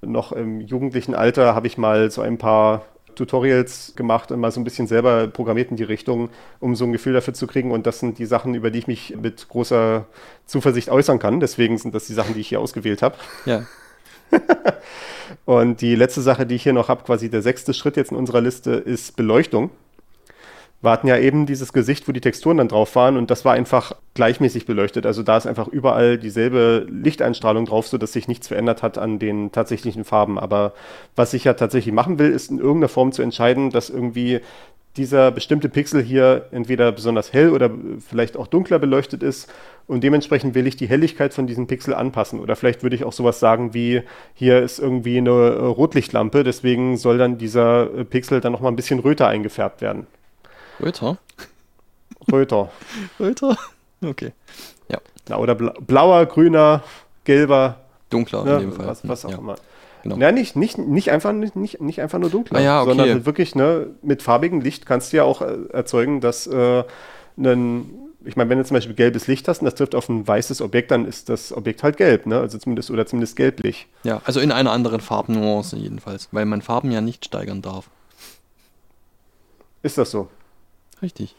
noch 0.00 0.32
im 0.32 0.60
jugendlichen 0.60 1.14
Alter, 1.14 1.54
habe 1.54 1.66
ich 1.66 1.78
mal 1.78 2.10
so 2.10 2.22
ein 2.22 2.38
paar 2.38 2.84
Tutorials 3.14 3.94
gemacht 3.96 4.32
und 4.32 4.40
mal 4.40 4.50
so 4.50 4.60
ein 4.60 4.64
bisschen 4.64 4.86
selber 4.86 5.26
programmiert 5.28 5.70
in 5.70 5.76
die 5.76 5.82
Richtung, 5.84 6.30
um 6.60 6.74
so 6.74 6.84
ein 6.84 6.92
Gefühl 6.92 7.12
dafür 7.12 7.34
zu 7.34 7.46
kriegen. 7.46 7.70
Und 7.70 7.86
das 7.86 7.98
sind 7.98 8.18
die 8.18 8.26
Sachen, 8.26 8.54
über 8.54 8.70
die 8.70 8.80
ich 8.80 8.86
mich 8.86 9.16
mit 9.20 9.48
großer 9.48 10.06
Zuversicht 10.46 10.90
äußern 10.90 11.18
kann. 11.18 11.40
Deswegen 11.40 11.78
sind 11.78 11.94
das 11.94 12.06
die 12.06 12.14
Sachen, 12.14 12.34
die 12.34 12.40
ich 12.40 12.48
hier 12.48 12.60
ausgewählt 12.60 13.02
habe. 13.02 13.16
Ja. 13.44 13.64
Und 15.44 15.80
die 15.80 15.94
letzte 15.94 16.22
Sache, 16.22 16.46
die 16.46 16.54
ich 16.54 16.62
hier 16.62 16.72
noch 16.72 16.88
habe, 16.88 17.04
quasi 17.04 17.30
der 17.30 17.42
sechste 17.42 17.74
Schritt 17.74 17.96
jetzt 17.96 18.12
in 18.12 18.16
unserer 18.16 18.40
Liste, 18.40 18.72
ist 18.72 19.16
Beleuchtung. 19.16 19.70
Wir 20.82 20.90
hatten 20.90 21.06
ja 21.06 21.16
eben 21.16 21.46
dieses 21.46 21.72
Gesicht, 21.72 22.08
wo 22.08 22.12
die 22.12 22.20
Texturen 22.20 22.56
dann 22.56 22.66
drauf 22.66 22.96
waren 22.96 23.16
und 23.16 23.30
das 23.30 23.44
war 23.44 23.54
einfach 23.54 23.94
gleichmäßig 24.14 24.66
beleuchtet. 24.66 25.06
Also 25.06 25.22
da 25.22 25.36
ist 25.36 25.46
einfach 25.46 25.68
überall 25.68 26.18
dieselbe 26.18 26.86
Lichteinstrahlung 26.90 27.66
drauf, 27.66 27.86
sodass 27.86 28.12
sich 28.12 28.26
nichts 28.26 28.48
verändert 28.48 28.82
hat 28.82 28.98
an 28.98 29.20
den 29.20 29.52
tatsächlichen 29.52 30.02
Farben. 30.04 30.40
Aber 30.40 30.72
was 31.14 31.34
ich 31.34 31.44
ja 31.44 31.54
tatsächlich 31.54 31.94
machen 31.94 32.18
will, 32.18 32.32
ist 32.32 32.50
in 32.50 32.58
irgendeiner 32.58 32.88
Form 32.88 33.12
zu 33.12 33.22
entscheiden, 33.22 33.70
dass 33.70 33.90
irgendwie 33.90 34.40
dieser 34.96 35.30
bestimmte 35.30 35.68
Pixel 35.68 36.02
hier 36.02 36.48
entweder 36.50 36.90
besonders 36.90 37.32
hell 37.32 37.50
oder 37.50 37.70
vielleicht 38.06 38.36
auch 38.36 38.48
dunkler 38.48 38.80
beleuchtet 38.80 39.22
ist 39.22 39.48
und 39.86 40.02
dementsprechend 40.02 40.54
will 40.56 40.66
ich 40.66 40.76
die 40.76 40.88
Helligkeit 40.88 41.32
von 41.32 41.46
diesem 41.46 41.68
Pixel 41.68 41.94
anpassen. 41.94 42.40
Oder 42.40 42.56
vielleicht 42.56 42.82
würde 42.82 42.96
ich 42.96 43.04
auch 43.04 43.12
sowas 43.12 43.38
sagen 43.40 43.72
wie, 43.72 44.02
hier 44.34 44.60
ist 44.60 44.80
irgendwie 44.80 45.18
eine 45.18 45.58
Rotlichtlampe, 45.60 46.42
deswegen 46.42 46.96
soll 46.96 47.18
dann 47.18 47.38
dieser 47.38 47.86
Pixel 47.86 48.40
dann 48.40 48.52
nochmal 48.52 48.72
ein 48.72 48.76
bisschen 48.76 48.98
röter 48.98 49.28
eingefärbt 49.28 49.80
werden. 49.80 50.08
Röter? 50.82 51.18
Röter. 52.30 52.70
Röter? 53.18 53.56
Okay. 54.04 54.32
Na, 55.28 55.38
oder 55.38 55.54
bla 55.54 55.72
blauer, 55.80 56.26
grüner, 56.26 56.82
gelber, 57.24 57.80
Dunkler 58.10 58.44
ne, 58.44 58.54
in 58.54 58.60
dem 58.60 58.72
Fall. 58.72 58.86
was, 58.86 59.06
was 59.06 59.24
auch 59.24 59.30
ja. 59.30 59.38
immer. 59.38 59.56
genau. 60.02 60.16
Ja, 60.16 60.32
nicht, 60.32 60.56
nicht, 60.56 60.78
nicht, 60.78 61.10
einfach, 61.10 61.32
nicht, 61.32 61.80
nicht 61.80 62.00
einfach 62.00 62.18
nur 62.18 62.30
dunkler, 62.30 62.58
Ah 62.58 62.62
ja, 62.62 62.80
okay. 62.80 62.90
sondern 62.90 63.10
halt 63.10 63.26
wirklich 63.26 63.54
ne, 63.54 63.88
mit 64.02 64.22
farbigem 64.22 64.60
Licht 64.60 64.86
kannst 64.86 65.12
du 65.12 65.18
ja 65.18 65.24
auch 65.24 65.42
äh, 65.42 65.56
erzeugen, 65.72 66.20
dass 66.20 66.46
äh, 66.46 66.84
ein, 67.38 67.90
ich 68.24 68.36
meine, 68.36 68.50
wenn 68.50 68.58
du 68.58 68.64
zum 68.64 68.74
Beispiel 68.74 68.94
gelbes 68.94 69.26
Licht 69.26 69.46
hast 69.48 69.60
und 69.60 69.66
das 69.66 69.74
trifft 69.74 69.94
auf 69.94 70.08
ein 70.08 70.26
weißes 70.26 70.60
Objekt, 70.60 70.90
dann 70.90 71.06
ist 71.06 71.28
das 71.28 71.52
Objekt 71.52 71.82
halt 71.82 71.96
gelb, 71.96 72.26
ne? 72.26 72.38
Also 72.40 72.58
zumindest 72.58 72.90
oder 72.90 73.06
zumindest 73.06 73.36
gelblich. 73.36 73.86
Ja, 74.02 74.20
also 74.24 74.40
in 74.40 74.52
einer 74.52 74.70
anderen 74.72 75.00
Farbnuance 75.00 75.76
jedenfalls, 75.76 76.28
weil 76.32 76.44
man 76.46 76.62
Farben 76.62 76.90
ja 76.90 77.00
nicht 77.00 77.24
steigern 77.24 77.62
darf. 77.62 77.88
Ist 79.82 79.98
das 79.98 80.10
so? 80.10 80.28
Richtig. 81.02 81.34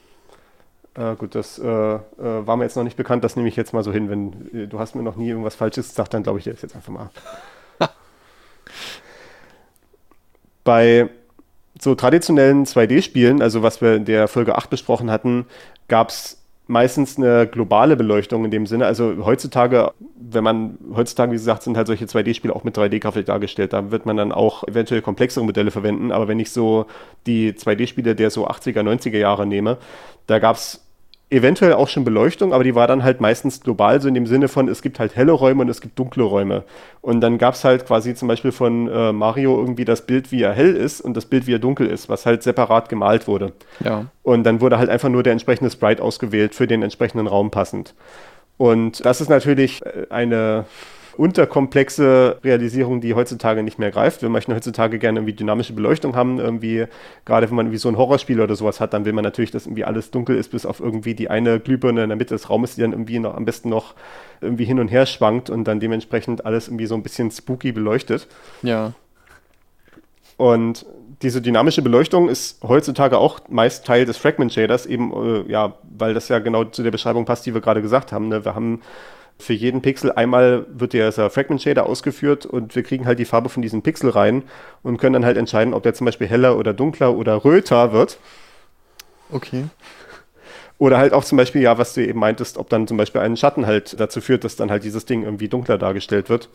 Äh, 0.95 1.15
gut, 1.15 1.33
das 1.33 1.57
äh, 1.57 1.65
äh, 1.65 1.99
war 2.17 2.55
mir 2.57 2.65
jetzt 2.65 2.75
noch 2.75 2.83
nicht 2.83 2.97
bekannt, 2.97 3.23
das 3.23 3.35
nehme 3.35 3.47
ich 3.47 3.55
jetzt 3.55 3.73
mal 3.73 3.83
so 3.83 3.91
hin. 3.91 4.09
Wenn 4.09 4.63
äh, 4.63 4.67
du 4.67 4.79
hast 4.79 4.93
mir 4.95 5.01
noch 5.01 5.15
nie 5.15 5.29
irgendwas 5.29 5.55
Falsches 5.55 5.89
gesagt, 5.89 6.13
dann 6.13 6.23
glaube 6.23 6.39
ich 6.39 6.43
dir 6.43 6.51
das 6.53 6.61
jetzt 6.61 6.75
einfach 6.75 6.93
mal. 6.93 7.09
Bei 10.63 11.09
so 11.79 11.95
traditionellen 11.95 12.65
2D-Spielen, 12.65 13.41
also 13.41 13.63
was 13.63 13.81
wir 13.81 13.95
in 13.95 14.05
der 14.05 14.27
Folge 14.27 14.55
8 14.55 14.69
besprochen 14.69 15.09
hatten, 15.09 15.47
gab 15.87 16.09
es 16.09 16.42
meistens 16.73 17.17
eine 17.17 17.47
globale 17.47 17.95
Beleuchtung 17.95 18.43
in 18.43 18.51
dem 18.51 18.65
Sinne. 18.65 18.85
Also 18.85 19.15
heutzutage, 19.23 19.93
wenn 20.19 20.43
man, 20.43 20.77
heutzutage, 20.93 21.31
wie 21.31 21.35
gesagt, 21.35 21.63
sind 21.63 21.77
halt 21.77 21.87
solche 21.87 22.05
2D-Spiele 22.05 22.53
auch 22.53 22.65
mit 22.65 22.77
3D-Grafik 22.77 23.25
dargestellt. 23.25 23.71
Da 23.71 23.91
wird 23.91 24.05
man 24.05 24.17
dann 24.17 24.33
auch 24.33 24.67
eventuell 24.67 25.01
komplexere 25.01 25.45
Modelle 25.45 25.71
verwenden. 25.71 26.11
Aber 26.11 26.27
wenn 26.27 26.39
ich 26.39 26.51
so 26.51 26.87
die 27.25 27.53
2D-Spiele 27.53 28.15
der 28.15 28.29
so 28.29 28.47
80er, 28.47 28.81
90er 28.81 29.17
Jahre 29.17 29.45
nehme, 29.45 29.77
da 30.27 30.39
gab 30.39 30.57
es 30.57 30.85
eventuell 31.33 31.73
auch 31.73 31.87
schon 31.87 32.03
Beleuchtung, 32.03 32.53
aber 32.53 32.63
die 32.63 32.75
war 32.75 32.87
dann 32.87 33.03
halt 33.03 33.19
meistens 33.19 33.59
global, 33.61 33.99
so 33.99 34.07
in 34.07 34.13
dem 34.13 34.27
Sinne 34.27 34.47
von, 34.47 34.67
es 34.67 34.81
gibt 34.81 34.99
halt 34.99 35.15
helle 35.15 35.31
Räume 35.31 35.63
und 35.63 35.69
es 35.69 35.81
gibt 35.81 35.97
dunkle 35.97 36.23
Räume. 36.23 36.63
Und 37.01 37.21
dann 37.21 37.37
gab 37.37 37.55
es 37.55 37.63
halt 37.63 37.85
quasi 37.85 38.13
zum 38.13 38.27
Beispiel 38.27 38.51
von 38.51 38.87
äh, 38.87 39.11
Mario 39.11 39.59
irgendwie 39.59 39.83
das 39.83 40.05
Bild, 40.05 40.31
wie 40.31 40.43
er 40.43 40.53
hell 40.53 40.75
ist 40.75 41.01
und 41.01 41.17
das 41.17 41.25
Bild, 41.25 41.47
wie 41.47 41.55
er 41.55 41.59
dunkel 41.59 41.87
ist, 41.87 42.07
was 42.07 42.25
halt 42.25 42.43
separat 42.43 42.87
gemalt 42.87 43.27
wurde. 43.27 43.53
Ja. 43.83 44.05
Und 44.21 44.43
dann 44.43 44.61
wurde 44.61 44.77
halt 44.77 44.89
einfach 44.89 45.09
nur 45.09 45.23
der 45.23 45.33
entsprechende 45.33 45.71
Sprite 45.71 46.01
ausgewählt 46.03 46.53
für 46.53 46.67
den 46.67 46.83
entsprechenden 46.83 47.27
Raum 47.27 47.49
passend. 47.49 47.95
Und 48.57 49.03
das 49.03 49.19
ist 49.19 49.29
natürlich 49.29 49.83
äh, 49.85 50.05
eine, 50.09 50.65
unterkomplexe 51.17 52.39
Realisierung, 52.43 53.01
die 53.01 53.13
heutzutage 53.13 53.63
nicht 53.63 53.79
mehr 53.79 53.91
greift. 53.91 54.21
Wir 54.21 54.29
möchten 54.29 54.53
heutzutage 54.53 54.99
gerne 54.99 55.19
irgendwie 55.19 55.33
dynamische 55.33 55.73
Beleuchtung 55.73 56.15
haben, 56.15 56.39
irgendwie, 56.39 56.85
gerade 57.25 57.49
wenn 57.49 57.55
man 57.55 57.67
irgendwie 57.67 57.77
so 57.77 57.89
ein 57.89 57.97
Horrorspiel 57.97 58.41
oder 58.41 58.55
sowas 58.55 58.79
hat, 58.79 58.93
dann 58.93 59.05
will 59.05 59.13
man 59.13 59.23
natürlich, 59.23 59.51
dass 59.51 59.65
irgendwie 59.65 59.85
alles 59.85 60.11
dunkel 60.11 60.35
ist, 60.37 60.51
bis 60.51 60.65
auf 60.65 60.79
irgendwie 60.79 61.13
die 61.15 61.29
eine 61.29 61.59
Glühbirne 61.59 62.03
in 62.03 62.09
der 62.09 62.17
Mitte 62.17 62.33
des 62.33 62.49
Raumes, 62.49 62.75
die 62.75 62.81
dann 62.81 62.91
irgendwie 62.91 63.19
noch 63.19 63.35
am 63.35 63.45
besten 63.45 63.69
noch 63.69 63.93
irgendwie 64.41 64.65
hin 64.65 64.79
und 64.79 64.89
her 64.89 65.05
schwankt 65.05 65.49
und 65.49 65.65
dann 65.65 65.79
dementsprechend 65.79 66.45
alles 66.45 66.67
irgendwie 66.67 66.87
so 66.87 66.95
ein 66.95 67.03
bisschen 67.03 67.31
spooky 67.31 67.71
beleuchtet. 67.71 68.27
Ja. 68.61 68.93
Und 70.37 70.85
diese 71.21 71.41
dynamische 71.41 71.81
Beleuchtung 71.81 72.27
ist 72.27 72.61
heutzutage 72.63 73.17
auch 73.17 73.39
meist 73.49 73.85
Teil 73.85 74.05
des 74.05 74.17
Fragment 74.17 74.51
Shaders, 74.51 74.85
eben, 74.85 75.13
äh, 75.13 75.51
ja, 75.51 75.75
weil 75.83 76.13
das 76.13 76.27
ja 76.27 76.39
genau 76.39 76.65
zu 76.65 76.83
der 76.83 76.91
Beschreibung 76.91 77.25
passt, 77.25 77.45
die 77.45 77.53
wir 77.53 77.61
gerade 77.61 77.81
gesagt 77.81 78.11
haben. 78.11 78.27
Ne? 78.27 78.43
Wir 78.43 78.55
haben 78.55 78.81
für 79.39 79.53
jeden 79.53 79.81
Pixel 79.81 80.11
einmal 80.11 80.65
wird 80.69 80.93
der 80.93 81.11
Fragment 81.11 81.61
Shader 81.61 81.85
ausgeführt 81.85 82.45
und 82.45 82.75
wir 82.75 82.83
kriegen 82.83 83.05
halt 83.05 83.19
die 83.19 83.25
Farbe 83.25 83.49
von 83.49 83.61
diesem 83.61 83.81
Pixel 83.81 84.09
rein 84.09 84.43
und 84.83 84.97
können 84.97 85.13
dann 85.13 85.25
halt 85.25 85.37
entscheiden, 85.37 85.73
ob 85.73 85.83
der 85.83 85.93
zum 85.93 86.05
Beispiel 86.05 86.27
heller 86.27 86.57
oder 86.57 86.73
dunkler 86.73 87.15
oder 87.15 87.43
röter 87.43 87.91
wird. 87.91 88.17
Okay. 89.31 89.65
Oder 90.77 90.97
halt 90.97 91.13
auch 91.13 91.23
zum 91.23 91.37
Beispiel, 91.37 91.61
ja, 91.61 91.77
was 91.77 91.93
du 91.93 92.05
eben 92.05 92.19
meintest, 92.19 92.57
ob 92.57 92.69
dann 92.69 92.87
zum 92.87 92.97
Beispiel 92.97 93.21
ein 93.21 93.37
Schatten 93.37 93.65
halt 93.65 93.99
dazu 93.99 94.21
führt, 94.21 94.43
dass 94.43 94.55
dann 94.55 94.71
halt 94.71 94.83
dieses 94.83 95.05
Ding 95.05 95.23
irgendwie 95.23 95.47
dunkler 95.47 95.77
dargestellt 95.77 96.29
wird. 96.29 96.49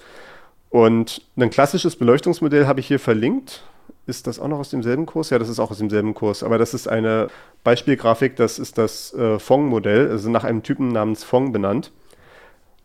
Und 0.71 1.23
ein 1.37 1.51
klassisches 1.51 1.97
Beleuchtungsmodell 1.97 2.67
habe 2.67 2.81
ich 2.81 2.87
hier 2.87 3.01
verlinkt. 3.01 3.63
Ist 4.07 4.27
das 4.27 4.39
auch 4.39 4.49
noch 4.49 4.59
aus 4.59 4.71
demselben 4.71 5.07
Kurs? 5.07 5.31
Ja, 5.31 5.39
das 5.39 5.49
ist 5.49 5.59
auch 5.59 5.71
aus 5.71 5.79
demselben 5.79 6.15
Kurs. 6.15 6.43
Aber 6.43 6.59
das 6.59 6.75
ist 6.75 6.89
eine 6.89 7.29
Beispielgrafik, 7.65 8.37
das 8.37 8.59
ist 8.59 8.79
das 8.79 9.15
äh, 9.15 9.39
Fong-Modell, 9.39 10.11
also 10.11 10.31
nach 10.31 10.45
einem 10.45 10.63
Typen 10.63 10.89
namens 10.89 11.25
Fong 11.25 11.53
benannt. 11.53 11.91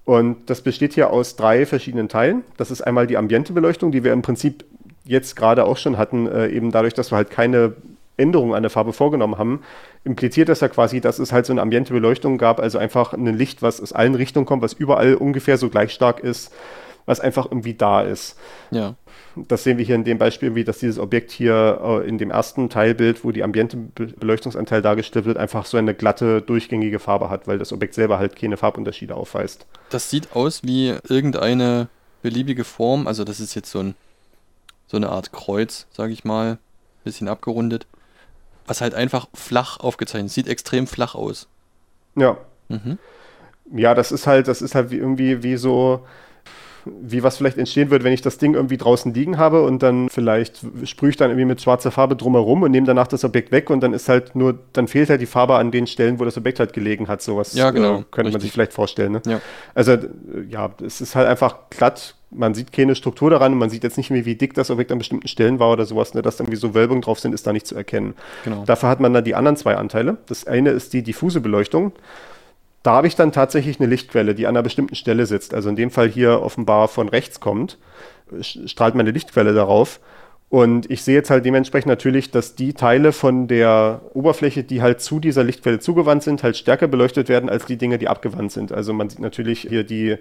Und 0.06 0.50
das 0.50 0.62
besteht 0.62 0.94
hier 0.94 1.12
aus 1.12 1.36
drei 1.36 1.66
verschiedenen 1.66 2.10
Teilen. 2.10 2.44
Das 2.58 2.72
ist 2.72 2.82
einmal 2.82 3.08
die 3.08 3.18
Ambientebeleuchtung, 3.18 3.92
die 3.92 4.04
wir 4.04 4.12
im 4.12 4.22
Prinzip 4.22 4.66
jetzt 5.06 5.36
gerade 5.36 5.66
auch 5.66 5.78
schon 5.78 5.98
hatten, 5.98 6.28
äh, 6.28 6.48
eben 6.48 6.72
dadurch, 6.72 6.94
dass 6.94 7.12
wir 7.12 7.18
halt 7.18 7.30
keine 7.30 7.74
Änderungen 8.18 8.54
an 8.54 8.64
der 8.64 8.70
Farbe 8.70 8.94
vorgenommen 8.94 9.38
haben, 9.38 9.62
impliziert 10.04 10.50
das 10.50 10.60
ja 10.60 10.68
quasi, 10.68 11.02
dass 11.02 11.20
es 11.20 11.32
halt 11.32 11.46
so 11.46 11.54
eine 11.54 11.62
Ambientebeleuchtung 11.62 12.38
gab, 12.38 12.60
also 12.60 12.78
einfach 12.78 13.14
ein 13.14 13.26
Licht, 13.26 13.62
was 13.62 13.82
aus 13.82 13.94
allen 13.94 14.16
Richtungen 14.16 14.46
kommt, 14.46 14.62
was 14.62 14.74
überall 14.74 15.16
ungefähr 15.16 15.58
so 15.58 15.70
gleich 15.70 15.94
stark 15.94 16.20
ist, 16.20 16.54
was 17.06 17.20
einfach 17.20 17.46
irgendwie 17.46 17.74
da 17.74 18.02
ist. 18.02 18.38
Ja. 18.72 18.96
Das 19.36 19.64
sehen 19.64 19.78
wir 19.78 19.86
hier 19.86 19.96
in 19.96 20.04
dem 20.04 20.18
Beispiel, 20.18 20.56
wie 20.56 20.64
dass 20.64 20.80
dieses 20.80 21.00
Objekt 21.00 21.32
hier 21.32 21.80
äh, 21.84 22.08
in 22.08 22.18
dem 22.18 22.32
ersten 22.32 22.70
Teilbild, 22.70 23.24
wo 23.24 23.32
die 23.32 23.44
Ambientebeleuchtungsanteil 23.44 24.82
dargestellt 24.82 25.26
wird, 25.26 25.38
einfach 25.38 25.66
so 25.66 25.78
eine 25.78 25.94
glatte, 25.94 26.42
durchgängige 26.42 27.00
Farbe 27.00 27.30
hat, 27.30 27.48
weil 27.48 27.58
das 27.58 27.74
Objekt 27.74 27.96
selber 27.96 28.20
halt 28.20 28.36
keine 28.36 28.58
Farbunterschiede 28.58 29.16
aufweist. 29.16 29.66
Das 29.90 30.10
sieht 30.10 30.36
aus 30.36 30.62
wie 30.64 30.96
irgendeine 31.08 31.88
beliebige 32.22 32.64
Form, 32.64 33.08
also 33.08 33.24
das 33.24 33.40
ist 33.40 33.56
jetzt 33.56 33.72
so, 33.72 33.80
ein, 33.80 33.96
so 34.88 34.98
eine 34.98 35.10
Art 35.10 35.32
Kreuz, 35.32 35.88
sage 35.92 36.14
ich 36.14 36.24
mal, 36.24 36.58
bisschen 37.04 37.28
abgerundet, 37.28 37.86
was 38.66 38.82
halt 38.82 38.94
einfach 38.94 39.28
flach 39.34 39.80
aufgezeichnet 39.80 40.32
sieht 40.32 40.48
extrem 40.48 40.88
flach 40.88 41.16
aus. 41.16 41.48
Ja. 42.16 42.38
Mhm. 42.70 42.98
Ja, 43.74 43.94
das 43.94 44.12
ist 44.12 44.28
halt, 44.28 44.48
das 44.48 44.62
ist 44.62 44.76
halt 44.76 44.92
wie 44.92 44.98
irgendwie 44.98 45.44
wie 45.44 45.58
so, 45.58 46.06
wie 46.86 47.24
was 47.24 47.38
vielleicht 47.38 47.58
entstehen 47.58 47.90
wird, 47.90 48.04
wenn 48.04 48.14
ich 48.14 48.22
das 48.22 48.38
Ding 48.38 48.54
irgendwie 48.54 48.78
draußen 48.78 49.14
liegen 49.14 49.38
habe 49.38 49.64
und 49.64 49.84
dann 49.84 50.10
vielleicht 50.10 50.62
sprühe 50.86 51.10
ich 51.12 51.18
dann 51.18 51.30
irgendwie 51.30 51.46
mit 51.46 51.62
schwarzer 51.62 51.92
Farbe 51.92 52.16
drumherum 52.16 52.64
und 52.64 52.72
nehme 52.72 52.86
danach 52.86 53.08
das 53.08 53.24
Objekt 53.24 53.52
weg 53.52 53.70
und 53.70 53.82
dann 53.82 53.94
ist 53.94 54.10
halt 54.10 54.36
nur, 54.36 54.60
dann 54.74 54.88
fehlt 54.88 55.10
halt 55.10 55.22
die 55.22 55.26
Farbe 55.26 55.56
an 55.56 55.72
den 55.72 55.88
Stellen, 55.88 56.20
wo 56.20 56.26
das 56.26 56.38
Objekt 56.38 56.60
halt 56.60 56.74
gelegen 56.74 57.08
hat. 57.08 57.22
Sowas 57.22 57.54
ja, 57.54 57.72
genau, 57.72 58.00
äh, 58.00 58.04
könnte 58.12 58.32
man 58.32 58.42
sich 58.42 58.52
vielleicht 58.52 58.74
vorstellen. 58.74 59.14
Ne? 59.14 59.22
Ja. 59.26 59.42
Also 59.74 59.98
ja, 60.50 60.72
es 60.86 61.02
ist 61.02 61.16
halt 61.16 61.28
einfach 61.28 61.70
glatt. 61.70 62.16
Man 62.36 62.56
sieht 62.56 62.72
keine 62.72 62.96
Struktur 62.96 63.30
daran 63.30 63.54
und 63.54 63.60
man 63.60 63.70
sieht 63.70 63.84
jetzt 63.84 63.98
nicht 63.98 64.10
mehr, 64.10 64.26
wie 64.26 64.36
dick 64.36 64.56
das 64.56 64.72
Objekt 64.72 64.92
an 64.92 64.98
bestimmten 64.98 65.28
Stellen 65.28 65.60
war 65.60 65.72
oder 65.72 65.86
sowas. 65.86 66.16
Ne? 66.16 66.22
Dass 66.24 66.40
irgendwie 66.40 66.58
so 66.58 66.74
Wölbungen 66.74 67.02
drauf 67.02 67.20
sind, 67.20 67.34
ist 67.34 67.46
da 67.46 67.54
nicht 67.54 67.68
zu 67.68 67.76
erkennen. 67.76 68.16
Genau. 68.44 68.64
Dafür 68.66 68.90
hat 68.90 69.00
man 69.00 69.14
dann 69.14 69.24
die 69.24 69.36
anderen 69.36 69.56
zwei 69.56 69.76
Anteile. 69.76 70.18
Das 70.26 70.48
eine 70.48 70.72
ist 70.72 70.94
die 70.94 71.04
diffuse 71.04 71.42
Beleuchtung. 71.42 71.92
Da 72.84 72.92
habe 72.92 73.08
ich 73.08 73.16
dann 73.16 73.32
tatsächlich 73.32 73.80
eine 73.80 73.90
Lichtquelle, 73.90 74.36
die 74.36 74.46
an 74.46 74.56
einer 74.56 74.64
bestimmten 74.64 74.96
Stelle 74.96 75.26
sitzt. 75.26 75.54
Also 75.54 75.70
in 75.70 75.76
dem 75.76 75.90
Fall 75.90 76.10
hier 76.10 76.42
offenbar 76.42 76.90
von 76.90 77.08
rechts 77.08 77.40
kommt, 77.40 77.78
strahlt 78.42 78.96
meine 78.96 79.12
Lichtquelle 79.12 79.54
darauf. 79.54 80.00
Und 80.50 80.92
ich 80.92 81.02
sehe 81.02 81.16
jetzt 81.16 81.32
halt 81.32 81.46
dementsprechend 81.46 81.88
natürlich, 81.88 82.30
dass 82.30 82.54
die 82.54 82.74
Teile 82.74 83.12
von 83.12 83.48
der 83.48 84.02
Oberfläche, 84.14 84.64
die 84.64 84.84
halt 84.84 85.02
zu 85.02 85.20
dieser 85.20 85.44
Lichtquelle 85.44 85.80
zugewandt 85.80 86.22
sind, 86.22 86.44
halt 86.44 86.58
stärker 86.58 86.88
beleuchtet 86.88 87.28
werden 87.28 87.50
als 87.50 87.66
die 87.66 87.78
Dinge, 87.78 87.98
die 87.98 88.08
abgewandt 88.08 88.52
sind. 88.52 88.72
Also 88.72 88.94
man 88.94 89.10
sieht 89.10 89.20
natürlich 89.20 89.62
hier 89.62 89.84
die 89.84 90.18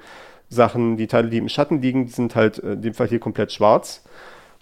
Sachen, 0.49 0.97
die 0.97 1.07
Teile, 1.07 1.29
die 1.29 1.39
im 1.39 1.51
Schatten 1.51 1.83
liegen, 1.83 2.07
die 2.07 2.13
sind 2.13 2.35
halt 2.35 2.59
in 2.59 2.81
dem 2.81 2.95
Fall 2.95 3.09
hier 3.09 3.19
komplett 3.19 3.53
schwarz. 3.53 4.05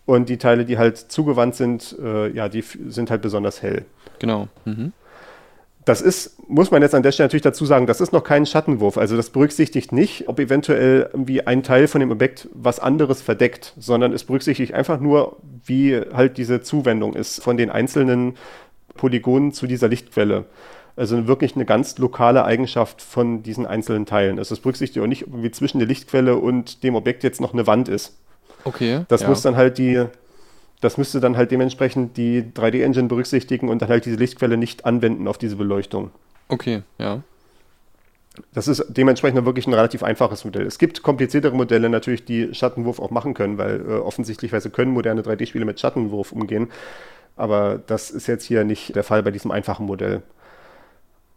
Und 0.06 0.28
die 0.28 0.38
Teile, 0.38 0.64
die 0.64 0.76
halt 0.76 0.96
zugewandt 0.96 1.54
sind, 1.54 1.96
äh, 2.02 2.30
ja, 2.32 2.48
die 2.48 2.62
sind 2.62 3.10
halt 3.10 3.22
besonders 3.22 3.62
hell. 3.62 3.84
Genau. 4.18 4.48
Mhm. 4.64 4.92
Das 5.90 6.02
ist, 6.02 6.48
muss 6.48 6.70
man 6.70 6.82
jetzt 6.82 6.94
an 6.94 7.02
der 7.02 7.10
Stelle 7.10 7.26
natürlich 7.26 7.42
dazu 7.42 7.66
sagen, 7.66 7.88
das 7.88 8.00
ist 8.00 8.12
noch 8.12 8.22
kein 8.22 8.46
Schattenwurf. 8.46 8.96
Also 8.96 9.16
das 9.16 9.30
berücksichtigt 9.30 9.90
nicht, 9.90 10.28
ob 10.28 10.38
eventuell 10.38 11.10
irgendwie 11.12 11.44
ein 11.44 11.64
Teil 11.64 11.88
von 11.88 11.98
dem 12.00 12.12
Objekt 12.12 12.48
was 12.54 12.78
anderes 12.78 13.22
verdeckt, 13.22 13.74
sondern 13.76 14.12
es 14.12 14.22
berücksichtigt 14.22 14.72
einfach 14.72 15.00
nur, 15.00 15.38
wie 15.64 16.00
halt 16.12 16.38
diese 16.38 16.62
Zuwendung 16.62 17.14
ist 17.14 17.42
von 17.42 17.56
den 17.56 17.70
einzelnen 17.70 18.36
Polygonen 18.94 19.50
zu 19.50 19.66
dieser 19.66 19.88
Lichtquelle. 19.88 20.44
Also 20.94 21.26
wirklich 21.26 21.56
eine 21.56 21.64
ganz 21.64 21.98
lokale 21.98 22.44
Eigenschaft 22.44 23.02
von 23.02 23.42
diesen 23.42 23.66
einzelnen 23.66 24.06
Teilen. 24.06 24.38
Also 24.38 24.54
es 24.54 24.60
berücksichtigt 24.60 25.02
auch 25.02 25.08
nicht, 25.08 25.24
wie 25.28 25.50
zwischen 25.50 25.80
der 25.80 25.88
Lichtquelle 25.88 26.36
und 26.36 26.84
dem 26.84 26.94
Objekt 26.94 27.24
jetzt 27.24 27.40
noch 27.40 27.52
eine 27.52 27.66
Wand 27.66 27.88
ist. 27.88 28.16
Okay. 28.62 29.06
Das 29.08 29.22
ja. 29.22 29.28
muss 29.28 29.42
dann 29.42 29.56
halt 29.56 29.76
die 29.78 30.04
das 30.80 30.96
müsste 30.96 31.20
dann 31.20 31.36
halt 31.36 31.50
dementsprechend 31.50 32.16
die 32.16 32.42
3D-Engine 32.42 33.08
berücksichtigen 33.08 33.68
und 33.68 33.82
dann 33.82 33.88
halt 33.88 34.06
diese 34.06 34.16
Lichtquelle 34.16 34.56
nicht 34.56 34.86
anwenden 34.86 35.28
auf 35.28 35.38
diese 35.38 35.56
Beleuchtung. 35.56 36.10
Okay, 36.48 36.82
ja. 36.98 37.22
Das 38.54 38.68
ist 38.68 38.84
dementsprechend 38.88 39.44
wirklich 39.44 39.66
ein 39.66 39.74
relativ 39.74 40.02
einfaches 40.02 40.44
Modell. 40.44 40.64
Es 40.66 40.78
gibt 40.78 41.02
kompliziertere 41.02 41.54
Modelle 41.54 41.90
natürlich, 41.90 42.24
die 42.24 42.54
Schattenwurf 42.54 42.98
auch 42.98 43.10
machen 43.10 43.34
können, 43.34 43.58
weil 43.58 43.80
äh, 43.80 43.92
offensichtlichweise 43.94 44.70
können 44.70 44.92
moderne 44.92 45.22
3D-Spiele 45.22 45.64
mit 45.64 45.80
Schattenwurf 45.80 46.32
umgehen. 46.32 46.68
Aber 47.36 47.80
das 47.86 48.10
ist 48.10 48.26
jetzt 48.26 48.44
hier 48.44 48.64
nicht 48.64 48.94
der 48.96 49.04
Fall 49.04 49.22
bei 49.22 49.30
diesem 49.30 49.50
einfachen 49.50 49.86
Modell. 49.86 50.22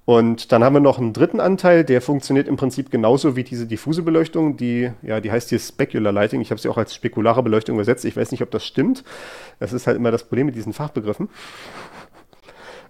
Und 0.05 0.51
dann 0.51 0.63
haben 0.63 0.73
wir 0.73 0.81
noch 0.81 0.97
einen 0.97 1.13
dritten 1.13 1.39
Anteil, 1.39 1.85
der 1.85 2.01
funktioniert 2.01 2.49
im 2.49 2.57
Prinzip 2.57 2.91
genauso 2.91 3.37
wie 3.37 3.43
diese 3.43 3.65
diffuse 3.65 4.01
Beleuchtung. 4.01 4.57
Die, 4.57 4.91
ja, 5.01 5.21
die 5.21 5.31
heißt 5.31 5.49
hier 5.49 5.59
Specular 5.59 6.11
Lighting. 6.11 6.41
Ich 6.41 6.51
habe 6.51 6.59
sie 6.59 6.67
auch 6.67 6.77
als 6.77 6.93
spekulare 6.93 7.41
Beleuchtung 7.41 7.75
übersetzt. 7.75 8.03
Ich 8.03 8.17
weiß 8.17 8.31
nicht, 8.31 8.41
ob 8.41 8.51
das 8.51 8.65
stimmt. 8.65 9.05
Das 9.59 9.71
ist 9.71 9.87
halt 9.87 9.95
immer 9.95 10.11
das 10.11 10.25
Problem 10.25 10.47
mit 10.47 10.55
diesen 10.55 10.73
Fachbegriffen. 10.73 11.29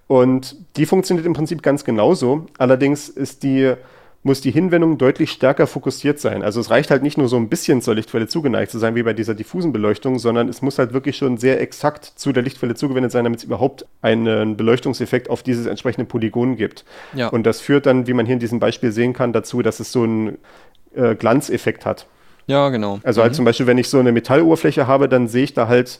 Und 0.07 0.55
die 0.75 0.87
funktioniert 0.87 1.27
im 1.27 1.33
Prinzip 1.33 1.61
ganz 1.61 1.83
genauso. 1.83 2.47
Allerdings 2.57 3.09
ist 3.09 3.43
die 3.43 3.75
muss 4.23 4.39
die 4.39 4.51
Hinwendung 4.51 4.97
deutlich 4.97 5.31
stärker 5.31 5.67
fokussiert 5.67 6.19
sein. 6.19 6.43
Also 6.43 6.61
es 6.61 6.69
reicht 6.69 6.89
halt 6.91 7.03
nicht 7.03 7.17
nur 7.17 7.27
so 7.27 7.35
ein 7.35 7.49
bisschen 7.49 7.81
zur 7.81 7.93
Lichtquelle 7.93 8.27
zugeneigt 8.27 8.71
zu 8.71 8.79
sein, 8.79 8.95
wie 8.95 9.03
bei 9.03 9.13
dieser 9.13 9.35
diffusen 9.35 9.73
Beleuchtung, 9.73 10.17
sondern 10.17 10.47
es 10.47 10.61
muss 10.61 10.79
halt 10.79 10.93
wirklich 10.93 11.17
schon 11.17 11.37
sehr 11.37 11.59
exakt 11.59 12.05
zu 12.15 12.31
der 12.31 12.41
Lichtquelle 12.41 12.73
zugewendet 12.73 13.11
sein, 13.11 13.25
damit 13.25 13.39
es 13.39 13.45
überhaupt 13.45 13.85
einen 14.01 14.55
Beleuchtungseffekt 14.55 15.29
auf 15.29 15.43
dieses 15.43 15.65
entsprechende 15.65 16.05
Polygon 16.05 16.55
gibt. 16.55 16.85
Ja. 17.13 17.27
Und 17.27 17.43
das 17.43 17.59
führt 17.59 17.85
dann, 17.85 18.07
wie 18.07 18.13
man 18.13 18.25
hier 18.25 18.33
in 18.33 18.39
diesem 18.39 18.59
Beispiel 18.59 18.93
sehen 18.93 19.11
kann, 19.11 19.33
dazu, 19.33 19.61
dass 19.61 19.81
es 19.81 19.91
so 19.91 20.03
einen 20.03 20.37
äh, 20.95 21.15
Glanzeffekt 21.15 21.85
hat. 21.85 22.07
Ja, 22.47 22.69
genau. 22.69 22.99
Also 23.03 23.21
halt 23.21 23.35
zum 23.35 23.45
Beispiel, 23.45 23.67
wenn 23.67 23.77
ich 23.77 23.89
so 23.89 23.99
eine 23.99 24.11
Metalloberfläche 24.11 24.87
habe, 24.87 25.09
dann 25.09 25.27
sehe 25.27 25.43
ich 25.43 25.53
da 25.53 25.67
halt 25.67 25.99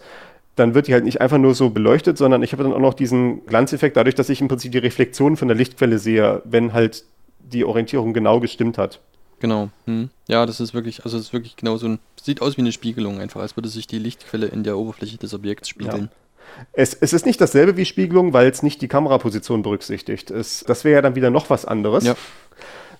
dann 0.55 0.75
wird 0.75 0.87
die 0.87 0.93
halt 0.93 1.03
nicht 1.03 1.19
einfach 1.19 1.39
nur 1.39 1.55
so 1.55 1.71
beleuchtet, 1.71 2.17
sondern 2.17 2.43
ich 2.43 2.51
habe 2.51 2.63
dann 2.63 2.73
auch 2.73 2.79
noch 2.79 2.93
diesen 2.93 3.45
Glanzeffekt 3.47 3.97
dadurch, 3.97 4.13
dass 4.15 4.29
ich 4.29 4.39
im 4.39 4.47
Prinzip 4.47 4.71
die 4.71 4.77
Reflexion 4.77 5.35
von 5.35 5.47
der 5.47 5.57
Lichtquelle 5.57 5.97
sehe, 5.97 6.43
wenn 6.45 6.73
halt 6.73 7.05
die 7.53 7.65
Orientierung 7.65 8.13
genau 8.13 8.39
gestimmt 8.39 8.77
hat. 8.77 8.99
Genau. 9.39 9.69
Hm. 9.85 10.09
Ja, 10.27 10.45
das 10.45 10.59
ist 10.59 10.73
wirklich, 10.73 11.03
also 11.03 11.17
es 11.17 11.25
ist 11.25 11.33
wirklich 11.33 11.57
genau 11.57 11.77
so 11.77 11.87
ein, 11.87 11.99
sieht 12.21 12.41
aus 12.41 12.55
wie 12.57 12.61
eine 12.61 12.71
Spiegelung 12.71 13.19
einfach, 13.19 13.41
als 13.41 13.57
würde 13.57 13.69
sich 13.69 13.87
die 13.87 13.99
Lichtquelle 13.99 14.47
in 14.47 14.63
der 14.63 14.77
Oberfläche 14.77 15.17
des 15.17 15.33
Objekts 15.33 15.67
spiegeln. 15.69 16.03
Ja. 16.03 16.65
Es, 16.71 16.93
es, 16.93 17.13
ist 17.13 17.25
nicht 17.25 17.41
dasselbe 17.41 17.77
wie 17.77 17.85
Spiegelung, 17.85 18.31
weil 18.31 18.49
es 18.49 18.63
nicht 18.63 18.81
die 18.81 18.87
Kameraposition 18.87 19.61
berücksichtigt. 19.61 20.31
Es, 20.31 20.63
das 20.65 20.83
wäre 20.83 20.95
ja 20.95 21.01
dann 21.01 21.15
wieder 21.15 21.29
noch 21.29 21.49
was 21.49 21.65
anderes. 21.65 22.05
Ja. 22.05 22.15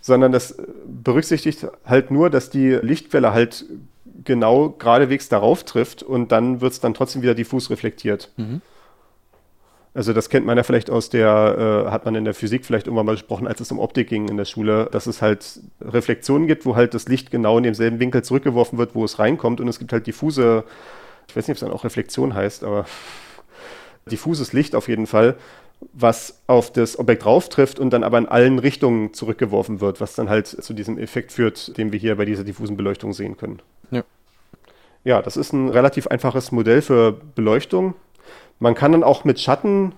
Sondern 0.02 0.34
das 0.34 0.58
berücksichtigt 0.86 1.68
halt 1.86 2.12
nur, 2.12 2.30
dass 2.30 2.50
die 2.50 2.72
Lichtquelle 2.72 3.32
halt 3.32 3.66
genau 4.26 4.70
geradewegs 4.70 5.30
darauf 5.30 5.64
trifft 5.64 6.04
und 6.04 6.32
dann 6.32 6.62
wird 6.62 6.74
es 6.74 6.80
dann 6.80 6.94
trotzdem 6.94 7.22
wieder 7.22 7.36
diffus 7.36 7.70
reflektiert. 7.70 8.32
Mhm. 8.38 8.62
Also 9.96 10.12
das 10.12 10.30
kennt 10.30 10.46
man 10.46 10.58
ja 10.58 10.64
vielleicht 10.64 10.90
aus 10.90 11.10
der, 11.10 11.86
äh, 11.88 11.92
hat 11.92 12.06
man 12.06 12.16
in 12.16 12.26
der 12.26 12.34
Physik 12.34 12.66
vielleicht 12.66 12.88
irgendwann 12.88 13.06
mal 13.06 13.12
gesprochen, 13.12 13.48
als 13.48 13.60
es 13.60 13.72
um 13.72 13.80
Optik 13.80 14.10
ging 14.10 14.28
in 14.28 14.38
der 14.38 14.46
Schule, 14.46 14.90
dass 14.92 15.06
es 15.06 15.22
halt 15.22 15.60
Reflexionen 15.82 16.48
gibt, 16.48 16.66
wo 16.66 16.76
halt 16.76 16.96
das 16.96 17.08
Licht 17.08 17.30
genau 17.30 17.58
in 17.60 17.64
demselben 17.64 18.00
Winkel 18.00 18.24
zurückgeworfen 18.24 18.80
wird, 18.80 18.96
wo 18.96 19.06
es 19.06 19.20
reinkommt 19.20 19.62
und 19.62 19.68
es 19.68 19.78
gibt 19.78 19.94
halt 19.94 20.08
diffuse, 20.08 20.64
ich 21.28 21.36
weiß 21.36 21.48
nicht, 21.48 21.56
ob 21.56 21.56
es 21.58 21.60
dann 21.62 21.72
auch 21.72 21.84
Reflexion 21.84 22.34
heißt, 22.34 22.64
aber 22.64 22.86
diffuses 24.10 24.52
Licht 24.52 24.76
auf 24.76 24.88
jeden 24.88 25.06
Fall, 25.06 25.36
was 25.92 26.42
auf 26.48 26.72
das 26.72 26.98
Objekt 26.98 27.26
drauf 27.26 27.50
trifft 27.50 27.80
und 27.80 27.92
dann 27.92 28.04
aber 28.04 28.18
in 28.18 28.26
allen 28.26 28.58
Richtungen 28.58 29.14
zurückgeworfen 29.14 29.80
wird, 29.80 30.02
was 30.02 30.16
dann 30.16 30.28
halt 30.28 30.48
zu 30.48 30.74
diesem 30.74 30.98
Effekt 30.98 31.32
führt, 31.32 31.78
den 31.78 31.92
wir 31.92 32.00
hier 32.00 32.16
bei 32.16 32.26
dieser 32.26 32.44
diffusen 32.44 32.78
Beleuchtung 32.78 33.14
sehen 33.14 33.38
können. 33.38 33.62
Ja. 33.92 34.04
Ja, 35.04 35.22
das 35.22 35.38
ist 35.38 35.52
ein 35.52 35.70
relativ 35.70 36.08
einfaches 36.08 36.52
Modell 36.52 36.82
für 36.82 37.12
Beleuchtung. 37.36 37.94
Man 38.60 38.76
kann 38.76 38.92
dann 38.92 39.04
auch 39.04 39.24
mit 39.26 39.40
Schatten, 39.40 39.94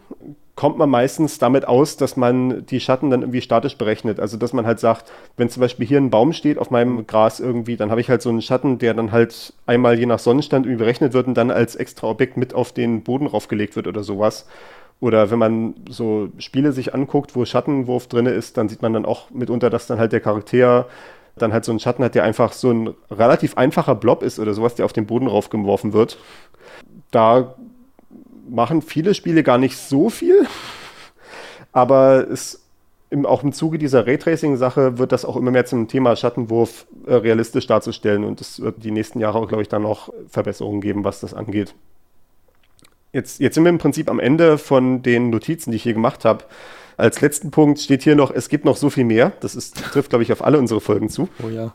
kommt 0.55 0.77
man 0.77 0.89
meistens 0.89 1.37
damit 1.37 1.67
aus, 1.67 1.97
dass 1.97 2.15
man 2.15 2.65
die 2.65 2.79
Schatten 2.79 3.09
dann 3.09 3.21
irgendwie 3.21 3.41
statisch 3.41 3.77
berechnet. 3.77 4.19
Also 4.19 4.37
dass 4.37 4.53
man 4.53 4.65
halt 4.65 4.79
sagt, 4.79 5.11
wenn 5.37 5.49
zum 5.49 5.61
Beispiel 5.61 5.85
hier 5.85 5.99
ein 5.99 6.09
Baum 6.09 6.33
steht 6.33 6.57
auf 6.57 6.71
meinem 6.71 7.05
Gras 7.05 7.39
irgendwie, 7.39 7.75
dann 7.75 7.91
habe 7.91 8.01
ich 8.01 8.09
halt 8.09 8.21
so 8.21 8.29
einen 8.29 8.41
Schatten, 8.41 8.77
der 8.79 8.93
dann 8.93 9.11
halt 9.11 9.53
einmal 9.65 9.99
je 9.99 10.05
nach 10.05 10.19
Sonnenstand 10.19 10.65
irgendwie 10.65 10.83
berechnet 10.83 11.13
wird 11.13 11.27
und 11.27 11.35
dann 11.35 11.51
als 11.51 11.75
extra 11.75 12.07
Objekt 12.07 12.37
mit 12.37 12.53
auf 12.53 12.71
den 12.71 13.03
Boden 13.03 13.27
raufgelegt 13.27 13.75
wird 13.75 13.87
oder 13.87 14.03
sowas. 14.03 14.47
Oder 15.01 15.29
wenn 15.29 15.39
man 15.39 15.73
so 15.89 16.29
Spiele 16.37 16.71
sich 16.71 16.93
anguckt, 16.93 17.35
wo 17.35 17.43
Schattenwurf 17.43 18.07
drin 18.07 18.25
ist, 18.25 18.55
dann 18.57 18.69
sieht 18.69 18.81
man 18.81 18.93
dann 18.93 19.05
auch 19.05 19.29
mitunter, 19.31 19.69
dass 19.69 19.87
dann 19.87 19.99
halt 19.99 20.13
der 20.13 20.21
Charakter 20.21 20.87
dann 21.35 21.51
halt 21.51 21.65
so 21.65 21.73
einen 21.73 21.79
Schatten 21.81 22.03
hat, 22.03 22.15
der 22.15 22.23
einfach 22.23 22.53
so 22.53 22.71
ein 22.71 22.93
relativ 23.11 23.57
einfacher 23.57 23.95
Blob 23.95 24.23
ist 24.23 24.39
oder 24.39 24.53
sowas, 24.53 24.75
der 24.75 24.85
auf 24.85 24.93
den 24.93 25.05
Boden 25.05 25.27
raufgeworfen 25.27 25.91
wird. 25.91 26.17
Da 27.11 27.55
machen 28.49 28.81
viele 28.81 29.13
Spiele 29.13 29.43
gar 29.43 29.57
nicht 29.57 29.77
so 29.77 30.09
viel, 30.09 30.47
aber 31.71 32.29
es 32.29 32.61
im, 33.09 33.25
auch 33.25 33.43
im 33.43 33.53
Zuge 33.53 33.77
dieser 33.77 34.07
Raytracing-Sache 34.07 34.97
wird 34.97 35.11
das 35.11 35.25
auch 35.25 35.35
immer 35.35 35.51
mehr 35.51 35.65
zum 35.65 35.87
Thema 35.87 36.15
Schattenwurf 36.15 36.87
äh, 37.05 37.13
realistisch 37.13 37.67
darzustellen 37.67 38.23
und 38.23 38.41
es 38.41 38.59
wird 38.59 38.83
die 38.83 38.91
nächsten 38.91 39.19
Jahre 39.19 39.37
auch, 39.39 39.47
glaube 39.47 39.61
ich, 39.61 39.69
dann 39.69 39.83
noch 39.83 40.11
Verbesserungen 40.27 40.81
geben, 40.81 41.03
was 41.03 41.19
das 41.19 41.33
angeht. 41.33 41.75
Jetzt, 43.13 43.39
jetzt 43.39 43.55
sind 43.55 43.63
wir 43.63 43.69
im 43.69 43.77
Prinzip 43.77 44.09
am 44.09 44.19
Ende 44.19 44.57
von 44.57 45.01
den 45.01 45.29
Notizen, 45.29 45.71
die 45.71 45.77
ich 45.77 45.83
hier 45.83 45.93
gemacht 45.93 46.25
habe. 46.25 46.43
Als 46.97 47.21
letzten 47.21 47.51
Punkt 47.51 47.79
steht 47.79 48.03
hier 48.03 48.15
noch, 48.15 48.31
es 48.31 48.49
gibt 48.49 48.65
noch 48.65 48.75
so 48.75 48.89
viel 48.89 49.05
mehr. 49.05 49.31
Das 49.39 49.55
ist, 49.55 49.77
trifft, 49.77 50.09
glaube 50.09 50.23
ich, 50.23 50.33
auf 50.33 50.43
alle 50.43 50.59
unsere 50.59 50.81
Folgen 50.81 51.09
zu. 51.09 51.29
Oh 51.41 51.49
ja. 51.49 51.73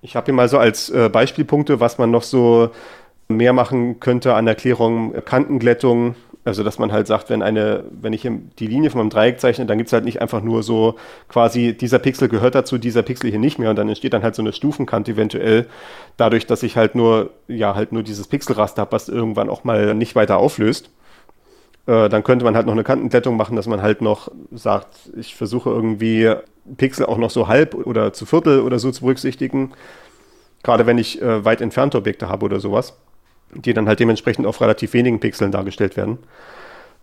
Ich 0.00 0.16
habe 0.16 0.26
hier 0.26 0.34
mal 0.34 0.48
so 0.48 0.58
als 0.58 0.88
äh, 0.90 1.08
Beispielpunkte, 1.10 1.80
was 1.80 1.98
man 1.98 2.10
noch 2.10 2.22
so 2.22 2.70
mehr 3.28 3.52
machen 3.52 4.00
könnte 4.00 4.34
an 4.34 4.46
Erklärung, 4.46 5.14
Kantenglättung, 5.24 6.14
also 6.44 6.62
dass 6.62 6.78
man 6.78 6.92
halt 6.92 7.06
sagt, 7.06 7.30
wenn 7.30 7.42
eine, 7.42 7.84
wenn 7.90 8.12
ich 8.12 8.28
die 8.58 8.66
Linie 8.66 8.90
von 8.90 9.00
einem 9.00 9.10
Dreieck 9.10 9.40
zeichne, 9.40 9.64
dann 9.64 9.78
gibt 9.78 9.88
es 9.88 9.92
halt 9.94 10.04
nicht 10.04 10.20
einfach 10.20 10.42
nur 10.42 10.62
so 10.62 10.96
quasi, 11.28 11.74
dieser 11.74 11.98
Pixel 11.98 12.28
gehört 12.28 12.54
dazu, 12.54 12.76
dieser 12.76 13.02
Pixel 13.02 13.30
hier 13.30 13.38
nicht 13.38 13.58
mehr 13.58 13.70
und 13.70 13.76
dann 13.76 13.88
entsteht 13.88 14.12
dann 14.12 14.22
halt 14.22 14.34
so 14.34 14.42
eine 14.42 14.52
Stufenkante 14.52 15.12
eventuell, 15.12 15.66
dadurch, 16.18 16.46
dass 16.46 16.62
ich 16.62 16.76
halt 16.76 16.94
nur, 16.94 17.30
ja, 17.48 17.74
halt 17.74 17.92
nur 17.92 18.02
dieses 18.02 18.28
Pixelraster 18.28 18.82
habe, 18.82 18.92
was 18.92 19.08
irgendwann 19.08 19.48
auch 19.48 19.64
mal 19.64 19.94
nicht 19.94 20.14
weiter 20.16 20.36
auflöst. 20.36 20.90
Äh, 21.86 22.10
dann 22.10 22.24
könnte 22.24 22.44
man 22.44 22.56
halt 22.56 22.66
noch 22.66 22.72
eine 22.74 22.84
Kantenglättung 22.84 23.36
machen, 23.36 23.56
dass 23.56 23.66
man 23.66 23.80
halt 23.80 24.02
noch 24.02 24.30
sagt, 24.52 24.88
ich 25.16 25.34
versuche 25.34 25.70
irgendwie 25.70 26.30
Pixel 26.76 27.06
auch 27.06 27.18
noch 27.18 27.30
so 27.30 27.48
halb 27.48 27.74
oder 27.74 28.12
zu 28.12 28.26
Viertel 28.26 28.60
oder 28.60 28.78
so 28.78 28.90
zu 28.90 29.02
berücksichtigen. 29.02 29.72
Gerade 30.62 30.86
wenn 30.86 30.98
ich 30.98 31.20
äh, 31.22 31.44
weit 31.44 31.62
entfernte 31.62 31.98
Objekte 31.98 32.28
habe 32.28 32.44
oder 32.44 32.60
sowas 32.60 32.94
die 33.54 33.74
dann 33.74 33.88
halt 33.88 34.00
dementsprechend 34.00 34.46
auf 34.46 34.60
relativ 34.60 34.92
wenigen 34.92 35.20
Pixeln 35.20 35.52
dargestellt 35.52 35.96
werden. 35.96 36.18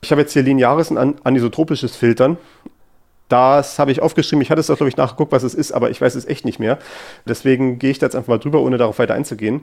Ich 0.01 0.11
habe 0.11 0.21
jetzt 0.21 0.33
hier 0.33 0.43
lineares 0.43 0.91
und 0.91 1.25
anisotropisches 1.25 1.95
Filtern. 1.95 2.37
Das 3.29 3.79
habe 3.79 3.91
ich 3.91 4.01
aufgeschrieben. 4.01 4.41
Ich 4.41 4.51
hatte 4.51 4.59
es 4.59 4.69
auch, 4.69 4.75
glaube 4.75 4.89
ich, 4.89 4.97
nachgeguckt, 4.97 5.31
was 5.31 5.43
es 5.43 5.53
ist, 5.53 5.71
aber 5.71 5.89
ich 5.89 6.01
weiß 6.01 6.15
es 6.15 6.25
echt 6.25 6.43
nicht 6.43 6.59
mehr. 6.59 6.79
Deswegen 7.25 7.79
gehe 7.79 7.91
ich 7.91 7.99
da 7.99 8.07
jetzt 8.07 8.15
einfach 8.15 8.27
mal 8.27 8.39
drüber, 8.39 8.59
ohne 8.59 8.77
darauf 8.77 8.99
weiter 8.99 9.13
einzugehen. 9.13 9.61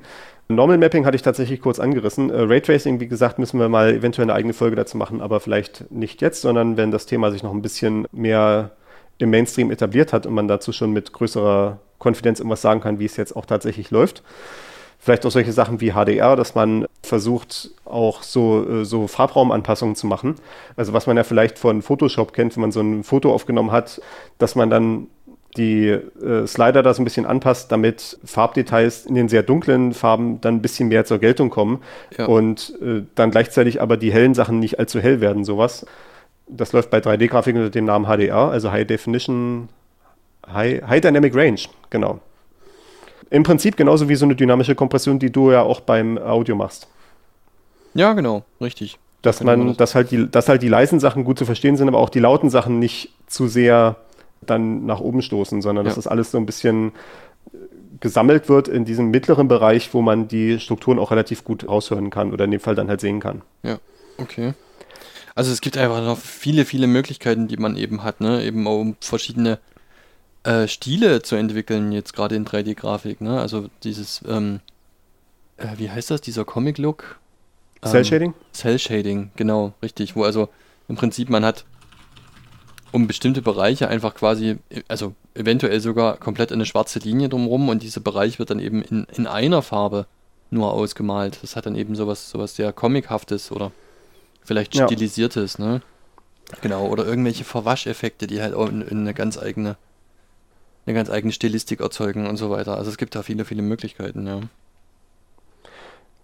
Normal 0.48 0.78
Mapping 0.78 1.04
hatte 1.04 1.16
ich 1.16 1.22
tatsächlich 1.22 1.60
kurz 1.60 1.78
angerissen. 1.78 2.30
Äh, 2.30 2.40
Raytracing, 2.40 2.98
wie 3.00 3.08
gesagt, 3.08 3.38
müssen 3.38 3.60
wir 3.60 3.68
mal 3.68 3.92
eventuell 3.92 4.24
eine 4.24 4.32
eigene 4.32 4.54
Folge 4.54 4.76
dazu 4.76 4.96
machen, 4.96 5.20
aber 5.20 5.40
vielleicht 5.40 5.90
nicht 5.90 6.22
jetzt, 6.22 6.40
sondern 6.40 6.78
wenn 6.78 6.90
das 6.90 7.04
Thema 7.04 7.30
sich 7.30 7.42
noch 7.42 7.52
ein 7.52 7.60
bisschen 7.60 8.06
mehr 8.10 8.70
im 9.18 9.28
Mainstream 9.28 9.70
etabliert 9.70 10.14
hat 10.14 10.24
und 10.24 10.32
man 10.32 10.48
dazu 10.48 10.72
schon 10.72 10.92
mit 10.92 11.12
größerer 11.12 11.78
Konfidenz 11.98 12.38
irgendwas 12.38 12.62
sagen 12.62 12.80
kann, 12.80 12.98
wie 13.00 13.04
es 13.04 13.18
jetzt 13.18 13.36
auch 13.36 13.44
tatsächlich 13.44 13.90
läuft. 13.90 14.22
Vielleicht 14.98 15.24
auch 15.24 15.30
solche 15.30 15.52
Sachen 15.52 15.80
wie 15.80 15.92
HDR, 15.92 16.34
dass 16.34 16.54
man 16.54 16.86
versucht, 17.02 17.70
auch 17.84 18.22
so, 18.22 18.68
äh, 18.68 18.84
so 18.84 19.06
Farbraumanpassungen 19.06 19.94
zu 19.94 20.06
machen. 20.06 20.34
Also 20.76 20.92
was 20.92 21.06
man 21.06 21.16
ja 21.16 21.24
vielleicht 21.24 21.58
von 21.58 21.82
Photoshop 21.82 22.32
kennt, 22.32 22.56
wenn 22.56 22.62
man 22.62 22.72
so 22.72 22.80
ein 22.80 23.04
Foto 23.04 23.32
aufgenommen 23.32 23.70
hat, 23.70 24.00
dass 24.38 24.54
man 24.54 24.70
dann 24.70 25.06
die 25.56 25.88
äh, 25.88 26.46
Slider 26.46 26.82
da 26.82 26.92
so 26.94 27.02
ein 27.02 27.04
bisschen 27.04 27.26
anpasst, 27.26 27.72
damit 27.72 28.18
Farbdetails 28.24 29.06
in 29.06 29.14
den 29.14 29.28
sehr 29.28 29.42
dunklen 29.42 29.94
Farben 29.94 30.40
dann 30.40 30.56
ein 30.56 30.62
bisschen 30.62 30.88
mehr 30.88 31.04
zur 31.04 31.18
Geltung 31.18 31.50
kommen 31.50 31.80
ja. 32.16 32.26
und 32.26 32.74
äh, 32.82 33.02
dann 33.14 33.30
gleichzeitig 33.30 33.80
aber 33.80 33.96
die 33.96 34.12
hellen 34.12 34.34
Sachen 34.34 34.58
nicht 34.58 34.78
allzu 34.78 35.00
hell 35.00 35.20
werden, 35.20 35.44
sowas. 35.44 35.86
Das 36.48 36.72
läuft 36.72 36.90
bei 36.90 36.98
3D-Grafik 36.98 37.54
unter 37.56 37.70
dem 37.70 37.84
Namen 37.84 38.06
HDR, 38.06 38.50
also 38.50 38.70
High 38.70 38.86
Definition, 38.86 39.68
High, 40.46 40.82
High 40.86 41.00
Dynamic 41.00 41.34
Range, 41.34 41.60
genau. 41.90 42.20
Im 43.30 43.42
Prinzip 43.42 43.76
genauso 43.76 44.08
wie 44.08 44.14
so 44.14 44.24
eine 44.24 44.34
dynamische 44.34 44.74
Kompression, 44.74 45.18
die 45.18 45.30
du 45.30 45.50
ja 45.50 45.62
auch 45.62 45.80
beim 45.80 46.18
Audio 46.18 46.56
machst. 46.56 46.86
Ja, 47.94 48.12
genau, 48.12 48.44
richtig. 48.60 48.98
Dass 49.22 49.42
man, 49.42 49.76
dass 49.76 49.94
halt 49.94 50.10
die, 50.10 50.30
dass 50.30 50.48
halt 50.48 50.62
die 50.62 50.68
leisen 50.68 51.00
Sachen 51.00 51.24
gut 51.24 51.38
zu 51.38 51.44
verstehen 51.44 51.76
sind, 51.76 51.88
aber 51.88 51.98
auch 51.98 52.10
die 52.10 52.20
lauten 52.20 52.50
Sachen 52.50 52.78
nicht 52.78 53.10
zu 53.26 53.48
sehr 53.48 53.96
dann 54.40 54.86
nach 54.86 55.00
oben 55.00 55.22
stoßen, 55.22 55.60
sondern 55.60 55.84
ja. 55.84 55.88
dass 55.88 55.96
das 55.96 56.06
alles 56.06 56.30
so 56.30 56.38
ein 56.38 56.46
bisschen 56.46 56.92
gesammelt 58.00 58.48
wird 58.48 58.68
in 58.68 58.84
diesem 58.84 59.10
mittleren 59.10 59.48
Bereich, 59.48 59.92
wo 59.92 60.02
man 60.02 60.28
die 60.28 60.60
Strukturen 60.60 60.98
auch 60.98 61.10
relativ 61.10 61.44
gut 61.44 61.66
raushören 61.66 62.10
kann 62.10 62.32
oder 62.32 62.44
in 62.44 62.52
dem 62.52 62.60
Fall 62.60 62.76
dann 62.76 62.88
halt 62.88 63.00
sehen 63.00 63.20
kann. 63.20 63.42
Ja, 63.64 63.78
okay. 64.18 64.54
Also 65.34 65.52
es 65.52 65.60
gibt 65.60 65.76
einfach 65.76 66.02
noch 66.02 66.18
viele, 66.18 66.64
viele 66.64 66.86
Möglichkeiten, 66.86 67.48
die 67.48 67.56
man 67.56 67.76
eben 67.76 68.02
hat, 68.02 68.20
ne? 68.20 68.44
Eben 68.44 68.66
um 68.66 68.96
verschiedene 69.00 69.58
äh, 70.44 70.68
Stile 70.68 71.22
zu 71.22 71.36
entwickeln, 71.36 71.92
jetzt 71.92 72.12
gerade 72.14 72.36
in 72.36 72.46
3D-Grafik. 72.46 73.20
Ne? 73.20 73.40
Also 73.40 73.68
dieses, 73.82 74.22
ähm, 74.26 74.60
äh, 75.56 75.68
wie 75.76 75.90
heißt 75.90 76.10
das, 76.10 76.20
dieser 76.20 76.44
Comic-Look? 76.44 77.18
Cell 77.84 78.04
Shading? 78.04 78.30
Ähm, 78.30 78.52
Cell 78.52 78.78
Shading, 78.78 79.30
genau, 79.36 79.72
richtig. 79.82 80.16
Wo 80.16 80.24
also 80.24 80.48
im 80.88 80.96
Prinzip 80.96 81.30
man 81.30 81.44
hat 81.44 81.64
um 82.90 83.06
bestimmte 83.06 83.42
Bereiche 83.42 83.88
einfach 83.88 84.14
quasi, 84.14 84.58
also 84.88 85.14
eventuell 85.34 85.80
sogar 85.80 86.16
komplett 86.16 86.52
eine 86.52 86.64
schwarze 86.64 86.98
Linie 86.98 87.28
drumherum 87.28 87.68
und 87.68 87.82
dieser 87.82 88.00
Bereich 88.00 88.38
wird 88.38 88.50
dann 88.50 88.60
eben 88.60 88.82
in, 88.82 89.06
in 89.14 89.26
einer 89.26 89.62
Farbe 89.62 90.06
nur 90.50 90.72
ausgemalt. 90.72 91.38
Das 91.42 91.54
hat 91.54 91.66
dann 91.66 91.76
eben 91.76 91.94
sowas, 91.94 92.30
sowas 92.30 92.56
sehr 92.56 92.72
Comichaftes 92.72 93.52
oder 93.52 93.72
vielleicht 94.42 94.74
stilisiertes, 94.74 95.58
ja. 95.58 95.66
ne? 95.66 95.82
Genau, 96.62 96.86
oder 96.86 97.04
irgendwelche 97.04 97.44
Verwascheffekte, 97.44 98.26
die 98.26 98.40
halt 98.40 98.54
auch 98.54 98.70
in, 98.70 98.80
in 98.80 99.00
eine 99.00 99.12
ganz 99.12 99.36
eigene 99.36 99.76
eine 100.88 100.96
ganz 100.96 101.10
eigene 101.10 101.32
Stilistik 101.32 101.80
erzeugen 101.80 102.26
und 102.26 102.38
so 102.38 102.50
weiter. 102.50 102.76
Also 102.78 102.90
es 102.90 102.96
gibt 102.96 103.14
da 103.14 103.22
viele, 103.22 103.44
viele 103.44 103.62
Möglichkeiten, 103.62 104.26
ja. 104.26 104.40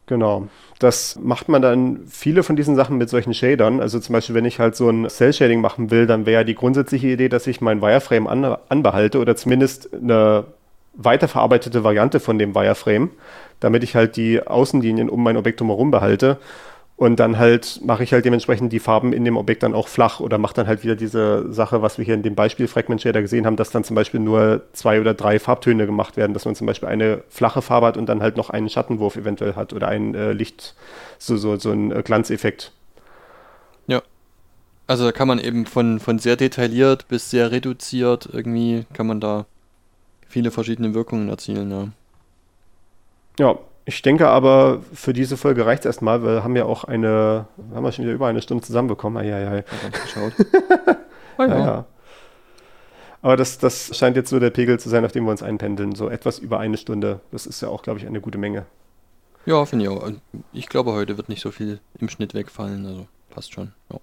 Genau. 0.06 0.48
Das 0.78 1.18
macht 1.22 1.48
man 1.48 1.62
dann 1.62 2.00
viele 2.08 2.42
von 2.42 2.56
diesen 2.56 2.74
Sachen 2.76 2.96
mit 2.96 3.08
solchen 3.08 3.32
Shadern. 3.34 3.80
Also 3.80 3.98
zum 4.00 4.14
Beispiel, 4.14 4.34
wenn 4.34 4.44
ich 4.44 4.58
halt 4.58 4.74
so 4.76 4.88
ein 4.88 5.08
Cell-Shading 5.08 5.60
machen 5.60 5.90
will, 5.90 6.06
dann 6.06 6.26
wäre 6.26 6.40
ja 6.40 6.44
die 6.44 6.54
grundsätzliche 6.54 7.08
Idee, 7.08 7.28
dass 7.28 7.46
ich 7.46 7.60
mein 7.60 7.80
Wireframe 7.80 8.26
an, 8.26 8.56
anbehalte 8.68 9.18
oder 9.18 9.36
zumindest 9.36 9.92
eine 9.94 10.44
weiterverarbeitete 10.94 11.84
Variante 11.84 12.20
von 12.20 12.38
dem 12.38 12.54
Wireframe, 12.54 13.10
damit 13.60 13.82
ich 13.82 13.94
halt 13.94 14.16
die 14.16 14.46
Außenlinien 14.46 15.10
um 15.10 15.22
mein 15.22 15.36
Objekt 15.36 15.60
herum 15.60 15.90
behalte 15.90 16.38
und 16.96 17.16
dann 17.18 17.38
halt 17.38 17.80
mache 17.84 18.04
ich 18.04 18.12
halt 18.12 18.24
dementsprechend 18.24 18.72
die 18.72 18.78
Farben 18.78 19.12
in 19.12 19.24
dem 19.24 19.36
Objekt 19.36 19.64
dann 19.64 19.74
auch 19.74 19.88
flach 19.88 20.20
oder 20.20 20.38
mache 20.38 20.54
dann 20.54 20.68
halt 20.68 20.84
wieder 20.84 20.94
diese 20.94 21.52
Sache, 21.52 21.82
was 21.82 21.98
wir 21.98 22.04
hier 22.04 22.14
in 22.14 22.22
dem 22.22 22.36
Beispiel 22.36 22.68
Fragment 22.68 23.02
Shader 23.02 23.20
gesehen 23.20 23.46
haben, 23.46 23.56
dass 23.56 23.70
dann 23.70 23.82
zum 23.82 23.96
Beispiel 23.96 24.20
nur 24.20 24.62
zwei 24.72 25.00
oder 25.00 25.12
drei 25.12 25.40
Farbtöne 25.40 25.86
gemacht 25.86 26.16
werden, 26.16 26.34
dass 26.34 26.44
man 26.44 26.54
zum 26.54 26.68
Beispiel 26.68 26.88
eine 26.88 27.24
flache 27.28 27.62
Farbe 27.62 27.88
hat 27.88 27.96
und 27.96 28.06
dann 28.06 28.22
halt 28.22 28.36
noch 28.36 28.50
einen 28.50 28.68
Schattenwurf 28.68 29.16
eventuell 29.16 29.56
hat 29.56 29.72
oder 29.72 29.88
ein 29.88 30.14
äh, 30.14 30.32
Licht, 30.32 30.76
so, 31.18 31.36
so, 31.36 31.56
so 31.56 31.72
ein 31.72 31.90
äh, 31.90 32.02
Glanzeffekt. 32.04 32.70
Ja. 33.88 34.00
Also 34.86 35.04
da 35.04 35.10
kann 35.10 35.26
man 35.26 35.40
eben 35.40 35.66
von, 35.66 35.98
von 35.98 36.20
sehr 36.20 36.36
detailliert 36.36 37.08
bis 37.08 37.28
sehr 37.28 37.50
reduziert 37.50 38.28
irgendwie 38.32 38.86
kann 38.92 39.08
man 39.08 39.20
da 39.20 39.46
viele 40.28 40.52
verschiedene 40.52 40.94
Wirkungen 40.94 41.28
erzielen, 41.28 41.70
ja. 41.70 41.88
Ja, 43.40 43.58
ich 43.86 44.00
denke 44.00 44.28
aber, 44.28 44.80
für 44.94 45.12
diese 45.12 45.36
Folge 45.36 45.66
reicht 45.66 45.80
es 45.80 45.86
erstmal, 45.86 46.22
weil 46.22 46.36
wir 46.36 46.44
haben 46.44 46.56
ja 46.56 46.64
auch 46.64 46.84
eine, 46.84 47.46
haben 47.74 47.84
wir 47.84 47.92
schon 47.92 48.04
wieder 48.04 48.14
über 48.14 48.26
eine 48.26 48.40
Stunde 48.40 48.64
zusammenbekommen. 48.64 49.22
Ah, 49.22 49.26
ja, 49.26 49.56
ja. 49.56 49.62
geschaut. 49.90 50.32
ja. 51.38 51.46
ja. 51.46 51.84
Aber 53.20 53.36
das, 53.36 53.58
das 53.58 53.96
scheint 53.96 54.16
jetzt 54.16 54.30
so 54.30 54.38
der 54.38 54.50
Pegel 54.50 54.78
zu 54.78 54.88
sein, 54.88 55.04
auf 55.04 55.12
dem 55.12 55.24
wir 55.24 55.30
uns 55.30 55.42
einpendeln. 55.42 55.94
So 55.94 56.08
etwas 56.08 56.38
über 56.38 56.58
eine 56.60 56.76
Stunde. 56.76 57.20
Das 57.30 57.46
ist 57.46 57.60
ja 57.60 57.68
auch, 57.68 57.82
glaube 57.82 57.98
ich, 57.98 58.06
eine 58.06 58.20
gute 58.20 58.38
Menge. 58.38 58.66
Ja, 59.46 59.64
finde 59.66 59.84
ich 59.84 59.90
auch. 59.90 60.10
Ich 60.52 60.68
glaube, 60.68 60.92
heute 60.92 61.16
wird 61.16 61.28
nicht 61.28 61.42
so 61.42 61.50
viel 61.50 61.80
im 61.98 62.08
Schnitt 62.08 62.32
wegfallen. 62.32 62.86
Also 62.86 63.06
passt 63.30 63.52
schon. 63.52 63.72
Ja, 63.90 63.98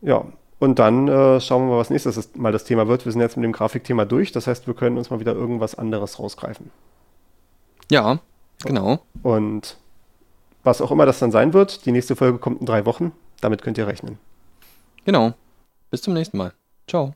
ja 0.00 0.24
und 0.60 0.78
dann 0.78 1.08
äh, 1.08 1.40
schauen 1.40 1.62
wir 1.62 1.72
mal, 1.74 1.78
was 1.78 1.90
nächstes 1.90 2.34
Mal 2.34 2.52
das 2.52 2.64
Thema 2.64 2.88
wird. 2.88 3.04
Wir 3.04 3.12
sind 3.12 3.20
jetzt 3.20 3.36
mit 3.36 3.44
dem 3.44 3.52
Grafikthema 3.52 4.04
durch. 4.04 4.32
Das 4.32 4.46
heißt, 4.46 4.66
wir 4.66 4.74
können 4.74 4.98
uns 4.98 5.10
mal 5.10 5.20
wieder 5.20 5.34
irgendwas 5.34 5.76
anderes 5.76 6.18
rausgreifen. 6.18 6.70
Ja, 7.90 8.20
genau. 8.64 9.00
Und 9.22 9.76
was 10.64 10.80
auch 10.80 10.90
immer 10.90 11.06
das 11.06 11.18
dann 11.18 11.30
sein 11.30 11.52
wird, 11.52 11.86
die 11.86 11.92
nächste 11.92 12.16
Folge 12.16 12.38
kommt 12.38 12.60
in 12.60 12.66
drei 12.66 12.84
Wochen. 12.86 13.12
damit 13.40 13.62
könnt 13.62 13.78
ihr 13.78 13.86
rechnen. 13.86 14.18
Genau. 15.04 15.32
Bis 15.90 16.02
zum 16.02 16.14
nächsten 16.14 16.36
Mal. 16.36 16.52
Ciao. 16.86 17.14